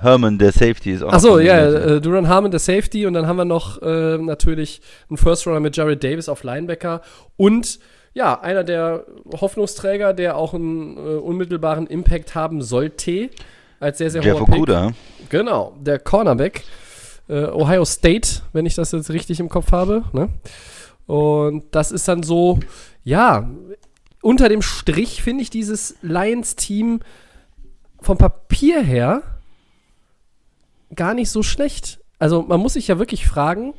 Herman, 0.00 0.38
der 0.38 0.52
Safety 0.52 0.92
ist 0.92 1.02
auch 1.02 1.12
Achso, 1.12 1.38
ja, 1.38 1.58
äh, 1.68 2.00
Duran 2.00 2.28
Harmon, 2.28 2.50
der 2.50 2.60
Safety. 2.60 3.06
Und 3.06 3.14
dann 3.14 3.26
haben 3.26 3.36
wir 3.38 3.44
noch 3.44 3.80
äh, 3.82 4.18
natürlich 4.18 4.80
einen 5.08 5.16
First 5.16 5.46
Runner 5.46 5.58
mit 5.60 5.76
Jared 5.76 6.04
Davis 6.04 6.28
auf 6.28 6.44
Linebacker. 6.44 7.00
Und 7.36 7.78
ja, 8.14 8.38
einer 8.40 8.62
der 8.62 9.04
Hoffnungsträger, 9.40 10.12
der 10.14 10.36
auch 10.36 10.54
einen 10.54 10.96
äh, 10.96 11.00
unmittelbaren 11.00 11.86
Impact 11.86 12.34
haben 12.34 12.62
sollte, 12.62 13.30
als 13.80 13.98
sehr, 13.98 14.10
sehr 14.10 14.22
Jeff 14.22 14.38
hoher 14.38 14.46
Pick. 14.46 14.54
Okuda. 14.56 14.92
Genau, 15.28 15.74
der 15.80 15.98
Cornerback. 15.98 16.62
Äh, 17.28 17.46
Ohio 17.46 17.84
State, 17.84 18.42
wenn 18.52 18.66
ich 18.66 18.74
das 18.76 18.92
jetzt 18.92 19.10
richtig 19.10 19.40
im 19.40 19.48
Kopf 19.48 19.72
habe. 19.72 20.04
Ne? 20.12 20.28
Und 21.06 21.64
das 21.70 21.92
ist 21.92 22.08
dann 22.08 22.22
so, 22.22 22.58
ja, 23.04 23.48
unter 24.22 24.48
dem 24.48 24.62
Strich 24.62 25.22
finde 25.22 25.42
ich 25.42 25.50
dieses 25.50 25.96
Lions-Team 26.02 27.00
vom 28.00 28.18
Papier 28.18 28.82
her 28.82 29.22
gar 30.94 31.14
nicht 31.14 31.30
so 31.30 31.42
schlecht. 31.42 32.00
Also 32.18 32.42
man 32.42 32.60
muss 32.60 32.74
sich 32.74 32.88
ja 32.88 32.98
wirklich 32.98 33.26
fragen, 33.26 33.74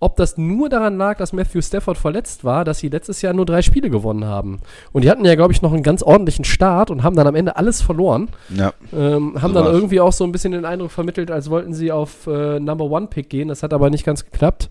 ob 0.00 0.16
das 0.16 0.38
nur 0.38 0.68
daran 0.68 0.96
lag, 0.96 1.18
dass 1.18 1.32
Matthew 1.32 1.60
Stafford 1.60 1.98
verletzt 1.98 2.44
war, 2.44 2.64
dass 2.64 2.78
sie 2.78 2.88
letztes 2.88 3.20
Jahr 3.20 3.32
nur 3.32 3.46
drei 3.46 3.62
Spiele 3.62 3.90
gewonnen 3.90 4.24
haben. 4.24 4.60
Und 4.92 5.02
die 5.02 5.10
hatten 5.10 5.24
ja, 5.24 5.34
glaube 5.34 5.52
ich, 5.52 5.60
noch 5.60 5.72
einen 5.72 5.82
ganz 5.82 6.02
ordentlichen 6.02 6.44
Start 6.44 6.90
und 6.90 7.02
haben 7.02 7.16
dann 7.16 7.26
am 7.26 7.34
Ende 7.34 7.56
alles 7.56 7.82
verloren. 7.82 8.28
Ja. 8.54 8.72
Ähm, 8.92 9.42
haben 9.42 9.52
So 9.52 9.54
dann 9.54 9.64
war's. 9.64 9.74
irgendwie 9.74 10.00
auch 10.00 10.12
so 10.12 10.24
ein 10.24 10.30
bisschen 10.32 10.52
den 10.52 10.64
Eindruck 10.64 10.92
vermittelt, 10.92 11.30
als 11.30 11.50
wollten 11.50 11.74
sie 11.74 11.90
auf 11.90 12.26
äh, 12.28 12.60
Number 12.60 12.84
One 12.84 13.08
Pick 13.08 13.28
gehen. 13.28 13.48
Das 13.48 13.62
hat 13.62 13.72
aber 13.72 13.90
nicht 13.90 14.04
ganz 14.04 14.24
geklappt. 14.24 14.70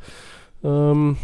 Ähm, 0.63 1.17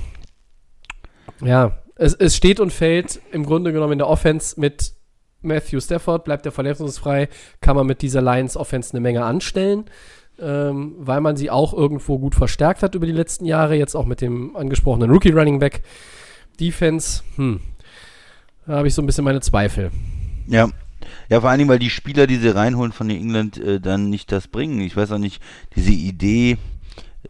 ja, 1.43 1.77
es, 1.95 2.13
es 2.13 2.35
steht 2.35 2.59
und 2.59 2.71
fällt 2.71 3.19
im 3.31 3.45
Grunde 3.45 3.71
genommen 3.71 3.93
in 3.93 3.99
der 3.99 4.07
Offense 4.07 4.59
mit 4.59 4.93
Matthew 5.41 5.79
Stafford. 5.79 6.23
Bleibt 6.23 6.45
er 6.45 6.51
verletzungsfrei, 6.51 7.29
kann 7.61 7.75
man 7.75 7.87
mit 7.87 8.01
dieser 8.01 8.21
Lions 8.21 8.57
Offense 8.57 8.91
eine 8.91 9.01
Menge 9.01 9.23
anstellen, 9.23 9.85
ähm, 10.39 10.95
weil 10.97 11.21
man 11.21 11.35
sie 11.35 11.49
auch 11.49 11.73
irgendwo 11.73 12.17
gut 12.17 12.35
verstärkt 12.35 12.83
hat 12.83 12.95
über 12.95 13.05
die 13.05 13.11
letzten 13.11 13.45
Jahre. 13.45 13.75
Jetzt 13.75 13.95
auch 13.95 14.05
mit 14.05 14.21
dem 14.21 14.55
angesprochenen 14.55 15.11
Rookie 15.11 15.31
Running 15.31 15.59
Back. 15.59 15.83
Defense, 16.59 17.23
hm, 17.35 17.61
da 18.67 18.77
habe 18.77 18.87
ich 18.87 18.93
so 18.93 19.01
ein 19.01 19.05
bisschen 19.05 19.23
meine 19.23 19.41
Zweifel. 19.41 19.91
Ja. 20.47 20.69
Ja, 21.29 21.41
vor 21.41 21.49
allen 21.49 21.59
Dingen, 21.59 21.69
weil 21.69 21.79
die 21.79 21.89
Spieler, 21.89 22.27
die 22.27 22.37
sie 22.37 22.53
reinholen 22.53 22.91
von 22.91 23.07
New 23.07 23.15
England, 23.15 23.57
äh, 23.57 23.79
dann 23.79 24.09
nicht 24.09 24.31
das 24.31 24.47
bringen. 24.47 24.79
Ich 24.81 24.95
weiß 24.95 25.11
auch 25.11 25.17
nicht, 25.17 25.41
diese 25.75 25.91
Idee, 25.91 26.57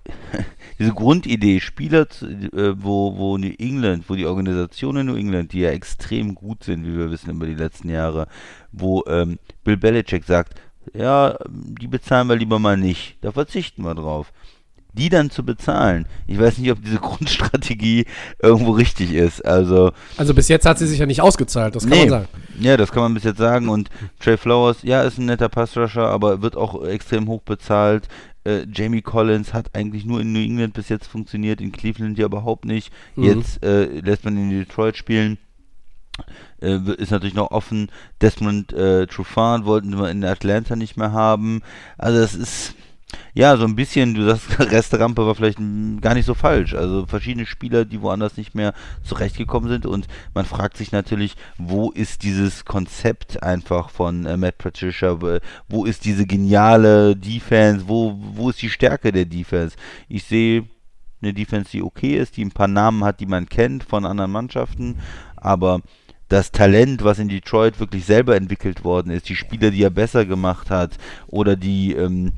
diese 0.80 0.94
Grundidee, 0.94 1.60
Spieler, 1.60 2.10
zu, 2.10 2.26
äh, 2.28 2.76
wo, 2.82 3.18
wo 3.18 3.38
New 3.38 3.54
England, 3.60 4.06
wo 4.08 4.16
die 4.16 4.26
Organisation 4.26 4.98
in 4.98 5.06
New 5.08 5.16
England, 5.16 5.54
die 5.54 5.60
ja 5.62 5.70
extrem 5.72 6.36
gut 6.36 6.64
sind, 6.64 6.86
wie 6.86 6.98
wir 6.98 7.12
wissen 7.12 7.30
über 7.32 7.46
die 7.46 7.56
letzten 7.56 7.90
Jahre, 7.90 8.28
wo 8.72 9.04
ähm, 9.08 9.38
Bill 9.64 9.78
Belichick 9.78 10.24
sagt, 10.26 10.60
ja, 10.94 11.38
die 11.50 11.88
bezahlen 11.88 12.28
wir 12.28 12.36
lieber 12.36 12.60
mal 12.60 12.78
nicht, 12.78 13.18
da 13.22 13.32
verzichten 13.32 13.84
wir 13.84 13.96
drauf. 13.96 14.34
Die 14.96 15.10
dann 15.10 15.32
zu 15.32 15.44
bezahlen, 15.44 16.06
ich 16.28 16.38
weiß 16.40 16.60
nicht, 16.60 16.72
ob 16.72 16.84
diese 16.84 16.98
Grundstrategie 17.02 18.06
irgendwo 18.40 18.72
richtig 18.72 19.12
ist. 19.14 19.44
Also, 19.44 19.92
Also 20.18 20.36
bis 20.36 20.50
jetzt 20.50 20.68
hat 20.68 20.78
sie 20.78 20.86
sich 20.86 21.00
ja 21.00 21.08
nicht 21.08 21.22
ausgezahlt, 21.22 21.76
das 21.76 21.84
kann 21.84 21.94
Nee. 21.94 22.00
man 22.02 22.10
sagen. 22.10 22.28
ja, 22.60 22.78
das 22.78 22.92
kann 22.92 23.02
man 23.02 23.14
bis 23.16 23.24
jetzt 23.24 23.40
sagen. 23.40 23.70
Und 23.70 23.90
Trey 24.20 24.38
Flowers, 24.38 24.84
ja, 24.84 25.02
ist 25.02 25.18
ein 25.18 25.26
netter 25.26 25.50
Passrusher, 25.50 26.08
aber 26.08 26.44
wird 26.44 26.56
auch 26.56 26.84
extrem 26.86 27.28
hoch 27.28 27.42
bezahlt. 27.42 28.08
Äh, 28.46 28.66
Jamie 28.72 29.02
Collins 29.02 29.54
hat 29.54 29.74
eigentlich 29.74 30.06
nur 30.06 30.22
in 30.22 30.34
New 30.34 30.44
England 30.44 30.74
bis 30.74 30.90
jetzt 30.90 31.08
funktioniert, 31.08 31.62
in 31.62 31.72
Cleveland 31.72 32.18
ja 32.18 32.26
überhaupt 32.26 32.66
nicht. 32.66 32.92
Mhm. 33.16 33.24
Jetzt 33.24 33.64
äh, 33.64 33.86
lässt 33.86 34.26
man 34.26 34.38
ihn 34.38 34.52
in 34.52 34.60
Detroit 34.60 34.98
spielen. 34.98 35.38
Äh, 36.62 36.80
ist 36.98 37.12
natürlich 37.12 37.34
noch 37.34 37.52
offen. 37.52 37.90
Desmond 38.22 38.72
äh, 38.74 39.08
Trufant 39.08 39.66
wollten 39.66 39.98
wir 39.98 40.10
in 40.10 40.24
Atlanta 40.24 40.76
nicht 40.76 40.98
mehr 40.98 41.12
haben. 41.12 41.62
Also 41.98 42.20
das 42.20 42.36
ist 42.36 42.76
ja 43.34 43.58
so 43.58 43.66
ein 43.66 43.76
bisschen, 43.76 44.14
du 44.14 44.26
sagst, 44.26 44.60
Resterampe 44.72 45.26
war 45.26 45.36
vielleicht 45.36 45.60
gar 46.02 46.14
nicht 46.14 46.26
so 46.26 46.34
falsch. 46.34 46.74
Also 46.74 47.06
verschiedene 47.06 47.46
Spieler, 47.46 47.86
die 47.86 48.02
woanders 48.02 48.38
nicht 48.38 48.56
mehr 48.56 48.74
zurechtgekommen 49.04 49.70
sind 49.70 49.86
und 49.86 50.08
man 50.34 50.46
fragt 50.46 50.78
sich 50.78 50.92
natürlich, 50.92 51.36
wo 51.58 51.92
ist 51.92 52.24
dieses 52.24 52.66
Konzept 52.66 53.42
einfach 53.44 53.90
von 53.90 54.26
äh, 54.26 54.38
Matt 54.38 54.58
Patricia, 54.58 55.22
wo- 55.22 55.40
wo 55.70 55.86
ist 55.86 56.06
diese 56.06 56.26
geniale 56.26 57.16
Defense, 57.16 57.88
wo, 57.88 58.18
wo 58.36 58.50
ist 58.50 58.62
die 58.62 58.70
Stärke 58.70 59.12
der 59.12 59.26
Defense? 59.26 59.76
Ich 60.08 60.24
sehe 60.24 60.66
eine 61.22 61.34
Defense, 61.34 61.72
die 61.72 61.82
okay 61.82 62.18
ist, 62.18 62.36
die 62.38 62.44
ein 62.44 62.52
paar 62.52 62.68
Namen 62.68 63.04
hat, 63.04 63.20
die 63.20 63.26
man 63.26 63.48
kennt 63.48 63.84
von 63.86 64.06
anderen 64.06 64.32
Mannschaften, 64.32 64.98
aber 65.38 65.82
das 66.30 66.52
Talent, 66.52 67.04
was 67.04 67.20
in 67.20 67.30
Detroit 67.30 67.80
wirklich 67.80 68.06
selber 68.06 68.36
entwickelt 68.36 68.84
worden 68.84 69.12
ist, 69.12 69.30
die 69.30 69.36
Spieler, 69.36 69.70
die 69.72 69.84
er 69.84 69.90
besser 69.92 70.26
gemacht 70.26 70.70
hat 70.72 70.98
oder 71.28 71.56
die 71.56 71.94
ähm, 71.94 72.32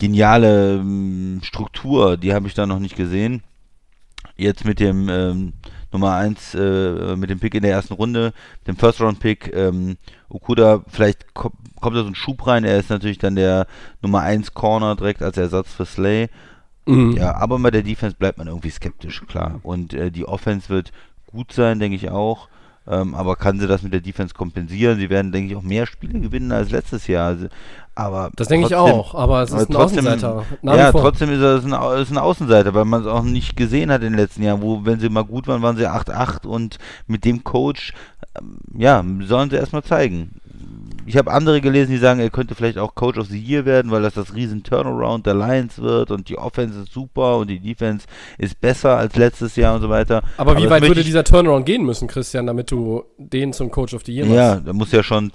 geniale 0.00 0.76
ähm, 0.76 1.40
Struktur, 1.44 2.16
die 2.16 2.34
habe 2.34 2.48
ich 2.48 2.54
da 2.54 2.66
noch 2.66 2.80
nicht 2.80 2.96
gesehen. 2.96 3.42
Jetzt 4.36 4.64
mit 4.64 4.80
dem 4.80 5.08
ähm, 5.08 5.52
Nummer 5.92 6.14
1, 6.16 6.54
äh, 6.54 7.16
mit 7.16 7.30
dem 7.30 7.38
Pick 7.38 7.54
in 7.54 7.62
der 7.62 7.72
ersten 7.72 7.94
Runde, 7.94 8.32
dem 8.66 8.76
First-Round-Pick, 8.76 9.54
ähm, 9.54 9.96
Okuda, 10.28 10.82
vielleicht 10.88 11.34
ko 11.34 11.52
kommt 11.80 11.96
da 11.96 12.02
so 12.02 12.08
ein 12.08 12.14
Schub 12.14 12.46
rein, 12.46 12.64
er 12.64 12.78
ist 12.78 12.90
natürlich 12.90 13.16
dann 13.16 13.36
der 13.36 13.66
Nummer 14.02 14.20
1 14.20 14.52
Corner 14.52 14.96
direkt 14.96 15.22
als 15.22 15.38
Ersatz 15.38 15.72
für 15.72 15.86
Slay. 15.86 16.28
Mhm. 16.84 17.12
Ja, 17.12 17.36
aber 17.36 17.58
bei 17.58 17.70
der 17.70 17.82
Defense 17.82 18.16
bleibt 18.16 18.36
man 18.36 18.48
irgendwie 18.48 18.70
skeptisch, 18.70 19.22
klar. 19.26 19.60
Und 19.62 19.94
äh, 19.94 20.10
die 20.10 20.26
Offense 20.26 20.68
wird 20.68 20.92
gut 21.26 21.52
sein, 21.52 21.78
denke 21.78 21.96
ich 21.96 22.10
auch. 22.10 22.48
Ähm, 22.88 23.14
aber 23.14 23.36
kann 23.36 23.60
sie 23.60 23.66
das 23.66 23.82
mit 23.82 23.92
der 23.92 24.00
Defense 24.00 24.34
kompensieren? 24.34 24.98
Sie 24.98 25.10
werden, 25.10 25.32
denke 25.32 25.52
ich, 25.52 25.56
auch 25.56 25.62
mehr 25.62 25.86
Spiele 25.86 26.18
gewinnen 26.18 26.50
als 26.50 26.70
letztes 26.70 27.06
Jahr. 27.06 27.26
Also, 27.28 27.46
aber 27.94 28.30
Das 28.36 28.48
denke 28.48 28.66
ich 28.68 28.74
auch, 28.74 29.14
aber 29.14 29.42
es 29.42 29.50
ist 29.50 29.54
aber 29.54 29.62
ein 29.62 29.72
trotzdem- 29.72 30.06
Außenseiter. 30.06 30.44
Nach 30.62 30.76
ja, 30.76 30.90
trotzdem 30.92 31.30
ist 31.30 31.40
er 31.42 31.56
ist 31.56 31.64
ein, 31.70 31.98
ist 32.00 32.10
ein 32.10 32.18
Außenseiter, 32.18 32.72
weil 32.74 32.86
man 32.86 33.02
es 33.02 33.06
auch 33.06 33.22
nicht 33.22 33.56
gesehen 33.56 33.90
hat 33.92 34.02
in 34.02 34.12
den 34.12 34.18
letzten 34.18 34.42
Jahren, 34.42 34.62
wo, 34.62 34.84
wenn 34.84 34.98
sie 34.98 35.08
mal 35.10 35.24
gut 35.24 35.46
waren, 35.46 35.60
waren 35.62 35.76
sie 35.76 35.86
8-8 35.86 36.46
und 36.46 36.78
mit 37.06 37.24
dem 37.26 37.44
Coach, 37.44 37.92
ähm, 38.40 38.58
ja, 38.76 39.04
sollen 39.22 39.50
sie 39.50 39.56
erstmal 39.56 39.82
zeigen. 39.84 40.39
Ich 41.10 41.16
habe 41.16 41.32
andere 41.32 41.60
gelesen, 41.60 41.90
die 41.90 41.98
sagen, 41.98 42.20
er 42.20 42.30
könnte 42.30 42.54
vielleicht 42.54 42.78
auch 42.78 42.94
Coach 42.94 43.18
of 43.18 43.26
the 43.26 43.36
Year 43.38 43.64
werden, 43.64 43.90
weil 43.90 44.02
das 44.02 44.14
das 44.14 44.32
riesen 44.32 44.62
Turnaround 44.62 45.26
der 45.26 45.34
Lions 45.34 45.78
wird 45.80 46.12
und 46.12 46.28
die 46.28 46.38
Offense 46.38 46.82
ist 46.82 46.92
super 46.92 47.38
und 47.38 47.48
die 47.48 47.58
Defense 47.58 48.06
ist 48.38 48.60
besser 48.60 48.96
als 48.96 49.16
letztes 49.16 49.56
Jahr 49.56 49.74
und 49.74 49.82
so 49.82 49.88
weiter. 49.88 50.22
Aber 50.36 50.56
wie 50.56 50.62
das 50.62 50.70
weit 50.70 50.82
würde 50.86 51.02
dieser 51.02 51.24
Turnaround 51.24 51.66
gehen 51.66 51.84
müssen, 51.84 52.06
Christian, 52.06 52.46
damit 52.46 52.70
du 52.70 53.02
den 53.18 53.52
zum 53.52 53.72
Coach 53.72 53.92
of 53.92 54.02
the 54.06 54.14
Year 54.14 54.26
Ja, 54.26 54.54
machst? 54.54 54.68
da 54.68 54.72
muss 54.72 54.92
ja 54.92 55.02
schon 55.02 55.32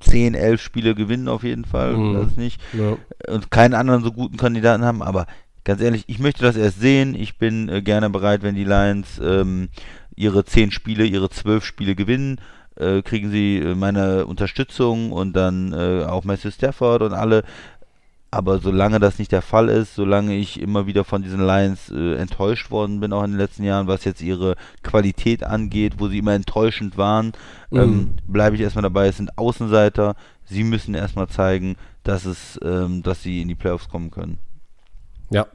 10, 0.00 0.34
11 0.34 0.60
Spiele 0.60 0.94
gewinnen 0.94 1.28
auf 1.28 1.42
jeden 1.42 1.64
Fall, 1.64 1.96
Mhm. 1.96 2.14
das 2.14 2.36
nicht. 2.36 2.60
Ja. 2.74 2.96
und 3.32 3.50
keinen 3.50 3.72
anderen 3.74 4.02
so 4.04 4.12
guten 4.12 4.36
Kandidaten 4.36 4.84
haben, 4.84 5.00
aber 5.02 5.26
ganz 5.64 5.80
ehrlich, 5.80 6.04
ich 6.08 6.18
möchte 6.18 6.42
das 6.42 6.56
erst 6.56 6.80
sehen. 6.80 7.14
Ich 7.14 7.38
bin 7.38 7.68
äh, 7.68 7.80
gerne 7.82 8.10
bereit, 8.10 8.42
wenn 8.42 8.56
die 8.56 8.64
Lions 8.64 9.18
ähm, 9.24 9.68
ihre 10.16 10.44
10 10.44 10.70
Spiele, 10.70 11.04
ihre 11.06 11.30
12 11.30 11.64
Spiele 11.64 11.94
gewinnen, 11.94 12.40
äh, 12.76 13.02
kriegen 13.02 13.30
sie 13.30 13.58
äh, 13.58 13.74
meine 13.74 14.26
Unterstützung 14.26 15.12
und 15.12 15.34
dann 15.34 15.72
äh, 15.72 16.04
auch 16.04 16.24
Matthew 16.24 16.50
Stafford 16.50 17.02
und 17.02 17.12
alle. 17.12 17.44
Aber 18.34 18.60
solange 18.60 18.98
das 18.98 19.18
nicht 19.18 19.30
der 19.30 19.42
Fall 19.42 19.68
ist, 19.68 19.94
solange 19.94 20.34
ich 20.36 20.58
immer 20.58 20.86
wieder 20.86 21.04
von 21.04 21.22
diesen 21.22 21.44
Lions 21.46 21.90
äh, 21.90 22.14
enttäuscht 22.14 22.70
worden 22.70 22.98
bin, 23.00 23.12
auch 23.12 23.24
in 23.24 23.32
den 23.32 23.38
letzten 23.38 23.62
Jahren, 23.62 23.88
was 23.88 24.04
jetzt 24.04 24.22
ihre 24.22 24.56
Qualität 24.82 25.44
angeht, 25.44 25.94
wo 25.98 26.08
sie 26.08 26.16
immer 26.18 26.32
enttäuschend 26.32 26.96
waren, 26.96 27.32
ähm, 27.72 27.90
Mhm. 27.90 28.10
bleibe 28.26 28.56
ich 28.56 28.62
erstmal 28.62 28.84
dabei. 28.84 29.08
Es 29.08 29.18
sind 29.18 29.36
Außenseiter. 29.36 30.16
Sie 30.46 30.64
müssen 30.64 30.94
erstmal 30.94 31.28
zeigen, 31.28 31.76
dass 32.04 32.24
es, 32.24 32.58
ähm, 32.64 33.02
dass 33.02 33.22
sie 33.22 33.42
in 33.42 33.48
die 33.48 33.54
Playoffs 33.54 33.88
kommen 33.90 34.10
können. 34.10 34.38
ja. 35.30 35.46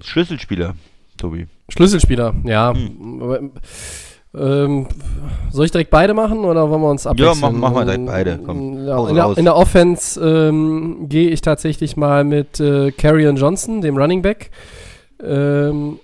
Schlüsselspieler, 0.00 0.74
Tobi. 1.16 1.46
Schlüsselspieler, 1.68 2.34
ja. 2.44 2.72
Hm. 2.74 3.52
Ähm, 4.36 4.86
soll 5.52 5.66
ich 5.66 5.70
direkt 5.70 5.90
beide 5.90 6.12
machen 6.14 6.38
oder 6.44 6.68
wollen 6.68 6.80
wir 6.82 6.90
uns 6.90 7.06
abwechseln? 7.06 7.40
mach- 7.40 7.52
mach 7.52 7.72
mal 7.72 7.84
direkt 7.84 8.06
beide, 8.06 8.40
komm. 8.44 8.84
Ja, 8.86 9.08
in, 9.08 9.14
der, 9.14 9.38
in 9.38 9.44
der 9.44 9.56
Offense 9.56 10.20
ähm, 10.20 11.08
gehe 11.08 11.30
ich 11.30 11.40
tatsächlich 11.40 11.96
mal 11.96 12.24
mit 12.24 12.58
äh, 12.58 12.90
Carrion 12.90 13.36
Johnson, 13.36 13.80
dem 13.80 13.96
Running 13.96 14.22
Back. 14.22 14.50
Ähm, 15.22 15.98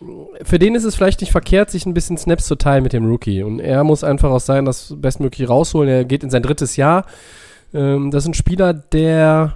für 0.45 0.59
den 0.61 0.77
ist 0.77 0.85
es 0.85 0.95
vielleicht 0.95 1.21
nicht 1.21 1.33
verkehrt, 1.33 1.71
sich 1.71 1.85
ein 1.87 1.93
bisschen 1.95 2.17
Snaps 2.17 2.47
zu 2.47 2.55
teilen 2.55 2.85
mit 2.85 2.93
dem 2.93 3.05
Rookie. 3.07 3.43
Und 3.43 3.59
er 3.59 3.83
muss 3.83 4.05
einfach 4.05 4.31
auch 4.31 4.41
sein, 4.41 4.65
das 4.65 4.95
bestmöglich 4.97 5.49
rausholen. 5.49 5.89
Er 5.91 6.05
geht 6.05 6.23
in 6.23 6.31
sein 6.31 6.43
drittes 6.43 6.77
Jahr. 6.77 7.05
Ähm, 7.75 8.13
das 8.13 8.23
ist 8.25 8.29
ein 8.29 8.35
Spieler, 8.35 8.73
der 8.73 9.55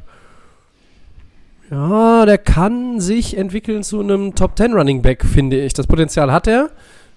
ja, 1.70 2.26
der 2.26 2.38
kann 2.38 3.00
sich 3.00 3.36
entwickeln 3.36 3.82
zu 3.82 4.00
einem 4.00 4.34
Top 4.34 4.56
10 4.56 4.74
Running 4.74 5.00
Back, 5.02 5.24
finde 5.24 5.60
ich. 5.64 5.72
Das 5.72 5.86
Potenzial 5.86 6.30
hat 6.30 6.46
er. 6.46 6.70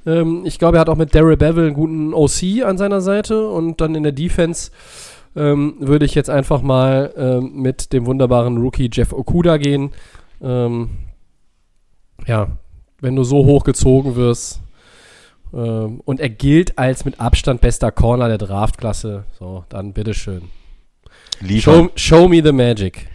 Ähm, 0.07 0.43
ich 0.45 0.57
glaube, 0.57 0.77
er 0.77 0.81
hat 0.81 0.89
auch 0.89 0.95
mit 0.95 1.13
Daryl 1.13 1.38
Bevel 1.38 1.65
einen 1.65 1.75
guten 1.75 2.13
OC 2.13 2.63
an 2.65 2.77
seiner 2.77 3.01
Seite 3.01 3.49
und 3.49 3.81
dann 3.81 3.93
in 3.93 4.03
der 4.03 4.13
Defense 4.13 4.71
ähm, 5.35 5.75
würde 5.79 6.05
ich 6.05 6.15
jetzt 6.15 6.29
einfach 6.29 6.61
mal 6.61 7.13
ähm, 7.15 7.61
mit 7.61 7.93
dem 7.93 8.05
wunderbaren 8.07 8.57
Rookie 8.57 8.89
Jeff 8.91 9.13
Okuda 9.13 9.57
gehen. 9.57 9.91
Ähm, 10.41 10.89
ja, 12.25 12.47
wenn 13.01 13.15
du 13.15 13.23
so 13.23 13.45
hoch 13.45 13.63
gezogen 13.63 14.15
wirst 14.15 14.61
ähm, 15.53 16.01
und 16.05 16.19
er 16.19 16.29
gilt 16.29 16.79
als 16.79 17.05
mit 17.05 17.19
Abstand 17.19 17.61
bester 17.61 17.91
Corner 17.91 18.29
der 18.29 18.39
Draftklasse, 18.39 19.25
so, 19.38 19.65
dann 19.69 19.93
bitteschön. 19.93 20.43
Show, 21.59 21.89
show 21.95 22.27
me 22.27 22.41
the 22.43 22.51
magic. 22.51 23.07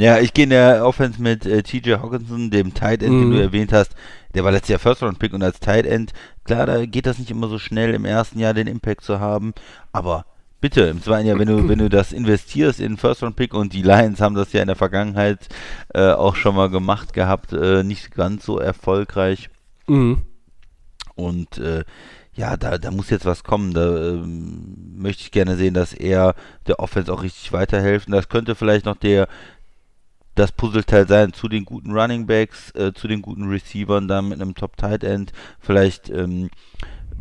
Ja, 0.00 0.18
ich 0.18 0.32
gehe 0.32 0.44
in 0.44 0.50
der 0.50 0.86
Offense 0.86 1.20
mit 1.20 1.44
äh, 1.44 1.62
TJ 1.62 1.94
Hawkinson, 1.94 2.50
dem 2.50 2.72
Tight 2.74 3.02
End, 3.02 3.20
den 3.20 3.28
Mhm. 3.28 3.32
du 3.32 3.40
erwähnt 3.42 3.72
hast. 3.72 3.92
Der 4.34 4.44
war 4.44 4.52
letztes 4.52 4.68
Jahr 4.70 4.78
First 4.78 5.02
Round 5.02 5.18
Pick 5.18 5.32
und 5.32 5.42
als 5.42 5.58
Tight 5.58 5.86
End, 5.86 6.12
klar, 6.44 6.66
da 6.66 6.86
geht 6.86 7.06
das 7.06 7.18
nicht 7.18 7.30
immer 7.30 7.48
so 7.48 7.58
schnell 7.58 7.94
im 7.94 8.04
ersten 8.04 8.38
Jahr 8.38 8.54
den 8.54 8.66
Impact 8.68 9.02
zu 9.02 9.18
haben, 9.18 9.54
aber 9.92 10.24
bitte 10.60 10.82
im 10.82 11.02
zweiten 11.02 11.26
Jahr, 11.26 11.38
wenn 11.38 11.48
du 11.48 11.68
wenn 11.68 11.78
du 11.78 11.88
das 11.88 12.12
investierst 12.12 12.78
in 12.80 12.96
First 12.96 13.22
Round 13.22 13.36
Pick 13.36 13.54
und 13.54 13.72
die 13.72 13.82
Lions 13.82 14.20
haben 14.20 14.34
das 14.34 14.52
ja 14.52 14.60
in 14.60 14.66
der 14.68 14.76
Vergangenheit 14.76 15.48
äh, 15.94 16.10
auch 16.12 16.36
schon 16.36 16.54
mal 16.54 16.68
gemacht 16.68 17.12
gehabt, 17.12 17.52
äh, 17.52 17.82
nicht 17.82 18.12
ganz 18.12 18.44
so 18.44 18.58
erfolgreich 18.58 19.50
Mhm. 19.88 20.22
und 21.14 21.58
äh, 21.58 21.84
ja, 22.34 22.56
da, 22.56 22.78
da 22.78 22.92
muss 22.92 23.10
jetzt 23.10 23.24
was 23.24 23.42
kommen. 23.42 23.72
Da 23.74 23.96
ähm, 24.10 24.94
möchte 24.96 25.22
ich 25.22 25.32
gerne 25.32 25.56
sehen, 25.56 25.74
dass 25.74 25.92
er 25.92 26.36
der 26.68 26.78
Offense 26.78 27.12
auch 27.12 27.24
richtig 27.24 27.52
weiterhelfen. 27.52 28.12
Das 28.12 28.28
könnte 28.28 28.54
vielleicht 28.54 28.84
noch 28.84 28.96
der 28.96 29.26
das 30.38 30.52
Puzzleteil 30.52 31.08
sein 31.08 31.32
zu 31.32 31.48
den 31.48 31.64
guten 31.64 31.92
Running 31.92 32.26
Backs, 32.26 32.70
äh, 32.74 32.92
zu 32.92 33.08
den 33.08 33.22
guten 33.22 33.48
Receivern, 33.48 34.08
dann 34.08 34.28
mit 34.28 34.40
einem 34.40 34.54
Top 34.54 34.76
Tight 34.76 35.02
End. 35.02 35.32
Vielleicht 35.58 36.10
ähm, 36.10 36.50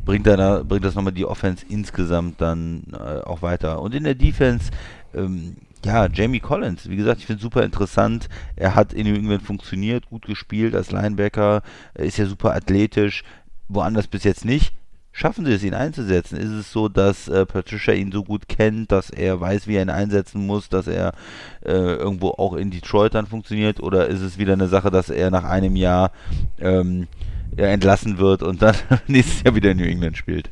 bringt, 0.06 0.27
da, 0.27 0.64
bringt 0.64 0.85
das 0.85 0.95
nochmal 0.95 1.14
die 1.14 1.26
Offense 1.26 1.65
insgesamt 1.68 2.39
dann 2.41 2.84
äh, 2.94 3.22
auch 3.22 3.41
weiter. 3.41 3.81
Und 3.81 3.95
in 3.95 4.03
der 4.03 4.15
Defense, 4.15 4.72
ähm, 5.14 5.57
ja, 5.84 6.07
Jamie 6.07 6.39
Collins, 6.39 6.89
wie 6.89 6.95
gesagt, 6.95 7.19
ich 7.19 7.26
finde 7.26 7.41
super 7.41 7.64
interessant. 7.64 8.30
Er 8.56 8.76
hat 8.76 8.94
in 8.94 9.07
New 9.07 9.15
England 9.15 9.44
funktioniert, 9.44 10.10
gut 10.10 10.26
gespielt 10.26 10.76
als 10.76 10.91
Linebacker, 10.91 11.61
ist 11.95 12.18
ja 12.18 12.26
super 12.26 12.56
athletisch, 12.56 13.23
woanders 13.68 14.07
bis 14.07 14.23
jetzt 14.23 14.45
nicht. 14.45 14.73
Schaffen 15.19 15.45
sie 15.48 15.53
es, 15.53 15.64
ihn 15.64 15.73
einzusetzen? 15.73 16.38
Ist 16.38 16.52
es 16.52 16.72
so, 16.72 16.89
dass 16.89 17.27
äh, 17.27 17.44
Patricia 17.48 17.91
ihn 17.91 18.11
so 18.11 18.23
gut 18.23 18.48
kennt, 18.48 18.91
dass 18.91 19.10
er 19.10 19.41
weiß, 19.41 19.65
wie 19.65 19.76
er 19.76 19.81
ihn 19.81 19.89
einsetzen 19.89 20.45
muss, 20.45 20.69
dass 20.69 20.85
er 20.85 21.14
äh, 21.65 21.72
irgendwo 21.72 22.30
auch 22.30 22.53
in 22.53 22.69
Detroit 22.69 23.15
dann 23.15 23.26
funktioniert? 23.26 23.80
Oder 23.80 24.06
ist 24.10 24.22
es 24.22 24.38
wieder 24.38 24.53
eine 24.53 24.68
Sache, 24.68 24.91
dass 24.91 25.10
er 25.10 25.31
nach 25.31 25.44
einem 25.44 25.76
Jahr 25.76 26.11
ähm, 26.60 27.07
entlassen 27.56 28.19
wird 28.19 28.44
und 28.44 28.61
dann 28.61 28.76
nächstes 29.07 29.41
Jahr 29.41 29.56
wieder 29.56 29.72
in 29.72 29.77
New 29.77 29.85
England 29.85 30.18
spielt? 30.18 30.52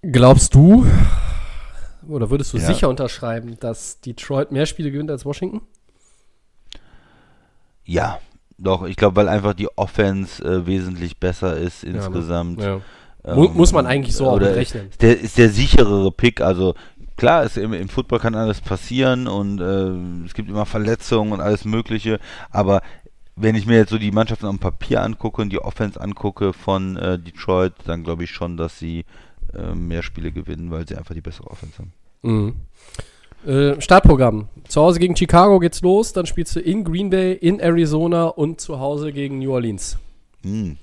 Glaubst 0.00 0.54
du, 0.54 0.86
oder 2.08 2.30
würdest 2.30 2.54
du 2.54 2.56
Ja. 2.56 2.64
sicher 2.72 2.88
unterschreiben, 2.88 3.58
dass 3.60 4.00
Detroit 4.00 4.50
mehr 4.50 4.64
Spiele 4.64 4.90
gewinnt 4.90 5.10
als 5.10 5.26
Washington? 5.26 5.60
Ja, 7.84 8.18
doch, 8.62 8.84
ich 8.84 8.96
glaube, 8.96 9.16
weil 9.16 9.28
einfach 9.28 9.54
die 9.54 9.68
Offense 9.76 10.42
äh, 10.44 10.66
wesentlich 10.66 11.18
besser 11.18 11.56
ist 11.56 11.82
insgesamt. 11.84 12.60
Ja. 12.62 12.80
Mu- 13.34 13.44
Ähm, 13.46 13.54
muss 13.54 13.72
man 13.72 13.86
eigentlich 13.86 14.14
so 14.16 14.28
auch 14.28 14.40
rechnen. 14.40 14.88
Ist 14.90 15.02
der, 15.02 15.20
ist 15.20 15.36
der 15.38 15.50
sicherere 15.50 16.10
Pick, 16.10 16.40
also 16.40 16.74
klar, 17.16 17.44
ist 17.44 17.58
im, 17.58 17.72
im 17.74 17.88
Football 17.90 18.18
kann 18.18 18.34
alles 18.34 18.60
passieren 18.62 19.26
und 19.26 19.60
äh, 19.60 20.24
es 20.26 20.32
gibt 20.34 20.48
immer 20.48 20.64
Verletzungen 20.64 21.32
und 21.32 21.40
alles 21.40 21.64
Mögliche, 21.66 22.18
aber 22.50 22.80
wenn 23.36 23.54
ich 23.56 23.66
mir 23.66 23.76
jetzt 23.76 23.90
so 23.90 23.98
die 23.98 24.10
Mannschaften 24.10 24.46
am 24.46 24.58
Papier 24.58 25.02
angucke 25.02 25.40
und 25.42 25.50
die 25.50 25.58
Offense 25.60 26.00
angucke 26.00 26.52
von 26.54 26.96
äh, 26.96 27.18
Detroit, 27.18 27.74
dann 27.84 28.04
glaube 28.04 28.24
ich 28.24 28.30
schon, 28.30 28.56
dass 28.56 28.78
sie 28.78 29.04
äh, 29.54 29.74
mehr 29.74 30.02
Spiele 30.02 30.32
gewinnen, 30.32 30.70
weil 30.70 30.86
sie 30.88 30.96
einfach 30.96 31.14
die 31.14 31.20
bessere 31.22 31.48
Offense 31.50 31.78
haben. 31.78 31.92
Mhm. 32.22 32.54
Äh, 33.46 33.80
Startprogramm. 33.80 34.48
Zu 34.68 34.80
Hause 34.82 34.98
gegen 34.98 35.16
Chicago 35.16 35.58
geht's 35.58 35.80
los, 35.82 36.12
dann 36.12 36.26
spielst 36.26 36.54
du 36.56 36.60
in 36.60 36.84
Green 36.84 37.10
Bay, 37.10 37.32
in 37.32 37.58
Arizona 37.58 38.24
und 38.26 38.60
zu 38.60 38.78
Hause 38.80 39.12
gegen 39.12 39.38
New 39.38 39.52
Orleans. 39.52 39.98
Hm. 40.42 40.76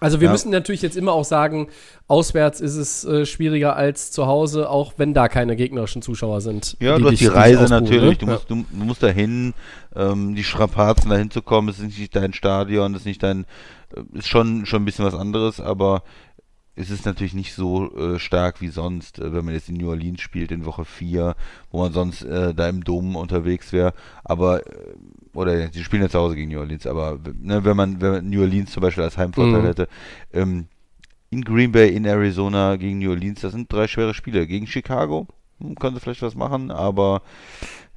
Also 0.00 0.20
wir 0.20 0.26
Ja. 0.26 0.32
müssen 0.32 0.50
natürlich 0.50 0.80
jetzt 0.80 0.96
immer 0.96 1.12
auch 1.12 1.26
sagen, 1.26 1.68
auswärts 2.08 2.62
ist 2.62 2.76
es 2.76 3.04
äh, 3.04 3.26
schwieriger 3.26 3.76
als 3.76 4.10
zu 4.10 4.26
Hause, 4.26 4.70
auch 4.70 4.94
wenn 4.96 5.12
da 5.12 5.28
keine 5.28 5.56
gegnerischen 5.56 6.00
Zuschauer 6.00 6.40
sind. 6.40 6.74
Ja, 6.80 6.98
du 6.98 7.10
hast 7.10 7.20
die 7.20 7.26
Reise 7.26 7.64
ausbuhen, 7.64 7.82
natürlich, 7.84 8.10
ne? 8.12 8.16
du, 8.16 8.26
Ja. 8.26 8.32
musst, 8.32 8.50
du, 8.50 8.54
du 8.70 8.84
musst 8.86 9.02
dahin, 9.02 9.52
ähm, 9.94 10.34
die 10.34 10.44
Strapazen 10.44 11.10
dahin 11.10 11.30
zu 11.30 11.42
kommen, 11.42 11.68
es 11.68 11.78
ist 11.78 11.98
nicht 11.98 12.16
dein 12.16 12.32
Stadion, 12.32 12.94
es 12.94 13.00
ist 13.02 13.06
nicht 13.06 13.22
dein, 13.22 13.44
äh, 13.94 14.00
ist 14.18 14.28
schon, 14.28 14.64
schon 14.64 14.80
ein 14.82 14.84
bisschen 14.86 15.04
was 15.04 15.14
anderes, 15.14 15.60
aber 15.60 16.02
es 16.76 16.90
ist 16.90 17.04
natürlich 17.06 17.34
nicht 17.34 17.54
so 17.54 17.94
äh, 17.96 18.18
stark 18.18 18.60
wie 18.60 18.68
sonst, 18.68 19.18
äh, 19.18 19.32
wenn 19.32 19.44
man 19.44 19.54
jetzt 19.54 19.68
in 19.68 19.76
New 19.76 19.88
Orleans 19.90 20.20
spielt 20.20 20.50
in 20.52 20.64
Woche 20.64 20.84
4, 20.84 21.34
wo 21.70 21.82
man 21.82 21.92
sonst 21.92 22.22
äh, 22.22 22.54
da 22.54 22.68
im 22.68 22.84
Dom 22.84 23.16
unterwegs 23.16 23.72
wäre, 23.72 23.92
aber, 24.24 24.66
äh, 24.66 24.94
oder 25.34 25.70
sie 25.72 25.84
spielen 25.84 26.02
ja 26.02 26.08
zu 26.08 26.18
Hause 26.18 26.36
gegen 26.36 26.50
New 26.50 26.60
Orleans, 26.60 26.86
aber 26.86 27.18
ne, 27.40 27.64
wenn, 27.64 27.76
man, 27.76 28.00
wenn 28.00 28.10
man 28.12 28.30
New 28.30 28.40
Orleans 28.40 28.70
zum 28.72 28.82
Beispiel 28.82 29.04
als 29.04 29.18
Heimvorteil 29.18 29.62
Mhm. 29.62 29.66
hätte, 29.66 29.88
ähm, 30.32 30.66
in 31.30 31.42
Green 31.42 31.72
Bay, 31.72 31.94
in 31.94 32.04
Arizona, 32.06 32.76
gegen 32.76 32.98
New 32.98 33.10
Orleans, 33.10 33.40
das 33.40 33.52
sind 33.52 33.72
drei 33.72 33.86
schwere 33.86 34.14
Spiele. 34.14 34.46
Gegen 34.46 34.66
Chicago 34.66 35.26
hm, 35.60 35.76
können 35.76 35.94
sie 35.94 36.00
vielleicht 36.00 36.22
was 36.22 36.34
machen, 36.34 36.70
aber 36.70 37.22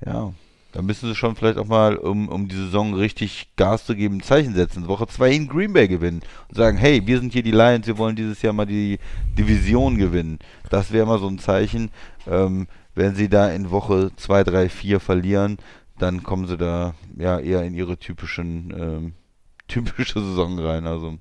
ja, 0.05 0.33
da 0.73 0.81
müssen 0.81 1.07
sie 1.07 1.15
schon 1.15 1.35
vielleicht 1.35 1.59
auch 1.59 1.67
mal, 1.67 1.97
um, 1.97 2.27
um 2.27 2.47
die 2.47 2.55
Saison 2.55 2.95
richtig 2.95 3.49
Gas 3.55 3.85
zu 3.85 3.95
geben, 3.95 4.17
ein 4.17 4.23
Zeichen 4.23 4.55
setzen. 4.55 4.87
Woche 4.87 5.05
2 5.05 5.31
in 5.31 5.47
Green 5.47 5.71
Bay 5.71 5.87
gewinnen 5.87 6.21
und 6.49 6.55
sagen, 6.55 6.77
hey, 6.77 7.05
wir 7.05 7.19
sind 7.19 7.31
hier 7.31 7.43
die 7.43 7.51
Lions, 7.51 7.85
wir 7.85 7.99
wollen 7.99 8.15
dieses 8.15 8.41
Jahr 8.41 8.53
mal 8.53 8.65
die 8.65 8.97
Division 9.37 9.97
gewinnen. 9.97 10.39
Das 10.71 10.91
wäre 10.91 11.05
mal 11.05 11.19
so 11.19 11.27
ein 11.27 11.37
Zeichen. 11.37 11.91
Ähm, 12.25 12.67
wenn 12.95 13.13
sie 13.13 13.29
da 13.29 13.51
in 13.51 13.69
Woche 13.69 14.11
2, 14.15 14.43
3, 14.43 14.69
4 14.69 14.99
verlieren, 14.99 15.57
dann 15.99 16.23
kommen 16.23 16.47
sie 16.47 16.57
da 16.57 16.95
ja 17.17 17.37
eher 17.37 17.63
in 17.63 17.75
ihre 17.75 17.97
typischen 17.97 18.73
ähm, 18.75 19.13
typische 19.67 20.21
Saison 20.21 20.57
rein. 20.57 20.87
Also 20.87 21.19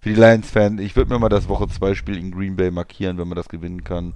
für 0.00 0.08
die 0.08 0.20
Lions-Fans, 0.20 0.80
ich 0.80 0.96
würde 0.96 1.12
mir 1.12 1.20
mal 1.20 1.28
das 1.28 1.48
Woche 1.48 1.68
2 1.68 1.94
Spiel 1.94 2.18
in 2.18 2.32
Green 2.32 2.56
Bay 2.56 2.72
markieren, 2.72 3.18
wenn 3.18 3.28
man 3.28 3.36
das 3.36 3.48
gewinnen 3.48 3.84
kann. 3.84 4.14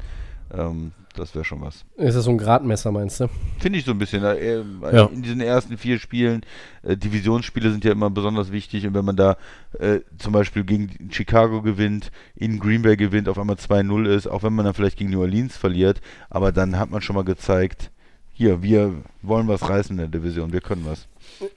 Ähm, 0.52 0.90
das 1.14 1.34
wäre 1.34 1.44
schon 1.44 1.60
was. 1.60 1.84
Ist 1.96 2.14
das 2.16 2.24
so 2.24 2.30
ein 2.30 2.38
Gradmesser, 2.38 2.92
meinst 2.92 3.20
du? 3.20 3.28
Finde 3.58 3.78
ich 3.78 3.84
so 3.84 3.92
ein 3.92 3.98
bisschen. 3.98 4.22
Äh, 4.24 4.62
Ja. 4.92 5.06
In 5.06 5.22
diesen 5.22 5.40
ersten 5.40 5.76
vier 5.76 5.98
Spielen, 5.98 6.42
äh, 6.82 6.96
Divisionsspiele 6.96 7.70
sind 7.70 7.84
ja 7.84 7.92
immer 7.92 8.10
besonders 8.10 8.52
wichtig. 8.52 8.86
Und 8.86 8.94
wenn 8.94 9.04
man 9.04 9.16
da 9.16 9.36
äh, 9.78 10.00
zum 10.18 10.32
Beispiel 10.32 10.64
gegen 10.64 11.10
Chicago 11.10 11.62
gewinnt, 11.62 12.10
in 12.36 12.58
Green 12.58 12.82
Bay 12.82 12.96
gewinnt, 12.96 13.28
auf 13.28 13.38
einmal 13.38 13.56
2-0 13.56 14.06
ist, 14.06 14.26
auch 14.26 14.42
wenn 14.42 14.52
man 14.54 14.64
dann 14.64 14.74
vielleicht 14.74 14.96
gegen 14.98 15.10
New 15.10 15.20
Orleans 15.20 15.56
verliert, 15.56 16.00
aber 16.30 16.52
dann 16.52 16.78
hat 16.78 16.90
man 16.90 17.02
schon 17.02 17.16
mal 17.16 17.24
gezeigt, 17.24 17.90
hier, 18.32 18.62
wir 18.62 18.94
wollen 19.20 19.48
was 19.48 19.68
reißen 19.68 19.92
in 19.92 19.98
der 19.98 20.20
Division, 20.20 20.52
wir 20.52 20.62
können 20.62 20.86
was. 20.86 21.06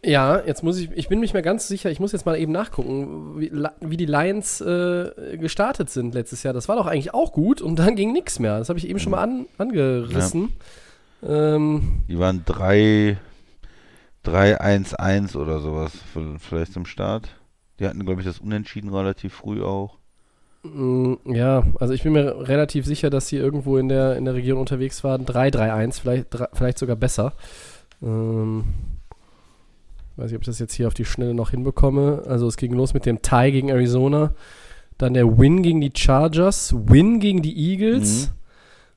Ja, 0.04 0.42
jetzt 0.46 0.64
muss 0.64 0.78
ich, 0.80 0.92
ich 0.92 1.08
bin 1.10 1.20
nicht 1.20 1.34
mehr 1.34 1.42
ganz 1.42 1.68
sicher, 1.68 1.90
ich 1.92 2.00
muss 2.00 2.12
jetzt 2.12 2.26
mal 2.26 2.38
eben 2.38 2.52
nachgucken, 2.52 3.40
wie, 3.40 3.52
wie 3.82 3.98
die 3.98 4.06
Lions 4.06 4.62
äh, 4.62 5.38
gestartet 5.38 5.90
sind 5.90 6.14
letztes 6.14 6.44
Jahr. 6.44 6.54
Das 6.54 6.70
war 6.70 6.76
doch 6.76 6.88
eigentlich 6.88 7.14
auch 7.14 7.34
gut 7.34 7.62
und 7.62 7.78
dann 7.78 7.96
ging 7.96 8.12
nichts 8.14 8.40
mehr. 8.40 8.60
Das 8.60 8.70
habe 8.70 8.80
ich 8.80 8.88
eben 8.88 9.00
schon 9.00 9.12
mal 9.12 9.22
an, 9.22 9.46
angerissen. 9.58 10.54
Ähm, 11.22 12.04
Die 12.08 12.20
waren 12.20 12.44
3 12.46 13.18
3-1-1 14.26 15.36
oder 15.36 15.60
sowas, 15.60 15.92
vielleicht 16.40 16.74
zum 16.74 16.86
Start. 16.86 17.30
Die 17.80 17.86
hatten, 17.86 18.06
glaube 18.06 18.22
ich, 18.22 18.28
das 18.28 18.40
Unentschieden 18.40 18.94
relativ 18.94 19.34
früh 19.34 19.62
auch. 19.64 19.98
Mm, 20.64 21.16
Ja, 21.26 21.64
also 21.80 21.94
ich 21.94 22.04
bin 22.04 22.14
mir 22.14 22.48
relativ 22.48 22.86
sicher, 22.86 23.10
dass 23.10 23.28
sie 23.28 23.38
irgendwo 23.38 23.78
in 23.78 23.90
der, 23.90 24.16
in 24.16 24.26
der 24.26 24.34
Region 24.34 24.60
unterwegs 24.60 25.04
waren. 25.04 25.26
3-3-1, 25.26 26.00
vielleicht, 26.00 26.28
vielleicht 26.54 26.78
sogar 26.78 26.96
besser. 26.96 27.34
Ähm, 28.02 28.64
weiß 30.18 30.28
nicht, 30.28 30.36
ob 30.36 30.42
ich 30.42 30.48
das 30.48 30.60
jetzt 30.60 30.74
hier 30.74 30.88
auf 30.88 30.94
die 30.94 31.06
Schnelle 31.06 31.34
noch 31.34 31.52
hinbekomme. 31.52 32.24
Also 32.28 32.48
es 32.48 32.58
ging 32.58 32.74
los 32.74 32.94
mit 32.94 33.06
dem 33.06 33.22
Tie 33.22 33.52
gegen 33.52 33.70
Arizona. 33.70 34.34
Dann 34.98 35.14
der 35.14 35.38
Win 35.38 35.64
gegen 35.64 35.82
die 35.82 35.92
Chargers. 35.96 36.76
Win 36.78 37.20
gegen 37.20 37.42
die 37.42 37.58
Eagles. 37.58 38.28
Mhm. 38.28 38.34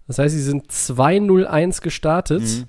Das 0.07 0.19
heißt, 0.19 0.35
sie 0.35 0.43
sind 0.43 0.71
2-0-1 0.71 1.81
gestartet. 1.81 2.43
Mhm. 2.43 2.65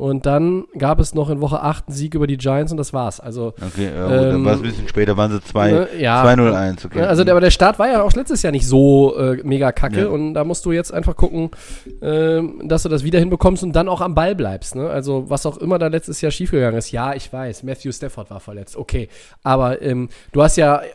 Und 0.00 0.24
dann 0.24 0.64
gab 0.78 0.98
es 0.98 1.12
noch 1.14 1.28
in 1.28 1.42
Woche 1.42 1.60
8 1.62 1.88
einen 1.88 1.94
Sieg 1.94 2.14
über 2.14 2.26
die 2.26 2.38
Giants 2.38 2.72
und 2.72 2.78
das 2.78 2.94
war's. 2.94 3.20
Also 3.20 3.52
Okay, 3.60 3.90
ja, 3.94 4.06
gut, 4.06 4.12
Ähm, 4.16 4.30
dann 4.30 4.44
war 4.46 4.52
es 4.54 4.58
ein 4.60 4.62
bisschen 4.62 4.88
später, 4.88 5.14
waren 5.18 5.30
sie 5.30 5.42
2 5.42 5.70
Ne, 5.72 5.88
ja. 5.98 6.24
2-0-1, 6.24 6.86
okay. 6.86 7.02
Also 7.02 7.22
der, 7.22 7.34
aber 7.34 7.42
der 7.42 7.50
Start 7.50 7.78
war 7.78 7.86
ja 7.86 8.02
auch 8.02 8.12
letztes 8.14 8.40
Jahr 8.42 8.50
nicht 8.50 8.66
so 8.66 9.14
äh, 9.18 9.36
mega 9.44 9.72
kacke 9.72 10.00
Ja. 10.02 10.08
und 10.08 10.32
da 10.32 10.44
musst 10.44 10.64
du 10.64 10.72
jetzt 10.72 10.90
einfach 10.94 11.16
gucken, 11.16 11.50
ähm, 12.00 12.62
dass 12.64 12.82
du 12.84 12.88
das 12.88 13.04
wieder 13.04 13.18
hinbekommst 13.18 13.62
und 13.62 13.72
dann 13.74 13.88
auch 13.90 14.00
am 14.00 14.14
Ball 14.14 14.34
bleibst. 14.34 14.74
Ne? 14.74 14.88
Also 14.88 15.28
was 15.28 15.44
auch 15.44 15.58
immer 15.58 15.78
da 15.78 15.88
letztes 15.88 16.22
Jahr 16.22 16.32
schiefgegangen 16.32 16.78
ist. 16.78 16.90
Ja, 16.92 17.12
ich 17.14 17.30
weiß, 17.30 17.62
Matthew 17.62 17.92
Stafford 17.92 18.30
war 18.30 18.40
verletzt, 18.40 18.76
okay. 18.76 19.08
Aber 19.42 19.82
ähm, 19.82 20.08
du 20.32 20.42
hast 20.42 20.56
ja 20.56 20.76
äh, 20.78 20.86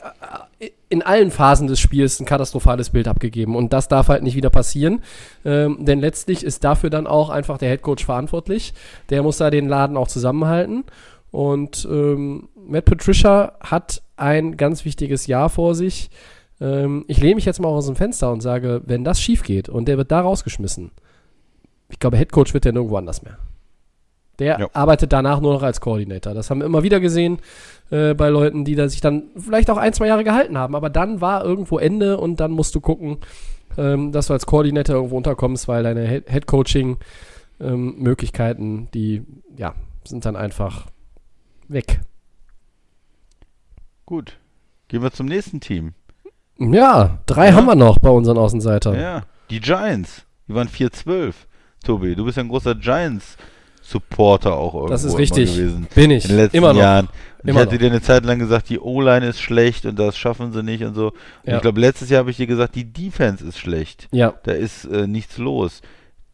in 0.89 1.01
allen 1.01 1.31
Phasen 1.31 1.67
des 1.67 1.79
Spiels 1.79 2.19
ein 2.19 2.25
katastrophales 2.25 2.89
Bild 2.89 3.07
abgegeben 3.07 3.55
und 3.55 3.73
das 3.73 3.87
darf 3.87 4.07
halt 4.07 4.23
nicht 4.23 4.35
wieder 4.35 4.49
passieren, 4.49 5.01
ähm, 5.43 5.83
denn 5.85 5.99
letztlich 5.99 6.43
ist 6.43 6.63
dafür 6.63 6.89
dann 6.89 7.07
auch 7.07 7.29
einfach 7.29 7.57
der 7.57 7.69
Headcoach 7.69 8.05
verantwortlich. 8.05 8.73
Der 9.09 9.23
muss 9.23 9.37
da 9.37 9.49
den 9.49 9.67
Laden 9.67 9.97
auch 9.97 10.07
zusammenhalten 10.07 10.83
und 11.31 11.87
ähm, 11.89 12.49
Matt 12.55 12.85
Patricia 12.85 13.53
hat 13.59 14.01
ein 14.17 14.57
ganz 14.57 14.85
wichtiges 14.85 15.27
Jahr 15.27 15.49
vor 15.49 15.75
sich. 15.75 16.09
Ähm, 16.61 17.05
ich 17.07 17.19
lehne 17.19 17.35
mich 17.35 17.45
jetzt 17.45 17.59
mal 17.59 17.67
aus 17.67 17.87
dem 17.87 17.95
Fenster 17.95 18.31
und 18.31 18.41
sage, 18.41 18.81
wenn 18.85 19.03
das 19.03 19.21
schief 19.21 19.43
geht 19.43 19.69
und 19.69 19.87
der 19.87 19.97
wird 19.97 20.11
da 20.11 20.21
rausgeschmissen, 20.21 20.91
ich 21.89 21.99
glaube, 21.99 22.17
Headcoach 22.17 22.53
wird 22.53 22.65
der 22.65 22.73
nirgendwo 22.73 22.97
anders 22.97 23.21
mehr. 23.21 23.37
Der 24.39 24.59
Ja. 24.59 24.67
arbeitet 24.73 25.13
danach 25.13 25.39
nur 25.39 25.53
noch 25.53 25.63
als 25.63 25.79
Koordinator. 25.81 26.33
Das 26.33 26.49
haben 26.49 26.59
wir 26.59 26.65
immer 26.65 26.83
wieder 26.83 26.99
gesehen 26.99 27.39
äh, 27.91 28.13
bei 28.13 28.29
Leuten, 28.29 28.65
die 28.65 28.75
da 28.75 28.89
sich 28.89 28.99
dann 29.01 29.23
vielleicht 29.37 29.69
auch 29.69 29.77
ein, 29.77 29.93
zwei 29.93 30.07
Jahre 30.07 30.23
gehalten 30.23 30.57
haben. 30.57 30.75
Aber 30.75 30.89
dann 30.89 31.21
war 31.21 31.43
irgendwo 31.45 31.77
Ende 31.77 32.17
und 32.17 32.39
dann 32.39 32.51
musst 32.51 32.75
du 32.75 32.81
gucken, 32.81 33.17
ähm, 33.77 34.11
dass 34.11 34.27
du 34.27 34.33
als 34.33 34.45
Koordinator 34.45 34.95
irgendwo 34.95 35.17
unterkommst, 35.17 35.67
weil 35.67 35.83
deine 35.83 36.05
Head- 36.07 36.29
Headcoaching-Möglichkeiten, 37.59 38.89
die 38.93 39.23
ja, 39.57 39.73
sind 40.03 40.25
dann 40.25 40.35
einfach 40.35 40.87
weg. 41.67 42.01
Gut. 44.05 44.37
Gehen 44.87 45.01
wir 45.01 45.11
zum 45.11 45.25
nächsten 45.27 45.59
Team. 45.59 45.93
Ja, 46.59 47.19
drei 47.25 47.49
Ja. 47.49 47.53
haben 47.55 47.65
wir 47.65 47.75
noch 47.75 47.97
bei 47.99 48.09
unseren 48.09 48.37
Außenseitern. 48.37 48.95
Ja, 48.99 49.23
die 49.49 49.59
Giants. 49.59 50.25
Die 50.47 50.53
waren 50.53 50.67
4-12. 50.69 51.47
Tobi, 51.83 52.15
du 52.15 52.23
bist 52.25 52.37
ja 52.37 52.43
ein 52.43 52.49
großer 52.49 52.75
Giants-Supporter 53.85 54.53
auch 54.55 54.73
irgendwo 54.73 54.91
Das 54.91 55.03
ist 55.03 55.17
richtig. 55.17 55.55
gewesen. 55.55 55.87
Bin 55.93 56.11
ich. 56.11 56.25
In 56.25 56.29
den 56.31 56.37
letzten 56.37 56.57
Immer 56.57 56.73
noch. 56.73 56.79
Jahren. 56.81 57.07
Und 57.43 57.49
Immer 57.49 57.59
ich 57.61 57.65
hatte 57.67 57.75
noch. 57.75 57.81
dir 57.81 57.89
eine 57.91 58.01
Zeit 58.01 58.25
lang 58.25 58.39
gesagt, 58.39 58.69
die 58.69 58.79
O-Line 58.79 59.27
ist 59.27 59.39
schlecht 59.39 59.85
und 59.85 59.99
das 59.99 60.17
schaffen 60.17 60.51
sie 60.51 60.63
nicht 60.63 60.83
und 60.83 60.95
so. 60.95 61.07
Und 61.07 61.13
Ja. 61.45 61.55
ich 61.57 61.61
glaube, 61.61 61.79
letztes 61.79 62.09
Jahr 62.09 62.19
habe 62.19 62.31
ich 62.31 62.37
dir 62.37 62.47
gesagt, 62.47 62.75
die 62.75 62.85
Defense 62.91 63.45
ist 63.45 63.59
schlecht. 63.59 64.07
Ja, 64.11 64.33
Da 64.43 64.51
ist 64.53 64.85
äh, 64.85 65.07
nichts 65.07 65.37
los. 65.37 65.81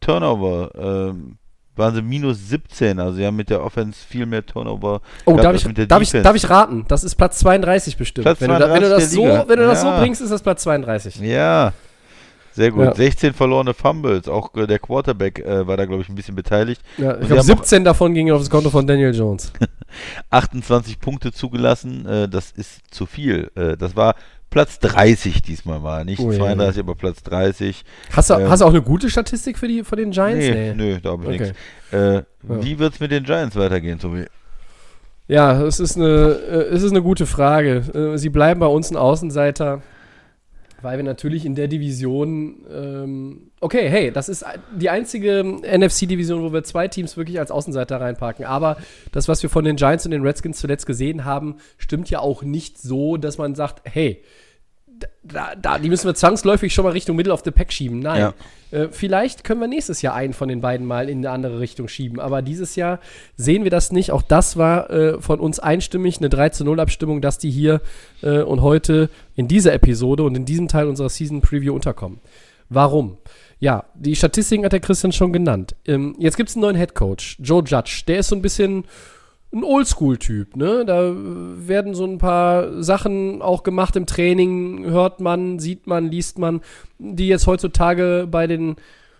Turnover, 0.00 0.70
ähm, 0.74 1.36
waren 1.76 1.94
sie 1.94 2.02
minus 2.02 2.48
17. 2.48 2.98
Also 2.98 3.16
sie 3.16 3.26
haben 3.26 3.36
mit 3.36 3.48
der 3.50 3.62
Offense 3.64 3.98
viel 4.06 4.26
mehr 4.26 4.44
Turnover. 4.44 5.00
Oh, 5.24 5.36
darf 5.36 5.54
ich, 5.54 5.66
mit 5.66 5.78
der 5.78 5.86
darf, 5.86 6.02
ich, 6.02 6.08
Defense. 6.08 6.24
darf 6.24 6.36
ich 6.36 6.50
raten? 6.50 6.84
Das 6.88 7.04
ist 7.04 7.14
Platz 7.14 7.38
32 7.38 7.96
bestimmt. 7.96 8.24
Platz 8.24 8.40
wenn, 8.40 8.48
du 8.50 8.58
da, 8.58 8.72
wenn, 8.74 8.82
du 8.82 8.88
32 8.88 9.04
das 9.04 9.12
so, 9.12 9.48
wenn 9.48 9.58
du 9.58 9.66
das 9.66 9.80
so 9.80 9.90
bringst, 9.98 10.20
ist 10.20 10.30
das 10.30 10.42
Platz 10.42 10.62
32. 10.64 11.16
Ja, 11.20 11.72
sehr 12.52 12.70
gut. 12.70 12.84
Ja. 12.84 12.94
16 12.94 13.34
verlorene 13.34 13.74
Fumbles. 13.74 14.28
Auch 14.28 14.54
äh, 14.54 14.66
der 14.66 14.78
Quarterback 14.78 15.38
äh, 15.40 15.66
war 15.66 15.76
da, 15.76 15.84
glaube 15.86 16.02
ich, 16.02 16.08
ein 16.08 16.14
bisschen 16.14 16.34
beteiligt. 16.34 16.80
Ja, 16.98 17.12
ich 17.12 17.26
glaube, 17.26 17.42
haben 17.42 17.50
auch 17.50 17.58
17 17.64 17.84
davon 17.84 18.14
gingen 18.14 18.32
auf 18.32 18.40
das 18.40 18.50
Konto 18.50 18.70
von 18.70 18.86
Daniel 18.86 19.14
Jones. 19.14 19.52
28 20.30 21.00
Punkte 21.00 21.32
zugelassen. 21.32 22.06
Äh, 22.06 22.28
das 22.28 22.50
ist 22.52 22.80
zu 22.90 23.06
viel. 23.06 23.50
Äh, 23.54 23.76
das 23.76 23.96
war 23.96 24.14
Platz 24.50 24.78
30 24.80 25.40
diesmal 25.42 25.80
mal. 25.80 26.04
Nicht 26.04 26.20
Ui. 26.20 26.36
32, 26.36 26.80
aber 26.80 26.94
Platz 26.94 27.22
30. 27.22 27.84
Hast 28.14 28.30
du, 28.30 28.34
Ähm, 28.34 28.50
hast 28.50 28.60
du 28.60 28.66
auch 28.66 28.70
eine 28.70 28.82
gute 28.82 29.08
Statistik 29.08 29.58
für 29.58 29.66
die, 29.68 29.82
von 29.82 29.96
den 29.98 30.10
Giants? 30.10 30.44
Nee, 30.44 30.74
nö, 30.74 30.98
da 31.02 31.12
habe 31.12 31.22
ich 31.34 31.40
Okay. 31.40 31.52
nichts. 31.90 31.92
Äh, 31.92 32.22
Wie 32.42 32.78
wird 32.78 32.94
es 32.94 33.00
mit 33.00 33.10
den 33.10 33.24
Giants 33.24 33.56
weitergehen, 33.56 33.98
Tobi? 33.98 34.26
Ja, 35.28 35.62
es 35.62 35.80
ist 35.80 35.96
eine, 35.96 36.06
äh, 36.06 36.74
es 36.74 36.82
ist 36.82 36.90
eine 36.90 37.00
gute 37.00 37.24
Frage. 37.26 38.12
Sie 38.16 38.28
bleiben 38.28 38.60
bei 38.60 38.66
uns 38.66 38.90
ein 38.90 38.96
Außenseiter, 38.96 39.80
weil 40.82 40.98
wir 40.98 41.04
natürlich 41.04 41.46
in 41.46 41.54
der 41.54 41.68
Division, 41.68 42.66
ähm, 42.70 43.50
okay, 43.60 43.88
hey, 43.88 44.10
das 44.10 44.28
ist 44.28 44.44
die 44.76 44.90
einzige 44.90 45.42
NFC-Division, 45.42 46.42
wo 46.42 46.52
wir 46.52 46.64
zwei 46.64 46.88
Teams 46.88 47.16
wirklich 47.16 47.38
als 47.38 47.50
Außenseiter 47.50 48.00
reinpacken. 48.00 48.44
Aber 48.44 48.76
das, 49.12 49.28
was 49.28 49.42
wir 49.42 49.50
von 49.50 49.64
den 49.64 49.76
Giants 49.76 50.04
und 50.04 50.12
den 50.12 50.22
Redskins 50.22 50.58
zuletzt 50.58 50.86
gesehen 50.86 51.24
haben, 51.24 51.56
stimmt 51.78 52.10
ja 52.10 52.20
auch 52.20 52.42
nicht 52.42 52.78
so, 52.78 53.16
dass 53.16 53.38
man 53.38 53.54
sagt, 53.54 53.82
hey, 53.84 54.22
da, 55.22 55.54
da, 55.60 55.78
die 55.78 55.88
müssen 55.88 56.06
wir 56.06 56.14
zwangsläufig 56.14 56.72
schon 56.72 56.84
mal 56.84 56.92
Richtung 56.92 57.16
Middle 57.16 57.32
of 57.32 57.42
the 57.44 57.50
Pack 57.50 57.72
schieben. 57.72 58.00
Nein. 58.00 58.32
Äh, 58.70 58.88
vielleicht 58.90 59.44
können 59.44 59.60
wir 59.60 59.68
nächstes 59.68 60.02
Jahr 60.02 60.14
einen 60.14 60.32
von 60.32 60.48
den 60.48 60.60
beiden 60.60 60.86
mal 60.86 61.08
in 61.08 61.18
eine 61.18 61.30
andere 61.30 61.60
Richtung 61.60 61.88
schieben. 61.88 62.18
Aber 62.18 62.42
dieses 62.42 62.76
Jahr 62.76 62.98
sehen 63.36 63.64
wir 63.64 63.70
das 63.70 63.92
nicht. 63.92 64.10
Auch 64.10 64.22
das 64.22 64.56
war 64.56 64.90
äh, 64.90 65.20
von 65.20 65.40
uns 65.40 65.60
einstimmig 65.60 66.18
eine 66.18 66.28
3 66.28 66.48
zu 66.50 66.64
0 66.64 66.80
Abstimmung, 66.80 67.20
dass 67.20 67.38
die 67.38 67.50
hier 67.50 67.80
äh, 68.22 68.40
und 68.40 68.62
heute 68.62 69.10
in 69.36 69.48
dieser 69.48 69.72
Episode 69.74 70.24
und 70.24 70.34
in 70.34 70.44
diesem 70.44 70.68
Teil 70.68 70.88
unserer 70.88 71.08
Season 71.08 71.40
Preview 71.40 71.74
unterkommen. 71.74 72.20
Warum? 72.68 73.18
Ja, 73.60 73.84
die 73.94 74.16
Statistiken 74.16 74.64
hat 74.64 74.72
der 74.72 74.80
Christian 74.80 75.12
schon 75.12 75.32
genannt. 75.32 75.76
Ähm, 75.86 76.16
jetzt 76.18 76.36
gibt 76.36 76.48
es 76.48 76.56
einen 76.56 76.62
neuen 76.62 76.76
Head 76.76 76.94
Coach, 76.94 77.36
Joe 77.40 77.62
Judge. 77.62 78.02
Der 78.08 78.18
ist 78.18 78.28
so 78.28 78.34
ein 78.34 78.42
bisschen 78.42 78.84
ein 79.52 79.64
Oldschool-Typ, 79.64 80.56
ne? 80.56 80.84
Da 80.86 81.10
äh, 81.10 81.14
werden 81.68 81.94
so 81.94 82.04
ein 82.04 82.18
paar 82.18 82.82
Sachen 82.82 83.42
auch 83.42 83.62
gemacht 83.62 83.96
im 83.96 84.06
Training, 84.06 84.84
hört 84.84 85.20
man, 85.20 85.58
sieht 85.58 85.86
man, 85.86 86.10
liest 86.10 86.38
man, 86.38 86.60
die 86.98 87.28
jetzt 87.28 87.46
heutzutage 87.46 88.26
bei 88.30 88.46
den 88.46 88.76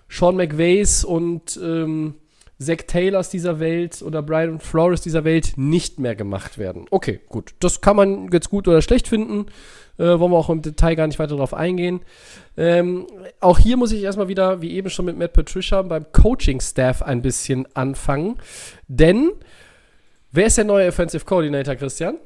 Sean 0.08 0.36
McVays 0.36 1.04
und 1.04 1.58
ähm, 1.62 2.14
Zach 2.58 2.82
Taylors 2.86 3.28
dieser 3.30 3.60
Welt 3.60 4.02
oder 4.02 4.22
Brian 4.22 4.60
Flores 4.60 5.00
dieser 5.00 5.24
Welt 5.24 5.54
nicht 5.56 5.98
mehr 5.98 6.14
gemacht 6.14 6.58
werden. 6.58 6.86
Okay, 6.90 7.20
gut. 7.28 7.54
Das 7.60 7.80
kann 7.80 7.96
man 7.96 8.30
jetzt 8.30 8.50
gut 8.50 8.68
oder 8.68 8.82
schlecht 8.82 9.08
finden. 9.08 9.46
Äh, 9.98 10.18
wollen 10.18 10.32
wir 10.32 10.38
auch 10.38 10.48
im 10.48 10.62
Detail 10.62 10.94
gar 10.94 11.06
nicht 11.06 11.18
weiter 11.18 11.34
darauf 11.34 11.54
eingehen. 11.54 12.00
Ähm, 12.56 13.06
auch 13.40 13.58
hier 13.58 13.76
muss 13.76 13.92
ich 13.92 14.02
erstmal 14.02 14.28
wieder, 14.28 14.62
wie 14.62 14.72
eben 14.72 14.90
schon 14.90 15.04
mit 15.04 15.18
Matt 15.18 15.32
Patricia, 15.32 15.82
beim 15.82 16.06
Coaching-Staff 16.12 17.02
ein 17.02 17.20
bisschen 17.20 17.66
anfangen. 17.74 18.36
Denn 18.88 19.32
Wer 20.34 20.46
ist 20.46 20.56
der 20.56 20.64
neue 20.64 20.88
Offensive 20.88 21.26
Coordinator, 21.26 21.74
Christian? 21.74 22.16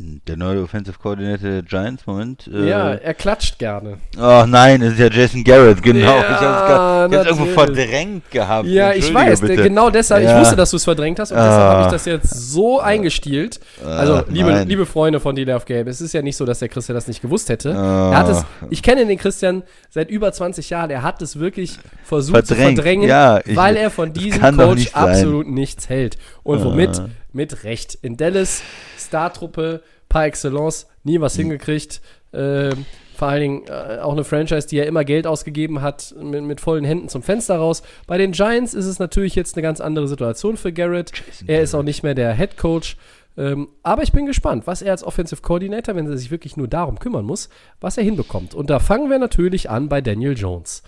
Der 0.00 0.36
neue 0.36 0.62
Offensive 0.62 0.96
Coordinator 0.96 1.50
der 1.50 1.62
Giants, 1.62 2.06
Moment. 2.06 2.46
Äh, 2.46 2.68
ja, 2.68 2.90
er 2.92 3.14
klatscht 3.14 3.58
gerne. 3.58 3.98
Oh 4.16 4.44
nein, 4.46 4.80
es 4.80 4.92
ist 4.92 5.00
ja 5.00 5.08
Jason 5.10 5.42
Garrett, 5.42 5.82
genau. 5.82 6.06
Ja, 6.06 6.20
ich 6.20 6.28
habe 6.28 7.16
es 7.16 7.26
irgendwo 7.26 7.44
natürlich. 7.46 7.54
verdrängt 7.88 8.30
gehabt. 8.30 8.68
Ja, 8.68 8.92
ich 8.92 9.12
weiß, 9.12 9.40
bitte. 9.40 9.56
genau 9.60 9.90
deshalb, 9.90 10.22
Ja. 10.22 10.34
ich 10.36 10.40
wusste, 10.40 10.54
dass 10.54 10.70
du 10.70 10.76
es 10.76 10.84
verdrängt 10.84 11.18
hast 11.18 11.32
und 11.32 11.38
Ah. 11.38 11.42
deshalb 11.48 11.72
habe 11.72 11.82
ich 11.86 11.90
das 11.90 12.04
jetzt 12.04 12.30
so 12.52 12.78
eingestielt. 12.78 13.58
Also, 13.84 14.14
Ah, 14.18 14.24
liebe, 14.28 14.50
nein. 14.52 14.68
liebe 14.68 14.86
Freunde 14.86 15.18
von 15.18 15.34
Delay 15.34 15.56
of 15.56 15.64
Game, 15.64 15.88
es 15.88 16.00
ist 16.00 16.12
ja 16.14 16.22
nicht 16.22 16.36
so, 16.36 16.44
dass 16.44 16.60
der 16.60 16.68
Christian 16.68 16.94
das 16.94 17.08
nicht 17.08 17.20
gewusst 17.20 17.48
hätte. 17.48 17.74
Ah. 17.76 18.12
Er 18.12 18.18
hat 18.18 18.28
es, 18.28 18.44
ich 18.70 18.84
kenne 18.84 19.04
den 19.04 19.18
Christian 19.18 19.64
seit 19.90 20.10
über 20.10 20.30
20 20.32 20.70
Jahren, 20.70 20.90
er 20.90 21.02
hat 21.02 21.20
es 21.22 21.40
wirklich 21.40 21.76
versucht 22.04 22.46
zu 22.46 22.54
Verdrängt. 22.54 22.76
verdrängen, 22.78 23.08
Ja, 23.08 23.40
ich- 23.44 23.56
weil 23.56 23.74
er 23.74 23.90
von 23.90 24.12
diesem 24.12 24.56
Coach 24.56 24.76
nicht 24.76 24.94
absolut 24.94 25.48
nichts 25.48 25.88
hält. 25.88 26.18
Und 26.44 26.62
womit? 26.64 27.00
Ah. 27.00 27.08
Mit 27.32 27.62
Recht. 27.64 27.98
In 28.00 28.16
Dallas, 28.16 28.62
Startruppe 28.98 29.82
par 30.08 30.24
excellence, 30.24 30.86
nie 31.04 31.20
was 31.20 31.36
hingekriegt. 31.36 32.00
Ähm, 32.32 32.84
vor 33.18 33.28
allen 33.28 33.40
Dingen 33.40 33.62
äh, 33.66 33.98
auch 33.98 34.12
eine 34.12 34.22
Franchise, 34.22 34.68
die 34.68 34.76
ja 34.76 34.84
immer 34.84 35.04
Geld 35.04 35.26
ausgegeben 35.26 35.82
hat, 35.82 36.14
mit, 36.22 36.44
mit 36.44 36.60
vollen 36.60 36.84
Händen 36.84 37.08
zum 37.08 37.22
Fenster 37.22 37.56
raus. 37.56 37.82
Bei 38.06 38.16
den 38.16 38.32
Giants 38.32 38.74
ist 38.74 38.86
es 38.86 39.00
natürlich 39.00 39.34
jetzt 39.34 39.56
eine 39.56 39.62
ganz 39.62 39.80
andere 39.80 40.06
Situation 40.06 40.56
für 40.56 40.72
Garrett. 40.72 41.12
Er 41.46 41.62
ist 41.62 41.74
auch 41.74 41.82
nicht 41.82 42.02
mehr 42.02 42.14
der 42.14 42.32
Head 42.34 42.56
Coach. 42.56 42.96
Ähm, 43.36 43.68
aber 43.82 44.02
ich 44.02 44.12
bin 44.12 44.26
gespannt, 44.26 44.66
was 44.66 44.82
er 44.82 44.92
als 44.92 45.04
Offensive 45.04 45.42
Coordinator, 45.42 45.94
wenn 45.94 46.06
er 46.06 46.16
sich 46.16 46.30
wirklich 46.30 46.56
nur 46.56 46.68
darum 46.68 46.98
kümmern 46.98 47.24
muss, 47.24 47.48
was 47.80 47.96
er 47.96 48.04
hinbekommt. 48.04 48.54
Und 48.54 48.70
da 48.70 48.78
fangen 48.78 49.10
wir 49.10 49.18
natürlich 49.18 49.70
an 49.70 49.88
bei 49.88 50.00
Daniel 50.00 50.36
Jones. 50.36 50.82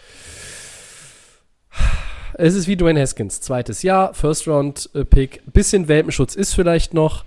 Es 2.35 2.55
ist 2.55 2.67
wie 2.67 2.77
Dwayne 2.77 3.01
Haskins, 3.01 3.41
zweites 3.41 3.83
Jahr, 3.83 4.15
First 4.15 4.49
Round 4.49 4.89
äh, 4.95 5.05
Pick, 5.05 5.43
bisschen 5.53 5.89
Welpenschutz 5.89 6.35
ist 6.35 6.55
vielleicht 6.55 6.95
noch. 6.95 7.25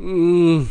Mm, 0.00 0.62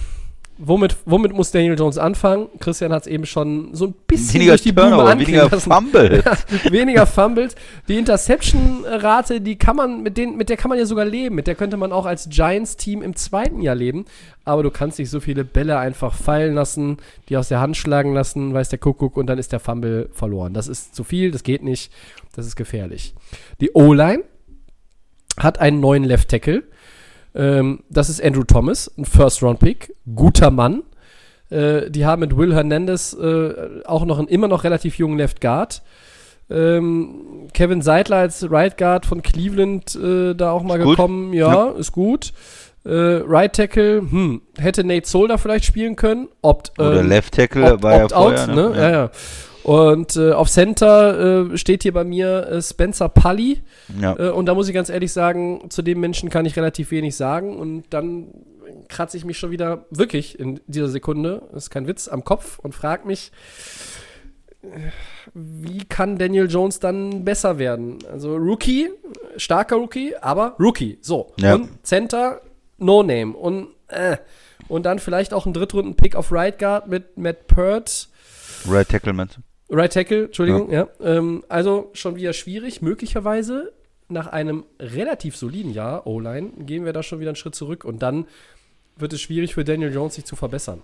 womit, 0.57 0.97
womit 1.05 1.33
muss 1.33 1.51
Daniel 1.51 1.77
Jones 1.77 1.99
anfangen? 1.99 2.47
Christian 2.59 2.91
hat 2.91 3.03
es 3.03 3.07
eben 3.07 3.27
schon 3.27 3.75
so 3.75 3.85
ein 3.85 3.93
bisschen 4.07 4.33
Weniger 4.33 4.51
durch 4.53 4.63
die 4.63 4.73
Turnover, 4.73 5.19
weniger. 5.19 5.49
Fumble. 5.51 6.23
weniger 6.71 7.05
Fumbles. 7.05 7.55
Die 7.87 7.99
Interception-Rate, 7.99 9.39
die 9.41 9.55
kann 9.57 9.75
man, 9.75 10.01
mit, 10.01 10.17
denen, 10.17 10.35
mit 10.35 10.49
der 10.49 10.57
kann 10.57 10.69
man 10.69 10.79
ja 10.79 10.87
sogar 10.87 11.05
leben. 11.05 11.35
Mit 11.35 11.45
der 11.45 11.53
könnte 11.53 11.77
man 11.77 11.91
auch 11.91 12.07
als 12.07 12.27
Giants-Team 12.29 13.03
im 13.03 13.15
zweiten 13.15 13.61
Jahr 13.61 13.75
leben. 13.75 14.05
Aber 14.45 14.63
du 14.63 14.71
kannst 14.71 14.97
nicht 14.97 15.11
so 15.11 15.19
viele 15.19 15.45
Bälle 15.45 15.77
einfach 15.77 16.15
fallen 16.15 16.55
lassen, 16.55 16.97
die 17.29 17.37
aus 17.37 17.49
der 17.49 17.59
Hand 17.59 17.77
schlagen 17.77 18.15
lassen, 18.15 18.51
weiß 18.51 18.69
der 18.69 18.79
Kuckuck, 18.79 19.15
und 19.15 19.27
dann 19.27 19.37
ist 19.37 19.51
der 19.51 19.59
Fumble 19.59 20.09
verloren. 20.11 20.55
Das 20.55 20.67
ist 20.67 20.95
zu 20.95 21.03
viel, 21.03 21.29
das 21.29 21.43
geht 21.43 21.63
nicht, 21.63 21.91
das 22.35 22.47
ist 22.47 22.55
gefährlich. 22.55 23.13
Die 23.61 23.71
O-Line 23.75 24.23
hat 25.37 25.59
einen 25.59 25.79
neuen 25.79 26.03
Left 26.03 26.29
Tackle. 26.29 26.63
Ähm, 27.39 27.79
das 27.89 28.09
ist 28.09 28.21
Andrew 28.21 28.43
Thomas, 28.43 28.91
ein 28.97 29.05
First-Round-Pick, 29.05 29.95
guter 30.13 30.51
Mann. 30.51 30.83
Äh, 31.49 31.89
die 31.89 32.05
haben 32.05 32.19
mit 32.19 32.35
Will 32.35 32.53
Hernandez 32.53 33.13
äh, 33.13 33.83
auch 33.85 34.03
noch 34.05 34.19
einen 34.19 34.27
immer 34.27 34.47
noch 34.47 34.63
relativ 34.65 34.97
jungen 34.97 35.17
Left 35.17 35.39
Guard. 35.39 35.81
Ähm, 36.51 37.47
Kevin 37.53 37.81
Seidler 37.81 38.17
als 38.17 38.49
Right 38.51 38.77
Guard 38.77 39.05
von 39.05 39.21
Cleveland 39.21 39.95
äh, 39.95 40.33
da 40.35 40.51
auch 40.51 40.63
mal 40.63 40.79
Ist 40.79 40.87
gekommen. 40.87 41.31
Ja, 41.33 41.69
ist 41.69 41.91
gut. 41.91 42.33
Äh, 42.85 42.91
right 42.91 43.53
Tackle, 43.53 43.99
hm, 44.01 44.41
hätte 44.57 44.83
Nate 44.83 45.07
Solder 45.07 45.37
vielleicht 45.37 45.65
spielen 45.65 45.95
können. 45.95 46.27
Opt, 46.41 46.71
Oder 46.79 47.01
ähm, 47.01 47.07
Left 47.09 47.35
Tackle 47.35 47.73
Opt- 47.73 47.83
war 47.83 47.97
ja 47.97 48.05
Opt-out, 48.05 48.39
vorher. 48.39 48.55
ne? 48.55 48.73
Ja, 48.75 48.89
ja. 48.91 49.09
Und 49.63 50.15
äh, 50.15 50.31
auf 50.31 50.49
Center 50.49 51.51
äh, 51.51 51.57
steht 51.57 51.83
hier 51.83 51.93
bei 51.93 52.03
mir 52.03 52.47
äh, 52.47 52.61
Spencer 52.61 53.09
Pully. 53.09 53.61
Ja. 53.99 54.17
Äh, 54.17 54.29
und 54.29 54.45
da 54.45 54.53
muss 54.53 54.67
ich 54.67 54.73
ganz 54.73 54.89
ehrlich 54.89 55.11
sagen, 55.11 55.69
zu 55.69 55.81
dem 55.81 55.99
Menschen 55.99 56.29
kann 56.29 56.45
ich 56.45 56.55
relativ 56.55 56.91
wenig 56.91 57.15
sagen. 57.15 57.57
Und 57.57 57.85
dann 57.89 58.27
kratze 58.87 59.17
ich 59.17 59.25
mich 59.25 59.37
schon 59.37 59.51
wieder 59.51 59.85
wirklich 59.89 60.39
in 60.39 60.59
dieser 60.67 60.89
Sekunde, 60.89 61.43
das 61.53 61.65
ist 61.65 61.69
kein 61.69 61.87
Witz, 61.87 62.07
am 62.07 62.23
Kopf 62.23 62.59
und 62.59 62.73
frage 62.73 63.07
mich, 63.07 63.31
äh, 64.61 64.67
wie 65.33 65.85
kann 65.85 66.17
Daniel 66.17 66.49
Jones 66.49 66.79
dann 66.79 67.23
besser 67.25 67.59
werden? 67.59 67.99
Also 68.11 68.35
Rookie, 68.35 68.89
starker 69.37 69.77
Rookie, 69.77 70.15
aber 70.19 70.55
Rookie. 70.59 70.97
So. 71.01 71.33
Ja. 71.37 71.55
Und 71.55 71.85
Center, 71.85 72.41
No 72.77 73.03
Name. 73.03 73.33
Und, 73.33 73.69
äh, 73.87 74.17
und 74.67 74.85
dann 74.85 74.99
vielleicht 74.99 75.33
auch 75.33 75.45
ein 75.45 75.53
Drittrunden-Pick 75.53 76.15
auf 76.15 76.31
Right 76.31 76.57
Guard 76.57 76.87
mit 76.87 77.17
Matt 77.17 77.47
Pert. 77.47 78.09
Right 78.67 78.89
Tackle 78.89 79.13
meinst 79.13 79.37
du? 79.37 79.41
Right 79.69 79.93
Tackle, 79.93 80.25
Entschuldigung, 80.25 80.71
ja. 80.71 80.87
Ähm, 81.01 81.43
also 81.47 81.89
schon 81.93 82.15
wieder 82.15 82.33
schwierig. 82.33 82.81
Möglicherweise 82.81 83.71
nach 84.07 84.27
einem 84.27 84.63
relativ 84.79 85.37
soliden 85.37 85.71
Jahr 85.73 86.07
O-Line 86.07 86.51
gehen 86.59 86.85
wir 86.85 86.93
da 86.93 87.03
schon 87.03 87.19
wieder 87.19 87.29
einen 87.29 87.35
Schritt 87.35 87.55
zurück 87.55 87.85
und 87.85 88.01
dann 88.01 88.25
wird 88.97 89.13
es 89.13 89.21
schwierig 89.21 89.53
für 89.53 89.63
Daniel 89.63 89.93
Jones, 89.93 90.15
sich 90.15 90.25
zu 90.25 90.35
verbessern. 90.35 90.81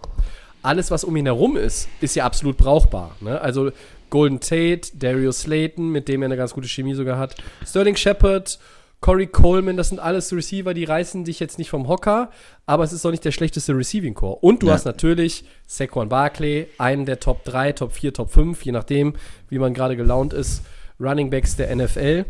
Alles, 0.61 0.89
was 0.89 1.03
um 1.03 1.15
ihn 1.15 1.25
herum 1.25 1.57
ist, 1.57 1.89
ist 2.01 2.15
ja 2.15 2.25
absolut 2.25 2.57
brauchbar. 2.57 3.15
Ne? 3.19 3.39
Also 3.41 3.71
Golden 4.09 4.39
Tate, 4.39 4.91
Darius 4.93 5.41
Slayton, 5.41 5.89
mit 5.89 6.07
dem 6.07 6.21
er 6.21 6.27
eine 6.27 6.37
ganz 6.37 6.53
gute 6.53 6.67
Chemie 6.67 6.93
sogar 6.93 7.17
hat, 7.17 7.35
Sterling 7.65 7.95
Shepard, 7.95 8.59
Corey 9.05 9.27
Coleman, 9.27 9.77
das 9.77 9.89
sind 9.89 9.99
alles 9.99 10.33
Receiver, 10.33 10.73
die 10.73 10.83
reißen 10.83 11.25
dich 11.25 11.39
jetzt 11.39 11.59
nicht 11.59 11.69
vom 11.69 11.87
Hocker, 11.87 12.31
aber 12.65 12.83
es 12.83 12.91
ist 12.91 13.05
doch 13.05 13.11
nicht 13.11 13.23
der 13.23 13.31
schlechteste 13.31 13.77
Receiving 13.77 14.15
Core. 14.15 14.37
Und 14.41 14.63
du 14.63 14.67
Ja. 14.67 14.73
hast 14.73 14.85
natürlich 14.85 15.45
Saquon 15.67 16.09
Barkley, 16.09 16.65
einen 16.79 17.05
der 17.05 17.19
Top 17.19 17.43
3, 17.43 17.73
Top 17.73 17.91
4, 17.91 18.13
Top 18.15 18.31
5, 18.31 18.63
je 18.65 18.71
nachdem, 18.71 19.13
wie 19.47 19.59
man 19.59 19.75
gerade 19.75 19.95
gelaunt 19.95 20.33
ist, 20.33 20.63
Running 20.99 21.29
Backs 21.29 21.55
der 21.55 21.69
NFL. 21.75 22.25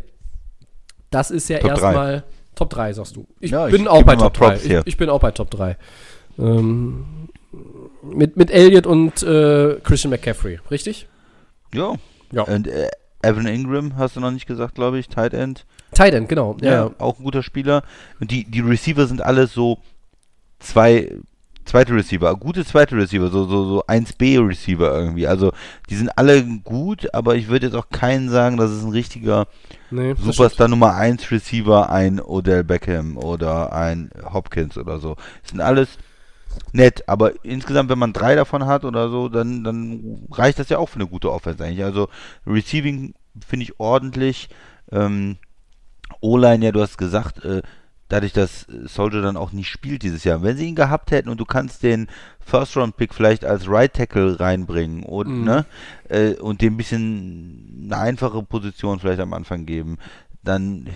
Das 1.10 1.30
ist 1.30 1.48
ja 1.48 1.56
erstmal 1.58 2.24
Top 2.54 2.68
3, 2.68 2.92
sagst 2.92 3.16
du. 3.16 3.26
Ich 3.40 3.52
Ja, 3.52 3.68
ich 3.68 3.72
bin 3.72 3.88
auch 3.88 4.00
gebe 4.00 4.08
bei 4.08 4.16
Top 4.16 4.34
3. 4.34 4.46
Props 4.50 4.64
Ich, 4.66 4.72
ich 4.84 4.96
bin 4.98 5.08
auch 5.08 5.20
bei 5.20 5.30
Top 5.30 5.50
3. 5.50 5.78
Ähm, 6.38 7.06
mit, 8.02 8.36
mit 8.36 8.50
Elliott 8.50 8.86
und 8.86 9.22
äh, 9.22 9.76
Christian 9.82 10.10
McCaffrey, 10.10 10.60
richtig? 10.70 11.08
Ja. 11.72 11.94
Ja. 12.32 12.42
Und 12.42 12.66
äh, 12.66 12.88
Evan 13.26 13.46
Ingram 13.46 13.96
hast 13.96 14.16
du 14.16 14.20
noch 14.20 14.30
nicht 14.30 14.46
gesagt, 14.46 14.74
glaube 14.74 14.98
ich, 14.98 15.08
Tight 15.08 15.34
End. 15.34 15.66
Tight 15.92 16.14
End, 16.14 16.28
genau. 16.28 16.56
Ja, 16.60 16.70
ja. 16.70 16.90
auch 16.98 17.18
ein 17.18 17.24
guter 17.24 17.42
Spieler. 17.42 17.82
Und 18.20 18.30
die, 18.30 18.44
die 18.44 18.60
Receiver 18.60 19.06
sind 19.06 19.22
alles 19.22 19.52
so 19.52 19.78
zwei, 20.58 21.12
zweite 21.64 21.94
Receiver, 21.94 22.34
gute 22.36 22.64
zweite 22.64 22.96
Receiver, 22.96 23.28
so, 23.28 23.44
so, 23.44 23.66
so 23.66 23.84
1B 23.84 24.46
Receiver 24.46 24.96
irgendwie. 24.98 25.26
Also 25.26 25.52
die 25.90 25.96
sind 25.96 26.16
alle 26.16 26.44
gut, 26.44 27.12
aber 27.14 27.36
ich 27.36 27.48
würde 27.48 27.66
jetzt 27.66 27.76
auch 27.76 27.90
keinen 27.90 28.30
sagen, 28.30 28.56
dass 28.56 28.70
es 28.70 28.84
ein 28.84 28.90
richtiger 28.90 29.46
Nee, 29.90 30.14
das 30.14 30.24
Superstar 30.24 30.68
Nummer 30.68 30.96
1 30.96 31.30
Receiver, 31.30 31.90
ein 31.90 32.20
Odell 32.20 32.64
Beckham 32.64 33.16
oder 33.16 33.72
ein 33.72 34.10
Hopkins 34.32 34.76
oder 34.78 34.98
so. 34.98 35.16
Das 35.42 35.50
sind 35.50 35.60
alles 35.60 35.98
nett, 36.72 37.08
aber 37.08 37.44
insgesamt, 37.44 37.90
wenn 37.90 37.98
man 37.98 38.12
drei 38.12 38.34
davon 38.34 38.66
hat 38.66 38.84
oder 38.84 39.08
so, 39.08 39.28
dann, 39.28 39.62
dann 39.62 40.26
reicht 40.30 40.58
das 40.58 40.68
ja 40.68 40.78
auch 40.78 40.88
für 40.88 40.96
eine 40.96 41.06
gute 41.06 41.30
Offense 41.30 41.62
eigentlich. 41.62 41.84
Also 41.84 42.08
Receiving 42.46 43.14
finde 43.46 43.64
ich 43.64 43.80
ordentlich. 43.80 44.48
Ähm, 44.92 45.36
O-Line, 46.20 46.64
ja, 46.64 46.72
du 46.72 46.80
hast 46.80 46.98
gesagt, 46.98 47.44
äh, 47.44 47.62
dadurch, 48.08 48.32
dass 48.32 48.66
Soldier 48.84 49.20
dann 49.22 49.36
auch 49.36 49.52
nicht 49.52 49.68
spielt 49.68 50.02
dieses 50.02 50.22
Jahr. 50.24 50.42
Wenn 50.42 50.56
sie 50.56 50.68
ihn 50.68 50.76
gehabt 50.76 51.10
hätten 51.10 51.28
und 51.28 51.40
du 51.40 51.44
kannst 51.44 51.82
den 51.82 52.06
First-Round-Pick 52.40 53.12
vielleicht 53.12 53.44
als 53.44 53.68
Right 53.68 53.92
Tackle 53.92 54.38
reinbringen 54.38 55.02
und, 55.02 55.26
Mhm. 55.40 55.44
ne, 55.44 55.66
äh, 56.08 56.34
und 56.34 56.60
dem 56.62 56.74
ein 56.74 56.76
bisschen 56.76 57.82
eine 57.86 57.96
einfache 57.98 58.42
Position 58.42 59.00
vielleicht 59.00 59.20
am 59.20 59.32
Anfang 59.32 59.66
geben, 59.66 59.98
dann 60.44 60.88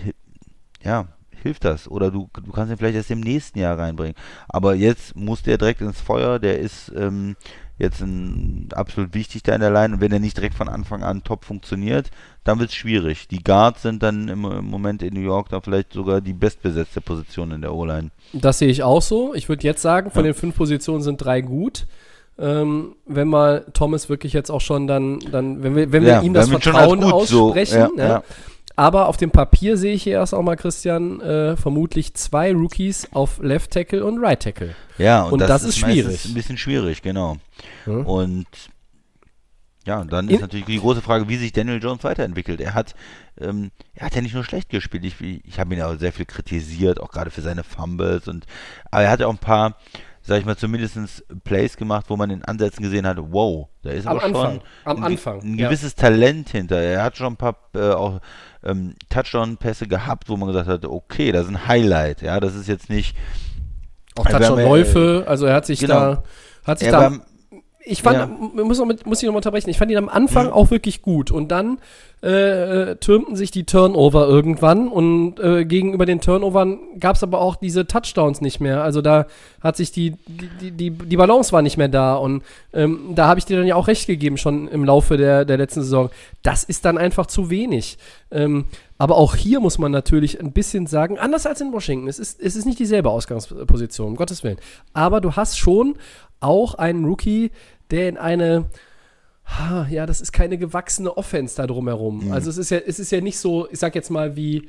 ja, 0.83 1.07
hilft 1.41 1.65
das. 1.65 1.89
Oder 1.89 2.11
du, 2.11 2.29
du 2.33 2.51
kannst 2.51 2.71
ihn 2.71 2.77
vielleicht 2.77 2.95
erst 2.95 3.11
im 3.11 3.19
nächsten 3.19 3.59
Jahr 3.59 3.77
reinbringen. 3.77 4.15
Aber 4.47 4.75
jetzt 4.75 5.15
muss 5.15 5.43
der 5.43 5.57
direkt 5.57 5.81
ins 5.81 5.99
Feuer, 5.99 6.39
der 6.39 6.59
ist 6.59 6.91
ähm, 6.95 7.35
jetzt 7.81 8.01
ein, 8.01 8.69
absolut 8.75 9.13
wichtig 9.13 9.43
da 9.43 9.53
in 9.55 9.61
der 9.61 9.71
Line 9.71 9.95
und 9.95 10.01
wenn 10.01 10.11
er 10.11 10.19
nicht 10.19 10.37
direkt 10.37 10.55
von 10.55 10.69
Anfang 10.69 11.03
an 11.03 11.23
top 11.23 11.43
funktioniert, 11.45 12.09
dann 12.43 12.59
wird 12.59 12.69
es 12.69 12.75
schwierig. 12.75 13.27
Die 13.27 13.43
Guards 13.43 13.81
sind 13.81 14.01
dann 14.03 14.27
im, 14.27 14.45
im 14.45 14.65
Moment 14.65 15.01
in 15.03 15.13
New 15.13 15.19
York 15.21 15.49
da 15.49 15.61
vielleicht 15.61 15.93
sogar 15.93 16.21
die 16.21 16.33
bestbesetzte 16.33 17.01
Position 17.01 17.51
in 17.51 17.61
der 17.61 17.73
O-Line. 17.73 18.11
Das 18.33 18.59
sehe 18.59 18.69
ich 18.69 18.83
auch 18.83 19.01
so. 19.01 19.33
Ich 19.33 19.49
würde 19.49 19.63
jetzt 19.63 19.81
sagen, 19.81 20.11
von 20.11 20.23
Ja. 20.25 20.31
den 20.31 20.35
fünf 20.37 20.55
Positionen 20.55 21.01
sind 21.01 21.17
drei 21.17 21.41
gut. 21.41 21.85
Ähm, 22.39 22.95
wenn 23.05 23.27
mal 23.27 23.65
Thomas 23.73 24.09
wirklich 24.09 24.33
jetzt 24.33 24.49
auch 24.49 24.61
schon 24.61 24.87
dann, 24.87 25.19
dann 25.31 25.61
wenn 25.63 25.75
wir, 25.75 25.91
wenn 25.91 26.03
wir 26.03 26.09
Ja, 26.13 26.21
ihm 26.21 26.33
das 26.33 26.49
Vertrauen 26.49 27.01
gut 27.01 27.27
so- 27.27 27.47
aussprechen, 27.49 27.91
ja, 27.97 28.07
ja. 28.07 28.23
Aber 28.75 29.07
auf 29.07 29.17
dem 29.17 29.31
Papier 29.31 29.77
sehe 29.77 29.93
ich 29.93 30.03
hier 30.03 30.13
erst 30.13 30.33
auch 30.33 30.41
mal, 30.41 30.55
Christian, 30.55 31.21
äh, 31.21 31.55
vermutlich 31.57 32.13
zwei 32.13 32.53
Rookies 32.53 33.07
auf 33.11 33.39
Left 33.41 33.71
Tackle 33.71 34.05
und 34.05 34.19
Right 34.19 34.41
Tackle. 34.41 34.75
Ja, 34.97 35.23
und, 35.23 35.33
Und 35.33 35.39
das 35.41 35.63
ist 35.63 35.81
meistens 35.81 35.93
schwierig. 35.93 36.25
Ein 36.25 36.33
bisschen 36.33 36.57
schwierig, 36.57 37.01
genau. 37.01 37.37
Ja. 37.85 37.93
Und 37.93 38.47
ja, 39.85 40.03
dann 40.03 40.29
ist 40.29 40.41
natürlich 40.41 40.67
die 40.67 40.79
große 40.79 41.01
Frage, 41.01 41.27
wie 41.27 41.37
sich 41.37 41.53
Daniel 41.53 41.81
Jones 41.81 42.03
weiterentwickelt. 42.03 42.61
Er 42.61 42.75
hat, 42.75 42.93
ähm, 43.39 43.71
er 43.95 44.05
hat 44.05 44.15
ja 44.15 44.21
nicht 44.21 44.35
nur 44.35 44.43
schlecht 44.43 44.69
gespielt. 44.69 45.03
Ich, 45.03 45.19
ich 45.19 45.59
habe 45.59 45.73
ihn 45.73 45.79
ja 45.79 45.87
auch 45.87 45.97
sehr 45.97 46.13
viel 46.13 46.25
kritisiert, 46.25 46.99
auch 46.99 47.09
gerade 47.09 47.31
für 47.31 47.41
seine 47.41 47.63
Fumbles. 47.63 48.27
Und, 48.27 48.45
aber 48.91 49.03
er 49.03 49.09
hat 49.09 49.21
ja 49.21 49.27
auch 49.27 49.33
ein 49.33 49.39
paar, 49.39 49.77
sag 50.23 50.39
ich 50.39 50.45
mal, 50.45 50.55
zumindest 50.55 51.23
Plays 51.43 51.77
gemacht, 51.77 52.05
wo 52.09 52.15
man 52.15 52.29
in 52.29 52.43
Ansätzen 52.45 52.83
gesehen 52.83 53.07
hat, 53.07 53.17
wow, 53.19 53.67
da 53.81 53.89
ist 53.89 54.05
Am 54.07 54.17
aber 54.17 54.25
Anfang, 54.25 54.51
schon 54.51 54.61
am 54.85 54.97
ein, 54.97 55.03
Anfang, 55.13 55.41
ein 55.41 55.57
ja. 55.57 55.67
gewisses 55.67 55.95
Talent 55.95 56.49
hinter. 56.49 56.79
Er 56.79 57.03
hat 57.03 57.17
schon 57.17 57.33
ein 57.33 57.37
paar 57.37 57.55
äh, 57.73 57.89
auch 57.89 58.19
ähm, 58.63 58.93
Touchdown-Pässe 59.09 59.87
gehabt, 59.87 60.29
wo 60.29 60.37
man 60.37 60.47
gesagt 60.47 60.67
hat, 60.69 60.85
okay, 60.85 61.31
das 61.31 61.43
ist 61.45 61.49
ein 61.49 61.67
Highlight. 61.67 62.21
Ja, 62.21 62.39
das 62.39 62.55
ist 62.55 62.67
jetzt 62.67 62.89
nicht 62.89 63.15
Auch 64.15 64.25
ja, 64.25 64.37
Touchdown-Läufe, 64.39 65.25
also 65.27 65.45
er 65.47 65.55
hat 65.55 65.65
sich 65.65 65.79
genau. 65.79 65.93
da, 65.99 66.23
hat 66.65 66.79
sich 66.79 66.89
da 66.89 67.11
war, 67.11 67.19
ich 67.83 68.03
fand, 68.03 68.17
Ja. 68.17 68.27
muss, 68.63 68.77
noch 68.77 68.85
mit, 68.85 69.05
muss 69.07 69.21
ich 69.23 69.25
noch 69.25 69.33
mal 69.33 69.37
unterbrechen, 69.37 69.69
ich 69.69 69.77
fand 69.77 69.89
ihn 69.89 69.97
am 69.97 70.09
Anfang 70.09 70.47
Mhm. 70.47 70.53
auch 70.53 70.69
wirklich 70.69 71.01
gut 71.01 71.31
und 71.31 71.47
dann 71.49 71.79
äh, 72.23 72.91
äh, 72.91 72.95
türmten 72.97 73.35
sich 73.35 73.49
die 73.49 73.63
Turnover 73.63 74.27
irgendwann 74.27 74.87
und 74.87 75.39
äh, 75.39 75.65
gegenüber 75.65 76.05
den 76.05 76.21
Turnovern 76.21 76.77
gab 76.99 77.15
es 77.15 77.23
aber 77.23 77.41
auch 77.41 77.55
diese 77.55 77.87
Touchdowns 77.87 78.41
nicht 78.41 78.59
mehr. 78.59 78.83
Also 78.83 79.01
da 79.01 79.25
hat 79.59 79.75
sich 79.75 79.91
die, 79.91 80.17
die, 80.27 80.69
die, 80.69 80.91
die 80.91 81.17
Balance 81.17 81.51
war 81.51 81.63
nicht 81.63 81.77
mehr 81.77 81.87
da 81.87 82.15
und 82.15 82.43
ähm, 82.73 83.13
da 83.15 83.27
habe 83.27 83.39
ich 83.39 83.45
dir 83.45 83.57
dann 83.57 83.65
ja 83.65 83.75
auch 83.75 83.87
recht 83.87 84.05
gegeben 84.05 84.37
schon 84.37 84.67
im 84.67 84.85
Laufe 84.85 85.17
der, 85.17 85.45
der 85.45 85.57
letzten 85.57 85.81
Saison. 85.81 86.11
Das 86.43 86.63
ist 86.63 86.85
dann 86.85 86.99
einfach 86.99 87.25
zu 87.25 87.49
wenig. 87.49 87.97
Ähm, 88.29 88.65
aber 88.99 89.17
auch 89.17 89.35
hier 89.35 89.59
muss 89.59 89.79
man 89.79 89.91
natürlich 89.91 90.39
ein 90.39 90.51
bisschen 90.51 90.85
sagen, 90.85 91.17
anders 91.17 91.47
als 91.47 91.59
in 91.59 91.73
Washington, 91.73 92.07
es 92.07 92.19
ist, 92.19 92.39
es 92.39 92.55
ist 92.55 92.65
nicht 92.65 92.77
dieselbe 92.77 93.09
Ausgangsposition, 93.09 94.09
um 94.09 94.15
Gottes 94.15 94.43
Willen. 94.43 94.59
Aber 94.93 95.21
du 95.21 95.35
hast 95.35 95.57
schon 95.57 95.95
auch 96.39 96.75
einen 96.75 97.03
Rookie, 97.05 97.49
der 97.89 98.09
in 98.09 98.17
eine, 98.17 98.65
ha, 99.59 99.87
ja, 99.89 100.05
das 100.05 100.21
ist 100.21 100.31
keine 100.31 100.57
gewachsene 100.57 101.15
Offense 101.15 101.55
da 101.55 101.67
drumherum. 101.67 102.31
Also 102.31 102.49
es 102.49 102.57
ist 102.57 102.71
ja, 102.71 102.77
es 102.77 102.99
ist 102.99 103.11
ja 103.11 103.21
nicht 103.21 103.37
so, 103.37 103.67
ich 103.71 103.79
sag 103.79 103.95
jetzt 103.95 104.09
mal, 104.09 104.35
wie 104.35 104.67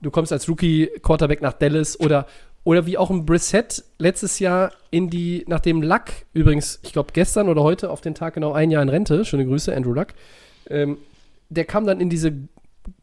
du 0.00 0.10
kommst 0.10 0.32
als 0.32 0.48
Rookie 0.48 0.88
Quarterback 1.02 1.42
nach 1.42 1.54
Dallas 1.54 1.98
oder 1.98 2.26
oder 2.64 2.84
wie 2.86 2.98
auch 2.98 3.08
ein 3.10 3.24
Brissett 3.24 3.82
letztes 3.98 4.40
Jahr 4.40 4.72
in 4.90 5.08
die, 5.08 5.44
nachdem 5.46 5.80
Luck, 5.80 6.04
übrigens, 6.34 6.80
ich 6.82 6.92
glaube 6.92 7.12
gestern 7.14 7.48
oder 7.48 7.62
heute 7.62 7.88
auf 7.88 8.02
den 8.02 8.14
Tag 8.14 8.34
genau 8.34 8.52
ein 8.52 8.70
Jahr 8.70 8.82
in 8.82 8.90
Rente, 8.90 9.24
schöne 9.24 9.46
Grüße, 9.46 9.74
Andrew 9.74 9.94
Luck, 9.94 10.08
ähm, 10.68 10.98
der 11.48 11.64
kam 11.64 11.86
dann 11.86 12.00
in 12.00 12.10
diese 12.10 12.32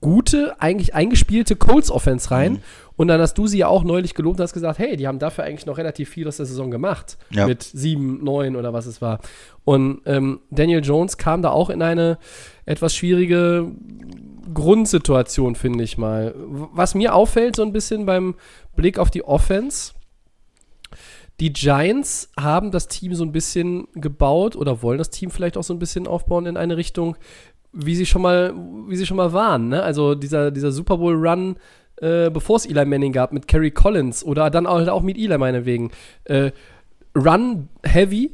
gute, 0.01 0.59
eigentlich 0.59 0.93
eingespielte 0.93 1.55
Colts-Offense 1.55 2.31
rein. 2.31 2.53
Mhm. 2.53 2.59
Und 2.97 3.07
dann 3.09 3.19
hast 3.19 3.33
du 3.37 3.47
sie 3.47 3.57
ja 3.59 3.67
auch 3.67 3.83
neulich 3.83 4.13
gelobt 4.13 4.39
und 4.39 4.43
hast 4.43 4.53
gesagt, 4.53 4.79
hey, 4.79 4.95
die 4.95 5.07
haben 5.07 5.19
dafür 5.19 5.43
eigentlich 5.43 5.65
noch 5.65 5.77
relativ 5.77 6.09
viel 6.09 6.27
aus 6.27 6.37
der 6.37 6.45
Saison 6.45 6.71
gemacht. 6.71 7.17
Ja. 7.29 7.45
Mit 7.45 7.63
sieben, 7.63 8.23
neun 8.23 8.55
oder 8.55 8.73
was 8.73 8.85
es 8.85 9.01
war. 9.01 9.19
Und 9.65 10.01
ähm, 10.05 10.39
Daniel 10.49 10.83
Jones 10.83 11.17
kam 11.17 11.41
da 11.41 11.49
auch 11.51 11.69
in 11.69 11.81
eine 11.81 12.17
etwas 12.65 12.95
schwierige 12.95 13.71
Grundsituation, 14.53 15.55
finde 15.55 15.83
ich 15.83 15.97
mal. 15.97 16.33
Was 16.37 16.95
mir 16.95 17.13
auffällt, 17.13 17.55
so 17.55 17.63
ein 17.63 17.73
bisschen 17.73 18.05
beim 18.05 18.35
Blick 18.75 18.97
auf 18.99 19.11
die 19.11 19.23
Offense, 19.23 19.93
die 21.39 21.51
Giants 21.51 22.31
haben 22.39 22.71
das 22.71 22.87
Team 22.87 23.13
so 23.13 23.23
ein 23.23 23.33
bisschen 23.33 23.87
gebaut 23.93 24.55
oder 24.55 24.81
wollen 24.81 24.97
das 24.97 25.09
Team 25.09 25.31
vielleicht 25.31 25.57
auch 25.57 25.63
so 25.63 25.73
ein 25.73 25.79
bisschen 25.79 26.07
aufbauen 26.07 26.45
in 26.45 26.55
eine 26.55 26.77
Richtung, 26.77 27.17
wie 27.73 27.95
sie 27.95 28.05
schon 28.05 28.21
mal, 28.21 28.53
wie 28.87 28.95
sie 28.95 29.05
schon 29.05 29.17
mal 29.17 29.33
waren. 29.33 29.67
Ne? 29.67 29.83
Also 29.83 30.15
dieser, 30.15 30.49
dieser 30.51 30.71
Super 30.71 30.97
Bowl 30.97 31.15
Run, 31.15 31.57
äh, 31.97 32.29
bevor 32.29 32.57
es 32.57 32.65
Eli 32.65 32.85
Manning 32.85 33.13
gab, 33.13 33.31
mit 33.31 33.47
Kerry 33.47 33.71
Collins 33.71 34.23
oder 34.23 34.49
dann 34.49 34.65
auch, 34.65 34.85
auch 34.87 35.01
mit 35.01 35.17
Eli 35.17 35.37
meinetwegen. 35.37 35.91
Äh, 36.25 36.51
Run 37.15 37.69
Heavy 37.83 38.31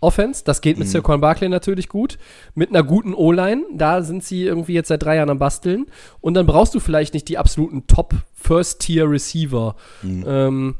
Offense, 0.00 0.42
das 0.44 0.60
geht 0.60 0.78
mit 0.78 0.88
Mhm. 0.88 0.92
Saquon 0.92 1.20
Barkley 1.20 1.48
natürlich 1.48 1.88
gut. 1.88 2.18
Mit 2.56 2.70
einer 2.70 2.82
guten 2.82 3.14
O-Line, 3.14 3.62
da 3.72 4.02
sind 4.02 4.24
sie 4.24 4.42
irgendwie 4.42 4.74
jetzt 4.74 4.88
seit 4.88 5.02
drei 5.04 5.16
Jahren 5.16 5.30
am 5.30 5.38
Basteln. 5.38 5.86
Und 6.20 6.34
dann 6.34 6.44
brauchst 6.44 6.74
du 6.74 6.80
vielleicht 6.80 7.14
nicht 7.14 7.28
die 7.28 7.38
absoluten 7.38 7.86
Top 7.86 8.12
First-Tier-Receiver. 8.34 9.76
Mhm. 10.02 10.24
Ähm, 10.26 10.74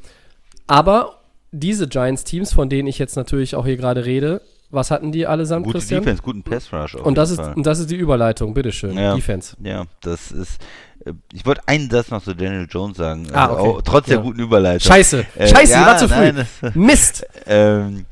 aber 0.67 1.21
diese 1.53 1.87
Giants-Teams, 1.87 2.53
von 2.53 2.69
denen 2.69 2.89
ich 2.89 2.99
jetzt 2.99 3.15
natürlich 3.15 3.55
auch 3.55 3.65
hier 3.65 3.77
gerade 3.77 4.05
rede, 4.05 4.43
was 4.73 4.91
hatten 4.91 5.13
die 5.13 5.27
allesamt, 5.27 5.65
gute 5.67 5.79
Christian? 5.79 6.01
Defense, 6.03 6.23
guten 6.23 6.43
Pass 6.43 6.73
Rush. 6.73 6.95
Und 6.97 7.17
das, 7.19 7.31
ist, 7.31 7.37
Fall. 7.37 7.55
und 7.55 7.65
das 7.67 7.79
ist 7.79 7.91
die 7.91 7.97
Überleitung, 7.97 8.55
bitteschön. 8.55 8.97
Ja. 8.99 9.15
Defense. 9.15 9.57
Ja, 9.63 9.85
das 10.01 10.33
ist. 10.33 10.61
äh, 11.05 11.13
Ich 11.33 11.47
wollte 11.47 11.61
einen 11.67 11.89
Satz 11.91 12.11
noch 12.11 12.23
zu 12.23 12.35
Daniel 12.35 12.67
Jones 12.69 12.97
sagen. 12.97 13.29
Ah, 13.33 13.47
also 13.49 13.59
okay. 13.61 13.69
auch, 13.69 13.83
trotz 13.83 14.07
der 14.07 14.17
Ja. 14.17 14.23
guten 14.23 14.41
Überleitung. 14.41 14.91
Scheiße, 14.93 15.25
Äh, 15.37 15.47
scheiße, 15.47 15.73
ja, 15.73 15.87
war 15.87 15.97
zu 15.99 16.09
früh. 16.09 16.15
nein, 16.33 16.47
das- 16.61 16.75
Mist. 16.75 17.27
ähm, 17.47 18.07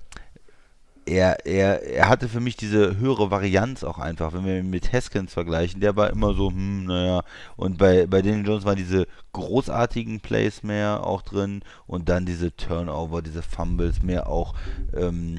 er, 1.07 1.45
er, 1.45 1.83
er 1.83 2.09
hatte 2.09 2.29
für 2.29 2.39
mich 2.41 2.57
diese 2.57 2.99
höhere 2.99 3.31
Varianz 3.33 3.83
auch 3.83 3.99
einfach, 3.99 4.33
wenn 4.33 4.45
wir 4.45 4.59
ihn 4.59 4.71
mit 4.71 4.93
Haskins 4.93 5.33
vergleichen, 5.33 5.81
der 5.81 5.97
war 5.97 6.11
immer 6.11 6.35
so, 6.35 6.51
hm, 6.51 6.85
naja, 6.85 7.23
und 7.57 7.79
bei, 7.79 8.07
bei 8.07 8.23
Daniel 8.23 8.47
Jones 8.47 8.65
waren 8.65 8.77
diese 8.77 9.07
großartigen 9.33 10.21
Plays 10.21 10.63
mehr 10.63 11.05
auch 11.05 11.23
drin 11.23 11.63
und 11.89 12.09
dann 12.09 12.27
diese 12.27 12.55
Turnover, 12.55 13.23
diese 13.23 13.43
Fumbles 13.43 14.03
mehr 14.03 14.29
auch 14.29 14.55
ähm, 14.97 15.39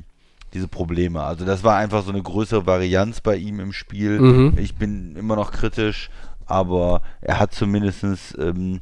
diese 0.54 0.68
Probleme. 0.68 1.22
Also 1.22 1.46
das 1.46 1.64
war 1.64 1.78
einfach 1.78 2.04
so 2.04 2.12
eine 2.12 2.22
größere 2.22 2.66
Varianz 2.66 3.22
bei 3.22 3.36
ihm 3.36 3.60
im 3.60 3.74
Spiel. 3.74 4.20
Mhm. 4.20 4.58
Ich 4.58 4.76
bin 4.76 5.16
immer 5.16 5.36
noch 5.36 5.52
kritisch, 5.52 6.10
aber 6.46 7.02
er 7.22 7.40
hat 7.40 7.54
zumindest 7.54 8.04
ähm, 8.38 8.82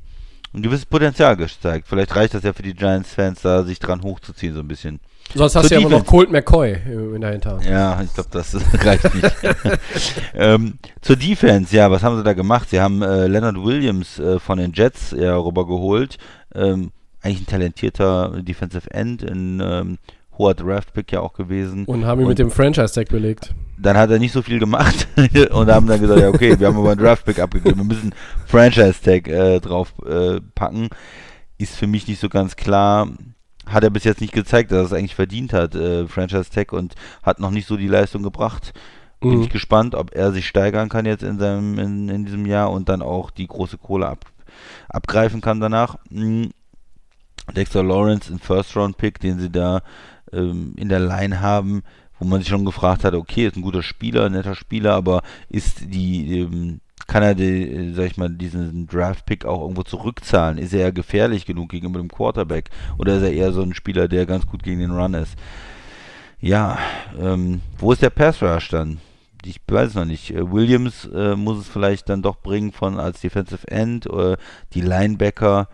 ein 0.54 0.64
gewisses 0.64 0.86
Potenzial 0.86 1.38
gezeigt. 1.38 1.88
Vielleicht 1.88 2.16
reicht 2.16 2.34
das 2.34 2.44
ja 2.44 2.54
für 2.54 2.64
die 2.64 2.74
Giants-Fans, 2.74 3.42
da 3.42 3.64
sich 3.64 3.80
dran 3.80 4.02
hochzuziehen 4.02 4.54
so 4.54 4.62
ein 4.62 4.68
bisschen. 4.68 5.00
Sonst 5.36 5.56
hast 5.56 5.68
Zur 5.68 5.70
du 5.70 5.76
ja 5.76 5.82
immer 5.82 5.90
noch 5.90 6.06
Defense. 6.06 6.12
Colt 6.12 6.32
McCoy 6.32 6.72
äh, 6.72 7.16
in 7.16 7.22
der 7.22 7.32
Hinterhand. 7.32 7.66
Ja, 7.66 8.02
ich 8.02 8.12
glaube, 8.14 8.30
das 8.32 8.56
reicht 8.84 9.14
nicht. 9.14 9.32
ähm, 10.34 10.80
zur 11.02 11.18
Defense, 11.18 11.76
ja, 11.76 11.92
was 11.92 12.02
haben 12.02 12.18
sie 12.18 12.24
da 12.24 12.34
gemacht? 12.34 12.70
Sie 12.72 12.82
haben 12.82 13.04
äh, 13.04 13.28
Leonard 13.28 13.64
Williams 13.64 14.18
äh, 14.18 14.40
von 14.40 14.58
den 14.58 14.74
Jets 14.74 15.12
ja, 15.12 15.38
rübergeholt. 15.38 16.18
Ähm, 16.56 16.92
eigentlich 17.22 17.42
ein 17.42 17.46
talentierter 17.48 18.42
Defensive 18.42 18.90
End, 18.92 19.24
ein 19.24 19.60
ähm, 19.62 19.98
hoher 20.40 20.56
Draft-Pick 20.56 21.12
ja 21.12 21.20
auch 21.20 21.34
gewesen. 21.34 21.86
Und 21.86 22.06
haben 22.06 22.20
ihn 22.22 22.24
Und- 22.24 22.30
mit 22.30 22.40
dem 22.40 22.50
Franchise-Tag 22.50 23.10
belegt. 23.10 23.54
dann 23.78 23.96
hat 23.98 24.10
er 24.10 24.18
nicht 24.20 24.32
so 24.32 24.42
viel 24.42 24.58
gemacht 24.60 25.08
und 25.52 25.70
haben 25.70 25.86
dann 25.86 26.00
gesagt, 26.02 26.20
ja 26.22 26.30
okay, 26.30 26.60
wir 26.60 26.68
haben 26.68 26.78
aber 26.78 26.92
einen 26.92 27.00
Draft-Pick 27.02 27.38
abgegeben, 27.40 27.78
wir 27.78 27.84
müssen 27.84 28.16
Franchise-Tag 28.48 29.28
äh, 29.28 29.60
drauf 29.60 29.94
äh, 30.08 30.40
packen. 30.56 30.90
Ist 31.58 31.76
für 31.76 31.88
mich 31.88 32.08
nicht 32.08 32.20
so 32.22 32.30
ganz 32.30 32.56
klar. 32.56 33.10
Hat 33.68 33.84
er 33.84 33.90
bis 33.92 34.04
jetzt 34.06 34.22
nicht 34.22 34.34
gezeigt, 34.34 34.72
dass 34.72 34.80
er 34.80 34.86
es 34.86 34.94
eigentlich 34.94 35.14
verdient 35.16 35.54
hat, 35.54 35.76
äh, 35.76 36.08
Franchise-Tag, 36.08 36.72
und 36.72 36.96
hat 37.22 37.40
noch 37.40 37.52
nicht 37.52 37.68
so 37.68 37.78
die 37.78 37.88
Leistung 37.90 38.24
gebracht. 38.24 38.74
Bin 39.20 39.36
Mhm. 39.36 39.42
ich 39.44 39.50
gespannt, 39.50 39.94
ob 39.94 40.16
er 40.16 40.32
sich 40.32 40.48
steigern 40.48 40.88
kann 40.88 41.06
jetzt 41.06 41.24
in 41.24 41.38
seinem 41.38 41.78
in, 41.78 42.08
in 42.08 42.24
diesem 42.26 42.46
Jahr 42.46 42.72
und 42.72 42.88
dann 42.88 43.02
auch 43.02 43.30
die 43.30 43.46
große 43.48 43.78
Kohle 43.78 44.08
ab, 44.08 44.26
abgreifen 44.88 45.42
kann 45.42 45.60
danach. 45.60 45.98
Mhm. 46.10 46.52
Dexter 47.56 47.84
Lawrence, 47.84 48.32
ein 48.32 48.40
First-Round-Pick, 48.40 49.20
den 49.20 49.40
sie 49.40 49.50
da 49.50 49.82
ähm, 50.34 50.74
in 50.78 50.90
der 50.90 51.00
Line 51.00 51.42
haben, 51.42 51.84
wo 52.20 52.26
man 52.26 52.42
sich 52.42 52.50
schon 52.50 52.66
gefragt 52.66 53.04
hat, 53.04 53.14
okay, 53.14 53.48
ist 53.48 53.56
ein 53.56 53.62
guter 53.62 53.84
Spieler, 53.84 54.26
ein 54.26 54.34
netter 54.34 54.56
Spieler, 54.56 54.94
aber 54.94 55.22
ist 55.50 55.82
die, 55.94 56.40
ähm, 56.40 56.82
kann 57.08 57.24
er, 57.24 57.36
die, 57.36 57.72
äh, 57.72 57.94
sag 57.94 58.06
ich 58.06 58.18
mal, 58.18 58.30
diesen 58.30 58.88
Draft-Pick 58.88 59.46
auch 59.46 59.62
irgendwo 59.62 59.84
zurückzahlen? 59.84 60.58
Ist 60.58 60.74
er 60.74 60.92
gefährlich 60.92 61.46
genug 61.46 61.70
gegenüber 61.70 62.00
dem 62.00 62.10
Quarterback? 62.10 62.70
Oder 62.98 63.16
ist 63.18 63.24
er 63.24 63.34
eher 63.34 63.52
so 63.52 63.62
ein 63.62 63.74
Spieler, 63.74 64.08
der 64.08 64.26
ganz 64.26 64.46
gut 64.46 64.64
gegen 64.64 64.80
den 64.80 64.92
Run 64.92 65.16
ist? 65.16 65.36
Ja, 66.40 66.78
ähm, 67.20 67.62
wo 67.78 67.92
ist 67.92 68.02
der 68.02 68.12
Pass-Rush 68.12 68.70
dann? 68.70 69.00
Ich 69.46 69.60
weiß 69.68 69.90
es 69.90 69.96
noch 69.96 70.06
nicht. 70.06 70.32
Äh, 70.32 70.52
Williams 70.52 71.06
äh, 71.14 71.36
muss 71.36 71.60
es 71.60 71.68
vielleicht 71.68 72.10
dann 72.10 72.22
doch 72.22 72.38
bringen 72.42 72.72
von 72.72 73.00
als 73.00 73.22
Defensive 73.22 73.68
End, 73.68 74.06
äh, 74.06 74.38
die 74.74 74.82
Linebacker. 74.82 75.68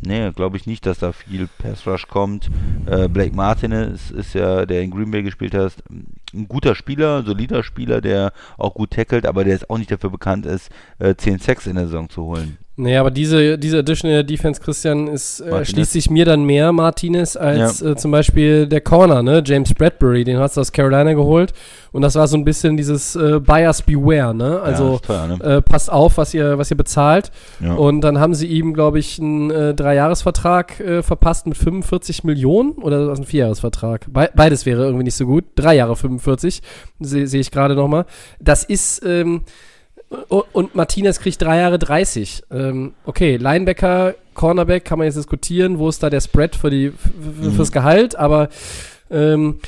Nee, 0.00 0.30
glaube 0.32 0.56
ich 0.56 0.66
nicht, 0.66 0.86
dass 0.86 1.00
da 1.00 1.12
viel 1.12 1.48
Pass 1.58 1.86
Rush 1.86 2.06
kommt. 2.06 2.50
Äh, 2.86 3.08
Blake 3.08 3.34
Martin 3.34 3.72
ist, 3.72 4.10
ist 4.10 4.34
ja, 4.34 4.64
der 4.64 4.82
in 4.82 4.90
Green 4.90 5.10
Bay 5.10 5.22
gespielt 5.22 5.54
hat, 5.54 5.72
ein 5.90 6.46
guter 6.46 6.74
Spieler, 6.74 7.18
ein 7.18 7.26
solider 7.26 7.62
Spieler, 7.62 8.00
der 8.00 8.32
auch 8.56 8.74
gut 8.74 8.92
tackelt, 8.92 9.26
aber 9.26 9.44
der 9.44 9.54
jetzt 9.54 9.70
auch 9.70 9.78
nicht 9.78 9.90
dafür 9.90 10.10
bekannt 10.10 10.46
ist, 10.46 10.70
äh, 10.98 11.14
10 11.16 11.40
Sacks 11.40 11.66
in 11.66 11.74
der 11.74 11.86
Saison 11.86 12.08
zu 12.08 12.22
holen. 12.24 12.58
Nee, 12.80 12.96
aber 12.96 13.10
diese, 13.10 13.58
diese 13.58 13.78
Additional 13.80 14.22
Defense, 14.22 14.60
Christian, 14.60 15.08
ist, 15.08 15.40
äh, 15.40 15.64
schließt 15.64 15.90
sich 15.90 16.10
mir 16.10 16.24
dann 16.24 16.44
mehr, 16.44 16.70
Martinez, 16.72 17.34
als 17.36 17.82
äh, 17.82 17.96
zum 17.96 18.12
Beispiel 18.12 18.68
der 18.68 18.80
Corner, 18.80 19.20
ne? 19.20 19.42
James 19.44 19.74
Bradbury, 19.74 20.22
den 20.22 20.38
hast 20.38 20.56
du 20.56 20.60
aus 20.60 20.70
Carolina 20.70 21.12
geholt. 21.12 21.52
Und 21.90 22.02
das 22.02 22.14
war 22.14 22.28
so 22.28 22.36
ein 22.36 22.44
bisschen 22.44 22.76
dieses 22.76 23.16
äh, 23.16 23.40
Bias 23.40 23.82
Beware, 23.82 24.32
ne? 24.32 24.50
ja, 24.50 24.62
Also 24.62 24.94
ist 24.94 25.06
teuer, 25.06 25.26
ne? 25.26 25.42
äh, 25.42 25.60
passt 25.60 25.90
auf, 25.90 26.18
was 26.18 26.32
ihr, 26.34 26.56
was 26.56 26.70
ihr 26.70 26.76
bezahlt. 26.76 27.32
ja. 27.58 27.74
Und 27.74 28.00
dann 28.02 28.20
haben 28.20 28.34
sie 28.34 28.46
ihm, 28.46 28.74
glaube 28.74 29.00
ich, 29.00 29.18
einen 29.18 29.50
äh, 29.50 29.74
Dreijahresvertrag 29.74 30.78
äh, 30.78 31.02
verpasst 31.02 31.48
mit 31.48 31.56
45 31.56 32.22
Millionen 32.22 32.74
oder 32.74 33.08
was 33.08 33.18
ein 33.18 33.24
Vierjahresvertrag. 33.24 34.06
Be 34.12 34.30
beides 34.36 34.66
wäre 34.66 34.84
irgendwie 34.84 35.04
nicht 35.04 35.16
so 35.16 35.26
gut. 35.26 35.46
Drei 35.56 35.74
Jahre 35.74 35.96
45, 35.96 36.62
sehe 37.00 37.26
seh 37.26 37.40
ich 37.40 37.50
gerade 37.50 37.74
nochmal. 37.74 38.04
Das 38.38 38.62
ist, 38.62 39.02
ähm, 39.04 39.42
und 40.08 40.74
Martinez 40.74 41.20
kriegt 41.20 41.40
drei 41.42 41.58
Jahre 41.58 41.78
30. 41.78 42.44
Ähm, 42.50 42.94
okay, 43.04 43.36
Linebacker, 43.36 44.14
Cornerback 44.34 44.84
kann 44.84 44.98
man 44.98 45.06
jetzt 45.06 45.16
diskutieren, 45.16 45.78
wo 45.78 45.88
ist 45.88 46.02
da 46.02 46.08
der 46.10 46.20
Spread 46.20 46.56
für 46.56 46.70
die, 46.70 46.92
Mhm. 47.20 47.52
fürs 47.52 47.72
Gehalt, 47.72 48.16
aber 48.16 48.48
ähm, 49.10 49.58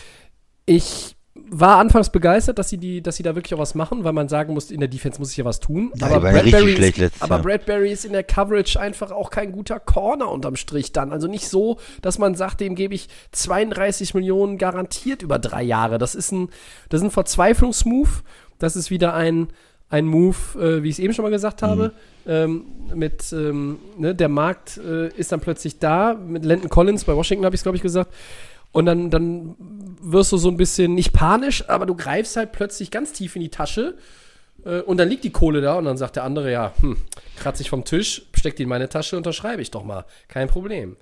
ich 0.66 1.16
war 1.52 1.78
anfangs 1.78 2.10
begeistert, 2.10 2.58
dass 2.60 2.68
sie, 2.68 2.78
die, 2.78 3.02
dass 3.02 3.16
sie 3.16 3.24
da 3.24 3.34
wirklich 3.34 3.52
auch 3.54 3.58
was 3.58 3.74
machen, 3.74 4.04
weil 4.04 4.12
man 4.12 4.28
sagen 4.28 4.54
muss, 4.54 4.70
in 4.70 4.78
der 4.78 4.88
Defense 4.88 5.18
muss 5.18 5.28
sich 5.30 5.38
ja 5.38 5.44
was 5.44 5.58
tun. 5.58 5.90
Ja, 5.96 6.06
richtig 6.18 6.76
schlecht 6.76 6.98
ist, 6.98 7.20
aber. 7.20 7.40
Bradbury 7.40 7.90
ist 7.90 8.04
in 8.04 8.12
der 8.12 8.22
Coverage 8.22 8.78
einfach 8.78 9.10
auch 9.10 9.30
kein 9.30 9.50
guter 9.50 9.80
Corner 9.80 10.30
unterm 10.30 10.54
Strich 10.54 10.92
dann. 10.92 11.10
Also 11.12 11.26
nicht 11.26 11.48
so, 11.48 11.78
dass 12.02 12.18
man 12.18 12.36
sagt, 12.36 12.60
dem 12.60 12.76
gebe 12.76 12.94
ich 12.94 13.08
32 13.32 14.14
Millionen 14.14 14.58
garantiert 14.58 15.22
über 15.22 15.40
drei 15.40 15.62
Jahre. 15.64 15.98
Das 15.98 16.14
ist 16.14 16.30
ein, 16.30 16.50
das 16.88 17.00
ist 17.00 17.08
ein 17.08 17.10
Verzweiflungsmove. 17.10 18.22
Das 18.60 18.76
ist 18.76 18.90
wieder 18.90 19.14
ein, 19.14 19.48
ein 19.90 20.06
Move, 20.06 20.36
äh, 20.58 20.82
wie 20.82 20.88
ich 20.88 20.94
es 20.94 20.98
eben 21.00 21.12
schon 21.12 21.24
mal 21.24 21.30
gesagt 21.30 21.62
habe. 21.62 21.92
Ähm, 22.26 22.64
mit 22.94 23.32
ähm, 23.32 23.78
ne, 23.98 24.14
der 24.14 24.28
Markt 24.28 24.78
äh, 24.78 25.08
ist 25.08 25.32
dann 25.32 25.40
plötzlich 25.40 25.78
da. 25.78 26.14
Mit 26.14 26.44
Landon 26.44 26.70
Collins 26.70 27.04
bei 27.04 27.14
Washington 27.14 27.44
habe 27.44 27.54
ich 27.54 27.60
es, 27.60 27.64
glaube 27.64 27.76
ich, 27.76 27.82
gesagt. 27.82 28.14
Und 28.72 28.86
dann, 28.86 29.10
dann 29.10 29.56
wirst 30.00 30.30
du 30.30 30.36
so 30.36 30.48
ein 30.48 30.56
bisschen 30.56 30.94
nicht 30.94 31.12
panisch, 31.12 31.68
aber 31.68 31.86
du 31.86 31.96
greifst 31.96 32.36
halt 32.36 32.52
plötzlich 32.52 32.92
ganz 32.92 33.12
tief 33.12 33.34
in 33.34 33.42
die 33.42 33.48
Tasche 33.48 33.96
äh, 34.64 34.80
und 34.80 34.98
dann 34.98 35.08
liegt 35.08 35.24
die 35.24 35.32
Kohle 35.32 35.60
da 35.60 35.74
und 35.74 35.84
dann 35.84 35.96
sagt 35.96 36.16
der 36.16 36.24
andere, 36.24 36.52
ja, 36.52 36.72
hm, 36.80 36.96
kratze 37.36 37.62
ich 37.62 37.70
vom 37.70 37.84
Tisch, 37.84 38.22
steck 38.32 38.54
die 38.56 38.62
in 38.62 38.68
meine 38.68 38.88
Tasche, 38.88 39.16
unterschreibe 39.16 39.60
ich 39.60 39.72
doch 39.72 39.84
mal. 39.84 40.04
Kein 40.28 40.48
Problem. 40.48 40.96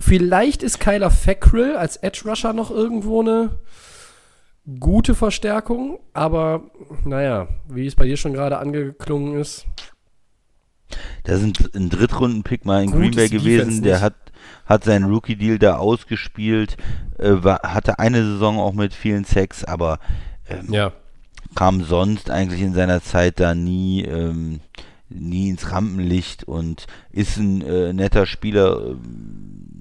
Vielleicht 0.00 0.64
ist 0.64 0.80
Kyler 0.80 1.12
Fackrell 1.12 1.76
als 1.76 1.96
Edge 1.98 2.22
Rusher 2.24 2.52
noch 2.52 2.72
irgendwo 2.72 3.20
eine 3.20 3.50
gute 4.80 5.14
Verstärkung, 5.14 5.98
aber 6.12 6.62
naja, 7.04 7.48
wie 7.68 7.86
es 7.86 7.94
bei 7.94 8.06
dir 8.06 8.16
schon 8.16 8.32
gerade 8.32 8.58
angeklungen 8.58 9.38
ist. 9.38 9.66
Da 11.24 11.36
sind 11.38 11.74
ein 11.74 11.90
Drittrunden-Pick 11.90 12.64
mal 12.64 12.82
in 12.82 12.92
Green 12.92 13.10
Bay 13.14 13.24
ist 13.26 13.30
gewesen, 13.32 13.82
der 13.82 14.00
hat, 14.00 14.14
hat 14.66 14.84
seinen 14.84 15.10
Rookie-Deal 15.10 15.58
da 15.58 15.76
ausgespielt, 15.76 16.76
äh, 17.18 17.32
war, 17.42 17.60
hatte 17.62 17.98
eine 17.98 18.24
Saison 18.24 18.58
auch 18.58 18.72
mit 18.74 18.94
vielen 18.94 19.24
Sacks, 19.24 19.64
aber 19.64 19.98
ähm, 20.48 20.72
Ja. 20.72 20.92
kam 21.54 21.82
sonst 21.82 22.30
eigentlich 22.30 22.60
in 22.62 22.74
seiner 22.74 23.02
Zeit 23.02 23.40
da 23.40 23.54
nie, 23.54 24.02
ähm, 24.04 24.60
nie 25.08 25.48
ins 25.50 25.70
Rampenlicht 25.72 26.44
und 26.44 26.86
ist 27.10 27.36
ein 27.38 27.62
äh, 27.62 27.92
netter 27.92 28.26
Spieler, 28.26 28.86
ähm, 28.90 29.73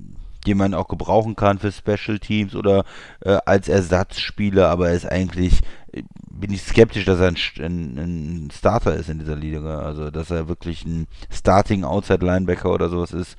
den 0.43 0.57
man 0.57 0.73
auch 0.73 0.87
gebrauchen 0.87 1.35
kann 1.35 1.59
für 1.59 1.71
Special 1.71 2.19
Teams 2.19 2.55
oder 2.55 2.85
äh, 3.21 3.37
als 3.45 3.67
Ersatzspieler, 3.67 4.69
aber 4.69 4.89
er 4.89 4.95
ist 4.95 5.05
eigentlich, 5.05 5.61
äh, 5.91 6.03
bin 6.29 6.51
ich 6.51 6.63
skeptisch, 6.63 7.05
dass 7.05 7.19
er 7.19 7.27
ein, 7.27 7.37
ein, 7.59 7.97
ein 7.97 8.51
Starter 8.51 8.95
ist 8.95 9.09
in 9.09 9.19
dieser 9.19 9.35
Liga. 9.35 9.79
Also, 9.79 10.11
dass 10.11 10.31
er 10.31 10.47
wirklich 10.47 10.85
ein 10.85 11.07
Starting 11.31 11.83
Outside 11.83 12.25
Linebacker 12.25 12.71
oder 12.71 12.89
sowas 12.89 13.11
ist. 13.11 13.37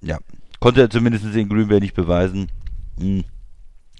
Ja, 0.00 0.18
konnte 0.60 0.80
er 0.80 0.90
zumindest 0.90 1.24
in 1.24 1.48
Green 1.48 1.68
Bay 1.68 1.80
nicht 1.80 1.94
beweisen. 1.94 2.48
Hm. 2.98 3.24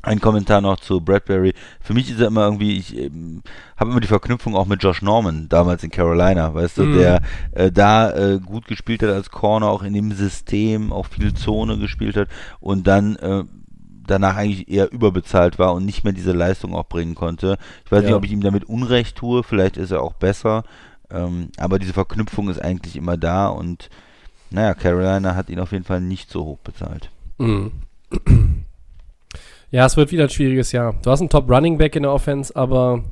Ein 0.05 0.20
Kommentar 0.20 0.61
noch 0.61 0.81
zu 0.81 1.01
Bradbury. 1.01 1.55
Für 1.81 1.95
mich 1.95 2.11
ist 2.11 2.20
er 2.20 2.27
immer 2.27 2.43
irgendwie, 2.45 2.77
ich 2.77 2.97
ähm, 2.99 3.43
habe 3.77 3.91
immer 3.93 4.01
die 4.01 4.09
Verknüpfung 4.09 4.57
auch 4.57 4.66
mit 4.66 4.83
Josh 4.83 5.01
Norman, 5.01 5.49
damals 5.49 5.85
in 5.85 5.91
Carolina, 5.91 6.53
weißt 6.55 6.79
du, 6.79 6.87
Mhm. 6.87 6.93
der 6.95 7.23
äh, 7.53 7.70
da 7.70 8.11
äh, 8.11 8.41
gut 8.41 8.66
gespielt 8.66 9.03
hat 9.05 9.11
als 9.11 9.31
Corner, 9.31 9.69
auch 9.69 9.85
in 9.85 9.93
dem 9.95 10.11
System, 10.12 10.93
auch 10.93 11.07
viel 11.07 11.35
Zone 11.35 11.79
gespielt 11.79 12.16
hat 12.16 12.29
und 12.59 12.87
dann 12.89 13.15
äh, 13.16 13.45
danach 14.05 14.35
eigentlich 14.37 14.69
eher 14.69 14.91
überbezahlt 14.93 15.61
war 15.61 15.73
und 15.73 15.85
nicht 15.87 16.03
mehr 16.03 16.12
diese 16.12 16.33
Leistung 16.33 16.74
auch 16.74 16.87
bringen 16.89 17.15
konnte. 17.15 17.57
Ich 17.85 17.93
weiß 17.93 18.01
nicht, 18.03 18.11
Ja. 18.11 18.16
ob 18.16 18.24
ich 18.24 18.33
ihm 18.33 18.41
damit 18.43 18.65
Unrecht 18.65 19.15
tue, 19.16 19.45
vielleicht 19.45 19.77
ist 19.77 19.93
er 19.93 20.03
auch 20.03 20.15
besser, 20.15 20.65
ähm, 21.11 21.51
aber 21.59 21.79
diese 21.79 21.93
Verknüpfung 21.93 22.49
ist 22.49 22.61
eigentlich 22.61 22.97
immer 22.97 23.16
da 23.16 23.47
und 23.47 23.89
naja, 24.51 24.74
Carolina 24.74 25.37
hat 25.37 25.49
ihn 25.49 25.61
auf 25.61 25.70
jeden 25.70 25.85
Fall 25.85 26.01
nicht 26.01 26.29
so 26.29 26.45
hoch 26.45 26.59
bezahlt. 26.59 27.11
Mhm. 27.39 27.70
Ja, 29.73 29.86
es 29.86 29.97
wird 29.97 30.12
wieder 30.12 30.24
ein 30.24 30.31
schwieriges 30.31 30.70
Jahr. 30.73 30.94
Du 31.03 31.11
hast 31.11 31.20
einen 31.20 31.31
Top 31.31 31.51
Running 31.51 31.78
Back 31.78 31.97
in 31.97 32.03
der 32.03 32.12
Offense, 32.12 32.55
aber 32.55 33.03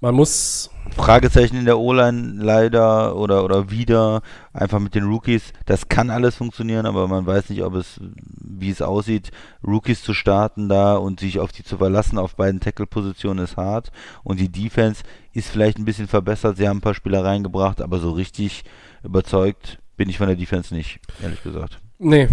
man 0.00 0.14
muss 0.14 0.70
Fragezeichen 0.94 1.56
in 1.56 1.64
der 1.64 1.76
O-Line 1.76 2.34
leider 2.40 3.16
oder, 3.16 3.44
oder 3.44 3.72
wieder, 3.72 4.22
einfach 4.52 4.78
mit 4.78 4.94
den 4.94 5.06
Rookies. 5.06 5.52
Das 5.66 5.88
kann 5.88 6.08
alles 6.08 6.36
funktionieren, 6.36 6.86
aber 6.86 7.08
man 7.08 7.26
weiß 7.26 7.50
nicht, 7.50 7.64
ob 7.64 7.74
es, 7.74 8.00
wie 8.00 8.70
es 8.70 8.80
aussieht. 8.80 9.32
Rookies 9.66 10.04
zu 10.04 10.14
starten 10.14 10.68
da 10.68 10.94
und 10.98 11.18
sich 11.18 11.40
auf 11.40 11.50
die 11.50 11.64
zu 11.64 11.78
verlassen 11.78 12.16
auf 12.16 12.36
beiden 12.36 12.60
Tackle-Positionen 12.60 13.42
ist 13.42 13.56
hart. 13.56 13.90
Und 14.22 14.38
die 14.38 14.52
Defense 14.52 15.02
ist 15.32 15.48
vielleicht 15.48 15.78
ein 15.78 15.84
bisschen 15.84 16.06
verbessert. 16.06 16.58
Sie 16.58 16.68
haben 16.68 16.78
ein 16.78 16.80
paar 16.80 16.94
Spieler 16.94 17.24
reingebracht, 17.24 17.82
aber 17.82 17.98
so 17.98 18.12
richtig 18.12 18.62
überzeugt 19.02 19.80
bin 19.96 20.08
ich 20.08 20.18
von 20.18 20.28
der 20.28 20.36
Defense 20.36 20.72
nicht, 20.72 21.00
ehrlich 21.20 21.42
gesagt. 21.42 21.80
Nee. 21.98 22.28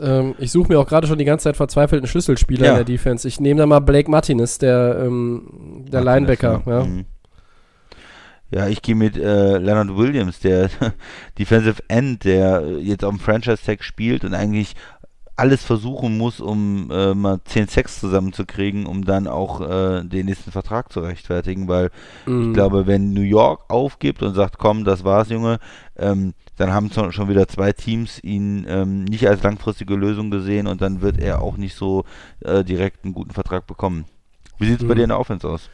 Ähm, 0.00 0.34
ich 0.38 0.50
suche 0.52 0.68
mir 0.72 0.78
auch 0.78 0.86
gerade 0.86 1.06
schon 1.06 1.18
die 1.18 1.24
ganze 1.24 1.44
Zeit 1.44 1.56
verzweifelt 1.56 2.02
einen 2.02 2.08
Schlüsselspieler 2.08 2.64
Ja. 2.66 2.70
in 2.72 2.76
der 2.76 2.84
Defense. 2.84 3.26
Ich 3.26 3.40
nehme 3.40 3.58
da 3.60 3.66
mal 3.66 3.80
Blake 3.80 4.10
Martinez, 4.10 4.58
der, 4.58 4.98
ähm, 5.04 5.84
der 5.90 6.02
Martinez, 6.02 6.04
Linebacker. 6.04 6.62
Ja. 6.66 6.84
Mhm. 6.84 7.04
Ja, 8.52 8.68
ich 8.68 8.80
gehe 8.80 8.94
mit 8.94 9.16
äh, 9.16 9.58
Leonard 9.58 9.96
Williams, 9.96 10.38
der 10.38 10.70
Defensive 11.38 11.82
End, 11.88 12.24
der 12.24 12.62
äh, 12.62 12.78
jetzt 12.78 13.04
auf 13.04 13.10
dem 13.10 13.18
Franchise-Tag 13.18 13.82
spielt 13.82 14.24
und 14.24 14.34
eigentlich 14.34 14.76
alles 15.36 15.62
versuchen 15.64 16.16
muss, 16.16 16.40
um 16.40 16.90
äh, 16.90 17.14
mal 17.14 17.40
10 17.44 17.68
Sacks 17.68 18.00
zusammenzukriegen, 18.00 18.86
um 18.86 19.04
dann 19.04 19.26
auch 19.28 19.60
äh, 19.60 20.02
den 20.04 20.26
nächsten 20.26 20.50
Vertrag 20.50 20.92
zu 20.92 21.00
rechtfertigen, 21.00 21.68
weil 21.68 21.90
Mhm. 22.26 22.48
ich 22.48 22.54
glaube, 22.54 22.86
wenn 22.86 23.12
New 23.12 23.20
York 23.22 23.64
aufgibt 23.68 24.22
und 24.22 24.34
sagt, 24.34 24.58
komm, 24.58 24.84
das 24.84 25.04
war's, 25.04 25.28
Junge, 25.28 25.58
ähm, 25.96 26.32
dann 26.56 26.72
haben 26.72 26.90
schon 26.90 27.28
wieder 27.28 27.48
zwei 27.48 27.72
Teams 27.72 28.18
ihn 28.24 28.64
ähm, 28.66 29.04
nicht 29.04 29.28
als 29.28 29.42
langfristige 29.42 29.94
Lösung 29.94 30.30
gesehen 30.30 30.66
und 30.66 30.80
dann 30.80 31.02
wird 31.02 31.18
er 31.18 31.42
auch 31.42 31.58
nicht 31.58 31.74
so 31.76 32.04
äh, 32.40 32.64
direkt 32.64 33.04
einen 33.04 33.12
guten 33.12 33.32
Vertrag 33.32 33.66
bekommen. 33.66 34.06
Wie 34.58 34.66
sieht 34.66 34.80
es 34.80 34.86
bei 34.86 34.94
Mhm. 34.94 34.96
dir 34.96 35.02
in 35.04 35.08
der 35.10 35.20
Offense 35.20 35.46
aus? 35.48 35.68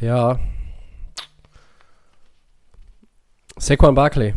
Ja. 0.00 0.38
Saquon 3.58 3.94
Barkley. 3.94 4.34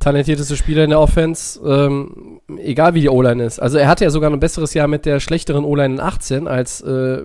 Talentierteste 0.00 0.56
Spieler 0.56 0.84
in 0.84 0.90
der 0.90 1.00
Offense, 1.00 1.60
ähm, 1.64 2.40
egal 2.58 2.94
wie 2.94 3.00
die 3.00 3.08
O-Line 3.08 3.44
ist. 3.44 3.58
Also 3.58 3.78
er 3.78 3.88
hatte 3.88 4.04
ja 4.04 4.10
sogar 4.10 4.30
ein 4.30 4.40
besseres 4.40 4.74
Jahr 4.74 4.88
mit 4.88 5.06
der 5.06 5.20
schlechteren 5.20 5.64
O-Line 5.64 5.94
in 5.94 6.00
18 6.00 6.46
als, 6.48 6.80
äh, 6.80 7.22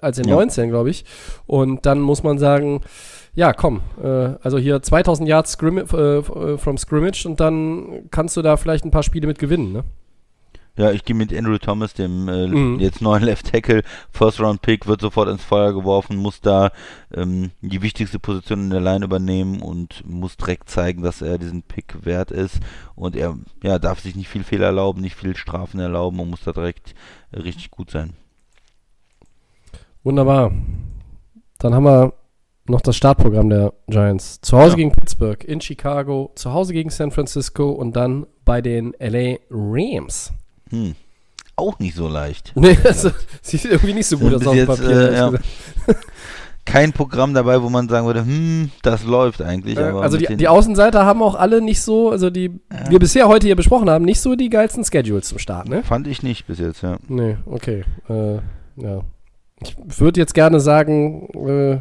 als 0.00 0.18
in 0.18 0.28
Ja. 0.28 0.34
19, 0.34 0.70
glaube 0.70 0.90
ich. 0.90 1.04
Und 1.46 1.86
dann 1.86 2.00
muss 2.00 2.22
man 2.22 2.38
sagen, 2.38 2.80
ja, 3.34 3.52
komm, 3.52 3.80
äh, 4.02 4.30
also 4.42 4.58
hier 4.58 4.82
2000 4.82 5.28
Yards 5.28 5.52
Scrim 5.52 5.78
äh, 5.78 5.82
äh, 5.82 6.22
from 6.58 6.78
Scrimmage 6.78 7.26
und 7.26 7.38
dann 7.38 8.08
kannst 8.10 8.36
du 8.36 8.42
da 8.42 8.56
vielleicht 8.56 8.84
ein 8.84 8.90
paar 8.90 9.02
Spiele 9.02 9.26
mit 9.26 9.38
gewinnen, 9.38 9.72
ne? 9.72 9.84
Ja, 10.76 10.90
ich 10.92 11.04
gehe 11.04 11.16
mit 11.16 11.32
Andrew 11.34 11.56
Thomas, 11.58 11.94
dem 11.94 12.28
äh, 12.28 12.46
Mhm. 12.48 12.78
jetzt 12.80 13.00
neuen 13.00 13.22
Left 13.24 13.50
Tackle, 13.50 13.82
First 14.10 14.40
Round 14.40 14.60
Pick, 14.60 14.86
wird 14.86 15.00
sofort 15.00 15.28
ins 15.28 15.42
Feuer 15.42 15.72
geworfen, 15.72 16.16
muss 16.16 16.40
da 16.40 16.70
ähm, 17.14 17.50
die 17.62 17.80
wichtigste 17.80 18.18
Position 18.18 18.64
in 18.64 18.70
der 18.70 18.80
Line 18.82 19.04
übernehmen 19.04 19.62
und 19.62 20.02
muss 20.06 20.36
direkt 20.36 20.68
zeigen, 20.68 21.02
dass 21.02 21.22
er 21.22 21.38
diesen 21.38 21.62
Pick 21.62 22.04
wert 22.04 22.30
ist. 22.30 22.60
Und 22.94 23.16
er 23.16 23.36
ja, 23.62 23.78
darf 23.78 24.00
sich 24.00 24.14
nicht 24.16 24.28
viel 24.28 24.44
Fehler 24.44 24.66
erlauben, 24.66 25.00
nicht 25.00 25.16
viel 25.16 25.34
Strafen 25.36 25.80
erlauben 25.80 26.20
und 26.20 26.28
muss 26.30 26.44
da 26.44 26.52
direkt 26.52 26.94
äh, 27.32 27.40
richtig 27.40 27.70
gut 27.70 27.90
sein. 27.90 28.12
Wunderbar. 30.04 30.52
Dann 31.58 31.74
haben 31.74 31.84
wir 31.84 32.12
noch 32.68 32.80
das 32.80 32.96
Startprogramm 32.96 33.48
der 33.48 33.72
Giants. 33.88 34.40
Zu 34.40 34.56
Hause 34.58 34.70
Ja. 34.70 34.76
gegen 34.76 34.92
Pittsburgh, 34.92 35.42
in 35.44 35.60
Chicago, 35.60 36.32
zu 36.34 36.52
Hause 36.52 36.72
gegen 36.72 36.90
San 36.90 37.10
Francisco 37.10 37.70
und 37.70 37.96
dann 37.96 38.26
bei 38.44 38.60
den 38.60 38.92
LA 38.98 39.36
Rams. 39.50 40.32
Hm. 40.70 40.94
Auch 41.56 41.78
nicht 41.78 41.96
so 41.96 42.08
leicht. 42.08 42.52
Nee, 42.54 42.76
also, 42.84 43.10
sieht 43.40 43.64
irgendwie 43.64 43.94
nicht 43.94 44.06
so 44.06 44.18
gut 44.18 44.34
aus 44.34 44.46
auf 44.46 44.54
dem 44.54 44.66
Papier. 44.66 45.10
äh, 45.10 45.14
ja. 45.14 45.32
Kein 46.66 46.92
Programm 46.92 47.32
dabei, 47.32 47.62
wo 47.62 47.70
man 47.70 47.88
sagen 47.88 48.06
würde, 48.06 48.24
hm, 48.24 48.70
das 48.82 49.04
läuft 49.04 49.40
eigentlich. 49.40 49.78
Äh, 49.78 49.82
also 49.82 50.18
die, 50.18 50.36
die 50.36 50.48
Außenseiter 50.48 51.06
haben 51.06 51.22
auch 51.22 51.36
alle 51.36 51.62
nicht 51.62 51.80
so, 51.80 52.10
also 52.10 52.28
die 52.28 52.50
wir 52.88 52.98
bisher 52.98 53.28
heute 53.28 53.46
hier 53.46 53.54
besprochen 53.54 53.88
haben, 53.88 54.04
nicht 54.04 54.20
so 54.20 54.34
die 54.34 54.50
geilsten 54.50 54.84
Schedules 54.84 55.28
zum 55.28 55.38
Start, 55.38 55.68
ne? 55.68 55.84
Fand 55.84 56.08
ich 56.08 56.24
nicht 56.24 56.46
bis 56.46 56.58
jetzt, 56.58 56.82
ja. 56.82 56.98
Nee, 57.06 57.36
okay. 57.46 57.84
Äh, 58.08 58.40
ja. 58.76 59.02
Ich 59.60 59.76
würde 60.00 60.20
jetzt 60.20 60.34
gerne 60.34 60.58
sagen, 60.58 61.28
äh, 61.46 61.78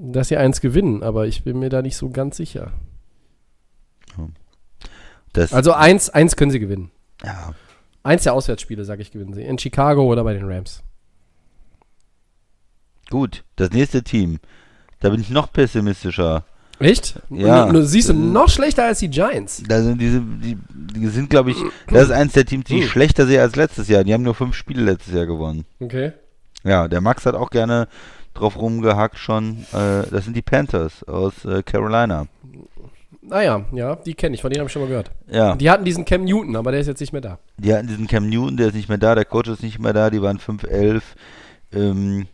dass 0.00 0.28
sie 0.28 0.36
eins 0.36 0.60
gewinnen, 0.60 1.02
aber 1.02 1.26
ich 1.26 1.42
bin 1.42 1.58
mir 1.58 1.68
da 1.68 1.82
nicht 1.82 1.96
so 1.96 2.08
ganz 2.08 2.36
sicher. 2.36 2.72
Das, 5.34 5.52
Also 5.52 5.72
eins, 5.74 6.08
eins 6.08 6.34
können 6.36 6.50
sie 6.50 6.60
gewinnen. 6.60 6.90
ja. 7.22 7.52
Eins 8.06 8.24
der 8.24 8.34
Auswärtsspiele, 8.34 8.84
sage 8.84 9.00
ich, 9.00 9.12
gewinnen 9.12 9.32
sie. 9.32 9.42
In 9.42 9.58
Chicago 9.58 10.02
oder 10.04 10.24
bei 10.24 10.34
den 10.34 10.44
Rams. 10.44 10.82
Gut, 13.10 13.44
das 13.56 13.70
nächste 13.70 14.02
Team. 14.02 14.40
Da 15.00 15.10
bin 15.10 15.20
ich 15.20 15.30
noch 15.30 15.52
pessimistischer. 15.52 16.44
Echt? 16.80 17.20
Ja. 17.30 17.64
Und 17.64 17.74
du 17.74 17.82
siehst 17.86 18.08
du 18.08 18.12
noch 18.14 18.48
schlechter 18.48 18.84
als 18.84 18.98
die 18.98 19.08
Giants. 19.08 19.62
Da 19.68 19.80
sind 19.82 20.00
diese, 20.00 20.20
die, 20.20 20.58
die 20.70 21.06
sind, 21.06 21.30
glaube 21.30 21.52
ich, 21.52 21.56
das 21.88 22.04
ist 22.04 22.10
eins 22.10 22.32
der 22.32 22.44
Teams, 22.44 22.64
die 22.64 22.80
ich 22.80 22.90
schlechter 22.90 23.26
sehe 23.26 23.40
als 23.40 23.56
letztes 23.56 23.88
Jahr. 23.88 24.04
Die 24.04 24.12
haben 24.12 24.22
nur 24.22 24.34
fünf 24.34 24.54
Spiele 24.54 24.82
letztes 24.82 25.14
Jahr 25.14 25.26
gewonnen. 25.26 25.64
Okay. 25.80 26.12
Ja, 26.62 26.88
der 26.88 27.00
Max 27.00 27.24
hat 27.26 27.34
auch 27.34 27.50
gerne 27.50 27.88
drauf 28.34 28.58
rumgehackt 28.58 29.18
schon. 29.18 29.64
Äh, 29.72 30.08
das 30.10 30.24
sind 30.24 30.34
die 30.36 30.42
Panthers 30.42 31.04
aus 31.04 31.44
äh, 31.44 31.62
Carolina. 31.62 32.26
Naja, 33.26 33.64
ja, 33.72 33.96
die 33.96 34.14
kenne 34.14 34.34
ich, 34.34 34.42
von 34.42 34.50
denen 34.50 34.60
habe 34.60 34.66
ich 34.68 34.72
schon 34.72 34.82
mal 34.82 34.88
gehört. 34.88 35.10
Ja, 35.30 35.56
Die 35.56 35.70
hatten 35.70 35.84
diesen 35.84 36.04
Cam 36.04 36.24
Newton, 36.24 36.56
aber 36.56 36.72
der 36.72 36.80
ist 36.80 36.86
jetzt 36.86 37.00
nicht 37.00 37.12
mehr 37.12 37.22
da. 37.22 37.38
die 37.56 37.72
hatten 37.74 37.86
diesen 37.88 38.06
Cam 38.06 38.28
Newton, 38.28 38.56
der 38.56 38.68
ist 38.68 38.74
nicht 38.74 38.88
mehr 38.88 38.98
da, 38.98 39.14
der 39.14 39.24
Coach 39.24 39.48
ist 39.48 39.62
nicht 39.62 39.78
mehr 39.78 39.92
da, 39.92 40.10
die 40.10 40.20
waren 40.22 40.38
5-11. 40.38 41.02
Ähm, 41.72 42.26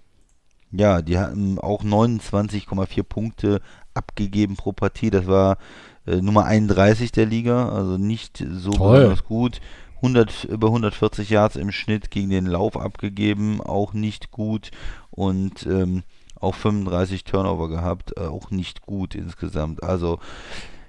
ja, 0.73 1.01
die 1.03 1.19
hatten 1.19 1.59
auch 1.59 1.83
29,4 1.85 3.03
Punkte 3.03 3.61
abgegeben 3.95 4.57
pro 4.57 4.73
Partie. 4.73 5.11
Das 5.11 5.27
war 5.27 5.59
äh, 6.07 6.17
Nummer 6.17 6.45
31 6.45 7.13
der 7.13 7.27
Liga, 7.27 7.69
also 7.69 7.97
nicht 7.97 8.39
so 8.51 8.71
Toll. 8.71 8.97
besonders 8.99 9.25
gut. 9.25 9.61
100, 9.97 10.45
über 10.45 10.69
140 10.69 11.29
Yards 11.29 11.57
im 11.57 11.71
Schnitt 11.73 12.11
gegen 12.11 12.31
den 12.31 12.47
Lauf 12.47 12.77
abgegeben, 12.79 13.61
auch 13.61 13.93
nicht 13.93 14.31
gut. 14.31 14.71
Und 15.11 15.67
ähm, 15.67 16.05
auch 16.41 16.55
35 16.55 17.25
Turnover 17.25 17.69
gehabt, 17.69 18.15
äh, 18.17 18.21
auch 18.23 18.51
nicht 18.51 18.81
gut 18.83 19.15
insgesamt. 19.15 19.83
Also, 19.83 20.19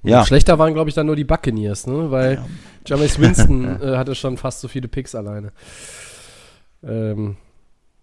ja. 0.04 0.26
Schlechter 0.26 0.58
waren, 0.60 0.74
glaube 0.74 0.90
ich, 0.90 0.96
dann 0.96 1.06
nur 1.06 1.16
die 1.16 1.24
Buccaneers, 1.24 1.88
ne? 1.88 2.10
Weil 2.12 2.44
Jameis 2.86 3.20
Winston 3.20 3.82
äh, 3.82 3.98
hatte 3.98 4.16
schon 4.16 4.38
fast 4.38 4.62
so 4.62 4.68
viele 4.68 4.88
Picks 4.88 5.14
alleine. 5.16 5.52
Ähm, 6.84 7.38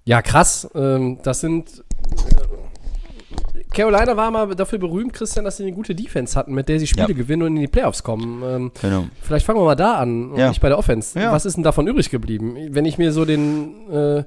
ja, 0.05 0.23
krass. 0.23 0.69
Ähm, 0.75 1.19
das 1.23 1.41
sind. 1.41 1.83
Äh, 2.13 3.65
Carolina 3.75 4.17
war 4.17 4.31
mal 4.31 4.55
dafür 4.55 4.79
berühmt, 4.79 5.13
Christian, 5.13 5.45
dass 5.45 5.59
sie 5.59 5.65
eine 5.65 5.73
gute 5.73 5.95
Defense 5.95 6.39
hatten, 6.39 6.55
mit 6.55 6.69
der 6.69 6.79
sie 6.81 6.87
Spiele 6.87 7.09
Ja. 7.11 7.15
gewinnen 7.15 7.43
und 7.43 7.57
in 7.57 7.61
die 7.63 7.67
Playoffs 7.69 8.03
kommen. 8.03 8.43
Ähm, 8.43 8.73
Genau. 8.81 9.05
vielleicht 9.21 9.45
fangen 9.45 9.61
wir 9.61 9.65
mal 9.65 9.75
da 9.75 9.97
an 9.97 10.31
und 10.33 10.39
Ja. 10.39 10.49
nicht 10.49 10.61
bei 10.61 10.69
der 10.69 10.79
Offense. 10.79 11.19
Ja. 11.19 11.33
Was 11.33 11.45
ist 11.45 11.57
denn 11.57 11.65
davon 11.65 11.87
übrig 11.87 12.09
geblieben? 12.11 12.57
Wenn 12.71 12.87
ich 12.87 12.97
mir 12.99 13.13
so 13.13 13.25
den 13.25 13.91
äh, 13.91 14.25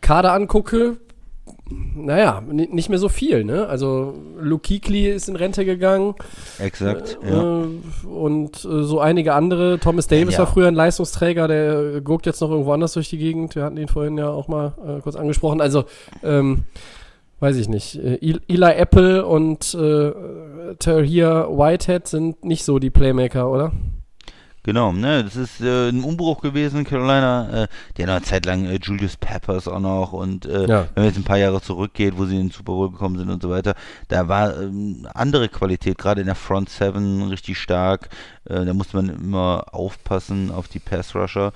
Kader 0.00 0.32
angucke, 0.32 0.96
naja, 1.94 2.42
ni- 2.50 2.68
nicht 2.70 2.88
mehr 2.88 2.98
so 2.98 3.08
viel, 3.08 3.44
ne? 3.44 3.66
Also 3.66 4.14
Luke 4.40 4.66
Kuechly 4.66 5.08
ist 5.10 5.28
in 5.28 5.36
Rente 5.36 5.64
gegangen. 5.64 6.14
Exakt. 6.58 7.18
ja. 7.28 7.62
Äh, 7.62 7.66
und 8.08 8.64
äh, 8.64 8.82
so 8.82 9.00
einige 9.00 9.34
andere. 9.34 9.78
Thomas 9.78 10.06
Davis 10.06 10.34
Ja. 10.34 10.40
war 10.40 10.46
früher 10.46 10.68
ein 10.68 10.74
Leistungsträger, 10.74 11.48
der 11.48 11.94
äh, 11.96 12.00
guckt 12.00 12.26
jetzt 12.26 12.40
noch 12.40 12.50
irgendwo 12.50 12.72
anders 12.72 12.92
durch 12.94 13.08
die 13.10 13.18
Gegend. 13.18 13.54
Wir 13.54 13.64
hatten 13.64 13.76
ihn 13.76 13.88
vorhin 13.88 14.18
ja 14.18 14.28
auch 14.30 14.48
mal 14.48 14.74
äh, 14.86 15.00
kurz 15.00 15.16
angesprochen. 15.16 15.60
Also, 15.60 15.84
ähm, 16.22 16.64
weiß 17.40 17.56
ich 17.56 17.68
nicht. 17.68 17.96
Äh, 17.96 18.18
El- 18.20 18.40
Eli 18.48 18.72
Apple 18.72 19.24
und 19.24 19.72
äh, 19.74 20.12
Tahir 20.78 21.48
Whitehead 21.50 22.06
sind 22.08 22.44
nicht 22.44 22.64
so 22.64 22.78
die 22.78 22.90
Playmaker, 22.90 23.50
oder? 23.50 23.72
Genau, 24.62 24.92
ne, 24.92 25.24
das 25.24 25.36
ist 25.36 25.62
äh, 25.62 25.88
ein 25.88 26.04
Umbruch 26.04 26.42
gewesen 26.42 26.80
in 26.80 26.84
Carolina. 26.84 27.62
Äh, 27.64 27.68
die 27.96 28.02
hatten 28.02 28.10
eine 28.12 28.22
Zeit 28.22 28.44
lang 28.44 28.66
äh, 28.66 28.78
Julius 28.82 29.16
Peppers 29.16 29.66
auch 29.66 29.80
noch 29.80 30.12
und 30.12 30.44
äh, 30.44 30.66
Ja. 30.68 30.86
wenn 30.94 31.02
man 31.02 31.04
jetzt 31.06 31.16
ein 31.16 31.24
paar 31.24 31.38
Jahre 31.38 31.62
zurückgeht, 31.62 32.18
wo 32.18 32.26
sie 32.26 32.36
in 32.36 32.48
den 32.48 32.50
Super 32.50 32.72
Bowl 32.72 32.90
gekommen 32.90 33.16
sind 33.18 33.30
und 33.30 33.40
so 33.42 33.48
weiter, 33.48 33.74
da 34.08 34.28
war 34.28 34.60
ähm, 34.60 35.08
andere 35.14 35.48
Qualität, 35.48 35.96
gerade 35.96 36.20
in 36.20 36.26
der 36.26 36.34
Front 36.34 36.68
Seven 36.68 37.22
richtig 37.28 37.56
stark. 37.58 38.10
Äh, 38.44 38.66
da 38.66 38.74
musste 38.74 38.96
man 38.96 39.08
immer 39.08 39.64
aufpassen 39.72 40.50
auf 40.50 40.68
die 40.68 40.78
Pass 40.78 41.14
Rusher. 41.14 41.52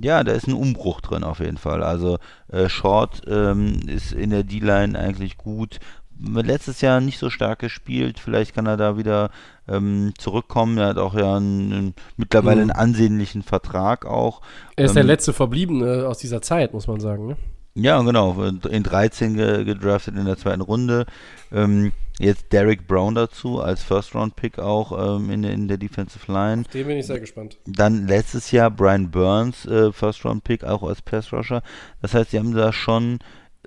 Ja, 0.00 0.22
da 0.22 0.30
ist 0.30 0.46
ein 0.46 0.54
Umbruch 0.54 1.00
drin 1.00 1.24
auf 1.24 1.40
jeden 1.40 1.58
Fall. 1.58 1.82
Also 1.82 2.18
äh, 2.52 2.68
Short 2.68 3.22
ähm, 3.26 3.80
ist 3.88 4.12
in 4.12 4.30
der 4.30 4.44
D-Line 4.44 4.96
eigentlich 4.96 5.36
gut. 5.36 5.80
Letztes 6.22 6.80
Jahr 6.80 7.00
nicht 7.00 7.18
so 7.18 7.28
stark 7.30 7.58
gespielt. 7.60 8.20
Vielleicht 8.20 8.54
kann 8.54 8.66
er 8.66 8.76
da 8.76 8.96
wieder 8.98 9.30
ähm, 9.70 10.12
zurückkommen. 10.18 10.76
Er 10.78 10.88
hat 10.88 10.98
auch 10.98 11.14
ja 11.14 11.36
einen, 11.36 11.72
einen, 11.72 11.94
mittlerweile 12.16 12.56
Mhm. 12.64 12.70
einen 12.70 12.78
ansehnlichen 12.80 13.42
Vertrag 13.42 14.04
auch. 14.06 14.40
Er 14.76 14.86
ist 14.86 14.94
der 14.96 15.02
Ähm, 15.02 15.06
letzte 15.08 15.32
Verbliebene 15.32 16.06
aus 16.08 16.18
dieser 16.18 16.42
Zeit, 16.42 16.72
muss 16.74 16.86
man 16.86 17.00
sagen. 17.00 17.28
Ne? 17.28 17.36
Ja, 17.74 18.00
genau. 18.02 18.42
In 18.68 18.82
13 18.82 19.34
ge 19.36 19.64
gedraftet 19.64 20.16
in 20.16 20.24
der 20.24 20.36
zweiten 20.36 20.60
Runde. 20.60 21.06
Ähm, 21.52 21.92
jetzt 22.18 22.52
Derek 22.52 22.88
Brown 22.88 23.14
dazu 23.14 23.60
als 23.62 23.82
First-Round-Pick 23.84 24.58
auch 24.58 25.16
ähm, 25.18 25.30
in, 25.30 25.42
der- 25.42 25.52
in 25.52 25.68
der 25.68 25.78
Defensive 25.78 26.30
Line. 26.30 26.64
Dem 26.74 26.88
bin 26.88 26.96
ich 26.98 27.06
sehr 27.06 27.20
gespannt. 27.20 27.58
Dann 27.66 28.08
letztes 28.08 28.50
Jahr 28.50 28.70
Brian 28.72 29.10
Burns, 29.12 29.66
äh, 29.66 29.92
First-Round-Pick, 29.92 30.64
auch 30.64 30.82
als 30.82 31.00
Pass-Rusher. 31.00 31.62
Das 32.02 32.12
heißt, 32.12 32.32
sie 32.32 32.38
haben 32.40 32.52
da 32.54 32.72
schon 32.72 33.20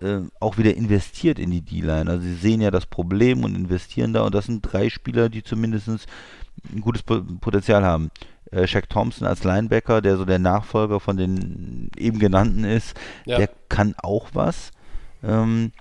äh, 0.04 0.22
auch 0.40 0.58
wieder 0.58 0.76
investiert 0.76 1.40
in 1.40 1.52
die 1.52 1.62
D-Line. 1.62 2.10
Also 2.10 2.24
sie 2.24 2.36
sehen 2.36 2.62
ja 2.62 2.72
das 2.72 2.86
Problem 2.86 3.44
und 3.44 3.56
investieren 3.56 4.14
da. 4.14 4.24
Und 4.24 4.36
das 4.36 4.46
sind 4.46 4.62
drei 4.62 4.90
Spieler, 4.90 5.30
die 5.30 5.44
zumindest 5.44 5.88
ein 5.88 6.82
gutes 6.82 7.04
Po- 7.04 7.22
Potenzial 7.42 7.84
haben. 7.84 8.12
Äh, 8.52 8.68
Shaq 8.68 8.90
Thompson 8.90 9.28
als 9.28 9.44
Linebacker, 9.44 10.02
der 10.02 10.18
so 10.18 10.26
der 10.26 10.40
Nachfolger 10.40 11.00
von 11.00 11.18
den 11.18 11.90
eben 11.98 12.20
genannten 12.20 12.64
ist, 12.64 12.96
Ja. 13.26 13.38
der 13.38 13.50
kann 13.70 13.96
auch 13.98 14.30
was. 14.34 14.72
Ähm, 15.24 15.72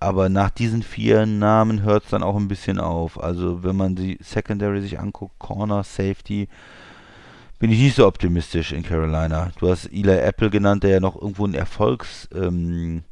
aber 0.00 0.28
nach 0.28 0.50
diesen 0.50 0.82
vier 0.84 1.26
Namen 1.26 1.82
hört 1.82 2.04
es 2.04 2.10
dann 2.10 2.22
auch 2.22 2.36
ein 2.36 2.46
bisschen 2.48 2.78
auf. 2.78 3.20
Also 3.22 3.64
wenn 3.64 3.74
man 3.76 3.96
die 3.96 4.16
Secondary 4.22 4.80
sich 4.80 5.00
anguckt, 5.00 5.38
Corner, 5.40 5.82
Safety, 5.82 6.48
bin 7.58 7.72
ich 7.72 7.80
nicht 7.80 7.96
so 7.96 8.06
optimistisch 8.06 8.70
in 8.72 8.84
Carolina. 8.84 9.50
Du 9.58 9.68
hast 9.68 9.86
Eli 9.86 10.16
Apple 10.16 10.50
genannt, 10.50 10.84
der 10.84 10.90
ja 10.90 11.00
noch 11.00 11.20
irgendwo 11.20 11.44
ein 11.44 11.54
Erfolgs, 11.54 12.28
ähm, 12.32 13.02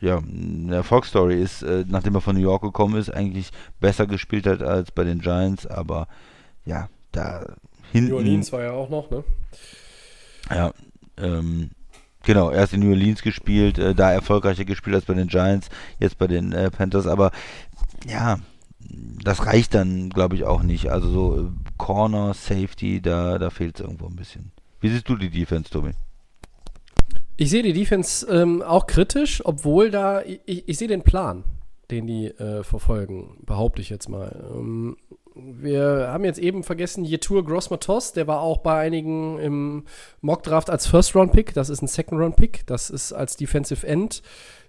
ja, 0.00 0.18
eine 0.18 0.76
Erfolgsstory 0.76 1.40
ist, 1.40 1.62
äh, 1.62 1.84
nachdem 1.86 2.14
er 2.14 2.20
von 2.20 2.34
New 2.34 2.42
York 2.42 2.62
gekommen 2.62 2.96
ist, 2.96 3.10
eigentlich 3.10 3.50
besser 3.80 4.06
gespielt 4.06 4.46
hat 4.46 4.62
als 4.62 4.90
bei 4.90 5.04
den 5.04 5.20
Giants, 5.20 5.66
aber 5.66 6.08
ja, 6.64 6.88
da 7.12 7.44
hinten. 7.92 8.10
New 8.10 8.16
Orleans 8.16 8.52
war 8.52 8.62
ja 8.62 8.72
auch 8.72 8.88
noch, 8.88 9.10
ne? 9.10 9.24
Ja, 10.50 10.72
ähm, 11.18 11.70
genau, 12.24 12.50
erst 12.50 12.72
in 12.72 12.80
New 12.80 12.90
Orleans 12.90 13.22
gespielt, 13.22 13.78
äh, 13.78 13.94
da 13.94 14.12
erfolgreicher 14.12 14.64
gespielt 14.64 14.96
als 14.96 15.04
bei 15.04 15.14
den 15.14 15.28
Giants, 15.28 15.68
jetzt 15.98 16.18
bei 16.18 16.26
den 16.26 16.52
äh, 16.52 16.70
Panthers, 16.70 17.06
aber 17.06 17.30
ja, 18.06 18.38
das 19.22 19.46
reicht 19.46 19.74
dann, 19.74 20.10
glaube 20.10 20.34
ich, 20.34 20.44
auch 20.44 20.62
nicht. 20.62 20.90
Also 20.90 21.10
so 21.10 21.38
äh, 21.38 21.50
Corner, 21.76 22.34
Safety, 22.34 23.00
da, 23.02 23.38
da 23.38 23.50
fehlt 23.50 23.78
es 23.78 23.84
irgendwo 23.84 24.06
ein 24.06 24.16
bisschen. 24.16 24.52
Wie 24.80 24.88
siehst 24.88 25.08
du 25.08 25.16
die 25.16 25.30
Defense, 25.30 25.70
Tobi? 25.70 25.92
Ich 27.40 27.48
sehe 27.48 27.62
die 27.62 27.72
Defense 27.72 28.26
ähm, 28.26 28.60
auch 28.60 28.86
kritisch, 28.86 29.40
obwohl 29.46 29.90
da, 29.90 30.20
ich, 30.20 30.68
ich 30.68 30.76
sehe 30.76 30.88
den 30.88 31.00
Plan, 31.00 31.42
den 31.90 32.06
die 32.06 32.26
äh, 32.26 32.62
verfolgen, 32.62 33.38
behaupte 33.46 33.80
ich 33.80 33.88
jetzt 33.88 34.10
mal. 34.10 34.44
Ähm, 34.54 34.98
wir 35.34 36.10
haben 36.12 36.26
jetzt 36.26 36.38
eben 36.38 36.62
vergessen, 36.64 37.02
Yetur 37.02 37.42
Grossmatos, 37.42 38.12
der 38.12 38.26
war 38.26 38.42
auch 38.42 38.58
bei 38.58 38.78
einigen 38.78 39.38
im 39.38 39.84
Mockdraft 40.20 40.68
als 40.68 40.86
First-Round-Pick, 40.86 41.54
das 41.54 41.70
ist 41.70 41.80
ein 41.80 41.88
Second-Round-Pick, 41.88 42.66
das 42.66 42.90
ist 42.90 43.14
als 43.14 43.38
Defensive 43.38 43.86
End, 43.86 44.20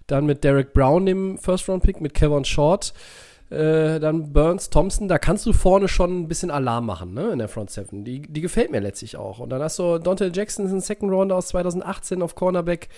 dann 0.06 0.24
mit 0.24 0.42
Derek 0.42 0.72
Brown, 0.72 1.04
dem 1.04 1.36
First-Round-Pick, 1.36 2.00
mit 2.00 2.14
Kevin 2.14 2.46
Short, 2.46 2.94
äh, 3.52 4.00
dann 4.00 4.32
Burns, 4.32 4.70
Thompson, 4.70 5.08
da 5.08 5.18
kannst 5.18 5.44
du 5.46 5.52
vorne 5.52 5.86
schon 5.86 6.22
ein 6.22 6.28
bisschen 6.28 6.50
Alarm 6.50 6.86
machen, 6.86 7.12
ne, 7.12 7.30
in 7.32 7.38
der 7.38 7.48
Front 7.48 7.70
Seven. 7.70 8.04
Die, 8.04 8.22
die 8.22 8.40
gefällt 8.40 8.70
mir 8.70 8.80
letztlich 8.80 9.16
auch. 9.16 9.38
Und 9.38 9.50
dann 9.50 9.62
hast 9.62 9.78
du 9.78 9.98
Dante 9.98 10.30
Jackson, 10.34 10.66
einen 10.66 10.80
Second 10.80 11.12
Rounder 11.12 11.36
aus 11.36 11.48
2018 11.48 12.22
auf 12.22 12.34
Cornerback. 12.34 12.88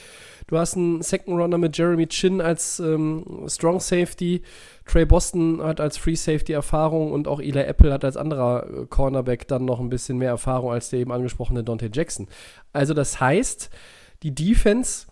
Du 0.47 0.57
hast 0.57 0.77
einen 0.77 1.03
Second 1.03 1.41
Rounder 1.41 1.59
mit 1.59 1.77
Jeremy 1.77 2.07
Chin 2.07 2.41
als 2.41 2.79
ähm, 2.79 3.47
Strong 3.49 3.81
Safety. 3.81 4.43
Trey 4.87 5.05
Boston 5.05 5.63
hat 5.63 5.81
als 5.81 5.97
Free 5.97 6.15
Safety 6.15 6.53
Erfahrung 6.53 7.13
und 7.13 7.27
auch 7.27 7.41
Eli 7.41 7.61
Apple 7.61 7.93
hat 7.93 8.05
als 8.05 8.17
anderer 8.17 8.67
äh, 8.67 8.87
Cornerback 8.87 9.49
dann 9.49 9.65
noch 9.65 9.81
ein 9.81 9.89
bisschen 9.89 10.19
mehr 10.19 10.31
Erfahrung 10.31 10.71
als 10.71 10.91
der 10.91 11.01
eben 11.01 11.13
angesprochene 11.13 11.65
Dante 11.65 11.91
Jackson. 11.93 12.29
Also 12.73 12.95
das 12.95 13.21
heißt, 13.21 13.71
die 14.23 14.35
Defense 14.35 15.07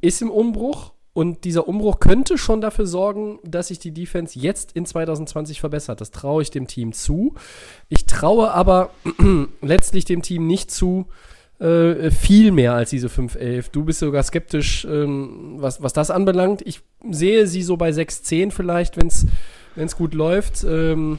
ist 0.00 0.20
im 0.20 0.30
Umbruch 0.30 0.92
und 1.16 1.44
dieser 1.44 1.66
Umbruch 1.66 1.98
könnte 1.98 2.36
schon 2.36 2.60
dafür 2.60 2.86
sorgen, 2.86 3.38
dass 3.42 3.68
sich 3.68 3.78
die 3.78 3.90
Defense 3.90 4.38
jetzt 4.38 4.72
in 4.72 4.84
2020 4.84 5.60
verbessert. 5.60 6.02
Das 6.02 6.10
traue 6.10 6.42
ich 6.42 6.50
dem 6.50 6.66
Team 6.66 6.92
zu. 6.92 7.32
Ich 7.88 8.04
traue 8.04 8.50
aber 8.50 8.90
letztlich 9.62 10.04
dem 10.04 10.20
Team 10.20 10.46
nicht 10.46 10.70
zu, 10.70 11.06
äh, 11.58 12.10
viel 12.10 12.52
mehr 12.52 12.74
als 12.74 12.90
diese 12.90 13.08
5-11. 13.08 13.70
Du 13.72 13.86
bist 13.86 14.00
sogar 14.00 14.22
skeptisch, 14.24 14.84
ähm, 14.84 15.54
was, 15.56 15.82
was 15.82 15.94
das 15.94 16.10
anbelangt. 16.10 16.60
Ich 16.66 16.82
sehe 17.10 17.46
sie 17.46 17.62
so 17.62 17.78
bei 17.78 17.88
6-10 17.88 18.50
vielleicht, 18.50 18.98
wenn 18.98 19.06
es 19.06 19.96
gut 19.96 20.12
läuft. 20.12 20.64
Ähm, 20.68 21.18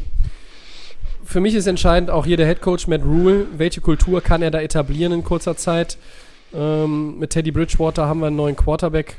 für 1.23 1.39
mich 1.39 1.55
ist 1.55 1.65
entscheidend 1.65 2.11
auch 2.11 2.27
hier 2.27 2.37
der 2.37 2.45
Head 2.45 2.61
Coach 2.61 2.85
Matt 2.85 3.03
Rule. 3.03 3.47
Welche 3.57 3.81
Kultur 3.81 4.21
kann 4.21 4.43
er 4.43 4.51
da 4.51 4.61
etablieren 4.61 5.11
in 5.11 5.23
kurzer 5.23 5.57
Zeit? 5.57 5.97
Ähm, 6.53 7.17
mit 7.17 7.31
Teddy 7.31 7.49
Bridgewater 7.49 8.05
haben 8.05 8.19
wir 8.19 8.27
einen 8.27 8.35
neuen 8.35 8.55
Quarterback 8.55 9.17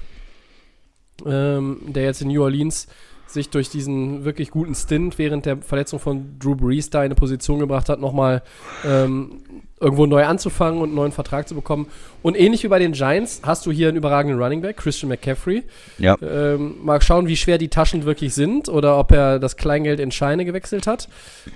ähm, 1.27 1.81
der 1.86 2.05
jetzt 2.05 2.23
in 2.23 2.28
New 2.28 2.43
Orleans 2.43 2.86
sich 3.31 3.51
durch 3.51 3.69
diesen 3.69 4.24
wirklich 4.24 4.51
guten 4.51 4.74
Stint 4.74 5.19
während 5.19 5.47
der 5.47 5.59
Verletzung 5.59 5.99
von 5.99 6.39
Drew 6.39 6.55
Brees 6.55 6.90
da 6.90 7.01
in 7.01 7.07
eine 7.07 7.15
Position 7.15 7.59
gebracht 7.59 7.89
hat, 7.89 8.01
nochmal 8.01 8.43
ähm, 8.86 9.43
irgendwo 9.81 10.07
neu 10.07 10.24
anzufangen 10.24 10.81
und 10.81 10.89
einen 10.89 10.97
neuen 10.97 11.12
Vertrag 11.12 11.47
zu 11.47 11.55
bekommen. 11.55 11.86
Und 12.23 12.39
ähnlich 12.39 12.65
wie 12.65 12.69
bei 12.69 12.78
den 12.78 12.93
Giants 12.93 13.43
hast 13.45 13.66
du 13.66 13.70
hier 13.70 13.89
einen 13.89 13.97
überragenden 13.97 14.40
Running 14.40 14.61
Back, 14.61 14.78
Christian 14.78 15.09
McCaffrey. 15.09 15.65
Ja. 15.99 16.16
Ähm, 16.23 16.77
mal 16.82 17.01
schauen, 17.03 17.28
wie 17.28 17.36
schwer 17.36 17.59
die 17.59 17.69
Taschen 17.69 18.05
wirklich 18.05 18.35
sind 18.35 18.69
oder 18.69 18.99
ob 18.99 19.12
er 19.12 19.39
das 19.39 19.57
Kleingeld 19.57 20.01
in 20.01 20.11
Scheine 20.11 20.45
gewechselt 20.45 20.86
hat. 20.86 21.09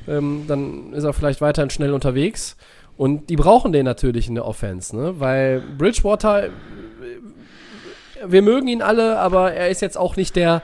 Ähm, 0.07 0.45
dann 0.47 0.93
ist 0.93 1.05
er 1.05 1.13
vielleicht 1.13 1.41
weiterhin 1.41 1.71
schnell 1.71 1.93
unterwegs. 1.93 2.57
Und 2.97 3.31
die 3.31 3.37
brauchen 3.37 3.73
den 3.73 3.85
natürlich 3.85 4.29
in 4.29 4.35
der 4.35 4.45
Offense, 4.45 4.95
ne? 4.95 5.15
weil 5.19 5.63
Bridgewater 5.79 6.51
wir 8.27 8.43
mögen 8.43 8.69
ihn 8.69 8.83
alle, 8.83 9.19
aber 9.19 9.53
er 9.53 9.69
ist 9.69 9.83
jetzt 9.83 9.97
auch 9.99 10.17
nicht 10.17 10.37
der, 10.37 10.63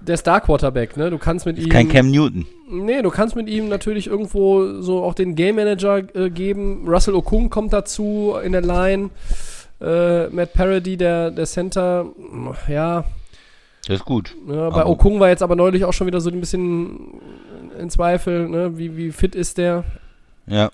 der 0.00 0.16
Star-Quarterback, 0.16 0.96
ne? 0.96 1.10
Du 1.10 1.18
kannst 1.18 1.46
mit 1.46 1.58
Ist 1.58 1.64
ihm. 1.66 1.70
kein 1.70 1.88
Cam 1.88 2.10
Newton. 2.10 2.46
Nee, 2.70 3.02
du 3.02 3.10
kannst 3.10 3.36
mit 3.36 3.48
ihm 3.48 3.68
natürlich 3.68 4.06
irgendwo 4.08 4.80
so 4.82 5.02
auch 5.04 5.14
den 5.14 5.34
Game 5.36 5.56
Manager 5.56 5.98
äh, 6.16 6.30
geben. 6.30 6.84
Russell 6.88 7.14
Okung 7.14 7.48
kommt 7.50 7.72
dazu 7.72 8.34
in 8.42 8.52
der 8.52 8.62
Line. 8.62 9.10
Äh, 9.80 10.28
Matt 10.28 10.52
Parody, 10.54 10.96
der, 10.96 11.30
der 11.30 11.44
Center, 11.46 12.06
ja. 12.68 13.04
Das 13.86 13.96
ist 13.98 14.04
gut. 14.04 14.34
ja 14.48 14.70
bei 14.70 14.80
Aber- 14.80 14.86
Okung 14.90 15.20
war 15.20 15.28
jetzt 15.28 15.42
aber 15.42 15.54
neulich 15.54 15.84
auch 15.84 15.92
schon 15.92 16.06
wieder 16.08 16.20
so 16.20 16.30
ein 16.30 16.40
bisschen 16.40 17.20
in 17.78 17.88
Zweifel, 17.90 18.48
ne? 18.48 18.76
Wie, 18.78 18.96
wie 18.96 19.12
fit 19.12 19.34
ist 19.34 19.58
der? 19.58 19.84
Ja. 20.46 20.70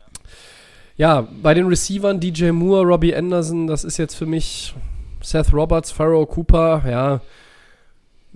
Ja, 0.97 1.27
bei 1.43 1.53
den 1.55 1.67
Receivern 1.67 2.21
DJ 2.21 2.51
Moore, 2.53 2.85
Robbie 2.87 3.15
Anderson, 3.15 3.67
das 3.67 3.83
ist 3.85 3.97
jetzt 3.99 4.15
für 4.15 4.27
mich 4.27 4.75
Seth 5.23 5.53
Roberts, 5.53 5.91
Pharaoh 5.91 6.27
Cooper, 6.27 6.83
ja, 6.89 7.21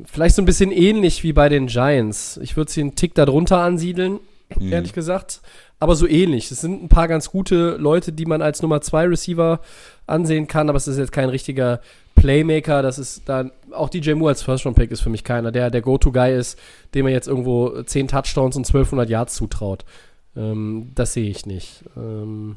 vielleicht 0.04 0.34
so 0.36 0.42
ein 0.42 0.46
bisschen 0.46 0.72
ähnlich 0.72 1.22
wie 1.22 1.32
bei 1.32 1.48
den 1.48 1.66
Giants. 1.68 2.38
Ich 2.42 2.56
würde 2.56 2.70
sie 2.70 2.80
einen 2.82 2.94
Tick 2.94 3.14
darunter 3.14 3.58
ansiedeln, 3.58 4.20
Mhm. 4.54 4.72
ehrlich 4.72 4.92
gesagt, 4.92 5.40
aber 5.80 5.96
so 5.96 6.06
ähnlich. 6.06 6.50
Es 6.50 6.60
sind 6.60 6.82
ein 6.84 6.88
paar 6.88 7.08
ganz 7.08 7.30
gute 7.30 7.76
Leute, 7.78 8.12
die 8.12 8.26
man 8.26 8.42
als 8.42 8.62
Nummer 8.62 8.80
2 8.80 9.06
Receiver 9.08 9.60
ansehen 10.06 10.46
kann, 10.46 10.68
aber 10.68 10.76
es 10.76 10.86
ist 10.86 10.98
jetzt 10.98 11.10
kein 11.12 11.28
richtiger 11.28 11.80
Playmaker. 12.14 12.80
Das 12.82 12.98
ist 12.98 13.22
dann 13.28 13.50
auch 13.72 13.88
DJ 13.88 14.12
Moore 14.14 14.30
als 14.30 14.42
First-Round-Pick 14.42 14.90
ist 14.92 15.00
für 15.00 15.10
mich 15.10 15.24
keiner, 15.24 15.50
der 15.50 15.70
der 15.70 15.82
Go-To-Guy 15.82 16.36
ist, 16.38 16.58
dem 16.94 17.04
man 17.04 17.12
jetzt 17.12 17.26
irgendwo 17.26 17.82
10 17.82 18.06
Touchdowns 18.08 18.56
und 18.56 18.66
1200 18.66 19.10
Yards 19.10 19.34
zutraut. 19.34 19.84
Ähm, 20.36 20.92
das 20.94 21.12
sehe 21.14 21.28
ich 21.28 21.44
nicht. 21.46 21.82
Ähm, 21.96 22.56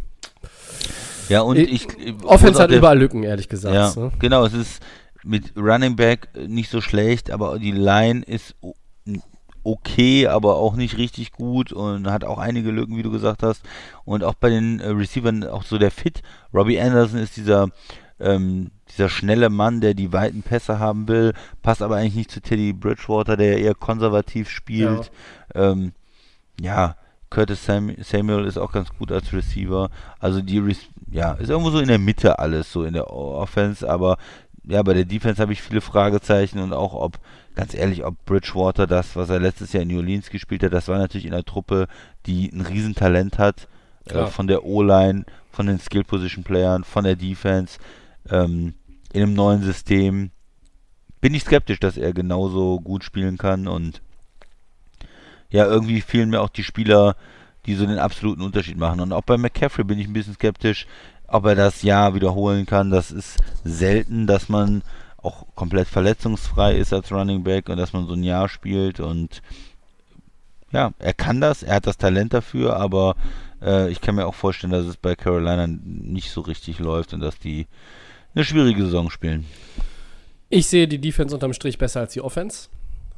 Ja, 1.29 1.41
und 1.41 1.57
Ich- 1.57 1.71
ich. 1.71 1.87
Offense 2.25 2.59
auch 2.59 2.63
hat 2.63 2.71
überall 2.71 2.97
Lücken, 2.99 3.23
ehrlich 3.23 3.47
gesagt. 3.49 3.75
Ja, 3.75 3.93
Ne? 4.03 4.11
genau. 4.19 4.45
Es 4.45 4.53
ist 4.53 4.81
mit 5.23 5.53
Running 5.57 5.95
Back 5.95 6.29
nicht 6.47 6.69
so 6.69 6.81
schlecht, 6.81 7.31
aber 7.31 7.59
die 7.59 7.71
Line 7.71 8.23
ist 8.23 8.55
okay, 9.63 10.27
aber 10.27 10.55
auch 10.55 10.75
nicht 10.75 10.97
richtig 10.97 11.31
gut 11.33 11.71
und 11.73 12.09
hat 12.09 12.23
auch 12.23 12.37
einige 12.39 12.71
Lücken, 12.71 12.97
wie 12.97 13.03
du 13.03 13.11
gesagt 13.11 13.43
hast. 13.43 13.61
Und 14.05 14.23
auch 14.23 14.33
bei 14.35 14.49
den 14.49 14.79
äh, 14.79 14.87
Receivern 14.89 15.43
auch 15.45 15.63
so 15.63 15.77
der 15.77 15.91
Fit. 15.91 16.21
Robbie 16.53 16.79
Anderson 16.79 17.19
ist 17.19 17.37
dieser 17.37 17.69
ähm, 18.21 18.71
dieser 18.89 19.07
schnelle 19.07 19.49
Mann, 19.49 19.79
der 19.79 19.93
die 19.93 20.11
weiten 20.11 20.41
Pässe 20.43 20.77
haben 20.79 21.07
will, 21.07 21.33
passt 21.61 21.81
aber 21.81 21.95
eigentlich 21.97 22.15
nicht 22.15 22.31
zu 22.31 22.41
Teddy 22.41 22.73
Bridgewater, 22.73 23.37
der 23.37 23.59
eher 23.59 23.75
konservativ 23.75 24.49
spielt. 24.49 25.09
Ja, 25.55 25.71
ähm, 25.71 25.93
ja 26.59 26.95
Curtis 27.29 27.65
Sam 27.65 27.95
Samuel 28.01 28.45
ist 28.45 28.57
auch 28.57 28.71
ganz 28.71 28.89
gut 28.97 29.11
als 29.11 29.31
Receiver. 29.33 29.89
Also 30.19 30.41
die, 30.41 30.59
Re 30.59 30.73
ja, 31.11 31.33
ist 31.33 31.49
irgendwo 31.49 31.71
so 31.71 31.79
in 31.79 31.87
der 31.87 31.99
Mitte 31.99 32.39
alles, 32.39 32.71
so 32.71 32.83
in 32.83 32.93
der 32.93 33.11
Offense, 33.11 33.89
aber 33.89 34.17
ja, 34.69 34.83
bei 34.83 34.93
der 34.93 35.05
Defense 35.05 35.41
habe 35.41 35.53
ich 35.53 35.61
viele 35.61 35.81
Fragezeichen 35.81 36.59
und 36.59 36.73
auch 36.73 36.93
ob, 36.93 37.19
ganz 37.55 37.73
ehrlich, 37.73 38.05
ob 38.05 38.23
Bridgewater 38.25 38.85
das, 38.85 39.15
was 39.15 39.29
er 39.29 39.39
letztes 39.39 39.73
Jahr 39.73 39.83
in 39.83 39.89
New 39.89 39.97
Orleans 39.97 40.29
gespielt 40.29 40.63
hat, 40.63 40.73
das 40.73 40.87
war 40.87 40.99
natürlich 40.99 41.25
in 41.25 41.33
einer 41.33 41.45
Truppe, 41.45 41.87
die 42.27 42.51
ein 42.51 42.61
Riesentalent 42.61 43.39
hat, 43.39 43.67
äh, 44.05 44.27
von 44.27 44.47
der 44.47 44.65
O-Line, 44.65 45.25
von 45.51 45.65
den 45.65 45.79
Skill-Position-Playern, 45.79 46.83
von 46.83 47.03
der 47.03 47.15
Defense, 47.15 47.79
ähm, 48.29 48.75
in 49.11 49.23
einem 49.23 49.33
neuen 49.33 49.63
System. 49.63 50.31
Bin 51.21 51.33
ich 51.33 51.43
skeptisch, 51.43 51.79
dass 51.79 51.97
er 51.97 52.13
genauso 52.13 52.79
gut 52.79 53.03
spielen 53.03 53.37
kann 53.37 53.67
und 53.67 54.01
ja, 55.49 55.65
irgendwie 55.65 56.01
fehlen 56.01 56.29
mir 56.29 56.41
auch 56.41 56.49
die 56.49 56.63
Spieler, 56.63 57.15
die 57.65 57.75
so 57.75 57.85
den 57.85 57.99
absoluten 57.99 58.41
Unterschied 58.41 58.77
machen. 58.77 58.99
Und 58.99 59.13
auch 59.13 59.23
bei 59.23 59.37
McCaffrey 59.37 59.83
bin 59.83 59.99
ich 59.99 60.07
ein 60.07 60.13
bisschen 60.13 60.33
skeptisch, 60.33 60.87
ob 61.27 61.45
er 61.45 61.55
das 61.55 61.81
Jahr 61.83 62.15
wiederholen 62.15 62.65
kann. 62.65 62.89
Das 62.89 63.11
ist 63.11 63.37
selten, 63.63 64.27
dass 64.27 64.49
man 64.49 64.83
auch 65.17 65.45
komplett 65.55 65.87
verletzungsfrei 65.87 66.75
ist 66.75 66.93
als 66.93 67.11
Running 67.11 67.43
Back 67.43 67.69
und 67.69 67.77
dass 67.77 67.93
man 67.93 68.07
so 68.07 68.13
ein 68.13 68.23
Jahr 68.23 68.47
spielt. 68.47 68.99
Und 68.99 69.41
ja, 70.71 70.91
er 70.99 71.13
kann 71.13 71.41
das, 71.41 71.63
er 71.63 71.75
hat 71.75 71.87
das 71.87 71.97
Talent 71.97 72.33
dafür, 72.33 72.77
aber 72.77 73.15
äh, 73.61 73.89
ich 73.91 74.01
kann 74.01 74.15
mir 74.15 74.27
auch 74.27 74.35
vorstellen, 74.35 74.71
dass 74.71 74.85
es 74.85 74.97
bei 74.97 75.15
Carolina 75.15 75.67
nicht 75.67 76.31
so 76.31 76.41
richtig 76.41 76.79
läuft 76.79 77.13
und 77.13 77.19
dass 77.19 77.39
die 77.39 77.67
eine 78.33 78.45
schwierige 78.45 78.85
Saison 78.85 79.09
spielen. 79.09 79.45
Ich 80.49 80.67
sehe 80.67 80.87
die 80.87 80.99
Defense 80.99 81.35
unterm 81.35 81.53
Strich 81.53 81.77
besser 81.77 81.99
als 81.99 82.13
die 82.13 82.21
Offense, 82.21 82.69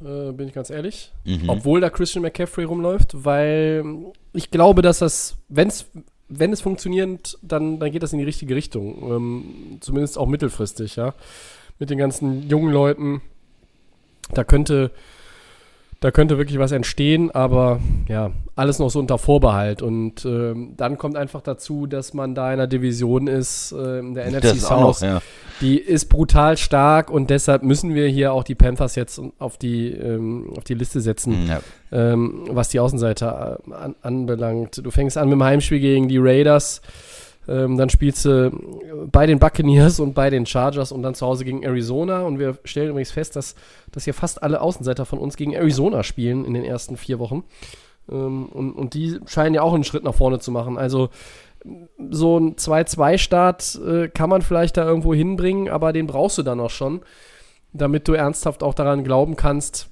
äh, 0.04 0.32
bin 0.32 0.48
ich 0.48 0.54
ganz 0.54 0.70
ehrlich. 0.70 1.12
Mhm. 1.24 1.48
Obwohl 1.48 1.80
da 1.80 1.90
Christian 1.90 2.22
McCaffrey 2.22 2.64
rumläuft, 2.64 3.24
weil 3.24 3.84
ich 4.32 4.50
glaube, 4.50 4.82
dass 4.82 4.98
das, 4.98 5.36
wenn's, 5.48 5.86
wenn 6.28 6.52
es 6.52 6.60
funktioniert, 6.60 7.38
dann, 7.42 7.78
dann 7.78 7.90
geht 7.90 8.02
das 8.02 8.12
in 8.12 8.18
die 8.18 8.24
richtige 8.24 8.54
Richtung. 8.54 9.02
Ähm, 9.10 9.78
zumindest 9.80 10.18
auch 10.18 10.26
mittelfristig, 10.26 10.96
ja. 10.96 11.14
Mit 11.78 11.90
den 11.90 11.98
ganzen 11.98 12.48
jungen 12.48 12.72
Leuten. 12.72 13.22
Da 14.32 14.44
könnte, 14.44 14.90
da 16.02 16.10
könnte 16.10 16.36
wirklich 16.36 16.58
was 16.58 16.72
entstehen, 16.72 17.30
aber 17.30 17.78
ja, 18.08 18.32
alles 18.56 18.80
noch 18.80 18.90
so 18.90 18.98
unter 18.98 19.18
Vorbehalt. 19.18 19.82
Und 19.82 20.24
ähm, 20.24 20.74
dann 20.76 20.98
kommt 20.98 21.16
einfach 21.16 21.42
dazu, 21.42 21.86
dass 21.86 22.12
man 22.12 22.34
da 22.34 22.48
in 22.48 22.54
einer 22.54 22.66
Division 22.66 23.28
ist, 23.28 23.70
äh, 23.70 24.02
der 24.12 24.30
NFC 24.32 24.58
South. 24.58 25.00
ja. 25.00 25.22
Die 25.60 25.78
ist 25.78 26.06
brutal 26.06 26.56
stark 26.56 27.08
und 27.08 27.30
deshalb 27.30 27.62
müssen 27.62 27.94
wir 27.94 28.08
hier 28.08 28.32
auch 28.32 28.42
die 28.42 28.56
Panthers 28.56 28.96
jetzt 28.96 29.20
auf 29.38 29.58
die, 29.58 29.92
ähm, 29.92 30.52
auf 30.56 30.64
die 30.64 30.74
Liste 30.74 31.00
setzen, 31.00 31.46
ja. 31.46 31.60
ähm, 31.92 32.48
was 32.50 32.70
die 32.70 32.80
Außenseiter 32.80 33.60
äh, 33.64 33.72
an, 33.72 33.94
anbelangt. 34.02 34.84
Du 34.84 34.90
fängst 34.90 35.16
an 35.16 35.28
mit 35.28 35.34
dem 35.34 35.44
Heimspiel 35.44 35.78
gegen 35.78 36.08
die 36.08 36.18
Raiders, 36.18 36.82
ähm, 37.48 37.76
dann 37.76 37.90
spielst 37.90 38.24
du 38.24 38.50
bei 39.10 39.26
den 39.26 39.38
Buccaneers 39.38 39.98
und 39.98 40.14
bei 40.14 40.30
den 40.30 40.46
Chargers 40.46 40.92
und 40.92 41.02
dann 41.02 41.14
zu 41.14 41.26
Hause 41.26 41.44
gegen 41.44 41.62
Arizona. 41.62 42.22
Und 42.22 42.38
wir 42.38 42.58
stellen 42.64 42.90
übrigens 42.90 43.10
fest, 43.10 43.34
dass, 43.34 43.54
dass 43.90 44.04
hier 44.04 44.14
fast 44.14 44.42
alle 44.42 44.60
Außenseiter 44.60 45.04
von 45.04 45.18
uns 45.18 45.36
gegen 45.36 45.52
Arizona 45.52 46.02
spielen 46.02 46.44
in 46.44 46.54
den 46.54 46.64
ersten 46.64 46.96
vier 46.96 47.18
Wochen. 47.18 47.44
Ähm, 48.10 48.46
und, 48.46 48.72
und 48.72 48.94
die 48.94 49.18
scheinen 49.26 49.54
ja 49.54 49.62
auch 49.62 49.74
einen 49.74 49.84
Schritt 49.84 50.04
nach 50.04 50.14
vorne 50.14 50.38
zu 50.38 50.52
machen. 50.52 50.78
Also 50.78 51.10
so 52.10 52.38
ein 52.38 52.56
2-2-Start 52.56 53.80
äh, 53.86 54.08
kann 54.08 54.30
man 54.30 54.42
vielleicht 54.42 54.76
da 54.76 54.84
irgendwo 54.84 55.14
hinbringen, 55.14 55.68
aber 55.68 55.92
den 55.92 56.06
brauchst 56.06 56.38
du 56.38 56.42
dann 56.42 56.60
auch 56.60 56.70
schon, 56.70 57.02
damit 57.72 58.08
du 58.08 58.14
ernsthaft 58.14 58.62
auch 58.62 58.74
daran 58.74 59.04
glauben 59.04 59.36
kannst, 59.36 59.88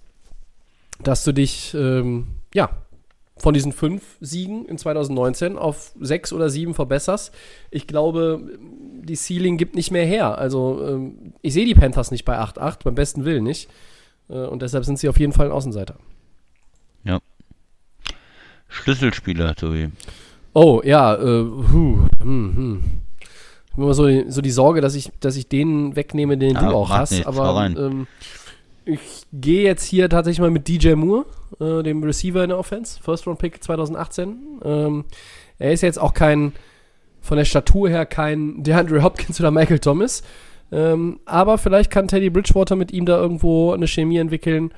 dass 1.03 1.25
du 1.25 1.33
dich, 1.33 1.75
ähm, 1.75 2.27
ja, 2.53 2.71
von 3.41 3.55
diesen 3.55 3.73
fünf 3.73 4.03
Siegen 4.21 4.67
in 4.67 4.77
2019 4.79 5.57
auf 5.57 5.93
sechs 6.01 6.33
oder 6.33 6.51
sieben 6.51 6.75
verbesserst. 6.75 7.33
Ich 7.71 7.87
glaube, 7.87 8.41
die 9.03 9.17
Ceiling 9.17 9.57
gibt 9.57 9.75
nicht 9.75 9.91
mehr 9.91 10.05
her. 10.07 10.39
Also 10.39 10.87
ähm, 10.87 11.33
ich 11.43 11.55
sehe 11.55 11.65
die 11.65 11.75
Panthers 11.75 12.11
nicht 12.11 12.25
bei 12.25 12.39
8-8, 12.39 12.85
beim 12.85 12.95
besten 12.95 13.25
Willen 13.25 13.45
nicht. 13.45 13.69
Äh, 14.29 14.35
und 14.47 14.63
deshalb 14.63 14.85
sind 14.85 14.99
sie 14.99 15.09
auf 15.09 15.19
jeden 15.19 15.33
Fall 15.33 15.47
ein 15.47 15.53
Außenseiter. 15.53 15.97
Schlüsselspieler, 18.69 19.55
Tobi. 19.57 19.89
Oh, 20.53 20.81
ja, 20.85 21.15
äh, 21.17 21.43
hu, 21.45 22.07
hm, 22.21 22.53
hm. 22.57 22.83
Ich 23.67 23.73
habe 23.73 23.83
immer 23.83 23.95
so, 23.95 24.07
die- 24.07 24.27
so 24.31 24.41
die 24.41 24.51
Sorge, 24.51 24.81
dass 24.81 24.95
ich, 24.95 25.11
dass 25.21 25.37
ich 25.37 25.49
den 25.49 25.97
wegnehme, 25.97 26.37
den 26.39 26.55
Ja, 26.55 26.69
du 26.69 26.75
auch 26.77 26.91
hast. 26.91 27.13
nichts, 27.13 27.27
hau 27.27 27.43
aber 27.43 27.67
ähm, 27.67 28.07
ich 28.85 29.01
gehe 29.33 29.63
jetzt 29.65 29.85
hier 29.85 30.09
tatsächlich 30.09 30.41
mal 30.41 30.51
mit 30.51 30.69
DJ 30.69 30.95
Moore, 30.95 31.27
äh, 31.61 31.83
dem 31.83 32.03
Receiver 32.03 32.43
in 32.43 32.51
der 32.51 32.59
Offense, 32.59 33.01
First 33.03 33.27
Round 33.27 33.39
Pick 33.39 33.63
2018. 33.63 34.61
Ähm, 34.65 35.05
er 35.59 35.73
ist 35.73 35.83
jetzt 35.83 35.99
auch 35.99 36.15
kein, 36.15 36.53
von 37.21 37.37
der 37.37 37.45
Statur 37.45 37.89
her 37.89 38.07
kein 38.07 38.63
DeAndre 38.63 39.03
Hopkins 39.03 39.39
oder 39.41 39.51
Michael 39.51 39.79
Thomas. 39.79 40.23
Ähm, 40.73 41.21
aber 41.25 41.59
vielleicht 41.59 41.91
kann 41.91 42.09
Teddy 42.09 42.31
Bridgewater 42.31 42.77
mit 42.77 42.93
ihm 42.93 43.05
da 43.05 43.19
irgendwo 43.19 43.73
eine 43.73 43.89
Chemie 43.89 44.19
entwickeln, 44.19 44.73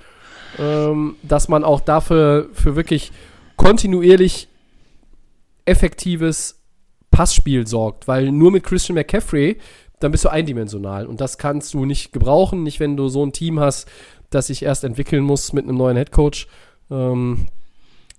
ähm, 0.58 1.16
dass 1.22 1.48
man 1.48 1.64
auch 1.64 1.80
dafür 1.80 2.48
für 2.52 2.76
wirklich 2.76 3.12
kontinuierlich 3.56 4.48
effektives 5.64 6.60
Passspiel 7.10 7.66
sorgt, 7.66 8.08
weil 8.08 8.32
nur 8.32 8.50
mit 8.50 8.64
Christian 8.64 8.94
McCaffrey, 8.96 9.58
dann 10.00 10.10
bist 10.10 10.24
du 10.24 10.30
eindimensional 10.30 11.06
und 11.06 11.20
das 11.20 11.38
kannst 11.38 11.74
du 11.74 11.84
nicht 11.84 12.12
gebrauchen, 12.12 12.64
nicht 12.64 12.80
wenn 12.80 12.96
du 12.96 13.08
so 13.08 13.24
ein 13.24 13.32
Team 13.32 13.60
hast, 13.60 13.88
das 14.30 14.48
sich 14.48 14.62
erst 14.62 14.82
entwickeln 14.82 15.22
muss 15.22 15.52
mit 15.52 15.64
einem 15.64 15.76
neuen 15.76 15.96
Headcoach. 15.96 16.48
Ähm, 16.92 17.46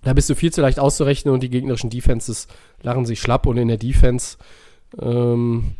da 0.03 0.13
bist 0.13 0.29
du 0.29 0.35
viel 0.35 0.51
zu 0.51 0.61
leicht 0.61 0.79
auszurechnen 0.79 1.33
und 1.33 1.41
die 1.43 1.49
gegnerischen 1.49 1.89
Defenses 1.89 2.47
lachen 2.81 3.05
sich 3.05 3.21
schlapp 3.21 3.45
und 3.45 3.57
in 3.57 3.67
der 3.69 3.77
Defense 3.77 4.37
ähm, 5.01 5.75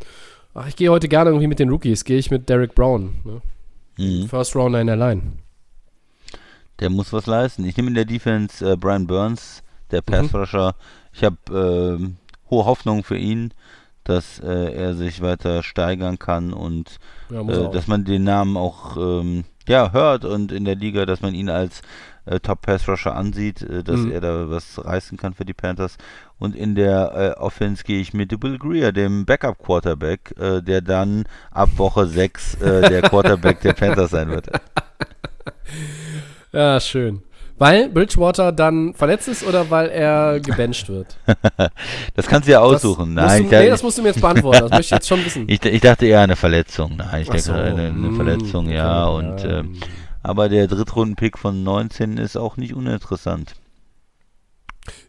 ach, 0.54 0.68
ich 0.68 0.76
gehe 0.76 0.90
heute 0.92 1.08
gerne 1.10 1.30
irgendwie 1.32 1.48
mit 1.48 1.60
den 1.60 1.70
Rookies, 1.70 2.06
gehe 2.06 2.18
ich 2.18 2.32
mit 2.32 2.48
Derek 2.50 2.76
Brown, 2.76 3.14
ne? 3.26 3.42
Mhm. 3.98 4.28
First 4.28 4.56
Rounder 4.56 4.80
in 4.82 4.88
der 4.88 4.96
Line. 4.96 5.22
Der 6.80 6.90
muss 6.90 7.14
was 7.14 7.28
leisten. 7.28 7.66
Ich 7.66 7.78
nehme 7.78 7.90
in 7.90 7.96
der 7.96 8.06
Defense 8.06 8.68
äh, 8.72 8.76
Brian 8.76 9.08
Burns, 9.08 9.62
der 9.92 10.02
Mhm. 10.02 10.06
Pass-Rusher. 10.06 10.76
Ich 11.14 11.24
habe 11.24 11.38
ähm, 11.52 12.16
hohe 12.50 12.66
Hoffnung 12.66 13.04
für 13.04 13.18
ihn, 13.18 13.54
dass 14.04 14.40
äh, 14.40 14.74
er 14.74 14.94
sich 14.96 15.22
weiter 15.22 15.64
steigern 15.64 16.20
kann 16.20 16.54
und 16.54 16.98
Ja, 17.30 17.42
äh, 17.42 17.70
dass 17.72 17.88
man 17.88 18.04
den 18.06 18.24
Namen 18.24 18.58
auch 18.58 18.98
ähm, 18.98 19.46
ja, 19.68 19.92
hört 19.94 20.26
und 20.26 20.52
in 20.52 20.66
der 20.66 20.76
Liga, 20.76 21.06
dass 21.06 21.22
man 21.22 21.34
ihn 21.34 21.50
als 21.50 21.82
äh, 22.26 22.40
Top-Pass-Rusher 22.40 23.16
ansieht, 23.16 23.62
äh, 23.62 23.84
dass 23.84 24.02
Mhm. 24.02 24.12
er 24.12 24.22
da 24.22 24.50
was 24.50 24.84
reißen 24.84 25.18
kann 25.18 25.34
für 25.34 25.46
die 25.46 25.54
Panthers. 25.54 25.98
Und 26.38 26.56
in 26.56 26.76
der 26.76 27.36
äh, 27.38 27.40
Offense 27.40 27.84
gehe 27.84 28.02
ich 28.02 28.14
mit 28.14 28.32
Will 28.44 28.58
Greer, 28.58 28.92
dem 28.92 29.26
Backup-Quarterback, 29.26 30.36
äh, 30.38 30.62
der 30.62 30.82
dann 30.82 31.24
ab 31.52 31.70
Woche 31.78 32.06
6 32.08 32.56
äh, 32.56 32.90
der 32.90 33.02
Quarterback 33.10 33.62
der 33.62 33.74
Panthers 33.74 34.12
sein 34.12 34.30
wird. 34.30 34.48
Ja, 36.52 36.80
schön. 36.80 37.24
Weil 37.58 37.90
Bridgewater 37.90 38.52
dann 38.52 38.94
verletzt 38.96 39.28
ist 39.28 39.46
oder 39.46 39.70
weil 39.70 39.90
er 39.90 40.40
gebencht 40.40 40.90
wird? 40.90 41.18
Das 42.16 42.28
kannst 42.28 42.48
du 42.48 42.52
ja 42.52 42.60
Das 42.60 42.84
aussuchen. 42.84 43.14
musst 43.14 43.26
Nein, 43.26 43.50
du, 43.50 43.58
nee, 43.58 43.70
das 43.70 43.84
musst 43.84 43.98
du 43.98 44.02
mir 44.02 44.10
jetzt 44.10 44.22
beantworten. 44.22 44.62
Das 44.62 44.72
möchte 44.72 44.86
ich 44.86 44.92
jetzt 44.92 45.08
schon 45.08 45.26
wissen. 45.26 45.46
ich, 45.48 45.64
ich 45.64 45.82
dachte 45.82 46.06
eher 46.06 46.22
eine 46.22 46.36
Verletzung. 46.36 46.96
Nein, 46.98 47.22
ich 47.22 47.30
Ach 47.30 47.34
denke 47.34 47.40
so, 47.42 47.54
eine, 47.54 47.88
eine 47.88 47.90
hm, 47.90 48.16
Verletzung, 48.16 48.70
ja. 48.70 49.06
Und 49.06 49.44
ähm, 49.44 49.78
aber 50.22 50.50
der 50.50 50.68
Drittrunden-Pick 50.68 51.38
von 51.38 51.64
19 51.64 52.18
ist 52.18 52.38
auch 52.38 52.58
nicht 52.58 52.74
uninteressant. 52.74 53.56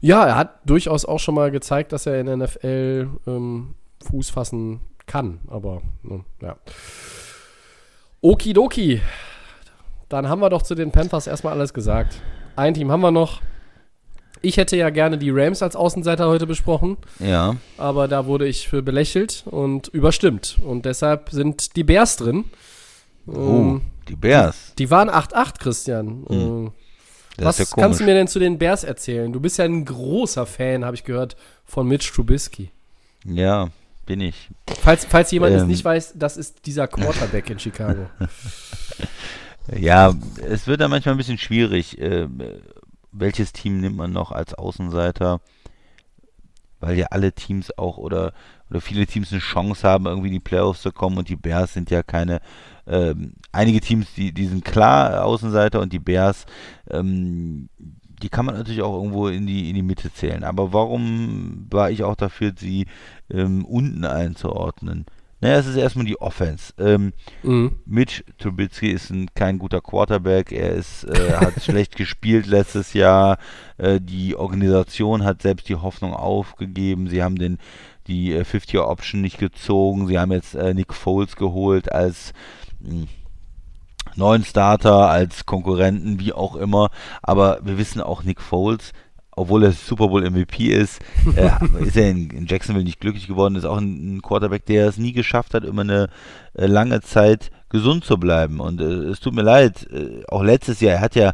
Ja, 0.01 0.27
er 0.27 0.37
hat 0.37 0.61
durchaus 0.67 1.05
auch 1.05 1.19
schon 1.21 1.35
mal 1.35 1.51
gezeigt, 1.51 1.93
dass 1.93 2.07
er 2.07 2.21
in 2.21 2.27
der 2.27 2.37
NFL 2.37 3.09
ähm, 3.27 3.75
Fuß 4.05 4.31
fassen 4.31 4.81
kann. 5.07 5.41
Aber, 5.49 5.83
ja. 6.41 6.57
Okidoki. 8.21 9.01
Dann 10.09 10.29
haben 10.29 10.41
wir 10.41 10.51
doch 10.51 10.63
zu 10.63 10.75
den 10.75 10.91
Panthers 10.93 11.27
erstmal 11.27 11.55
alles 11.55 11.73
gesagt. 11.75 12.21
Ein 12.57 12.75
Team 12.75 12.91
haben 12.93 13.01
wir 13.01 13.11
noch. 13.11 13.41
Ich 14.43 14.59
hätte 14.59 14.77
ja 14.77 14.91
gerne 14.91 15.17
die 15.17 15.31
Rams 15.31 15.63
als 15.63 15.75
Außenseiter 15.75 16.29
heute 16.29 16.47
besprochen, 16.47 16.99
Ja. 17.19 17.57
aber 17.79 18.09
da 18.09 18.27
wurde 18.27 18.47
ich 18.47 18.69
für 18.69 18.83
belächelt 18.83 19.45
und 19.47 19.89
überstimmt. 19.89 20.59
Und 20.63 20.85
deshalb 20.85 21.31
sind 21.31 21.77
die 21.77 21.85
Bears 21.85 22.17
drin. 22.19 22.45
Oh, 23.27 23.33
Ähm, 23.33 23.83
die 24.09 24.17
Bears. 24.17 24.75
die 24.79 24.91
waren 24.91 25.09
8-8, 25.09 25.59
Christian. 25.61 26.27
Ähm, 26.29 26.73
Das 27.39 27.59
Was 27.59 27.71
ja 27.71 27.83
kannst 27.83 28.01
du 28.01 28.05
mir 28.05 28.13
denn 28.15 28.29
zu 28.29 28.39
den 28.39 28.59
Bears 28.59 28.85
erzählen? 28.85 29.33
Du 29.33 29.41
bist 29.41 29.57
ja 29.59 29.65
ein 29.65 29.85
großer 29.87 30.45
Fan, 30.47 30.85
habe 30.85 30.95
ich 30.95 31.05
gehört, 31.05 31.37
von 31.65 31.89
Mitch 31.89 32.13
Trubisky. 32.13 32.71
Ja, 33.25 33.71
bin 34.07 34.21
ich. 34.21 34.51
Falls, 34.83 35.07
falls 35.07 35.31
jemand 35.33 35.55
es 35.55 35.63
Ähm. 35.63 35.69
nicht 35.69 35.85
weiß, 35.85 36.13
das 36.17 36.37
ist 36.37 36.67
dieser 36.67 36.87
Quarterback 36.87 37.49
in 37.51 37.59
Chicago. 37.59 38.07
Ja, 39.73 40.15
es 40.43 40.67
wird 40.67 40.81
dann 40.81 40.91
manchmal 40.91 41.15
ein 41.15 41.19
bisschen 41.19 41.39
schwierig. 41.39 41.99
Äh, 41.99 42.29
welches 43.13 43.53
Team 43.53 43.81
nimmt 43.81 43.97
man 43.97 44.13
noch 44.13 44.33
als 44.33 44.55
Außenseiter? 44.55 45.41
Weil 46.81 46.99
ja 46.99 47.07
alle 47.11 47.33
Teams 47.33 47.77
auch 47.79 47.97
oder, 47.97 48.35
oder 48.69 48.81
viele 48.81 49.07
Teams 49.07 49.33
eine 49.33 49.41
Chance 49.41 49.89
haben, 49.89 50.07
irgendwie 50.07 50.29
in 50.29 50.35
die 50.35 50.41
Playoffs 50.41 50.83
zu 50.83 50.93
kommen 50.93 51.17
und 51.17 51.29
die 51.29 51.37
Bears 51.37 51.73
sind 51.73 51.91
ja 51.91 52.03
keine. 52.03 52.41
Ähm, 52.87 53.35
einige 53.53 53.81
Teams, 53.81 54.13
die, 54.15 54.33
die 54.33 54.47
sind 54.47 54.65
klar 54.65 55.25
Außenseiter 55.25 55.81
und 55.81 55.95
die 55.95 55.99
Bears, 55.99 56.45
ähm, 56.91 57.71
die 58.23 58.29
kann 58.29 58.45
man 58.45 58.57
natürlich 58.57 58.83
auch 58.83 58.95
irgendwo 58.95 59.29
in 59.29 59.47
die, 59.47 59.71
in 59.71 59.77
die 59.77 59.83
Mitte 59.83 60.13
zählen. 60.13 60.45
Aber 60.45 60.75
warum 60.75 61.67
war 61.71 61.91
ich 61.91 62.05
auch 62.05 62.17
dafür, 62.17 62.53
sie 62.57 62.87
ähm, 63.31 63.65
unten 63.65 64.05
einzuordnen? 64.05 65.07
Naja, 65.41 65.59
es 65.59 65.67
ist 65.67 65.77
erstmal 65.77 66.07
die 66.07 66.21
Offense. 66.21 66.73
Ähm, 66.79 67.13
mhm. 67.43 67.77
Mitch 67.85 68.25
Trubisky 68.39 68.91
ist 68.91 69.11
ein, 69.11 69.29
kein 69.35 69.59
guter 69.59 69.81
Quarterback. 69.81 70.53
Er 70.53 70.71
ist, 70.71 71.05
äh, 71.05 71.33
hat 71.35 71.63
schlecht 71.63 71.97
gespielt 71.97 72.47
letztes 72.47 72.95
Jahr. 72.95 73.39
Äh, 73.77 74.01
die 74.01 74.37
Organisation 74.37 75.25
hat 75.25 75.43
selbst 75.43 75.69
die 75.69 75.77
Hoffnung 75.77 76.15
aufgegeben. 76.15 77.09
Sie 77.09 77.23
haben 77.23 77.37
den, 77.37 77.59
die 78.07 78.33
äh, 78.33 78.43
50-Year-Option 78.43 79.21
nicht 79.21 79.39
gezogen. 79.39 80.07
Sie 80.07 80.19
haben 80.19 80.33
jetzt 80.33 80.55
äh, 80.55 80.73
Nick 80.73 80.95
Foles 80.95 81.37
geholt 81.37 81.93
als 81.93 82.33
mh, 82.81 83.07
neuen 84.17 84.45
Starter, 84.45 85.11
als 85.11 85.47
Konkurrenten, 85.47 86.21
wie 86.21 86.33
auch 86.33 86.57
immer. 86.57 86.91
Aber 87.23 87.61
wir 87.65 87.79
wissen 87.79 88.01
auch, 88.01 88.23
Nick 88.23 88.41
Foles, 88.41 88.93
obwohl 89.37 89.65
er 89.65 89.73
Super 89.73 90.09
Bowl 90.09 90.29
MVP 90.29 90.67
ist, 90.67 91.01
äh, 91.37 91.51
ist 91.85 91.97
er 91.97 92.11
in, 92.11 92.31
in 92.31 92.47
Jacksonville 92.47 92.85
nicht 92.85 93.01
glücklich 93.01 93.27
geworden. 93.27 93.57
Ist 93.57 93.65
auch 93.65 93.79
ein, 93.79 94.17
ein 94.17 94.23
Quarterback, 94.23 94.67
der 94.67 94.89
es 94.89 94.99
nie 94.99 95.13
geschafft 95.13 95.55
hat, 95.55 95.65
immer 95.65 95.83
eine 95.83 96.09
äh, 96.55 96.67
lange 96.67 97.01
Zeit 97.01 97.51
gesund 97.75 98.05
zu 98.05 98.19
bleiben. 98.19 98.61
Und 98.61 98.81
äh, 98.81 98.85
es 98.85 99.19
tut 99.19 99.35
mir 99.35 99.43
leid, 99.43 99.91
äh, 99.91 100.23
auch 100.29 100.45
letztes 100.45 100.81
Jahr, 100.81 100.95
er 100.95 101.01
hat 101.01 101.17
ja 101.17 101.33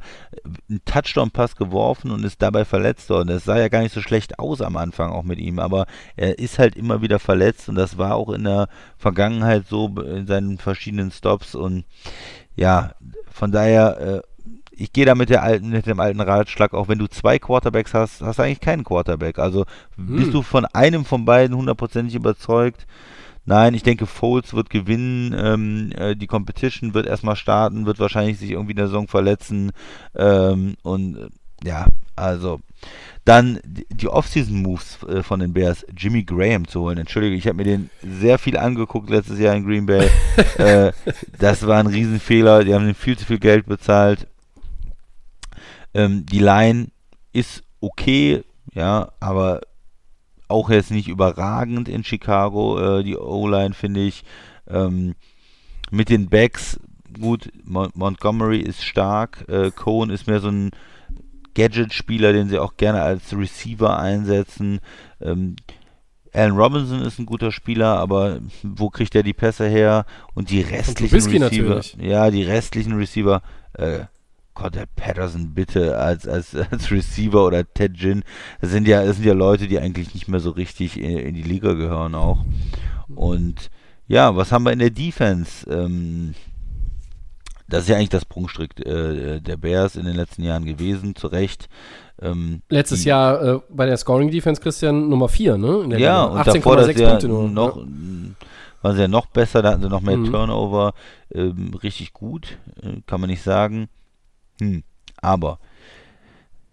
einen 0.71 0.83
Touchdown-Pass 0.87 1.55
geworfen 1.57 2.11
und 2.11 2.25
ist 2.25 2.41
dabei 2.41 2.65
verletzt 2.65 3.11
worden. 3.11 3.29
Das 3.29 3.45
sah 3.45 3.59
ja 3.59 3.69
gar 3.69 3.83
nicht 3.83 3.95
so 3.95 4.01
schlecht 4.01 4.39
aus 4.39 4.63
am 4.63 4.79
Anfang 4.79 5.13
auch 5.13 5.23
mit 5.23 5.39
ihm, 5.39 5.59
aber 5.59 5.85
er 6.17 6.39
ist 6.39 6.59
halt 6.59 6.77
immer 6.77 7.03
wieder 7.03 7.19
verletzt 7.19 7.69
und 7.69 7.75
das 7.75 7.99
war 7.99 8.15
auch 8.15 8.31
in 8.31 8.45
der 8.45 8.69
Vergangenheit 8.97 9.67
so 9.69 9.89
in 10.01 10.27
seinen 10.27 10.57
verschiedenen 10.57 11.11
Stops 11.11 11.55
und 11.55 11.85
ja, 12.57 12.95
von 13.31 13.53
daher, 13.53 14.01
äh, 14.01 14.21
ich 14.81 14.95
gehe 14.95 15.05
da 15.05 15.15
mit, 15.15 15.29
der 15.29 15.43
alten, 15.43 15.69
mit 15.69 15.85
dem 15.85 16.01
alten 16.01 16.23
Ratschlag, 16.23 16.73
auch 16.73 16.89
wenn 16.89 16.99
du 16.99 17.07
zwei 17.07 17.39
Quarterbacks 17.39 17.93
hast, 17.93 18.23
hast 18.23 18.39
du 18.39 18.43
eigentlich 18.43 18.61
keinen 18.61 18.83
Quarterback. 18.83 19.39
Also 19.39 19.67
bist 19.99 20.33
du 20.33 20.41
von 20.41 20.65
einem 20.65 21.05
von 21.05 21.27
beiden 21.27 21.55
hundertprozentig 21.55 22.15
überzeugt? 22.15 22.87
Nein, 23.45 23.75
ich 23.75 23.83
denke, 23.83 24.07
Foles 24.07 24.55
wird 24.55 24.71
gewinnen. 24.71 25.35
Ähm, 25.39 25.93
äh, 25.99 26.17
die 26.17 26.27
Competition 26.27 26.95
wird 26.95 27.07
erstmal 27.07 27.37
starten, 27.37 27.85
wird 27.85 27.99
wahrscheinlich 27.99 28.39
sich 28.39 28.53
irgendwie 28.53 28.73
in 28.73 28.79
der 28.79 28.87
Saison 28.87 29.07
verletzen. 29.07 29.73
Ähm, 30.17 30.77
und 30.83 31.17
äh, 31.17 31.29
ja, 31.63 31.87
also 32.17 32.61
dann 33.27 33.61
die, 33.65 34.09
Offseason-Moves 34.09 35.03
äh, 35.03 35.23
von 35.23 35.41
den 35.41 35.53
Bears, 35.53 35.85
Jimmy 35.95 36.23
Graham 36.23 36.67
zu 36.67 36.81
holen. 36.81 36.97
Entschuldige, 36.97 37.37
ich 37.37 37.47
habe 37.47 37.57
mir 37.57 37.65
den 37.65 37.91
sehr 38.03 38.39
viel 38.39 38.57
angeguckt 38.57 39.11
letztes 39.11 39.39
Jahr 39.39 39.55
in 39.55 39.67
Green 39.67 39.85
Bay. 39.85 40.09
das 41.39 41.67
war 41.67 41.81
ein 41.81 41.87
Riesenfehler. 41.87 42.65
Die 42.65 42.73
haben 42.73 42.89
ihm 42.89 42.95
viel 42.95 43.19
zu 43.19 43.27
viel 43.27 43.39
Geld 43.39 43.67
bezahlt. 43.67 44.27
Ähm, 45.95 46.27
die 46.27 46.39
Line 46.39 46.89
ist 47.33 47.63
okay, 47.81 48.45
ja, 48.73 49.13
aber 49.21 49.61
auch 50.49 50.71
jetzt 50.71 50.91
nicht 50.91 51.09
überragend 51.09 51.89
in 51.89 52.05
Chicago. 52.05 52.99
Äh, 52.99 53.05
die 53.05 53.17
O-Line 53.17 53.75
finde 53.75 54.01
ich. 54.01 54.25
Ähm, 54.69 55.15
mit 55.91 56.09
den 56.09 56.29
Backs, 56.29 56.79
gut, 57.19 57.51
Mon 57.65 57.91
Montgomery 57.95 58.61
ist 58.61 58.85
stark. 58.85 59.49
Äh, 59.49 59.71
Cohen 59.71 60.11
ist 60.11 60.27
mehr 60.27 60.41
so 60.41 60.49
ein 60.49 60.71
Gadget-Spieler, 61.55 62.33
den 62.33 62.49
sie 62.49 62.59
auch 62.59 62.77
gerne 62.77 63.03
als 63.03 63.37
Receiver 63.37 63.99
einsetzen. 63.99 64.81
Ähm, 65.21 65.57
Allen 66.33 66.57
Robinson 66.57 67.03
ist 67.03 67.19
ein 67.19 67.27
guter 67.27 67.51
Spieler, 67.51 67.99
aber 67.99 68.41
wo 68.63 68.89
kriegt 68.89 69.15
er 69.17 69.25
die 69.25 69.33
Pässe 69.33 69.67
her? 69.67 70.07
Und 70.35 70.51
die 70.51 70.61
restlichen 70.61 71.11
Trubisky 71.11 71.39
Receiver, 71.39 71.75
natürlich. 71.75 71.97
ja, 72.01 72.31
die 72.31 72.45
restlichen 72.45 72.93
Receiver, 72.93 73.43
äh, 73.73 74.05
Gott, 74.55 74.75
der 74.75 74.87
Patterson 74.97 75.55
bitte 75.55 75.97
als, 75.99 76.27
als, 76.29 76.55
als 76.71 76.91
Receiver 76.91 77.45
oder 77.47 77.65
Ted 77.73 77.95
Ginn, 77.99 78.23
das 78.61 78.71
sind 78.71 78.87
ja, 78.89 79.05
das 79.05 79.17
sind 79.17 79.25
ja 79.27 79.33
Leute, 79.35 79.69
die 79.69 79.79
eigentlich 79.79 80.15
nicht 80.15 80.29
mehr 80.29 80.41
so 80.41 80.51
richtig 80.51 80.99
in, 81.01 81.19
in 81.19 81.35
die 81.35 81.43
Liga 81.43 81.73
gehören 81.75 82.15
auch. 82.15 82.45
Und 83.15 83.71
ja, 84.07 84.35
was 84.37 84.53
haben 84.53 84.65
wir 84.65 84.73
in 84.73 84.79
der 84.81 84.91
Defense? 84.91 85.69
Ähm, 85.71 86.35
das 87.69 87.83
ist 87.85 87.89
ja 87.89 87.97
eigentlich 87.97 88.09
das 88.09 88.25
Prunkstück 88.25 88.85
äh, 88.85 89.41
der 89.41 89.57
Bears 89.57 89.95
in 89.95 90.05
den 90.05 90.17
letzten 90.17 90.43
Jahren 90.43 90.65
gewesen, 90.65 91.15
zu 91.15 91.29
Recht. 91.29 91.69
Ähm, 92.21 92.63
Letztes 92.69 93.05
Jahr 93.05 93.43
äh, 93.43 93.61
bei 93.71 93.87
der 93.87 93.97
Scoring 93.97 94.31
Defense, 94.31 94.61
Christian, 94.61 95.09
Nummer 95.09 95.29
4, 95.29 95.57
ne? 95.57 95.97
Ja, 95.99 96.25
und 96.25 96.45
davor 96.45 96.77
das 96.77 96.89
18,6 96.89 97.01
ja 97.01 97.09
Punkte 97.11 97.29
nur. 97.29 97.49
noch, 97.49 97.77
Ja. 97.77 97.83
waren 98.83 98.97
sie 98.97 99.03
ja 99.03 99.09
noch 99.09 99.27
besser, 99.27 99.63
da 99.63 99.71
hatten 99.71 99.83
sie 99.83 99.89
noch 99.89 100.01
mehr 100.01 100.17
Mhm. 100.17 100.31
Turnover, 100.33 100.93
ähm, 101.33 101.73
richtig 101.81 102.13
gut, 102.13 102.59
äh, 102.83 103.01
kann 103.07 103.21
man 103.21 103.31
nicht 103.31 103.43
sagen. 103.43 103.89
Hm. 104.61 104.83
Aber 105.21 105.59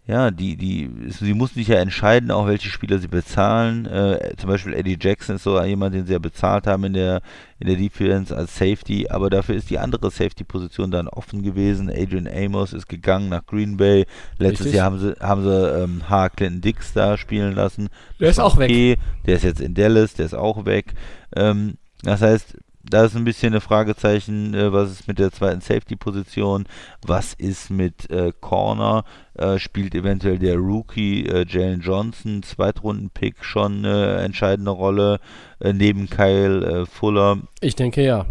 ja, 0.07 0.31
die, 0.31 0.55
die, 0.55 0.89
sie 1.09 1.34
mussten 1.34 1.59
sich 1.59 1.68
ja 1.68 1.80
entscheiden, 1.80 2.31
auch 2.31 2.47
welche 2.47 2.69
Spieler 2.69 2.97
sie 2.97 3.09
bezahlen. 3.09 3.85
Äh, 3.88 4.35
zum 4.38 4.49
Beispiel 4.49 4.73
Eddie 4.73 4.97
Jackson 4.97 5.35
ist 5.35 5.43
so 5.43 5.61
jemand, 5.61 5.93
den 5.93 6.05
sie 6.05 6.14
ja 6.14 6.19
bezahlt 6.19 6.65
haben 6.65 6.85
in 6.85 6.93
der, 6.93 7.22
in 7.59 7.68
der 7.68 7.76
Defense 7.76 8.35
als 8.35 8.55
Safety, 8.55 9.09
aber 9.09 9.30
dafür 9.30 9.55
ist 9.55 9.69
die 9.69 9.80
andere 9.80 10.09
Safety-Position 10.09 10.91
dann 10.91 11.09
offen 11.09 11.43
gewesen. 11.43 11.89
Adrian 11.89 12.26
Amos 12.26 12.72
ist 12.72 12.88
gegangen 12.88 13.27
nach 13.27 13.45
Green 13.45 13.76
Bay. 13.76 14.05
Letztes 14.38 14.68
Richtig. 14.68 14.76
Jahr 14.76 14.85
haben 14.85 14.99
sie, 14.99 15.14
haben 15.19 15.43
sie 15.43 15.84
ähm, 15.84 16.09
H. 16.09 16.30
Clinton 16.30 16.61
Dix 16.61 16.93
da 16.93 17.18
spielen 17.18 17.53
lassen. 17.53 17.89
Der 18.22 18.30
ist 18.30 18.39
auch 18.39 18.55
weg. 18.57 18.69
okay. 18.69 18.95
Der 19.26 19.35
ist 19.35 19.43
jetzt 19.43 19.59
in 19.59 19.73
Dallas, 19.73 20.14
der 20.14 20.27
ist 20.27 20.35
auch 20.35 20.64
weg. 20.64 20.93
Ähm, 21.35 21.73
das 22.03 22.22
heißt, 22.22 22.57
da 22.89 23.05
ist 23.05 23.15
ein 23.15 23.23
bisschen 23.23 23.53
eine 23.53 23.61
Fragezeichen, 23.61 24.53
äh, 24.53 24.72
was 24.72 24.91
ist 24.91 25.07
mit 25.07 25.19
der 25.19 25.31
zweiten 25.31 25.61
Safety-Position, 25.61 26.65
was 27.05 27.34
ist 27.34 27.69
mit 27.69 28.09
äh, 28.09 28.31
Corner, 28.39 29.03
äh, 29.35 29.59
spielt 29.59 29.95
eventuell 29.95 30.39
der 30.39 30.57
Rookie 30.57 31.26
äh, 31.26 31.45
Jalen 31.47 31.81
Johnson, 31.81 32.43
Zweitrunden-Pick 32.43 33.43
schon 33.43 33.85
eine 33.85 34.18
entscheidende 34.18 34.72
Rolle, 34.72 35.19
äh, 35.59 35.73
neben 35.73 36.09
Kyle 36.09 36.81
äh, 36.81 36.85
Fuller. 36.85 37.39
Ich 37.61 37.76
denke 37.76 38.03
ja. 38.03 38.26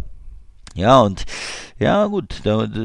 Ja, 0.74 1.00
und 1.00 1.24
ja, 1.78 2.06
gut, 2.06 2.40
da, 2.44 2.66
da, 2.66 2.80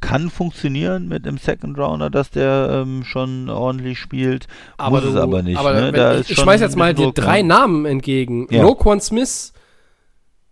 kann 0.00 0.30
funktionieren 0.30 1.08
mit 1.08 1.26
einem 1.26 1.38
Second 1.38 1.76
Rounder, 1.76 2.08
dass 2.08 2.30
der 2.30 2.82
ähm, 2.82 3.02
schon 3.04 3.50
ordentlich 3.50 3.98
spielt. 3.98 4.46
Muss 4.88 5.04
es 5.04 5.16
aber 5.16 5.42
nicht. 5.42 5.58
aber 5.58 5.90
ne? 5.90 6.20
ich, 6.20 6.30
ich 6.30 6.38
schmeiß 6.38 6.60
ein 6.60 6.68
jetzt 6.68 6.76
mal 6.76 6.94
dir 6.94 7.10
drei 7.12 7.42
ne? 7.42 7.48
Namen 7.48 7.84
entgegen. 7.84 8.46
Ja. 8.50 8.62
Roquan 8.62 9.00
Smith, 9.00 9.52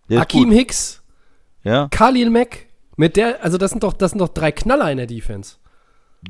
Ist 0.09 0.19
Akeem 0.21 0.45
gut. 0.51 0.53
Hicks, 0.55 1.03
Ja, 1.65 1.89
Khalil 1.91 2.31
Mack. 2.31 2.67
Mit 2.97 3.17
der, 3.17 3.43
also 3.45 3.59
das 3.59 3.71
sind 3.73 3.83
doch, 3.83 3.93
das 3.93 4.13
sind 4.13 4.21
doch 4.21 4.29
drei 4.31 4.53
Knaller 4.53 4.91
in 4.91 4.97
der 4.99 5.07
Defense. 5.07 5.57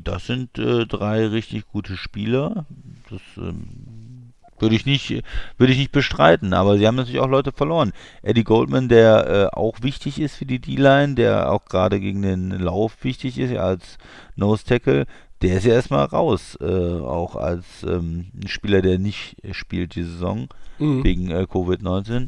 das 0.03 0.27
sind 0.27 0.57
äh, 0.59 0.85
drei 0.85 1.27
richtig 1.27 1.67
gute 1.67 1.95
Spieler. 1.95 2.65
Das 3.09 3.21
ähm, 3.37 4.33
würde 4.59 4.75
ich 4.75 4.85
nicht, 4.85 5.23
würde 5.57 5.71
ich 5.71 5.79
nicht 5.79 5.91
bestreiten. 5.93 6.53
Aber 6.53 6.77
sie 6.77 6.85
haben 6.85 6.95
natürlich 6.95 7.21
auch 7.21 7.29
Leute 7.29 7.51
verloren. 7.53 7.93
Eddie 8.21 8.43
Goldman, 8.43 8.89
der 8.89 9.27
äh, 9.53 9.55
auch 9.57 9.81
wichtig 9.81 10.19
ist 10.19 10.35
für 10.35 10.45
die 10.45 10.59
D-Line, 10.59 11.15
der 11.15 11.51
auch 11.51 11.65
gerade 11.65 11.99
gegen 12.01 12.21
den 12.21 12.49
Lauf 12.51 13.03
wichtig 13.03 13.37
ist 13.39 13.55
als 13.55 13.97
Nose 14.35 14.65
Tackle. 14.65 15.05
Der 15.41 15.57
ist 15.57 15.65
ja 15.65 15.73
erstmal 15.75 16.05
raus, 16.05 16.57
äh, 16.59 16.65
auch 16.65 17.35
als 17.35 17.83
ähm, 17.83 18.31
ein 18.35 18.47
Spieler, 18.47 18.81
der 18.81 18.97
nicht 18.99 19.37
spielt 19.51 19.95
die 19.95 20.03
Saison 20.03 20.47
Mhm. 20.79 21.03
wegen 21.03 21.31
äh, 21.31 21.45
Covid-19. 21.49 22.27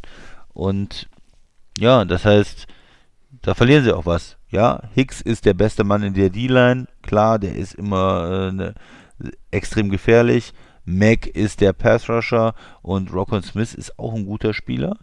Und 0.54 1.08
ja, 1.78 2.06
das 2.06 2.26
heißt, 2.26 2.68
da 3.42 3.54
verlieren 3.54 3.84
sie 3.84 3.96
auch 3.96 4.06
was. 4.06 4.38
Ja, 4.50 4.82
Hicks 4.94 5.22
ist 5.22 5.46
der 5.46 5.54
beste 5.54 5.84
Mann 5.84 6.04
in 6.04 6.14
der 6.14 6.30
D-Line. 6.30 6.88
Klar, 7.02 7.40
der 7.40 7.56
ist 7.56 7.76
immer 7.76 8.50
äh, 8.50 8.52
ne, 8.52 8.74
extrem 9.52 9.90
gefährlich. 9.90 10.54
Mac 10.86 11.28
ist 11.28 11.62
der 11.62 11.74
Pass-Rusher 11.74 12.56
und 12.82 13.14
Rockon 13.14 13.44
Smith 13.44 13.76
ist 13.76 14.00
auch 14.00 14.16
ein 14.16 14.26
guter 14.26 14.54
Spieler. 14.54 14.98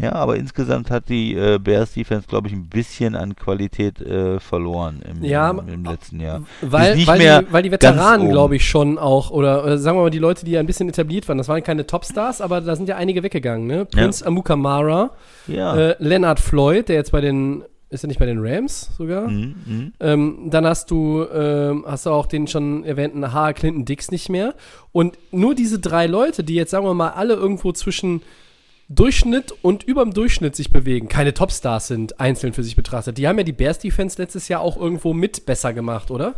Ja, 0.00 0.12
aber 0.12 0.36
insgesamt 0.36 0.90
hat 0.90 1.08
die 1.08 1.34
äh, 1.34 1.58
Bears 1.58 1.92
Defense, 1.92 2.26
glaube 2.28 2.48
ich, 2.48 2.54
ein 2.54 2.68
bisschen 2.68 3.14
an 3.14 3.34
Qualität 3.36 4.00
äh, 4.00 4.38
verloren 4.40 5.00
im, 5.08 5.22
Ja, 5.24 5.50
im, 5.50 5.68
im 5.68 5.84
letzten 5.84 6.20
Jahr. 6.20 6.42
Weil, 6.62 7.06
weil, 7.06 7.18
die, 7.18 7.52
weil 7.52 7.62
die 7.62 7.70
Veteranen, 7.72 8.30
glaube 8.30 8.56
ich, 8.56 8.66
schon 8.66 8.98
auch, 8.98 9.30
oder 9.30 9.64
äh, 9.66 9.78
sagen 9.78 9.98
wir 9.98 10.02
mal, 10.02 10.10
die 10.10 10.18
Leute, 10.18 10.44
die 10.44 10.52
ja 10.52 10.60
ein 10.60 10.66
bisschen 10.66 10.88
etabliert 10.88 11.28
waren, 11.28 11.38
das 11.38 11.48
waren 11.48 11.62
keine 11.62 11.86
Topstars, 11.86 12.40
aber 12.40 12.60
da 12.60 12.76
sind 12.76 12.88
ja 12.88 12.96
einige 12.96 13.22
weggegangen, 13.22 13.66
ne? 13.66 13.84
Prince 13.84 14.24
Amukamara, 14.26 15.10
Ja. 15.48 15.76
äh, 15.76 15.96
Leonard 15.98 16.40
Floyd, 16.40 16.88
der 16.88 16.96
jetzt 16.96 17.12
bei 17.12 17.20
den, 17.20 17.64
ist 17.90 18.04
er 18.04 18.08
nicht 18.08 18.20
bei 18.20 18.26
den 18.26 18.38
Rams 18.40 18.90
sogar? 18.96 19.28
Mhm, 19.28 19.54
mhm. 19.66 19.92
Ähm, 20.00 20.38
dann 20.46 20.64
hast 20.64 20.90
du, 20.90 21.26
ähm, 21.34 21.84
hast 21.86 22.06
du 22.06 22.10
auch 22.10 22.26
den 22.26 22.46
schon 22.46 22.84
erwähnten 22.84 23.32
H. 23.34 23.52
Clinton 23.54 23.84
Dix 23.84 24.10
nicht 24.12 24.28
mehr. 24.28 24.54
Und 24.92 25.18
nur 25.32 25.54
diese 25.54 25.78
drei 25.78 26.06
Leute, 26.06 26.44
die 26.44 26.54
jetzt, 26.54 26.70
sagen 26.70 26.86
wir 26.86 26.94
mal, 26.94 27.10
alle 27.10 27.34
irgendwo 27.34 27.72
zwischen 27.72 28.22
Durchschnitt 28.92 29.54
und 29.62 29.84
überm 29.84 30.12
Durchschnitt 30.12 30.56
sich 30.56 30.70
bewegen, 30.70 31.08
keine 31.08 31.32
Topstars 31.32 31.86
sind, 31.86 32.18
einzeln 32.20 32.52
für 32.52 32.64
sich 32.64 32.74
betrachtet. 32.74 33.18
Die 33.18 33.28
haben 33.28 33.38
ja 33.38 33.44
die 33.44 33.52
Bears 33.52 33.78
Defense 33.78 34.20
letztes 34.20 34.48
Jahr 34.48 34.60
auch 34.62 34.76
irgendwo 34.76 35.14
mit 35.14 35.46
besser 35.46 35.72
gemacht, 35.72 36.10
oder? 36.10 36.34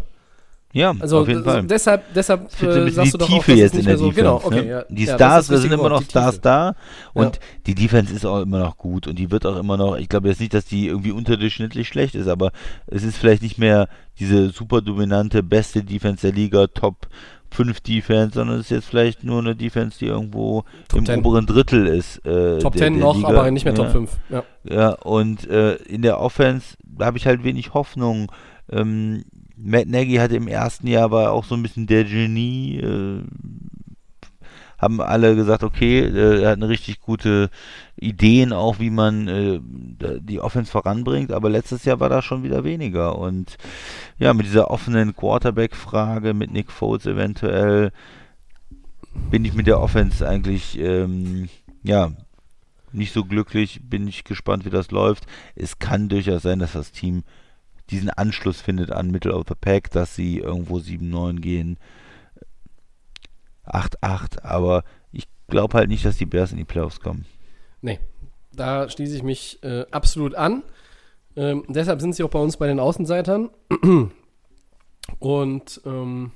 Ja, 0.74 0.94
Also 1.00 1.18
auf 1.20 1.28
jeden 1.28 1.44
Fall. 1.44 1.64
deshalb, 1.64 2.02
deshalb 2.14 2.44
äh, 2.62 2.88
sagst 2.90 3.08
die 3.08 3.10
du 3.12 3.18
doch 3.18 3.26
Tiefe 3.26 3.52
auch, 3.52 3.56
jetzt 3.56 3.74
nicht 3.74 3.82
in 3.82 3.88
der 3.88 3.98
so, 3.98 4.06
Defense. 4.10 4.20
genau, 4.22 4.40
okay, 4.42 4.62
ne? 4.62 4.68
ja, 4.70 4.84
die 4.88 5.04
ja, 5.04 5.14
Stars, 5.16 5.46
da 5.48 5.58
sind 5.58 5.70
immer 5.72 5.90
noch 5.90 6.02
Stars 6.02 6.40
da 6.40 6.74
und 7.12 7.36
Ja. 7.36 7.42
die 7.66 7.74
Defense 7.74 8.14
ist 8.14 8.24
auch 8.24 8.40
immer 8.40 8.58
noch 8.58 8.78
gut 8.78 9.06
und 9.06 9.18
die 9.18 9.30
wird 9.30 9.44
auch 9.44 9.58
immer 9.58 9.76
noch, 9.76 9.96
ich 9.98 10.08
glaube 10.08 10.28
jetzt 10.28 10.40
nicht, 10.40 10.54
dass 10.54 10.64
die 10.64 10.86
irgendwie 10.86 11.12
unterdurchschnittlich 11.12 11.88
schlecht 11.88 12.14
ist, 12.14 12.26
aber 12.26 12.52
es 12.86 13.02
ist 13.02 13.18
vielleicht 13.18 13.42
nicht 13.42 13.58
mehr 13.58 13.86
diese 14.18 14.48
super 14.48 14.80
dominante, 14.80 15.42
beste 15.42 15.84
Defense 15.84 16.22
der 16.22 16.32
Liga, 16.34 16.66
Top 16.68 17.06
5 17.52 17.80
Defense, 17.80 18.34
sondern 18.34 18.56
es 18.56 18.66
ist 18.66 18.70
jetzt 18.70 18.88
vielleicht 18.88 19.24
nur 19.24 19.40
eine 19.40 19.54
Defense, 19.54 19.98
die 19.98 20.06
irgendwo 20.06 20.64
Top 20.88 21.00
im 21.00 21.06
10. 21.06 21.18
oberen 21.20 21.46
Drittel 21.46 21.86
ist. 21.86 22.18
Äh, 22.26 22.58
Top 22.58 22.74
der, 22.74 22.86
10 22.86 22.94
der 22.94 23.02
noch, 23.02 23.16
Liga. 23.16 23.28
aber 23.28 23.50
nicht 23.50 23.64
mehr 23.64 23.74
ja. 23.74 23.82
Top 23.82 23.92
5. 23.92 24.18
Ja. 24.30 24.44
Ja, 24.64 24.90
und 24.90 25.48
äh, 25.48 25.74
in 25.74 26.02
der 26.02 26.20
Offense 26.20 26.76
habe 27.00 27.18
ich 27.18 27.26
halt 27.26 27.44
wenig 27.44 27.74
Hoffnung. 27.74 28.30
Ähm, 28.70 29.24
Matt 29.56 29.86
Nagy 29.86 30.16
hatte 30.16 30.36
im 30.36 30.48
ersten 30.48 30.86
Jahr 30.86 31.10
war 31.10 31.32
auch 31.32 31.44
so 31.44 31.54
ein 31.54 31.62
bisschen 31.62 31.86
der 31.86 32.04
Genie. 32.04 32.78
Äh, 32.78 33.22
haben 34.82 35.00
alle 35.00 35.36
gesagt, 35.36 35.62
okay, 35.62 36.00
äh, 36.00 36.42
er 36.42 36.50
hat 36.50 36.56
eine 36.56 36.68
richtig 36.68 37.00
gute 37.00 37.50
Ideen 37.96 38.52
auch, 38.52 38.80
wie 38.80 38.90
man 38.90 39.28
äh, 39.28 39.60
die 40.20 40.40
Offense 40.40 40.70
voranbringt, 40.70 41.30
aber 41.32 41.48
letztes 41.48 41.84
Jahr 41.84 42.00
war 42.00 42.08
da 42.08 42.20
schon 42.20 42.42
wieder 42.42 42.64
weniger 42.64 43.16
und 43.16 43.56
ja, 44.18 44.34
mit 44.34 44.46
dieser 44.46 44.70
offenen 44.70 45.14
Quarterback-Frage, 45.14 46.34
mit 46.34 46.52
Nick 46.52 46.72
Foles 46.72 47.06
eventuell, 47.06 47.92
bin 49.30 49.44
ich 49.44 49.54
mit 49.54 49.68
der 49.68 49.80
Offense 49.80 50.28
eigentlich, 50.28 50.78
ähm, 50.78 51.48
ja, 51.84 52.10
nicht 52.90 53.12
so 53.12 53.24
glücklich, 53.24 53.80
bin 53.84 54.08
ich 54.08 54.24
gespannt, 54.24 54.64
wie 54.64 54.70
das 54.70 54.90
läuft. 54.90 55.26
Es 55.54 55.78
kann 55.78 56.08
durchaus 56.08 56.42
sein, 56.42 56.58
dass 56.58 56.72
das 56.72 56.92
Team 56.92 57.22
diesen 57.90 58.10
Anschluss 58.10 58.60
findet 58.60 58.90
an 58.90 59.10
Middle 59.10 59.34
of 59.34 59.46
the 59.48 59.54
Pack, 59.58 59.90
dass 59.90 60.14
sie 60.14 60.38
irgendwo 60.38 60.78
7-9 60.78 61.40
gehen, 61.40 61.78
8-8, 63.66 64.42
aber 64.42 64.84
ich 65.12 65.24
glaube 65.48 65.76
halt 65.78 65.88
nicht, 65.88 66.04
dass 66.04 66.16
die 66.16 66.26
Bears 66.26 66.52
in 66.52 66.58
die 66.58 66.64
Playoffs 66.64 67.00
kommen. 67.00 67.24
Nee, 67.80 67.98
da 68.54 68.88
schließe 68.88 69.16
ich 69.16 69.22
mich 69.22 69.58
äh, 69.62 69.84
absolut 69.90 70.34
an. 70.34 70.62
Ähm, 71.36 71.64
deshalb 71.68 72.00
sind 72.00 72.14
sie 72.14 72.22
auch 72.24 72.30
bei 72.30 72.38
uns 72.38 72.56
bei 72.56 72.66
den 72.66 72.78
Außenseitern. 72.80 73.50
Und 75.18 75.80
ähm, 75.84 76.30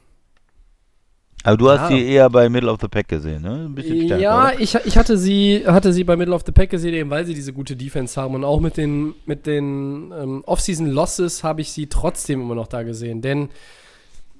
Aber 1.44 1.57
du 1.57 1.70
hast 1.70 1.90
Ja. 1.90 1.97
sie 1.97 2.07
eher 2.07 2.31
bei 2.31 2.48
Middle 2.48 2.70
of 2.70 2.81
the 2.81 2.89
Pack 2.89 3.09
gesehen, 3.09 3.43
ne? 3.43 3.66
Ein 3.69 3.74
bisschen 3.74 4.03
stärker. 4.07 4.23
ja, 4.23 4.48
oder? 4.51 4.61
ich, 4.61 4.74
ich 4.74 4.97
hatte 4.97 5.16
sie 5.19 5.62
hatte 5.66 5.93
sie 5.93 6.05
bei 6.05 6.16
Middle 6.16 6.35
of 6.35 6.43
the 6.47 6.53
Pack 6.53 6.70
gesehen, 6.70 6.94
eben 6.94 7.11
weil 7.11 7.24
sie 7.27 7.35
diese 7.35 7.53
gute 7.53 7.77
Defense 7.77 8.20
haben 8.20 8.35
und 8.35 8.44
auch 8.44 8.61
mit 8.61 8.77
den 8.77 9.15
mit 9.27 9.47
den 9.47 10.12
ähm, 10.12 10.43
Offseason 10.47 10.86
Losses 10.86 11.44
habe 11.44 11.61
ich 11.61 11.70
sie 11.73 11.89
trotzdem 11.89 12.40
immer 12.40 12.55
noch 12.55 12.66
da 12.66 12.82
gesehen, 12.82 13.23
denn 13.23 13.51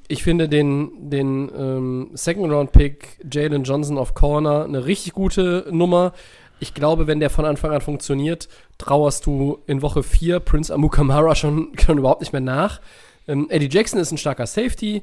ich 0.09 0.23
finde 0.23 0.49
den 0.49 1.11
den 1.11 1.51
ähm, 1.57 2.11
Second 2.15 2.53
Round 2.53 2.73
Pick 2.73 3.19
Jalen 3.31 3.65
Johnson 3.65 3.99
auf 3.99 4.15
Corner 4.15 4.65
eine 4.65 4.87
richtig 4.87 5.13
gute 5.13 5.67
Nummer. 5.71 6.13
Ich 6.59 6.73
glaube, 6.73 7.07
wenn 7.07 7.21
der 7.21 7.31
von 7.31 7.45
Anfang 7.45 7.73
an 7.73 7.83
funktioniert, 7.83 8.49
trauerst 8.79 9.27
du 9.27 9.59
in 9.67 9.83
Woche 9.83 10.03
4 10.03 10.41
Prince 10.41 10.73
Amukamara 10.73 11.35
schon, 11.35 11.73
schon 11.85 11.99
überhaupt 11.99 12.21
nicht 12.21 12.33
mehr 12.33 12.41
nach. 12.41 12.81
Ähm, 13.29 13.49
Eddie 13.51 13.69
Jackson 13.71 14.01
ist 14.01 14.13
ein 14.13 14.19
starker 14.19 14.47
Safety. 14.47 15.03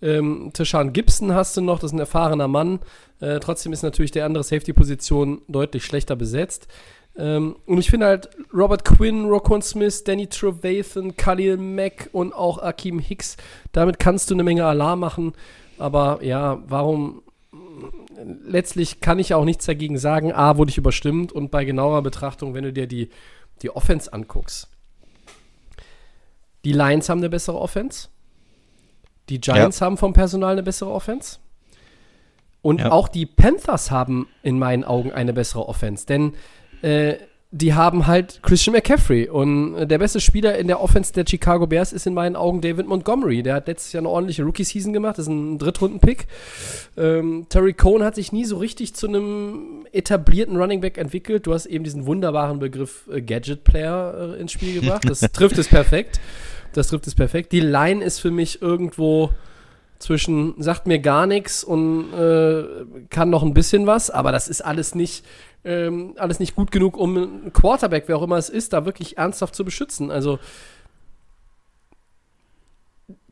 Ähm, 0.00 0.50
Tashan 0.52 0.92
Gibson 0.92 1.32
hast 1.34 1.56
du 1.56 1.60
noch, 1.60 1.78
das 1.78 1.90
ist 1.90 1.94
ein 1.94 2.00
erfahrener 2.00 2.48
Mann. 2.48 2.80
Äh, 3.20 3.40
trotzdem 3.40 3.72
ist 3.72 3.82
natürlich 3.82 4.10
der 4.10 4.26
andere 4.26 4.42
Safety-Position 4.42 5.42
deutlich 5.48 5.84
schlechter 5.84 6.16
besetzt. 6.16 6.66
Ähm, 7.16 7.56
und 7.66 7.78
ich 7.78 7.90
finde 7.90 8.06
halt 8.06 8.30
Robert 8.54 8.84
Quinn, 8.84 9.26
Roquan 9.26 9.60
Smith, 9.62 10.04
Danny 10.04 10.26
Trevathan, 10.28 11.16
Khalil 11.16 11.56
Mack 11.58 12.08
und 12.12 12.32
auch 12.32 12.58
Akeem 12.58 12.98
Hicks, 12.98 13.36
damit 13.72 13.98
kannst 13.98 14.30
du 14.30 14.34
eine 14.34 14.42
Menge 14.44 14.64
Alarm 14.64 15.00
machen. 15.00 15.32
Aber 15.78 16.20
ja, 16.22 16.62
warum? 16.66 17.22
Letztlich 18.44 19.00
kann 19.00 19.18
ich 19.18 19.34
auch 19.34 19.44
nichts 19.44 19.66
dagegen 19.66 19.98
sagen. 19.98 20.32
A, 20.32 20.56
wurde 20.56 20.70
ich 20.70 20.78
überstimmt 20.78 21.32
und 21.32 21.50
bei 21.50 21.64
genauer 21.64 22.02
Betrachtung, 22.02 22.54
wenn 22.54 22.64
du 22.64 22.72
dir 22.72 22.86
die, 22.86 23.10
die 23.62 23.70
Offense 23.70 24.12
anguckst. 24.12 24.68
Die 26.64 26.72
Lions 26.72 27.08
haben 27.08 27.18
eine 27.18 27.28
bessere 27.30 27.58
Offense. 27.58 28.08
Die 29.28 29.40
Giants 29.40 29.80
haben 29.80 29.96
vom 29.96 30.12
Personal 30.12 30.52
eine 30.52 30.62
bessere 30.62 30.90
Offense. 30.92 31.38
Und 32.60 32.80
Ja. 32.80 32.92
auch 32.92 33.08
die 33.08 33.26
Panthers 33.26 33.90
haben 33.90 34.28
in 34.42 34.58
meinen 34.58 34.84
Augen 34.84 35.10
eine 35.12 35.32
bessere 35.32 35.68
Offense. 35.68 36.06
Denn 36.06 36.34
äh, 36.82 37.16
die 37.54 37.74
haben 37.74 38.06
halt 38.06 38.40
Christian 38.42 38.74
McCaffrey. 38.74 39.28
Und 39.28 39.74
äh, 39.74 39.86
der 39.86 39.98
beste 39.98 40.20
Spieler 40.20 40.56
in 40.56 40.68
der 40.68 40.80
Offense 40.80 41.12
der 41.12 41.26
Chicago 41.28 41.66
Bears 41.66 41.92
ist 41.92 42.06
in 42.06 42.14
meinen 42.14 42.34
Augen 42.34 42.62
David 42.62 42.86
Montgomery. 42.86 43.42
Der 43.42 43.56
hat 43.56 43.68
letztes 43.68 43.92
Jahr 43.92 44.00
eine 44.00 44.08
ordentliche 44.08 44.42
Rookie-Season 44.42 44.94
gemacht, 44.94 45.18
das 45.18 45.26
ist 45.26 45.32
ein 45.32 45.58
Drittrunden-Pick. 45.58 46.26
Ähm, 46.96 47.46
Terry 47.50 47.74
Cohn 47.74 48.02
hat 48.02 48.14
sich 48.14 48.32
nie 48.32 48.46
so 48.46 48.56
richtig 48.56 48.94
zu 48.94 49.06
einem 49.06 49.86
etablierten 49.92 50.56
Running 50.56 50.80
Back 50.80 50.96
entwickelt. 50.96 51.46
Du 51.46 51.52
hast 51.52 51.66
eben 51.66 51.84
diesen 51.84 52.06
wunderbaren 52.06 52.58
Begriff 52.58 53.06
äh, 53.12 53.20
Gadget-Player 53.20 54.34
äh, 54.36 54.40
ins 54.40 54.52
Spiel 54.52 54.80
gebracht. 54.80 55.04
Das 55.06 55.20
trifft 55.32 55.58
es 55.58 55.68
perfekt. 55.68 56.20
Das 56.72 56.88
trifft 56.88 57.06
es 57.06 57.14
perfekt. 57.14 57.52
Die 57.52 57.60
Line 57.60 58.02
ist 58.02 58.18
für 58.18 58.30
mich 58.30 58.62
irgendwo 58.62 59.28
zwischen 59.98 60.54
sagt 60.60 60.86
mir 60.86 60.98
gar 60.98 61.26
nichts 61.26 61.62
und 61.62 62.12
äh, 62.12 62.64
kann 63.08 63.30
noch 63.30 63.44
ein 63.44 63.54
bisschen 63.54 63.86
was, 63.86 64.10
aber 64.10 64.32
das 64.32 64.48
ist 64.48 64.60
alles 64.60 64.96
nicht 64.96 65.24
ähm, 65.64 66.14
alles 66.16 66.40
nicht 66.40 66.54
gut 66.54 66.70
genug, 66.70 66.96
um 66.96 67.16
einen 67.16 67.52
Quarterback, 67.52 68.04
wer 68.06 68.16
auch 68.16 68.22
immer 68.22 68.36
es 68.36 68.48
ist, 68.48 68.72
da 68.72 68.84
wirklich 68.84 69.18
ernsthaft 69.18 69.54
zu 69.54 69.64
beschützen. 69.64 70.10
Also 70.10 70.38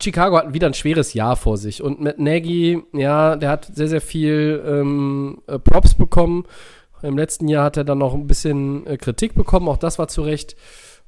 Chicago 0.03 0.37
hat 0.39 0.55
wieder 0.55 0.67
ein 0.67 0.75
schweres 0.75 1.15
Jahr 1.15 1.37
vor 1.37 1.57
sich 1.57 1.83
und 1.83 2.01
mit 2.01 2.19
Nagy, 2.19 2.83
ja, 2.93 3.37
der 3.37 3.51
hat 3.51 3.67
sehr, 3.67 3.89
sehr 3.89 4.01
viel 4.01 4.63
ähm, 4.67 5.43
äh, 5.47 5.59
Props 5.59 5.95
bekommen. 5.95 6.45
Im 7.03 7.17
letzten 7.17 7.49
Jahr 7.49 7.65
hat 7.65 7.77
er 7.77 7.85
dann 7.85 7.99
noch 7.99 8.15
ein 8.15 8.27
bisschen 8.27 8.87
äh, 8.87 8.97
Kritik 8.97 9.35
bekommen, 9.35 9.69
auch 9.69 9.79
das 9.79 9.99
war 9.99 10.09
zu 10.09 10.23
Recht. 10.23 10.57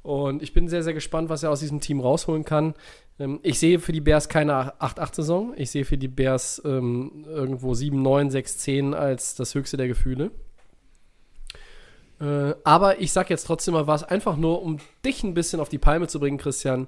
Und 0.01 0.43
ich 0.43 0.53
bin 0.53 0.67
sehr, 0.67 0.83
sehr 0.83 0.93
gespannt, 0.93 1.29
was 1.29 1.43
er 1.43 1.49
aus 1.49 1.61
diesem 1.61 1.79
Team 1.79 2.01
rausholen 2.01 2.43
kann. 2.43 2.73
Ähm, 3.19 3.39
ich 3.41 3.57
sehe 3.57 3.79
für 3.79 3.93
die 3.93 4.01
Bears 4.01 4.27
keine 4.27 4.73
8-8-Saison. 4.81 5.53
Ich 5.55 5.71
sehe 5.71 5.85
für 5.85 5.97
die 5.97 6.09
Bears 6.09 6.61
ähm, 6.65 7.25
irgendwo 7.27 7.71
7-9, 7.71 8.31
6-10 8.31 8.93
als 8.93 9.35
das 9.35 9.55
höchste 9.55 9.77
der 9.77 9.87
Gefühle. 9.87 10.31
Äh, 12.21 12.53
aber 12.63 12.99
ich 12.99 13.11
sag 13.11 13.29
jetzt 13.29 13.45
trotzdem 13.45 13.73
mal 13.73 13.87
was, 13.87 14.03
einfach 14.03 14.37
nur, 14.37 14.61
um 14.61 14.77
dich 15.05 15.23
ein 15.23 15.33
bisschen 15.33 15.59
auf 15.59 15.69
die 15.69 15.77
Palme 15.77 16.07
zu 16.07 16.19
bringen, 16.19 16.37
Christian. 16.37 16.87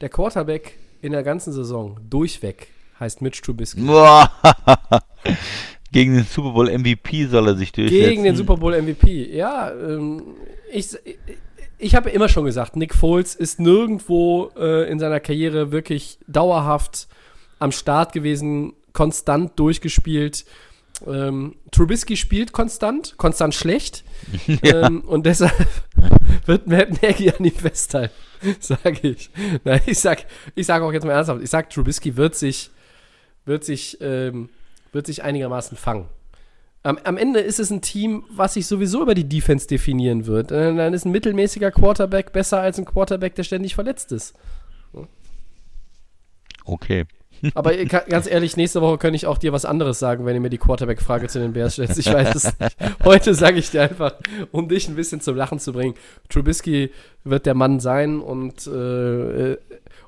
Der 0.00 0.08
Quarterback 0.08 0.78
in 1.02 1.12
der 1.12 1.22
ganzen 1.22 1.52
Saison 1.52 1.98
durchweg 2.08 2.68
heißt 2.98 3.22
Mitch 3.22 3.42
Trubisky. 3.42 3.82
Gegen 5.92 6.14
den 6.14 6.24
Super 6.24 6.52
Bowl 6.52 6.70
MVP 6.70 7.26
soll 7.26 7.48
er 7.48 7.56
sich 7.56 7.72
durchsetzen. 7.72 8.08
Gegen 8.08 8.22
den 8.22 8.36
Super 8.36 8.56
Bowl 8.56 8.80
MVP, 8.80 9.34
ja. 9.34 9.72
Ähm, 9.72 10.22
ich, 10.72 10.96
ich 11.78 11.96
habe 11.96 12.10
immer 12.10 12.28
schon 12.28 12.44
gesagt, 12.44 12.76
Nick 12.76 12.94
Foles 12.94 13.34
ist 13.34 13.58
nirgendwo 13.58 14.52
äh, 14.56 14.88
in 14.88 15.00
seiner 15.00 15.18
Karriere 15.18 15.72
wirklich 15.72 16.20
dauerhaft 16.28 17.08
am 17.58 17.72
Start 17.72 18.12
gewesen, 18.12 18.74
konstant 18.92 19.58
durchgespielt. 19.58 20.44
Ähm, 21.06 21.56
Trubisky 21.70 22.16
spielt 22.16 22.52
konstant, 22.52 23.16
konstant 23.16 23.54
schlecht. 23.54 24.04
Ja. 24.62 24.86
Ähm, 24.86 25.00
und 25.02 25.26
deshalb 25.26 25.54
wird 26.46 26.66
Matt 26.66 27.02
Nagy 27.02 27.30
an 27.30 27.44
ihm 27.44 27.54
festhalten, 27.54 28.14
sage 28.60 29.08
ich. 29.08 29.30
Nein, 29.64 29.80
ich 29.86 29.98
sag, 29.98 30.26
ich 30.54 30.66
sage 30.66 30.84
auch 30.84 30.92
jetzt 30.92 31.04
mal 31.04 31.12
ernsthaft, 31.12 31.42
ich 31.42 31.50
sage, 31.50 31.68
Trubisky 31.68 32.16
wird 32.16 32.34
sich, 32.34 32.70
wird 33.44 33.64
sich, 33.64 33.98
ähm, 34.00 34.50
wird 34.92 35.06
sich 35.06 35.22
einigermaßen 35.22 35.76
fangen. 35.76 36.06
Am, 36.82 36.98
am, 37.04 37.16
Ende 37.16 37.40
ist 37.40 37.60
es 37.60 37.70
ein 37.70 37.82
Team, 37.82 38.24
was 38.30 38.54
sich 38.54 38.66
sowieso 38.66 39.02
über 39.02 39.14
die 39.14 39.28
Defense 39.28 39.66
definieren 39.66 40.26
wird. 40.26 40.50
Äh, 40.50 40.74
dann 40.74 40.94
ist 40.94 41.04
ein 41.04 41.12
mittelmäßiger 41.12 41.70
Quarterback 41.70 42.32
besser 42.32 42.60
als 42.60 42.78
ein 42.78 42.84
Quarterback, 42.84 43.34
der 43.34 43.44
ständig 43.44 43.74
verletzt 43.74 44.12
ist. 44.12 44.34
Okay. 46.64 47.06
Aber 47.54 47.74
ganz 47.84 48.26
ehrlich, 48.26 48.56
nächste 48.56 48.80
Woche 48.80 48.98
könnte 48.98 49.16
ich 49.16 49.26
auch 49.26 49.38
dir 49.38 49.52
was 49.52 49.64
anderes 49.64 49.98
sagen, 49.98 50.26
wenn 50.26 50.34
du 50.34 50.40
mir 50.40 50.50
die 50.50 50.58
Quarterback-Frage 50.58 51.28
zu 51.28 51.38
den 51.38 51.52
Bears 51.52 51.74
stellst. 51.74 51.98
Ich 51.98 52.12
weiß 52.12 52.34
es 52.34 52.58
nicht. 52.58 52.76
Heute 53.04 53.34
sage 53.34 53.58
ich 53.58 53.70
dir 53.70 53.82
einfach, 53.82 54.14
um 54.52 54.68
dich 54.68 54.88
ein 54.88 54.96
bisschen 54.96 55.20
zum 55.20 55.36
Lachen 55.36 55.58
zu 55.58 55.72
bringen. 55.72 55.94
Trubisky 56.28 56.90
wird 57.24 57.46
der 57.46 57.54
Mann 57.54 57.80
sein 57.80 58.20
und, 58.20 58.66
äh, 58.66 59.56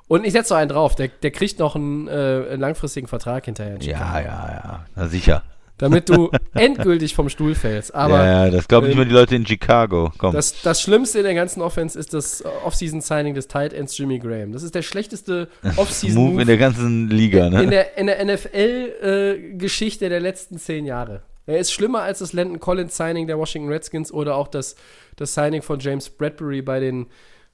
und 0.07 0.25
ich 0.25 0.33
setze 0.33 0.53
noch 0.53 0.59
einen 0.59 0.69
drauf. 0.69 0.95
Der, 0.95 1.07
der 1.07 1.31
kriegt 1.31 1.59
noch 1.59 1.75
einen, 1.75 2.07
äh, 2.07 2.11
einen 2.51 2.61
langfristigen 2.61 3.07
Vertrag 3.07 3.45
hinterher. 3.45 3.77
Ja, 3.81 4.19
ja, 4.19 4.25
ja. 4.25 4.85
Na 4.95 5.07
sicher 5.07 5.43
damit 5.77 6.09
du 6.09 6.29
endgültig 6.53 7.15
vom 7.15 7.29
Stuhl 7.29 7.55
fällst. 7.55 7.93
Aber, 7.93 8.23
ja, 8.23 8.49
das 8.49 8.67
glauben 8.67 8.87
nicht 8.87 8.95
äh, 8.95 8.99
mehr 8.99 9.05
die 9.05 9.13
Leute 9.13 9.35
in 9.35 9.45
Chicago. 9.45 10.11
Komm. 10.17 10.33
Das, 10.33 10.61
das 10.61 10.81
Schlimmste 10.81 11.19
in 11.19 11.25
der 11.25 11.33
ganzen 11.33 11.61
Offense 11.61 11.97
ist 11.97 12.13
das 12.13 12.43
Off-Season-Signing 12.65 13.33
des 13.33 13.47
Tight 13.47 13.73
Ends 13.73 13.97
Jimmy 13.97 14.19
Graham. 14.19 14.51
Das 14.51 14.63
ist 14.63 14.75
der 14.75 14.81
schlechteste 14.81 15.49
Off-Season-Move 15.77 16.31
Move 16.31 16.41
in 16.41 16.47
der 16.47 16.57
ganzen 16.57 17.09
Liga, 17.09 17.49
ne? 17.49 17.63
In 17.63 17.69
der, 17.69 17.97
in 17.97 18.07
der 18.07 18.23
NFL-Geschichte 18.23 20.05
äh, 20.05 20.09
der 20.09 20.19
letzten 20.19 20.57
zehn 20.57 20.85
Jahre. 20.85 21.23
Er 21.45 21.59
ist 21.59 21.73
schlimmer 21.73 22.01
als 22.01 22.19
das 22.19 22.33
Landon 22.33 22.59
Collins-Signing 22.59 23.27
der 23.27 23.37
Washington 23.37 23.69
Redskins 23.69 24.11
oder 24.13 24.35
auch 24.35 24.47
das, 24.47 24.75
das 25.17 25.33
Signing 25.33 25.61
von 25.61 25.79
James 25.79 26.09
Bradbury 26.09 26.61
bei 26.61 26.79
den 26.79 27.07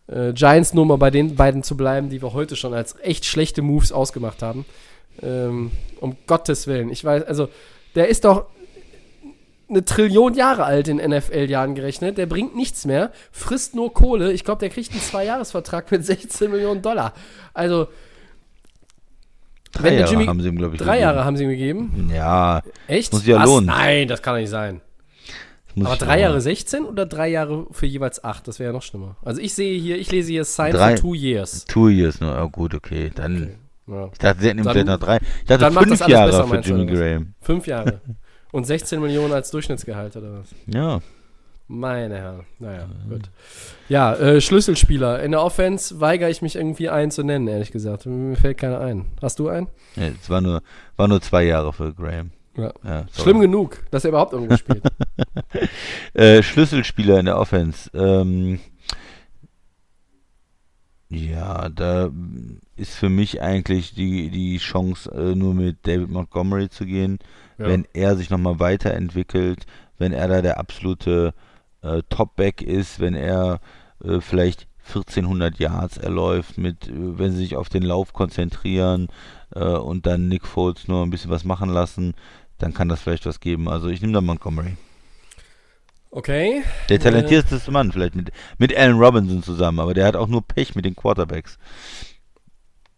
äh, 0.08 0.34
Giants, 0.34 0.74
nur 0.74 0.86
mal 0.86 0.98
bei 0.98 1.10
den 1.10 1.36
beiden 1.36 1.64
zu 1.64 1.76
bleiben, 1.76 2.10
die 2.10 2.22
wir 2.22 2.34
heute 2.34 2.56
schon 2.56 2.74
als 2.74 2.96
echt 3.02 3.26
schlechte 3.26 3.62
Moves 3.62 3.92
ausgemacht 3.92 4.42
haben. 4.42 4.66
Ähm, 5.22 5.72
um 6.00 6.16
Gottes 6.28 6.68
Willen. 6.68 6.90
Ich 6.90 7.04
weiß, 7.04 7.24
also 7.24 7.50
der 7.96 8.08
ist 8.08 8.26
doch 8.26 8.46
eine 9.70 9.86
Trillion 9.86 10.34
Jahre 10.34 10.64
alt 10.64 10.88
in 10.88 10.98
NFL-Jahren 10.98 11.76
gerechnet. 11.76 12.18
Der 12.18 12.26
bringt 12.26 12.56
nichts 12.56 12.86
mehr, 12.86 13.12
frisst 13.32 13.76
nur 13.76 13.94
Kohle. 13.94 14.32
Ich 14.32 14.44
glaube, 14.44 14.60
der 14.60 14.70
kriegt 14.70 14.92
einen 14.92 15.02
Zwei-Jahres-Vertrag 15.02 15.92
mit 15.92 16.06
16 16.06 16.50
Millionen 16.50 16.82
Dollar. 16.82 17.14
Also, 17.54 17.88
Drei 19.72 19.94
Jahre 19.94 20.12
Jimmy, 20.12 20.26
haben 20.26 20.42
sie 20.42 20.50
ihm, 20.50 20.58
glaube 20.58 20.76
ich, 20.76 20.82
Drei 20.82 20.94
gegeben. 20.94 21.02
Jahre 21.02 21.26
haben 21.26 21.38
sie 21.38 21.44
ihm 21.44 21.50
gegeben? 21.52 22.10
Ja. 22.12 22.64
Echt? 22.88 23.14
Muss 23.14 23.26
ja 23.28 23.44
lohnen. 23.44 23.68
Nein, 23.68 24.08
das 24.08 24.24
kann 24.24 24.36
nicht 24.36 24.50
sein. 24.50 24.82
Aber 25.80 25.96
drei 25.96 26.20
Jahre 26.20 26.42
16 26.42 26.84
oder 26.86 27.06
drei 27.06 27.30
Jahre 27.30 27.68
für 27.72 27.86
jeweils 27.86 28.24
acht? 28.24 28.48
Das 28.48 28.60
wäre 28.60 28.70
ja 28.70 28.74
noch 28.74 28.82
schlimmer. 28.82 29.16
Also 29.24 29.40
ich 29.40 29.54
sehe 29.54 29.80
hier, 29.80 29.98
ich 29.98 30.12
lese 30.12 30.32
hier 30.32 30.44
Sign 30.44 30.74
drei, 30.74 30.98
for 30.98 31.02
two 31.02 31.14
years. 31.16 31.66
Two 31.66 31.90
years, 31.90 32.20
nur. 32.20 32.42
Oh, 32.42 32.50
gut, 32.50 32.74
okay. 32.74 33.12
Dann 33.14 33.44
okay. 33.44 33.56
Ja. 33.90 34.10
Ich 34.12 34.20
dachte, 34.20 34.42
sie 34.42 34.50
hätten 34.50 34.60
ihm 34.60 34.66
vielleicht 34.66 34.86
noch 34.88 35.00
drei. 35.00 35.18
Ich 35.18 35.48
dachte, 35.48 35.72
fünf 35.72 36.08
Jahre 36.08 36.32
besser, 36.32 36.48
für 36.48 36.58
Jimmy 36.60 36.86
Graham. 36.86 37.34
Fünf 37.42 37.68
Jahre. 37.68 38.02
Und 38.52 38.66
16 38.66 39.00
Millionen 39.00 39.34
als 39.34 39.52
Durchschnittsgehalt 39.52 40.16
oder 40.16 40.40
was? 40.40 40.56
Ja. 40.66 41.02
Meine 41.68 42.18
Herren. 42.18 42.46
Naja, 42.58 42.88
mhm. 42.88 43.10
gut. 43.12 43.30
Ja, 43.90 44.16
äh, 44.16 44.42
Schlüsselspieler. 44.42 45.22
In 45.22 45.32
der 45.32 45.44
Offense 45.44 46.00
weigere 46.02 46.30
ich 46.30 46.42
mich 46.42 46.56
irgendwie 46.56 46.90
einen 46.90 47.12
zu 47.12 47.22
nennen, 47.22 47.48
ehrlich 47.48 47.72
gesagt. 47.72 48.08
Mir 48.08 48.36
fällt 48.36 48.58
keiner 48.58 48.80
ein. 48.80 49.06
Hast 49.22 49.38
du 49.38 49.50
einen? 49.50 49.68
Ja, 49.96 50.08
es 50.20 50.30
war 50.32 50.42
nur, 50.42 50.64
war 50.98 51.08
nur 51.08 51.22
zwei 51.22 51.44
Jahre 51.44 51.72
für 51.72 51.94
Graham. 51.94 52.32
Ja. 52.58 52.74
ja 52.84 53.06
Schlimm 53.14 53.40
genug, 53.40 53.84
dass 53.92 54.04
er 54.04 54.10
überhaupt 54.10 54.34
irgendwo 54.34 54.58
spielt. 54.58 54.84
äh, 56.16 56.42
Schlüsselspieler 56.42 57.20
in 57.20 57.26
der 57.26 57.38
Offense. 57.38 57.92
Ähm, 57.94 58.60
ja, 61.10 61.70
da 61.70 62.12
ist 62.76 62.94
für 62.94 63.10
mich 63.10 63.42
eigentlich 63.42 63.96
die, 63.96 64.30
die 64.30 64.58
Chance, 64.60 65.12
äh, 65.12 65.36
nur 65.36 65.56
mit 65.56 65.88
David 65.88 66.10
Montgomery 66.10 66.70
zu 66.70 66.86
gehen, 66.86 67.18
ja. 67.58 67.66
wenn 67.68 67.88
er 67.94 68.16
sich 68.16 68.30
nochmal 68.30 68.60
weiterentwickelt, 68.60 69.66
wenn 69.98 70.14
er 70.14 70.28
da 70.28 70.42
der 70.42 70.60
absolute 70.60 71.34
äh, 71.82 72.04
Topback 72.10 72.62
ist, 72.62 73.00
wenn 73.00 73.16
er 73.16 73.60
äh, 74.04 74.22
vielleicht 74.22 74.68
1400 74.88 75.58
Yards 75.58 75.98
erläuft, 75.98 76.60
mit, 76.60 76.88
äh, 76.88 77.18
wenn 77.18 77.32
sie 77.32 77.40
sich 77.40 77.56
auf 77.56 77.70
den 77.70 77.84
Lauf 77.84 78.14
konzentrieren 78.14 79.08
äh, 79.56 79.64
und 79.64 80.06
dann 80.06 80.28
Nick 80.28 80.46
Foles 80.46 80.88
nur 80.88 81.04
ein 81.04 81.10
bisschen 81.10 81.32
was 81.32 81.44
machen 81.44 81.70
lassen, 81.70 82.14
dann 82.60 82.74
kann 82.74 82.88
das 82.88 83.02
vielleicht 83.02 83.26
was 83.26 83.40
geben. 83.40 83.68
Also 83.68 83.88
ich 83.88 84.02
nehme 84.02 84.14
da 84.14 84.22
Montgomery. 84.22 84.78
Okay. 86.12 86.64
Der 86.90 87.00
talentierteste 87.00 87.72
Mann, 87.72 87.92
vielleicht 87.92 88.16
mit, 88.16 88.32
mit 88.58 88.76
Allen 88.76 88.98
Robinson 88.98 89.44
zusammen, 89.44 89.80
aber 89.80 89.94
der 89.94 90.06
hat 90.06 90.16
auch 90.16 90.28
nur 90.28 90.42
Pech 90.42 90.76
mit 90.76 90.86
den 90.86 90.96
Quarterbacks. 90.96 91.60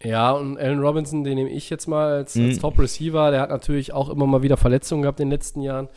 Ja, 0.02 0.32
und 0.32 0.58
Allen 0.58 0.80
Robinson, 0.80 1.22
den 1.22 1.34
nehme 1.34 1.50
ich 1.50 1.70
jetzt 1.70 1.86
mal 1.86 2.12
als, 2.12 2.36
als 2.36 2.56
mhm. 2.56 2.60
Top-Receiver. 2.60 3.30
Der 3.30 3.40
hat 3.40 3.50
natürlich 3.50 3.92
auch 3.92 4.08
immer 4.08 4.26
mal 4.26 4.42
wieder 4.42 4.56
Verletzungen 4.56 5.02
gehabt 5.02 5.20
in 5.20 5.28
den 5.28 5.32
letzten 5.32 5.60
Jahren. 5.60 5.88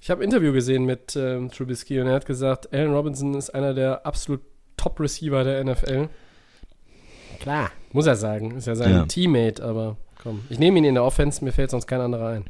Ich 0.00 0.10
habe 0.10 0.22
ein 0.22 0.24
Interview 0.24 0.52
gesehen 0.52 0.84
mit 0.84 1.14
ähm, 1.14 1.50
Trubisky 1.50 2.00
und 2.00 2.06
er 2.06 2.14
hat 2.14 2.26
gesagt, 2.26 2.72
Allen 2.72 2.92
Robinson 2.92 3.34
ist 3.34 3.50
einer 3.50 3.74
der 3.74 4.06
absolut 4.06 4.40
Top-Receiver 4.76 5.44
der 5.44 5.62
NFL. 5.62 6.08
Klar, 7.38 7.70
muss 7.92 8.06
er 8.06 8.16
sagen. 8.16 8.56
Ist 8.56 8.66
ja 8.66 8.74
sein 8.74 8.90
ja. 8.90 9.04
Teammate, 9.04 9.62
aber 9.62 9.96
komm. 10.22 10.42
Ich 10.48 10.58
nehme 10.58 10.78
ihn 10.78 10.84
in 10.84 10.94
der 10.94 11.04
Offense, 11.04 11.44
mir 11.44 11.52
fällt 11.52 11.70
sonst 11.70 11.86
kein 11.86 12.00
anderer 12.00 12.28
ein. 12.28 12.44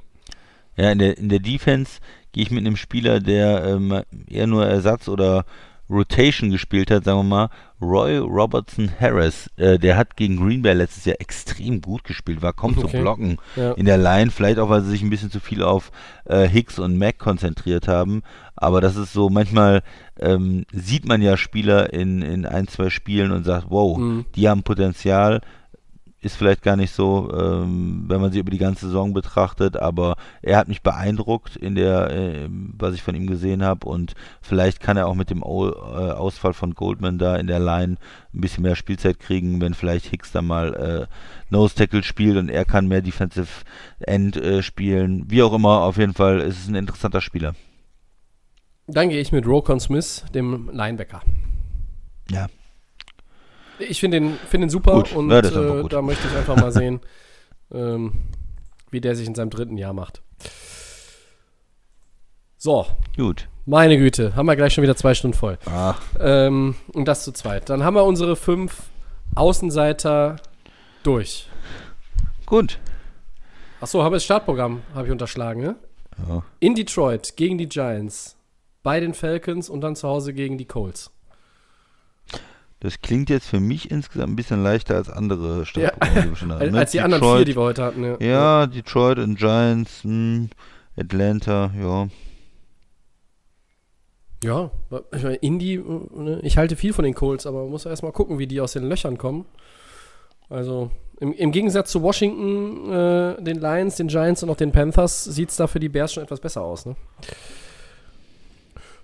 Ja, 0.76 0.92
in 0.92 0.98
der, 0.98 1.18
in 1.18 1.28
der 1.28 1.40
Defense 1.40 2.00
gehe 2.32 2.42
ich 2.42 2.50
mit 2.50 2.66
einem 2.66 2.76
Spieler, 2.76 3.20
der 3.20 3.64
ähm, 3.64 4.02
eher 4.28 4.46
nur 4.46 4.66
Ersatz 4.66 5.08
oder 5.08 5.44
Rotation 5.90 6.50
gespielt 6.50 6.90
hat, 6.90 7.04
sagen 7.04 7.18
wir 7.18 7.24
mal, 7.24 7.50
Roy 7.82 8.18
Robertson 8.18 8.90
Harris. 9.00 9.50
Äh, 9.56 9.78
der 9.78 9.96
hat 9.96 10.16
gegen 10.16 10.36
Green 10.36 10.62
Bay 10.62 10.72
letztes 10.72 11.04
Jahr 11.04 11.16
extrem 11.18 11.80
gut 11.80 12.04
gespielt, 12.04 12.42
war 12.42 12.52
kaum 12.52 12.78
okay. 12.78 12.82
zu 12.82 12.88
blocken 12.88 13.38
ja. 13.56 13.72
in 13.72 13.86
der 13.86 13.98
Line, 13.98 14.30
vielleicht 14.30 14.58
auch, 14.58 14.68
weil 14.68 14.82
sie 14.82 14.90
sich 14.90 15.02
ein 15.02 15.10
bisschen 15.10 15.30
zu 15.30 15.40
viel 15.40 15.62
auf 15.62 15.90
äh, 16.26 16.46
Hicks 16.46 16.78
und 16.78 16.96
Mac 16.96 17.18
konzentriert 17.18 17.88
haben. 17.88 18.22
Aber 18.54 18.80
das 18.80 18.96
ist 18.96 19.12
so, 19.12 19.30
manchmal 19.30 19.82
ähm, 20.18 20.64
sieht 20.72 21.06
man 21.06 21.22
ja 21.22 21.36
Spieler 21.36 21.92
in, 21.92 22.22
in 22.22 22.46
ein, 22.46 22.68
zwei 22.68 22.90
Spielen 22.90 23.32
und 23.32 23.44
sagt, 23.44 23.66
wow, 23.70 23.98
mhm. 23.98 24.26
die 24.36 24.48
haben 24.48 24.62
Potenzial, 24.62 25.40
ist 26.20 26.36
vielleicht 26.36 26.62
gar 26.62 26.76
nicht 26.76 26.94
so, 26.94 27.32
ähm, 27.32 28.04
wenn 28.06 28.20
man 28.20 28.30
sie 28.30 28.38
über 28.38 28.50
die 28.50 28.58
ganze 28.58 28.86
Saison 28.86 29.14
betrachtet, 29.14 29.76
aber 29.76 30.16
er 30.42 30.58
hat 30.58 30.68
mich 30.68 30.82
beeindruckt 30.82 31.56
in 31.56 31.74
der, 31.74 32.10
äh, 32.10 32.48
was 32.50 32.94
ich 32.94 33.02
von 33.02 33.14
ihm 33.14 33.26
gesehen 33.26 33.62
habe 33.64 33.88
und 33.88 34.14
vielleicht 34.42 34.80
kann 34.80 34.96
er 34.96 35.06
auch 35.06 35.14
mit 35.14 35.30
dem 35.30 35.42
o 35.42 35.68
äh, 35.68 35.72
Ausfall 36.12 36.52
von 36.52 36.74
Goldman 36.74 37.18
da 37.18 37.36
in 37.36 37.46
der 37.46 37.58
Line 37.58 37.96
ein 38.34 38.40
bisschen 38.40 38.62
mehr 38.62 38.76
Spielzeit 38.76 39.18
kriegen, 39.18 39.60
wenn 39.60 39.74
vielleicht 39.74 40.06
Hicks 40.06 40.32
da 40.32 40.42
mal 40.42 40.74
äh, 40.74 41.06
Nose 41.48 41.74
Tackle 41.74 42.02
spielt 42.02 42.36
und 42.36 42.50
er 42.50 42.64
kann 42.64 42.86
mehr 42.86 43.02
Defensive 43.02 43.48
End 44.00 44.36
äh, 44.36 44.62
spielen. 44.62 45.24
Wie 45.30 45.42
auch 45.42 45.54
immer, 45.54 45.82
auf 45.82 45.96
jeden 45.96 46.14
Fall 46.14 46.40
ist 46.40 46.58
es 46.58 46.68
ein 46.68 46.74
interessanter 46.74 47.20
Spieler. 47.20 47.54
Dann 48.86 49.08
gehe 49.08 49.20
ich 49.20 49.32
mit 49.32 49.46
Rokon 49.46 49.80
Smith, 49.80 50.24
dem 50.34 50.68
Linebacker. 50.72 51.22
Ja, 52.30 52.48
Ich 53.88 54.00
finde 54.00 54.20
den, 54.20 54.36
find 54.48 54.62
den 54.62 54.70
super 54.70 54.94
Gut. 54.94 55.12
und 55.14 55.30
Ja, 55.30 55.38
äh, 55.38 55.88
da 55.88 56.02
möchte 56.02 56.26
ich 56.28 56.36
einfach 56.36 56.56
mal 56.56 56.72
sehen, 56.72 57.00
ähm, 57.72 58.12
wie 58.90 59.00
der 59.00 59.14
sich 59.16 59.26
in 59.26 59.34
seinem 59.34 59.50
dritten 59.50 59.76
Jahr 59.76 59.92
macht. 59.92 60.22
So, 62.56 62.86
gut. 63.16 63.48
meine 63.64 63.96
Güte, 63.96 64.36
haben 64.36 64.46
wir 64.46 64.56
gleich 64.56 64.74
schon 64.74 64.82
wieder 64.82 64.96
zwei 64.96 65.14
Stunden 65.14 65.36
voll. 65.36 65.58
Ach, 65.64 66.00
Ähm, 66.18 66.74
und 66.92 67.06
das 67.06 67.24
zu 67.24 67.32
zweit. 67.32 67.70
Dann 67.70 67.84
haben 67.84 67.94
wir 67.94 68.04
unsere 68.04 68.36
fünf 68.36 68.82
Außenseiter 69.34 70.36
durch. 71.02 71.48
gut. 72.44 72.78
Achso, 73.80 74.02
habe 74.02 74.16
das 74.16 74.24
Startprogramm, 74.24 74.82
habe 74.94 75.06
ich 75.06 75.12
unterschlagen, 75.12 75.62
ne? 75.62 75.76
Ja. 76.28 76.42
In 76.58 76.74
Detroit 76.74 77.34
gegen 77.36 77.56
die 77.56 77.68
Giants, 77.68 78.36
bei 78.82 79.00
den 79.00 79.14
Falcons 79.14 79.70
und 79.70 79.80
dann 79.80 79.96
zu 79.96 80.06
Hause 80.06 80.34
gegen 80.34 80.58
die 80.58 80.66
Colts. 80.66 81.10
Das 82.80 83.02
klingt 83.02 83.28
jetzt 83.28 83.46
für 83.46 83.60
mich 83.60 83.90
insgesamt 83.90 84.32
ein 84.32 84.36
bisschen 84.36 84.62
leichter 84.62 84.96
als 84.96 85.10
andere 85.10 85.66
Stadtprogramme, 85.66 86.22
die 86.22 86.28
wir 86.30 86.36
schon 86.36 86.52
hatten. 86.52 86.62
Als, 86.62 86.72
ne? 86.72 86.78
als 86.78 86.90
die 86.90 87.00
anderen 87.00 87.22
vier, 87.22 87.44
die 87.44 87.54
wir 87.54 87.62
heute 87.62 87.84
hatten. 87.84 88.04
Ja. 88.04 88.16
Ja, 88.20 88.66
Detroit 88.66 89.18
und 89.18 89.38
Giants, 89.38 90.02
hm, 90.02 90.48
Atlanta, 90.96 91.70
ja. 91.78 92.08
Ja, 94.42 94.70
ich 95.14 95.22
meine, 95.22 95.36
Indy, 95.36 95.76
ne, 95.76 96.40
ich 96.42 96.56
halte 96.56 96.74
viel 96.74 96.94
von 96.94 97.04
den 97.04 97.12
Colts, 97.12 97.44
aber 97.44 97.60
man 97.60 97.70
muss 97.70 97.84
erst 97.84 98.02
mal 98.02 98.12
gucken, 98.12 98.38
wie 98.38 98.46
die 98.46 98.62
aus 98.62 98.72
den 98.72 98.84
Löchern 98.84 99.18
kommen. 99.18 99.44
Also 100.48 100.90
im, 101.20 101.34
im 101.34 101.52
Gegensatz 101.52 101.90
zu 101.90 102.02
Washington, 102.02 102.90
äh, 102.90 103.42
den 103.42 103.60
Lions, 103.60 103.96
den 103.96 104.08
Giants 104.08 104.42
und 104.42 104.48
auch 104.48 104.56
den 104.56 104.72
Panthers 104.72 105.24
sieht 105.24 105.50
es 105.50 105.56
da 105.56 105.66
für 105.66 105.78
die 105.78 105.90
Bears 105.90 106.14
schon 106.14 106.22
etwas 106.22 106.40
besser 106.40 106.62
aus. 106.62 106.86
Ne? 106.86 106.96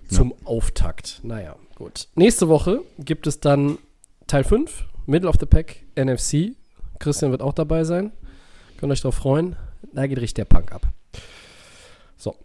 Zum 0.09 0.33
Auftakt. 0.43 1.19
Naja, 1.21 1.55
gut. 1.77 2.07
Nächste 2.15 2.49
Woche 2.49 2.81
gibt 2.97 3.27
es 3.27 3.39
dann 3.39 3.77
Teil 4.25 4.43
5, 4.43 4.85
Middle 5.05 5.29
of 5.29 5.35
the 5.39 5.45
Pack, 5.45 5.83
NFC. 5.95 6.55
Christian 6.99 7.31
wird 7.31 7.41
auch 7.41 7.53
dabei 7.53 7.83
sein. 7.83 8.11
Könnt 8.77 8.91
euch 8.91 9.01
darauf 9.01 9.15
freuen. 9.15 9.55
Da 9.93 10.07
geht 10.07 10.17
richtig 10.17 10.33
der 10.33 10.45
Punk 10.45 10.71
ab. 10.71 10.87
So. 12.17 12.35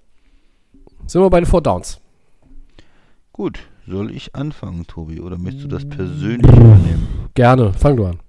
Sind 1.06 1.22
wir 1.22 1.30
bei 1.30 1.40
den 1.40 1.46
Four 1.46 1.62
Downs. 1.62 1.98
Gut, 3.32 3.60
soll 3.86 4.14
ich 4.14 4.34
anfangen, 4.34 4.86
Tobi, 4.86 5.20
oder 5.20 5.38
möchtest 5.38 5.64
du 5.64 5.68
das 5.68 5.88
persönlich 5.88 6.52
übernehmen? 6.52 7.30
Gerne, 7.34 7.72
fang 7.72 7.96
du 7.96 8.06
an. 8.06 8.20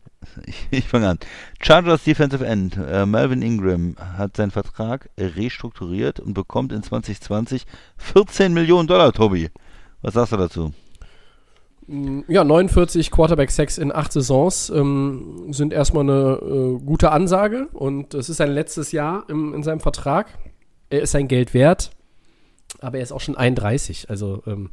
Ich, 0.46 0.68
ich 0.72 0.88
fange 0.88 1.10
an. 1.10 1.20
Chargers 1.62 2.06
Defensive 2.06 2.46
End, 2.46 2.78
äh, 2.78 3.06
Melvin 3.06 3.42
Ingram, 3.42 3.98
hat 4.00 4.38
seinen 4.38 4.52
Vertrag 4.52 5.10
restrukturiert 5.18 6.22
und 6.22 6.34
bekommt 6.34 6.72
in 6.72 6.82
2020 6.82 7.66
14 7.98 8.54
Millionen 8.54 8.88
Dollar, 8.88 9.12
Tobi. 9.12 9.50
Was 10.02 10.14
sagst 10.14 10.32
du 10.32 10.38
dazu? 10.38 10.74
Ja, 11.88 12.44
49 12.44 13.12
Quarterback-Sacks 13.12 13.78
in 13.78 13.92
acht 13.92 14.14
Saisons 14.14 14.70
ähm, 14.70 15.48
sind 15.52 15.74
erstmal 15.74 16.04
eine 16.04 16.40
äh, 16.42 16.80
gute 16.84 17.12
Ansage 17.12 17.68
und 17.74 18.14
es 18.14 18.30
ist 18.30 18.38
sein 18.38 18.52
letztes 18.52 18.92
Jahr 18.92 19.26
im, 19.28 19.54
in 19.54 19.64
seinem 19.64 19.82
Vertrag. 19.82 20.28
Er 20.90 21.02
ist 21.02 21.12
sein 21.12 21.28
Geld 21.28 21.54
wert, 21.54 21.92
aber 22.80 22.98
er 22.98 23.04
ist 23.04 23.12
auch 23.12 23.20
schon 23.20 23.36
31. 23.36 24.10
Also, 24.10 24.44
ähm, 24.48 24.70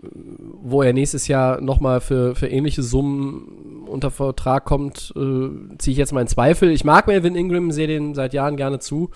wo 0.00 0.82
er 0.82 0.92
nächstes 0.92 1.28
Jahr 1.28 1.60
nochmal 1.60 2.00
für, 2.00 2.34
für 2.34 2.48
ähnliche 2.48 2.82
Summen 2.82 3.86
unter 3.88 4.10
Vertrag 4.10 4.64
kommt, 4.64 5.12
äh, 5.16 5.76
ziehe 5.78 5.92
ich 5.92 5.98
jetzt 5.98 6.12
mal 6.12 6.20
in 6.20 6.28
Zweifel. 6.28 6.70
Ich 6.70 6.84
mag 6.84 7.06
Melvin 7.06 7.34
Ingram, 7.34 7.70
sehe 7.70 7.86
den 7.86 8.14
seit 8.14 8.34
Jahren 8.34 8.56
gerne 8.56 8.78
zu. 8.78 9.10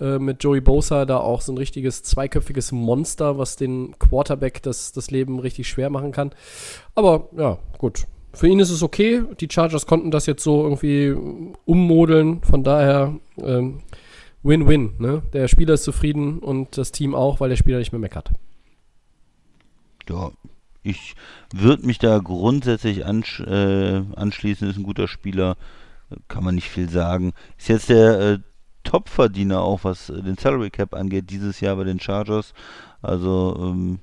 Äh, 0.00 0.18
mit 0.18 0.42
Joey 0.42 0.60
Bosa 0.60 1.06
da 1.06 1.18
auch 1.18 1.40
so 1.40 1.52
ein 1.52 1.58
richtiges 1.58 2.02
zweiköpfiges 2.02 2.72
Monster, 2.72 3.38
was 3.38 3.56
den 3.56 3.98
Quarterback 3.98 4.62
das, 4.62 4.92
das 4.92 5.10
Leben 5.10 5.38
richtig 5.38 5.68
schwer 5.68 5.90
machen 5.90 6.12
kann. 6.12 6.32
Aber 6.94 7.28
ja, 7.36 7.58
gut. 7.78 8.06
Für 8.32 8.48
ihn 8.48 8.60
ist 8.60 8.70
es 8.70 8.82
okay. 8.82 9.22
Die 9.40 9.48
Chargers 9.50 9.86
konnten 9.86 10.10
das 10.10 10.26
jetzt 10.26 10.42
so 10.42 10.62
irgendwie 10.62 11.14
ummodeln. 11.64 12.42
Von 12.42 12.64
daher 12.64 13.14
ähm, 13.38 13.80
Win-Win. 14.42 14.94
Ne? 14.98 15.22
Der 15.32 15.48
Spieler 15.48 15.74
ist 15.74 15.84
zufrieden 15.84 16.40
und 16.40 16.76
das 16.76 16.92
Team 16.92 17.14
auch, 17.14 17.40
weil 17.40 17.48
der 17.48 17.56
Spieler 17.56 17.78
nicht 17.78 17.92
mehr 17.92 17.98
meckert. 17.98 18.30
Ja, 20.08 20.30
ich 20.82 21.14
würde 21.52 21.86
mich 21.86 21.98
da 21.98 22.18
grundsätzlich 22.18 23.06
ansch 23.06 23.40
äh, 23.40 24.02
anschließen. 24.14 24.68
Ist 24.68 24.76
ein 24.76 24.84
guter 24.84 25.08
Spieler, 25.08 25.56
kann 26.28 26.44
man 26.44 26.54
nicht 26.54 26.68
viel 26.68 26.88
sagen. 26.88 27.32
Ist 27.58 27.68
jetzt 27.68 27.88
der 27.88 28.20
äh, 28.20 28.38
Topverdiener 28.86 29.60
auch, 29.60 29.84
was 29.84 30.08
äh, 30.08 30.22
den 30.22 30.38
Salary 30.38 30.70
Cap 30.70 30.94
angeht, 30.94 31.28
dieses 31.30 31.60
Jahr 31.60 31.76
bei 31.76 31.84
den 31.84 32.00
Chargers. 32.00 32.54
Also, 33.02 33.54
ähm, 33.60 33.98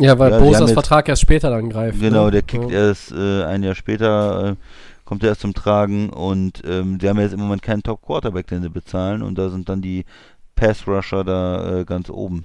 Ja, 0.00 0.18
weil 0.18 0.32
Ja, 0.32 0.38
Bosas 0.40 0.72
Vertrag 0.72 1.08
erst 1.08 1.22
später 1.22 1.50
dann 1.50 1.70
greift. 1.70 1.98
genau, 2.00 2.26
ne? 2.26 2.30
der 2.32 2.42
kickt 2.42 2.70
ja. 2.70 2.88
erst 2.88 3.12
äh, 3.12 3.44
ein 3.44 3.62
Jahr 3.62 3.74
später, 3.74 4.50
äh, 4.50 4.56
kommt 5.04 5.22
er 5.22 5.30
erst 5.30 5.42
zum 5.42 5.54
Tragen 5.54 6.10
und 6.10 6.62
ähm, 6.66 6.98
die 6.98 7.08
haben 7.08 7.18
jetzt 7.20 7.32
im 7.34 7.40
Moment 7.40 7.62
keinen 7.62 7.82
Top 7.82 8.02
Quarterback, 8.02 8.46
den 8.48 8.62
sie 8.62 8.68
bezahlen 8.70 9.22
und 9.22 9.36
da 9.38 9.48
sind 9.50 9.68
dann 9.68 9.80
die 9.82 10.04
Pass 10.56 10.86
Rusher 10.86 11.24
da 11.24 11.80
äh, 11.80 11.84
ganz 11.84 12.10
oben. 12.10 12.44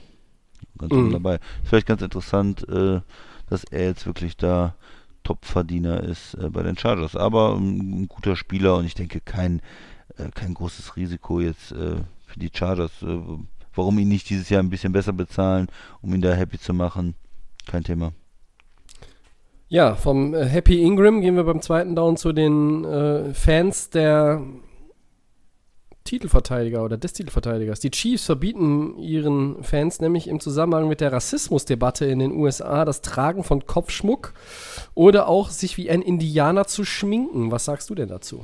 Ganz 0.77 0.91
oben 0.93 1.07
Mhm. 1.07 1.13
dabei. 1.13 1.35
Ist 1.35 1.69
vielleicht 1.69 1.87
ganz 1.87 2.01
interessant, 2.01 2.67
äh, 2.69 3.01
dass 3.49 3.63
er 3.65 3.85
jetzt 3.85 4.05
wirklich 4.05 4.37
da 4.37 4.75
Topverdiener 5.23 6.01
ist 6.03 6.33
äh, 6.35 6.49
bei 6.49 6.63
den 6.63 6.77
Chargers. 6.77 7.15
Aber 7.15 7.55
ähm, 7.57 8.01
ein 8.03 8.07
guter 8.07 8.35
Spieler 8.35 8.75
und 8.77 8.85
ich 8.85 8.95
denke 8.95 9.19
kein, 9.21 9.61
äh, 10.17 10.29
kein 10.33 10.53
großes 10.53 10.95
Risiko 10.95 11.39
jetzt 11.39 11.71
äh, 11.71 11.97
für 12.25 12.39
die 12.39 12.51
Chargers. 12.53 12.91
Äh, 13.01 13.19
warum 13.73 13.99
ihn 13.99 14.09
nicht 14.09 14.29
dieses 14.29 14.49
Jahr 14.49 14.61
ein 14.61 14.69
bisschen 14.69 14.93
besser 14.93 15.13
bezahlen, 15.13 15.67
um 16.01 16.13
ihn 16.13 16.21
da 16.21 16.33
happy 16.33 16.59
zu 16.59 16.73
machen? 16.73 17.15
Kein 17.67 17.83
Thema. 17.83 18.13
Ja, 19.67 19.95
vom 19.95 20.33
äh, 20.33 20.45
Happy 20.45 20.81
Ingram 20.81 21.21
gehen 21.21 21.35
wir 21.35 21.43
beim 21.43 21.61
zweiten 21.61 21.95
Down 21.95 22.17
zu 22.17 22.33
den 22.33 23.33
Fans 23.33 23.89
der 23.89 24.41
Titelverteidiger 26.09 26.83
oder 26.83 26.97
des 26.97 27.13
Titelverteidigers. 27.13 27.79
Die 27.81 27.91
Chiefs 27.91 28.25
verbieten 28.25 28.97
ihren 28.97 29.63
Fans 29.63 30.01
nämlich 30.01 30.27
im 30.27 30.39
Zusammenhang 30.39 30.87
mit 30.87 31.01
der 31.01 31.13
Rassismusdebatte 31.13 32.05
in 32.05 32.17
den 32.17 32.31
USA 32.31 32.83
das 32.83 33.01
Tragen 33.01 33.43
von 33.43 33.67
Kopfschmuck 33.67 34.33
oder 34.95 35.27
auch 35.27 35.49
sich 35.49 35.77
wie 35.77 35.87
ein 35.91 36.01
Indianer 36.01 36.65
zu 36.65 36.83
schminken. 36.83 37.51
Was 37.51 37.65
sagst 37.65 37.91
du 37.91 37.95
denn 37.95 38.09
dazu? 38.09 38.43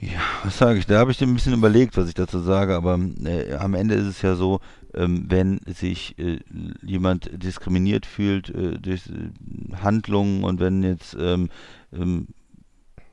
Ja, 0.00 0.20
was 0.44 0.58
sage 0.58 0.78
ich? 0.78 0.86
Da 0.86 0.98
habe 0.98 1.10
ich 1.10 1.20
ein 1.22 1.34
bisschen 1.34 1.54
überlegt, 1.54 1.96
was 1.96 2.08
ich 2.08 2.14
dazu 2.14 2.38
sage, 2.38 2.74
aber 2.76 2.98
äh, 3.24 3.54
am 3.54 3.74
Ende 3.74 3.94
ist 3.94 4.06
es 4.06 4.22
ja 4.22 4.36
so, 4.36 4.60
ähm, 4.94 5.24
wenn 5.28 5.60
sich 5.66 6.16
äh, 6.18 6.38
jemand 6.82 7.30
diskriminiert 7.42 8.06
fühlt 8.06 8.48
äh, 8.50 8.78
durch 8.78 9.02
äh, 9.08 9.76
Handlungen 9.82 10.44
und 10.44 10.60
wenn 10.60 10.84
jetzt 10.84 11.16
ähm, 11.18 11.48
ähm, 11.92 12.28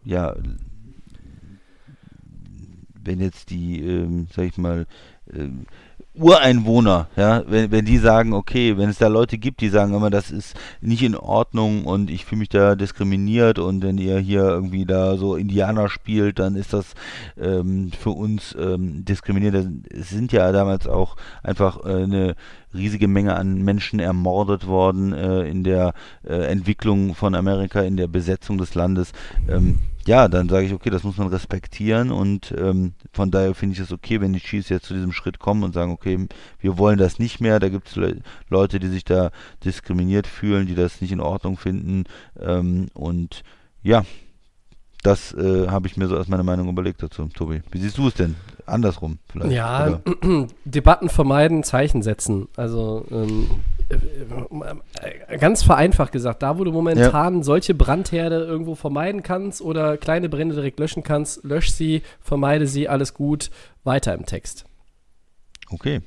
ja 0.04 0.36
wenn 3.06 3.22
jetzt 3.22 3.52
die, 3.52 3.82
ähm, 3.82 4.28
sag 4.34 4.46
ich 4.46 4.58
mal, 4.58 4.88
ähm, 5.32 5.66
Ureinwohner, 6.18 7.08
ja, 7.16 7.44
wenn, 7.48 7.72
wenn 7.72 7.86
die 7.86 7.98
sagen, 7.98 8.34
okay, 8.34 8.78
wenn 8.78 8.90
es 8.90 8.98
da 8.98 9.08
Leute 9.08 9.38
gibt, 9.38 9.62
die 9.62 9.70
sagen 9.70 9.94
immer, 9.94 10.10
das 10.10 10.32
ist 10.32 10.56
nicht 10.82 11.04
in 11.04 11.16
Ordnung 11.16 11.86
und 11.86 12.10
ich 12.10 12.26
fühle 12.26 12.40
mich 12.40 12.50
da 12.50 12.76
diskriminiert 12.76 13.60
und 13.60 13.84
wenn 13.84 13.98
ihr 13.98 14.20
hier 14.20 14.44
irgendwie 14.44 14.86
da 14.86 15.18
so 15.18 15.36
Indianer 15.36 15.90
spielt, 15.90 16.40
dann 16.40 16.56
ist 16.56 16.74
das 16.74 16.94
ähm, 17.38 17.92
für 17.92 18.12
uns 18.12 18.56
ähm, 18.58 19.04
diskriminierend. 19.04 19.92
Es 19.92 20.10
sind 20.10 20.32
ja 20.32 20.52
damals 20.52 20.88
auch 20.88 21.18
einfach 21.44 21.84
äh, 21.86 22.04
eine 22.04 22.36
riesige 22.74 23.08
Menge 23.08 23.36
an 23.36 23.62
Menschen 23.62 24.00
ermordet 24.00 24.68
worden 24.68 25.14
äh, 25.14 25.44
in 25.44 25.64
der 25.64 25.94
äh, 26.24 26.46
Entwicklung 26.46 27.16
von 27.16 27.36
Amerika, 27.36 27.82
in 27.82 27.98
der 27.98 28.08
Besetzung 28.08 28.58
des 28.58 28.76
Landes. 28.76 29.12
Ähm, 29.50 29.80
ja, 30.08 30.28
dann 30.28 30.50
sage 30.50 30.66
ich, 30.66 30.74
okay, 30.74 30.90
das 30.90 31.04
muss 31.04 31.18
man 31.18 31.28
respektieren 31.28 32.12
und 32.12 32.54
ähm, 32.58 32.94
von 33.12 33.32
daher 33.32 33.56
finde 33.56 33.74
ich 33.74 33.80
es 33.80 33.92
okay, 33.92 34.22
wenn 34.22 34.34
die 34.34 34.40
Chiefs 34.40 34.70
jetzt 34.70 34.86
zu 34.86 34.94
diesem 34.94 35.12
Schritt 35.12 35.40
kommen 35.40 35.64
und 35.64 35.74
sagen, 35.74 35.92
okay, 35.92 36.28
wir 36.60 36.78
wollen 36.78 36.98
das 36.98 37.18
nicht 37.20 37.42
mehr. 37.42 37.60
Da 37.60 37.70
gibt 37.70 37.88
es 37.88 37.96
Le 37.96 38.22
Leute, 38.50 38.80
die 38.80 38.90
sich 38.90 39.04
da 39.04 39.32
diskriminiert 39.64 40.28
fühlen, 40.28 40.68
die 40.68 40.76
das 40.76 41.02
nicht 41.02 41.12
in 41.12 41.22
Ordnung 41.22 41.58
finden 41.58 42.04
ähm, 42.40 42.88
und 42.94 43.44
ja, 43.82 44.04
das 45.06 45.34
äh, 45.34 45.68
habe 45.68 45.88
ich 45.88 45.98
mir 45.98 46.08
so 46.08 46.18
als 46.18 46.28
meine 46.28 46.44
Meinung 46.44 46.68
überlegt 46.68 47.04
dazu, 47.04 47.28
Tobi. 47.28 47.62
Wie 47.70 47.78
siehst 47.78 48.00
du 48.00 48.08
es 48.08 48.16
denn? 48.16 48.36
Andersrum 48.66 49.20
vielleicht? 49.28 49.52
Ja? 49.52 50.02
Debatten 50.66 51.10
vermeiden, 51.10 51.64
Zeichen 51.64 52.02
setzen. 52.02 52.48
Also 52.56 53.06
ähm, 53.12 53.48
äh, 53.52 53.75
ganz 55.40 55.64
vereinfacht 55.64 56.12
gesagt, 56.12 56.42
da 56.44 56.58
wo 56.58 56.64
du 56.64 56.72
momentan 56.72 57.44
solche 57.44 57.74
Brandherde 57.76 58.38
irgendwo 58.44 58.76
vermeiden 58.76 59.24
kannst 59.24 59.62
oder 59.62 59.98
kleine 59.98 60.30
Brände 60.30 60.56
direkt 60.56 60.80
löschen 60.80 61.04
kannst, 61.04 61.44
lösch 61.44 61.72
sie, 61.72 62.02
vermeide 62.20 62.68
sie, 62.68 62.88
alles 62.90 63.14
gut, 63.14 63.52
weiter 63.84 64.14
im 64.14 64.26
Text. 64.26 64.66
Okay. 65.70 66.02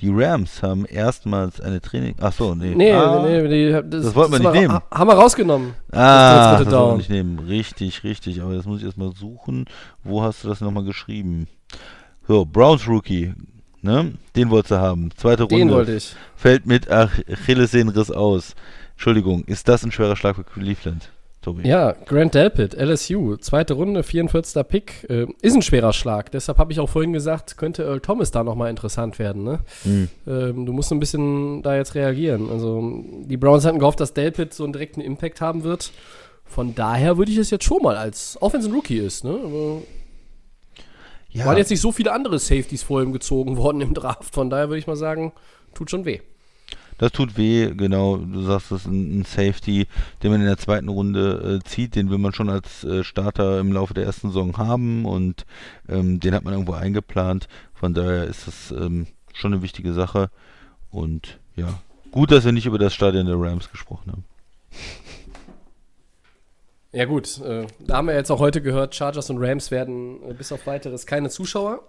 Die 0.00 0.10
Rams 0.12 0.62
haben 0.62 0.84
erstmals 0.84 1.58
eine 1.58 1.80
Training. 1.80 2.16
Ach 2.20 2.30
so, 2.32 2.54
nee. 2.54 2.74
Nee, 2.74 2.92
ah, 2.92 3.22
nee, 3.26 3.48
die, 3.48 3.72
das, 3.72 4.04
das 4.04 4.14
wollten 4.14 4.32
wir 4.32 4.38
nicht 4.40 4.52
nehmen. 4.52 4.74
ha- 4.74 4.82
Haben 4.90 5.08
wir 5.08 5.14
rausgenommen. 5.14 5.72
Ah, 5.90 6.58
das 6.58 6.64
das 6.66 6.74
wollen 6.74 6.90
wir 6.92 6.96
nicht 6.98 7.08
nehmen. 7.10 7.38
Richtig, 7.38 8.04
richtig. 8.04 8.42
Aber 8.42 8.54
das 8.54 8.66
muss 8.66 8.80
ich 8.80 8.84
erstmal 8.84 9.12
suchen. 9.14 9.64
Wo 10.04 10.22
hast 10.22 10.44
du 10.44 10.48
das 10.48 10.60
nochmal 10.60 10.84
geschrieben? 10.84 11.48
So, 12.28 12.44
Browns 12.44 12.86
Rookie. 12.86 13.32
Ne? 13.86 14.12
Den 14.34 14.50
wolltest 14.50 14.72
du 14.72 14.76
haben. 14.76 15.10
Zweite 15.16 15.44
Runde. 15.44 15.56
Den 15.56 15.70
wollte 15.70 15.94
ich. 15.94 16.14
Fällt 16.36 16.66
mit 16.66 16.90
Ach- 16.90 17.18
Achillessehnenriss 17.30 18.10
aus. 18.10 18.54
Entschuldigung, 18.92 19.44
ist 19.44 19.68
das 19.68 19.84
ein 19.84 19.92
schwerer 19.92 20.16
Schlag 20.16 20.36
für 20.36 20.44
Cleveland, 20.44 21.10
Tobi? 21.42 21.68
Ja, 21.68 21.92
Grant 21.92 22.34
Delpit, 22.34 22.74
LSU, 22.74 23.36
zweite 23.36 23.74
Runde, 23.74 24.02
44. 24.02 24.66
Pick, 24.66 25.06
äh, 25.10 25.26
ist 25.42 25.54
ein 25.54 25.62
schwerer 25.62 25.92
Schlag. 25.92 26.30
Deshalb 26.32 26.58
habe 26.58 26.72
ich 26.72 26.80
auch 26.80 26.88
vorhin 26.88 27.12
gesagt, 27.12 27.56
könnte 27.58 27.84
Earl 27.84 28.00
Thomas 28.00 28.30
da 28.30 28.42
nochmal 28.42 28.70
interessant 28.70 29.18
werden. 29.18 29.44
Ne? 29.44 29.60
Hm. 29.84 30.08
Ähm, 30.26 30.66
du 30.66 30.72
musst 30.72 30.90
ein 30.92 30.98
bisschen 31.00 31.62
da 31.62 31.76
jetzt 31.76 31.94
reagieren. 31.94 32.48
Also 32.50 32.82
die 33.26 33.36
Browns 33.36 33.64
hatten 33.64 33.78
gehofft, 33.78 34.00
dass 34.00 34.14
Delpit 34.14 34.54
so 34.54 34.64
einen 34.64 34.72
direkten 34.72 35.00
Impact 35.00 35.40
haben 35.40 35.62
wird. 35.62 35.92
Von 36.48 36.74
daher 36.74 37.18
würde 37.18 37.32
ich 37.32 37.38
es 37.38 37.50
jetzt 37.50 37.64
schon 37.64 37.82
mal 37.82 37.96
als, 37.96 38.38
auch 38.40 38.52
wenn 38.52 38.60
es 38.60 38.66
ein 38.66 38.72
Rookie 38.72 38.98
ist, 38.98 39.24
ne? 39.24 39.30
Aber 39.44 39.82
Ja, 41.30 41.46
waren 41.46 41.58
jetzt 41.58 41.70
nicht 41.70 41.80
so 41.80 41.92
viele 41.92 42.12
andere 42.12 42.38
Safeties 42.38 42.82
vor 42.82 43.02
ihm 43.02 43.12
gezogen 43.12 43.56
worden 43.58 43.80
im 43.80 43.94
Draft. 43.94 44.34
Von 44.34 44.50
daher 44.50 44.68
würde 44.68 44.78
ich 44.78 44.86
mal 44.86 44.96
sagen, 44.96 45.32
tut 45.74 45.90
schon 45.90 46.04
weh. 46.04 46.20
das 46.98 47.12
tut 47.12 47.36
weh, 47.36 47.74
genau. 47.74 48.16
Du 48.16 48.42
sagst, 48.42 48.70
das 48.70 48.80
ist 48.82 48.86
ein, 48.86 49.20
ein 49.20 49.24
Safety, 49.24 49.86
den 50.22 50.30
man 50.30 50.40
in 50.40 50.46
der 50.46 50.58
zweiten 50.58 50.88
Runde 50.88 51.60
äh, 51.60 51.68
zieht. 51.68 51.94
Den 51.94 52.10
will 52.10 52.18
man 52.18 52.32
schon 52.32 52.48
als 52.48 52.84
äh, 52.84 53.04
Starter 53.04 53.60
im 53.60 53.72
Laufe 53.72 53.94
der 53.94 54.04
ersten 54.04 54.28
Saison 54.28 54.56
haben 54.56 55.04
und 55.04 55.44
ähm, 55.88 56.20
den 56.20 56.34
hat 56.34 56.44
man 56.44 56.54
irgendwo 56.54 56.72
eingeplant. 56.72 57.48
Von 57.74 57.92
daher 57.92 58.24
ist 58.24 58.46
das 58.46 58.70
ähm, 58.70 59.06
schon 59.34 59.52
eine 59.52 59.62
wichtige 59.62 59.92
Sache. 59.92 60.30
Und 60.90 61.38
ja, 61.56 61.80
gut, 62.10 62.30
dass 62.30 62.44
wir 62.44 62.52
nicht 62.52 62.66
über 62.66 62.78
das 62.78 62.94
Stadion 62.94 63.26
der 63.26 63.38
Rams 63.38 63.70
gesprochen 63.70 64.12
haben. 64.12 64.24
Ja 66.92 67.04
gut, 67.04 67.40
äh, 67.42 67.66
da 67.80 67.96
haben 67.96 68.08
wir 68.08 68.14
jetzt 68.14 68.30
auch 68.30 68.40
heute 68.40 68.62
gehört, 68.62 68.94
Chargers 68.94 69.28
und 69.30 69.38
Rams 69.38 69.70
werden 69.70 70.22
äh, 70.28 70.34
bis 70.34 70.52
auf 70.52 70.66
weiteres 70.66 71.06
keine 71.06 71.28
Zuschauer 71.28 71.82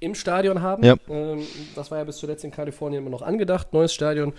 im 0.00 0.14
Stadion 0.14 0.62
haben. 0.62 0.84
Ja. 0.84 0.96
Ähm, 1.08 1.42
das 1.74 1.90
war 1.90 1.98
ja 1.98 2.04
bis 2.04 2.18
zuletzt 2.18 2.44
in 2.44 2.50
Kalifornien 2.50 3.02
immer 3.02 3.10
noch 3.10 3.22
angedacht, 3.22 3.72
neues 3.72 3.92
Stadion. 3.92 4.32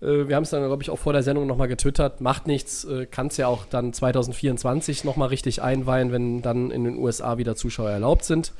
Äh, 0.00 0.28
wir 0.28 0.36
haben 0.36 0.42
es 0.42 0.50
dann, 0.50 0.64
glaube 0.64 0.82
ich, 0.82 0.90
auch 0.90 0.98
vor 0.98 1.12
der 1.12 1.22
Sendung 1.22 1.46
nochmal 1.46 1.68
getwittert. 1.68 2.20
Macht 2.20 2.46
nichts, 2.46 2.84
äh, 2.84 3.06
kann 3.06 3.28
es 3.28 3.36
ja 3.36 3.46
auch 3.46 3.64
dann 3.64 3.92
2024 3.92 5.04
nochmal 5.04 5.28
richtig 5.28 5.62
einweihen, 5.62 6.12
wenn 6.12 6.42
dann 6.42 6.70
in 6.70 6.84
den 6.84 6.96
USA 6.96 7.38
wieder 7.38 7.56
Zuschauer 7.56 7.90
erlaubt 7.90 8.24
sind. 8.24 8.52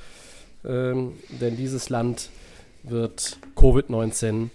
Ähm, 0.65 1.15
denn 1.41 1.57
dieses 1.57 1.91
Land 1.91 2.31
wird 2.85 3.39
Covid-19 3.57 4.49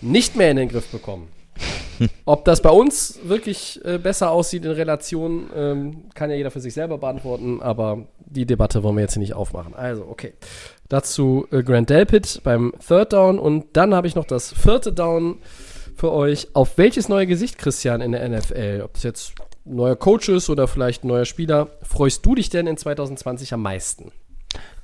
nicht 0.00 0.36
mehr 0.36 0.50
in 0.50 0.56
den 0.56 0.68
Griff 0.68 0.88
bekommen. 0.88 1.28
Ob 2.24 2.44
das 2.44 2.60
bei 2.60 2.70
uns 2.70 3.18
wirklich 3.24 3.80
äh, 3.84 3.98
besser 3.98 4.30
aussieht 4.30 4.64
in 4.64 4.72
Relation, 4.72 5.50
ähm, 5.54 6.04
kann 6.14 6.30
ja 6.30 6.36
jeder 6.36 6.50
für 6.50 6.60
sich 6.60 6.74
selber 6.74 6.98
beantworten, 6.98 7.62
aber 7.62 8.06
die 8.18 8.46
Debatte 8.46 8.82
wollen 8.82 8.96
wir 8.96 9.02
jetzt 9.02 9.14
hier 9.14 9.20
nicht 9.20 9.34
aufmachen. 9.34 9.74
Also, 9.74 10.06
okay. 10.08 10.34
Dazu 10.88 11.46
äh, 11.50 11.62
Grant 11.62 11.90
Delpit 11.90 12.40
beim 12.44 12.72
Third 12.86 13.12
Down 13.12 13.38
und 13.38 13.76
dann 13.76 13.94
habe 13.94 14.06
ich 14.06 14.14
noch 14.14 14.24
das 14.24 14.52
vierte 14.52 14.92
Down 14.92 15.38
für 15.96 16.12
euch. 16.12 16.48
Auf 16.52 16.78
welches 16.78 17.08
neue 17.08 17.26
Gesicht, 17.26 17.58
Christian, 17.58 18.00
in 18.00 18.12
der 18.12 18.28
NFL, 18.28 18.82
ob 18.84 18.94
das 18.94 19.02
jetzt 19.02 19.32
neuer 19.64 19.96
Coach 19.96 20.28
ist 20.28 20.48
oder 20.48 20.68
vielleicht 20.68 21.04
ein 21.04 21.08
neuer 21.08 21.24
Spieler, 21.24 21.68
freust 21.82 22.24
du 22.24 22.34
dich 22.34 22.50
denn 22.50 22.66
in 22.66 22.76
2020 22.76 23.52
am 23.54 23.62
meisten? 23.62 24.12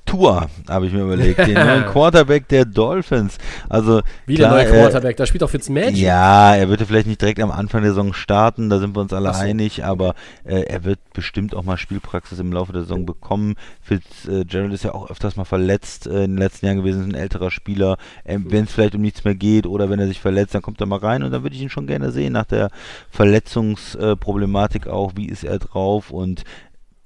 Tua, 0.05 0.49
habe 0.69 0.87
ich 0.87 0.93
mir 0.93 1.03
überlegt, 1.03 1.39
den 1.39 1.55
neuen 1.55 1.87
Quarterback 1.87 2.49
der 2.49 2.65
Dolphins. 2.65 3.39
Also 3.69 4.03
Wie 4.27 4.35
klar, 4.35 4.57
der 4.57 4.65
neue 4.65 4.75
äh, 4.75 4.81
Quarterback, 4.81 5.17
da 5.17 5.27
spielt 5.27 5.43
doch 5.43 5.51
Fitzmagic. 5.51 5.97
Ja, 5.97 6.55
er 6.55 6.69
würde 6.69 6.85
vielleicht 6.87 7.07
nicht 7.07 7.21
direkt 7.21 7.41
am 7.41 7.51
Anfang 7.51 7.83
der 7.83 7.93
Saison 7.93 8.13
starten, 8.13 8.69
da 8.69 8.79
sind 8.79 8.97
wir 8.97 9.01
uns 9.01 9.13
alle 9.13 9.33
so. 9.33 9.41
einig, 9.41 9.85
aber 9.85 10.15
äh, 10.45 10.63
er 10.63 10.85
wird 10.85 10.99
bestimmt 11.13 11.55
auch 11.55 11.63
mal 11.63 11.77
Spielpraxis 11.77 12.39
im 12.41 12.53
Laufe 12.53 12.73
der 12.73 12.83
Saison 12.83 13.07
bekommen. 13.07 13.55
Fitzgerald 13.81 14.73
ist 14.73 14.85
ja 14.85 14.93
auch 14.93 15.11
öfters 15.11 15.37
mal 15.37 15.45
verletzt 15.45 16.07
äh, 16.07 16.25
in 16.25 16.33
den 16.33 16.39
letzten 16.39 16.67
Jahren 16.67 16.79
gewesen, 16.79 17.03
ist 17.03 17.09
ein 17.09 17.21
älterer 17.21 17.51
Spieler. 17.51 17.97
Ähm, 18.25 18.47
wenn 18.49 18.65
es 18.65 18.73
vielleicht 18.73 18.95
um 18.95 19.03
nichts 19.03 19.25
mehr 19.25 19.35
geht 19.35 19.67
oder 19.67 19.89
wenn 19.89 20.01
er 20.01 20.09
sich 20.09 20.21
verletzt, 20.21 20.55
dann 20.55 20.63
kommt 20.63 20.81
er 20.81 20.87
mal 20.87 20.99
rein 20.99 21.23
und 21.23 21.31
dann 21.31 21.43
würde 21.43 21.57
ich 21.57 21.63
ihn 21.63 21.71
schon 21.71 21.87
gerne 21.87 22.11
sehen, 22.11 22.33
nach 22.33 22.45
der 22.45 22.71
Verletzungsproblematik 23.11 24.89
auch, 24.89 25.13
wie 25.17 25.27
ist 25.27 25.45
er 25.45 25.59
drauf 25.59 26.11
und 26.11 26.45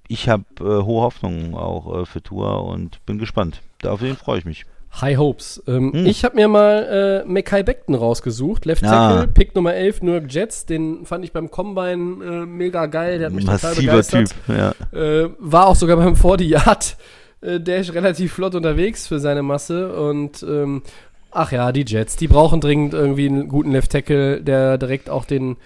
ich 0.08 0.28
habe 0.28 0.44
äh, 0.60 0.84
hohe 0.84 1.02
Hoffnungen 1.02 1.54
auch 1.54 2.02
äh, 2.02 2.06
für 2.06 2.22
Tour 2.22 2.64
und 2.64 3.04
bin 3.06 3.18
gespannt. 3.18 3.62
Auf 3.84 4.00
den 4.00 4.16
freue 4.16 4.38
ich 4.38 4.44
mich. 4.44 4.64
High 5.00 5.18
Hopes. 5.18 5.62
Ähm, 5.66 5.92
Hm. 5.92 6.06
Ich 6.06 6.24
habe 6.24 6.36
mir 6.36 6.48
mal 6.48 7.22
äh, 7.26 7.28
Mackay 7.30 7.62
Beckton 7.62 7.94
rausgesucht, 7.94 8.64
Left 8.64 8.82
Ah. 8.84 9.10
Tackle, 9.18 9.28
Pick 9.32 9.54
Nummer 9.54 9.74
11, 9.74 10.02
New 10.02 10.12
York 10.12 10.26
Jets. 10.32 10.64
Den 10.64 11.04
fand 11.04 11.24
ich 11.24 11.32
beim 11.32 11.50
Combine 11.50 12.24
äh, 12.24 12.46
mega 12.46 12.86
geil, 12.86 13.18
der 13.18 13.26
hat 13.26 13.34
mich 13.34 13.44
total 13.44 13.70
Massiver 13.70 13.92
begeistert. 13.92 14.34
Typ, 14.46 14.56
ja. 14.56 14.72
Äh, 14.98 15.30
war 15.38 15.66
auch 15.66 15.76
sogar 15.76 15.96
beim 15.98 16.16
40 16.16 16.48
Yard 16.48 16.96
äh, 17.42 17.60
Dash 17.60 17.92
relativ 17.92 18.32
flott 18.32 18.54
unterwegs 18.54 19.06
für 19.06 19.18
seine 19.18 19.42
Masse 19.42 19.94
und 19.94 20.42
ähm, 20.42 20.82
ach 21.30 21.52
ja, 21.52 21.72
die 21.72 21.84
Jets, 21.86 22.16
die 22.16 22.28
brauchen 22.28 22.62
dringend 22.62 22.94
irgendwie 22.94 23.26
einen 23.28 23.48
guten 23.48 23.72
Left 23.72 23.92
Tackle, 23.92 24.40
der 24.40 24.78
direkt 24.78 25.10
auch 25.10 25.26
den 25.26 25.56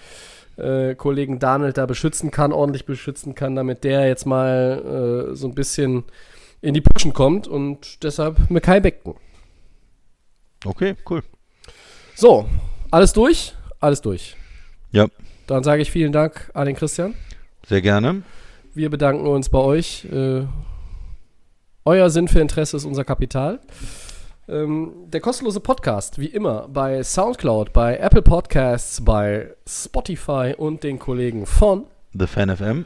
äh, 0.60 0.94
Kollegen 0.94 1.38
Darnold 1.38 1.76
da 1.78 1.86
beschützen 1.86 2.30
kann, 2.30 2.52
ordentlich 2.52 2.84
beschützen 2.86 3.34
kann, 3.34 3.56
damit 3.56 3.84
der 3.84 4.06
jetzt 4.06 4.26
mal 4.26 5.30
äh, 5.32 5.34
so 5.36 5.48
ein 5.48 5.54
bisschen 5.54 6.04
in 6.60 6.74
die 6.74 6.80
Puschen 6.82 7.12
kommt 7.12 7.48
und 7.48 8.02
deshalb 8.04 8.50
Mackay 8.50 8.80
Beckton. 8.80 9.14
Okay, 10.64 10.94
cool. 11.08 11.22
So, 12.14 12.46
alles 12.90 13.12
durch? 13.12 13.54
Alles 13.80 14.00
durch. 14.02 14.36
Ja, 14.92 15.06
Dann 15.46 15.64
sage 15.64 15.80
ich 15.82 15.90
vielen 15.90 16.12
Dank 16.12 16.50
an 16.54 16.66
den 16.66 16.76
Christian. 16.76 17.14
sehr 17.66 17.80
gerne. 17.80 18.22
Wir 18.74 18.90
bedanken 18.90 19.26
uns 19.26 19.48
bei 19.48 19.58
euch. 19.58 20.04
Äh, 20.12 20.42
euer 21.84 22.10
Sinn 22.10 22.28
für 22.28 22.40
Interesse 22.40 22.76
ist 22.76 22.84
unser 22.84 23.04
Kapital. 23.04 23.58
Ähm, 24.50 24.92
der 25.06 25.20
kostenlose 25.20 25.60
Podcast, 25.60 26.18
wie 26.18 26.26
immer, 26.26 26.66
bei 26.68 27.02
Soundcloud, 27.04 27.72
bei 27.72 27.96
Apple 27.98 28.22
Podcasts, 28.22 29.04
bei 29.04 29.54
Spotify 29.66 30.54
und 30.56 30.82
den 30.82 30.98
Kollegen 30.98 31.46
von 31.46 31.84
The 32.12 32.26
Fan 32.26 32.56
FM. 32.56 32.84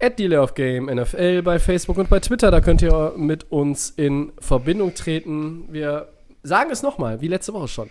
at 0.00 0.18
Delay 0.18 0.38
of 0.38 0.54
Game 0.54 0.86
NFL 0.86 1.42
bei 1.42 1.58
Facebook 1.58 1.98
und 1.98 2.08
bei 2.08 2.20
Twitter. 2.20 2.50
Da 2.50 2.60
könnt 2.62 2.80
ihr 2.80 3.12
mit 3.16 3.50
uns 3.52 3.90
in 3.90 4.32
Verbindung 4.38 4.94
treten. 4.94 5.64
Wir 5.70 6.08
sagen 6.42 6.70
es 6.70 6.82
nochmal, 6.82 7.20
wie 7.20 7.28
letzte 7.28 7.52
Woche 7.52 7.68
schon. 7.68 7.90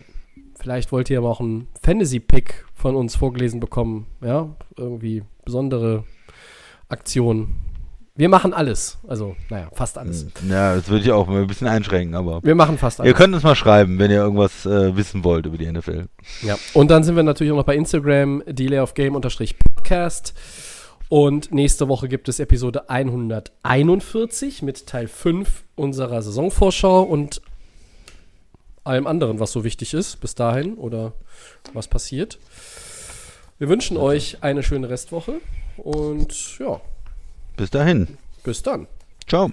Vielleicht 0.60 0.92
wollt 0.92 1.10
ihr 1.12 1.20
aber 1.20 1.30
auch 1.30 1.40
einen 1.40 1.68
Fantasy-Pick 1.84 2.66
von 2.74 2.96
uns 2.96 3.16
vorgelesen 3.16 3.60
bekommen. 3.60 4.08
Ja, 4.24 4.56
irgendwie 4.76 5.22
besondere 5.46 6.04
Aktionen. 6.90 7.67
Wir 8.18 8.30
machen 8.30 8.52
alles. 8.52 8.98
Also, 9.08 9.36
naja, 9.50 9.70
fast 9.74 9.98
alles. 9.98 10.26
Ja, 10.50 10.76
das 10.76 10.90
würde 10.90 11.06
ich 11.06 11.12
auch 11.12 11.28
ein 11.30 11.46
bisschen 11.46 11.68
einschränken, 11.68 12.16
aber 12.16 12.42
Wir 12.44 12.56
machen 12.56 12.80
fast 12.80 13.00
alles. 13.00 13.12
ihr 13.12 13.14
könnt 13.14 13.34
uns 13.36 13.44
mal 13.44 13.56
schreiben, 13.56 14.00
wenn 14.00 14.10
ihr 14.10 14.18
irgendwas 14.18 14.66
äh, 14.66 14.96
wissen 14.98 15.24
wollt 15.24 15.46
über 15.46 15.58
die 15.58 15.72
NFL. 15.72 16.08
Ja. 16.42 16.58
Und 16.74 16.90
dann 16.90 17.04
sind 17.04 17.16
wir 17.16 17.22
natürlich 17.22 17.54
auch 17.54 17.58
noch 17.58 17.64
bei 17.66 17.76
Instagram, 17.76 18.42
Delay 18.48 18.80
of 18.80 18.96
Game 18.96 19.14
Podcast. 19.14 20.34
Und 21.10 21.54
nächste 21.54 21.88
Woche 21.88 22.10
gibt 22.10 22.28
es 22.28 22.40
Episode 22.40 22.90
141 22.90 24.64
mit 24.64 24.88
Teil 24.88 25.08
5 25.08 25.64
unserer 25.76 26.22
Saisonvorschau 26.22 27.04
und 27.04 27.42
allem 28.84 29.06
anderen, 29.06 29.40
was 29.40 29.52
so 29.52 29.64
wichtig 29.64 29.94
ist 29.94 30.20
bis 30.22 30.34
dahin 30.34 30.74
oder 30.74 31.14
was 31.74 31.88
passiert. 31.88 32.40
Wir 33.60 33.70
wünschen 33.70 33.96
euch 33.96 34.40
eine 34.42 34.64
schöne 34.64 34.90
Restwoche 34.90 35.36
und 35.78 36.58
ja, 36.60 36.82
Bis 37.58 37.70
dahin. 37.72 38.18
bis 38.44 38.62
dann. 38.64 38.88
Ciao. 39.28 39.52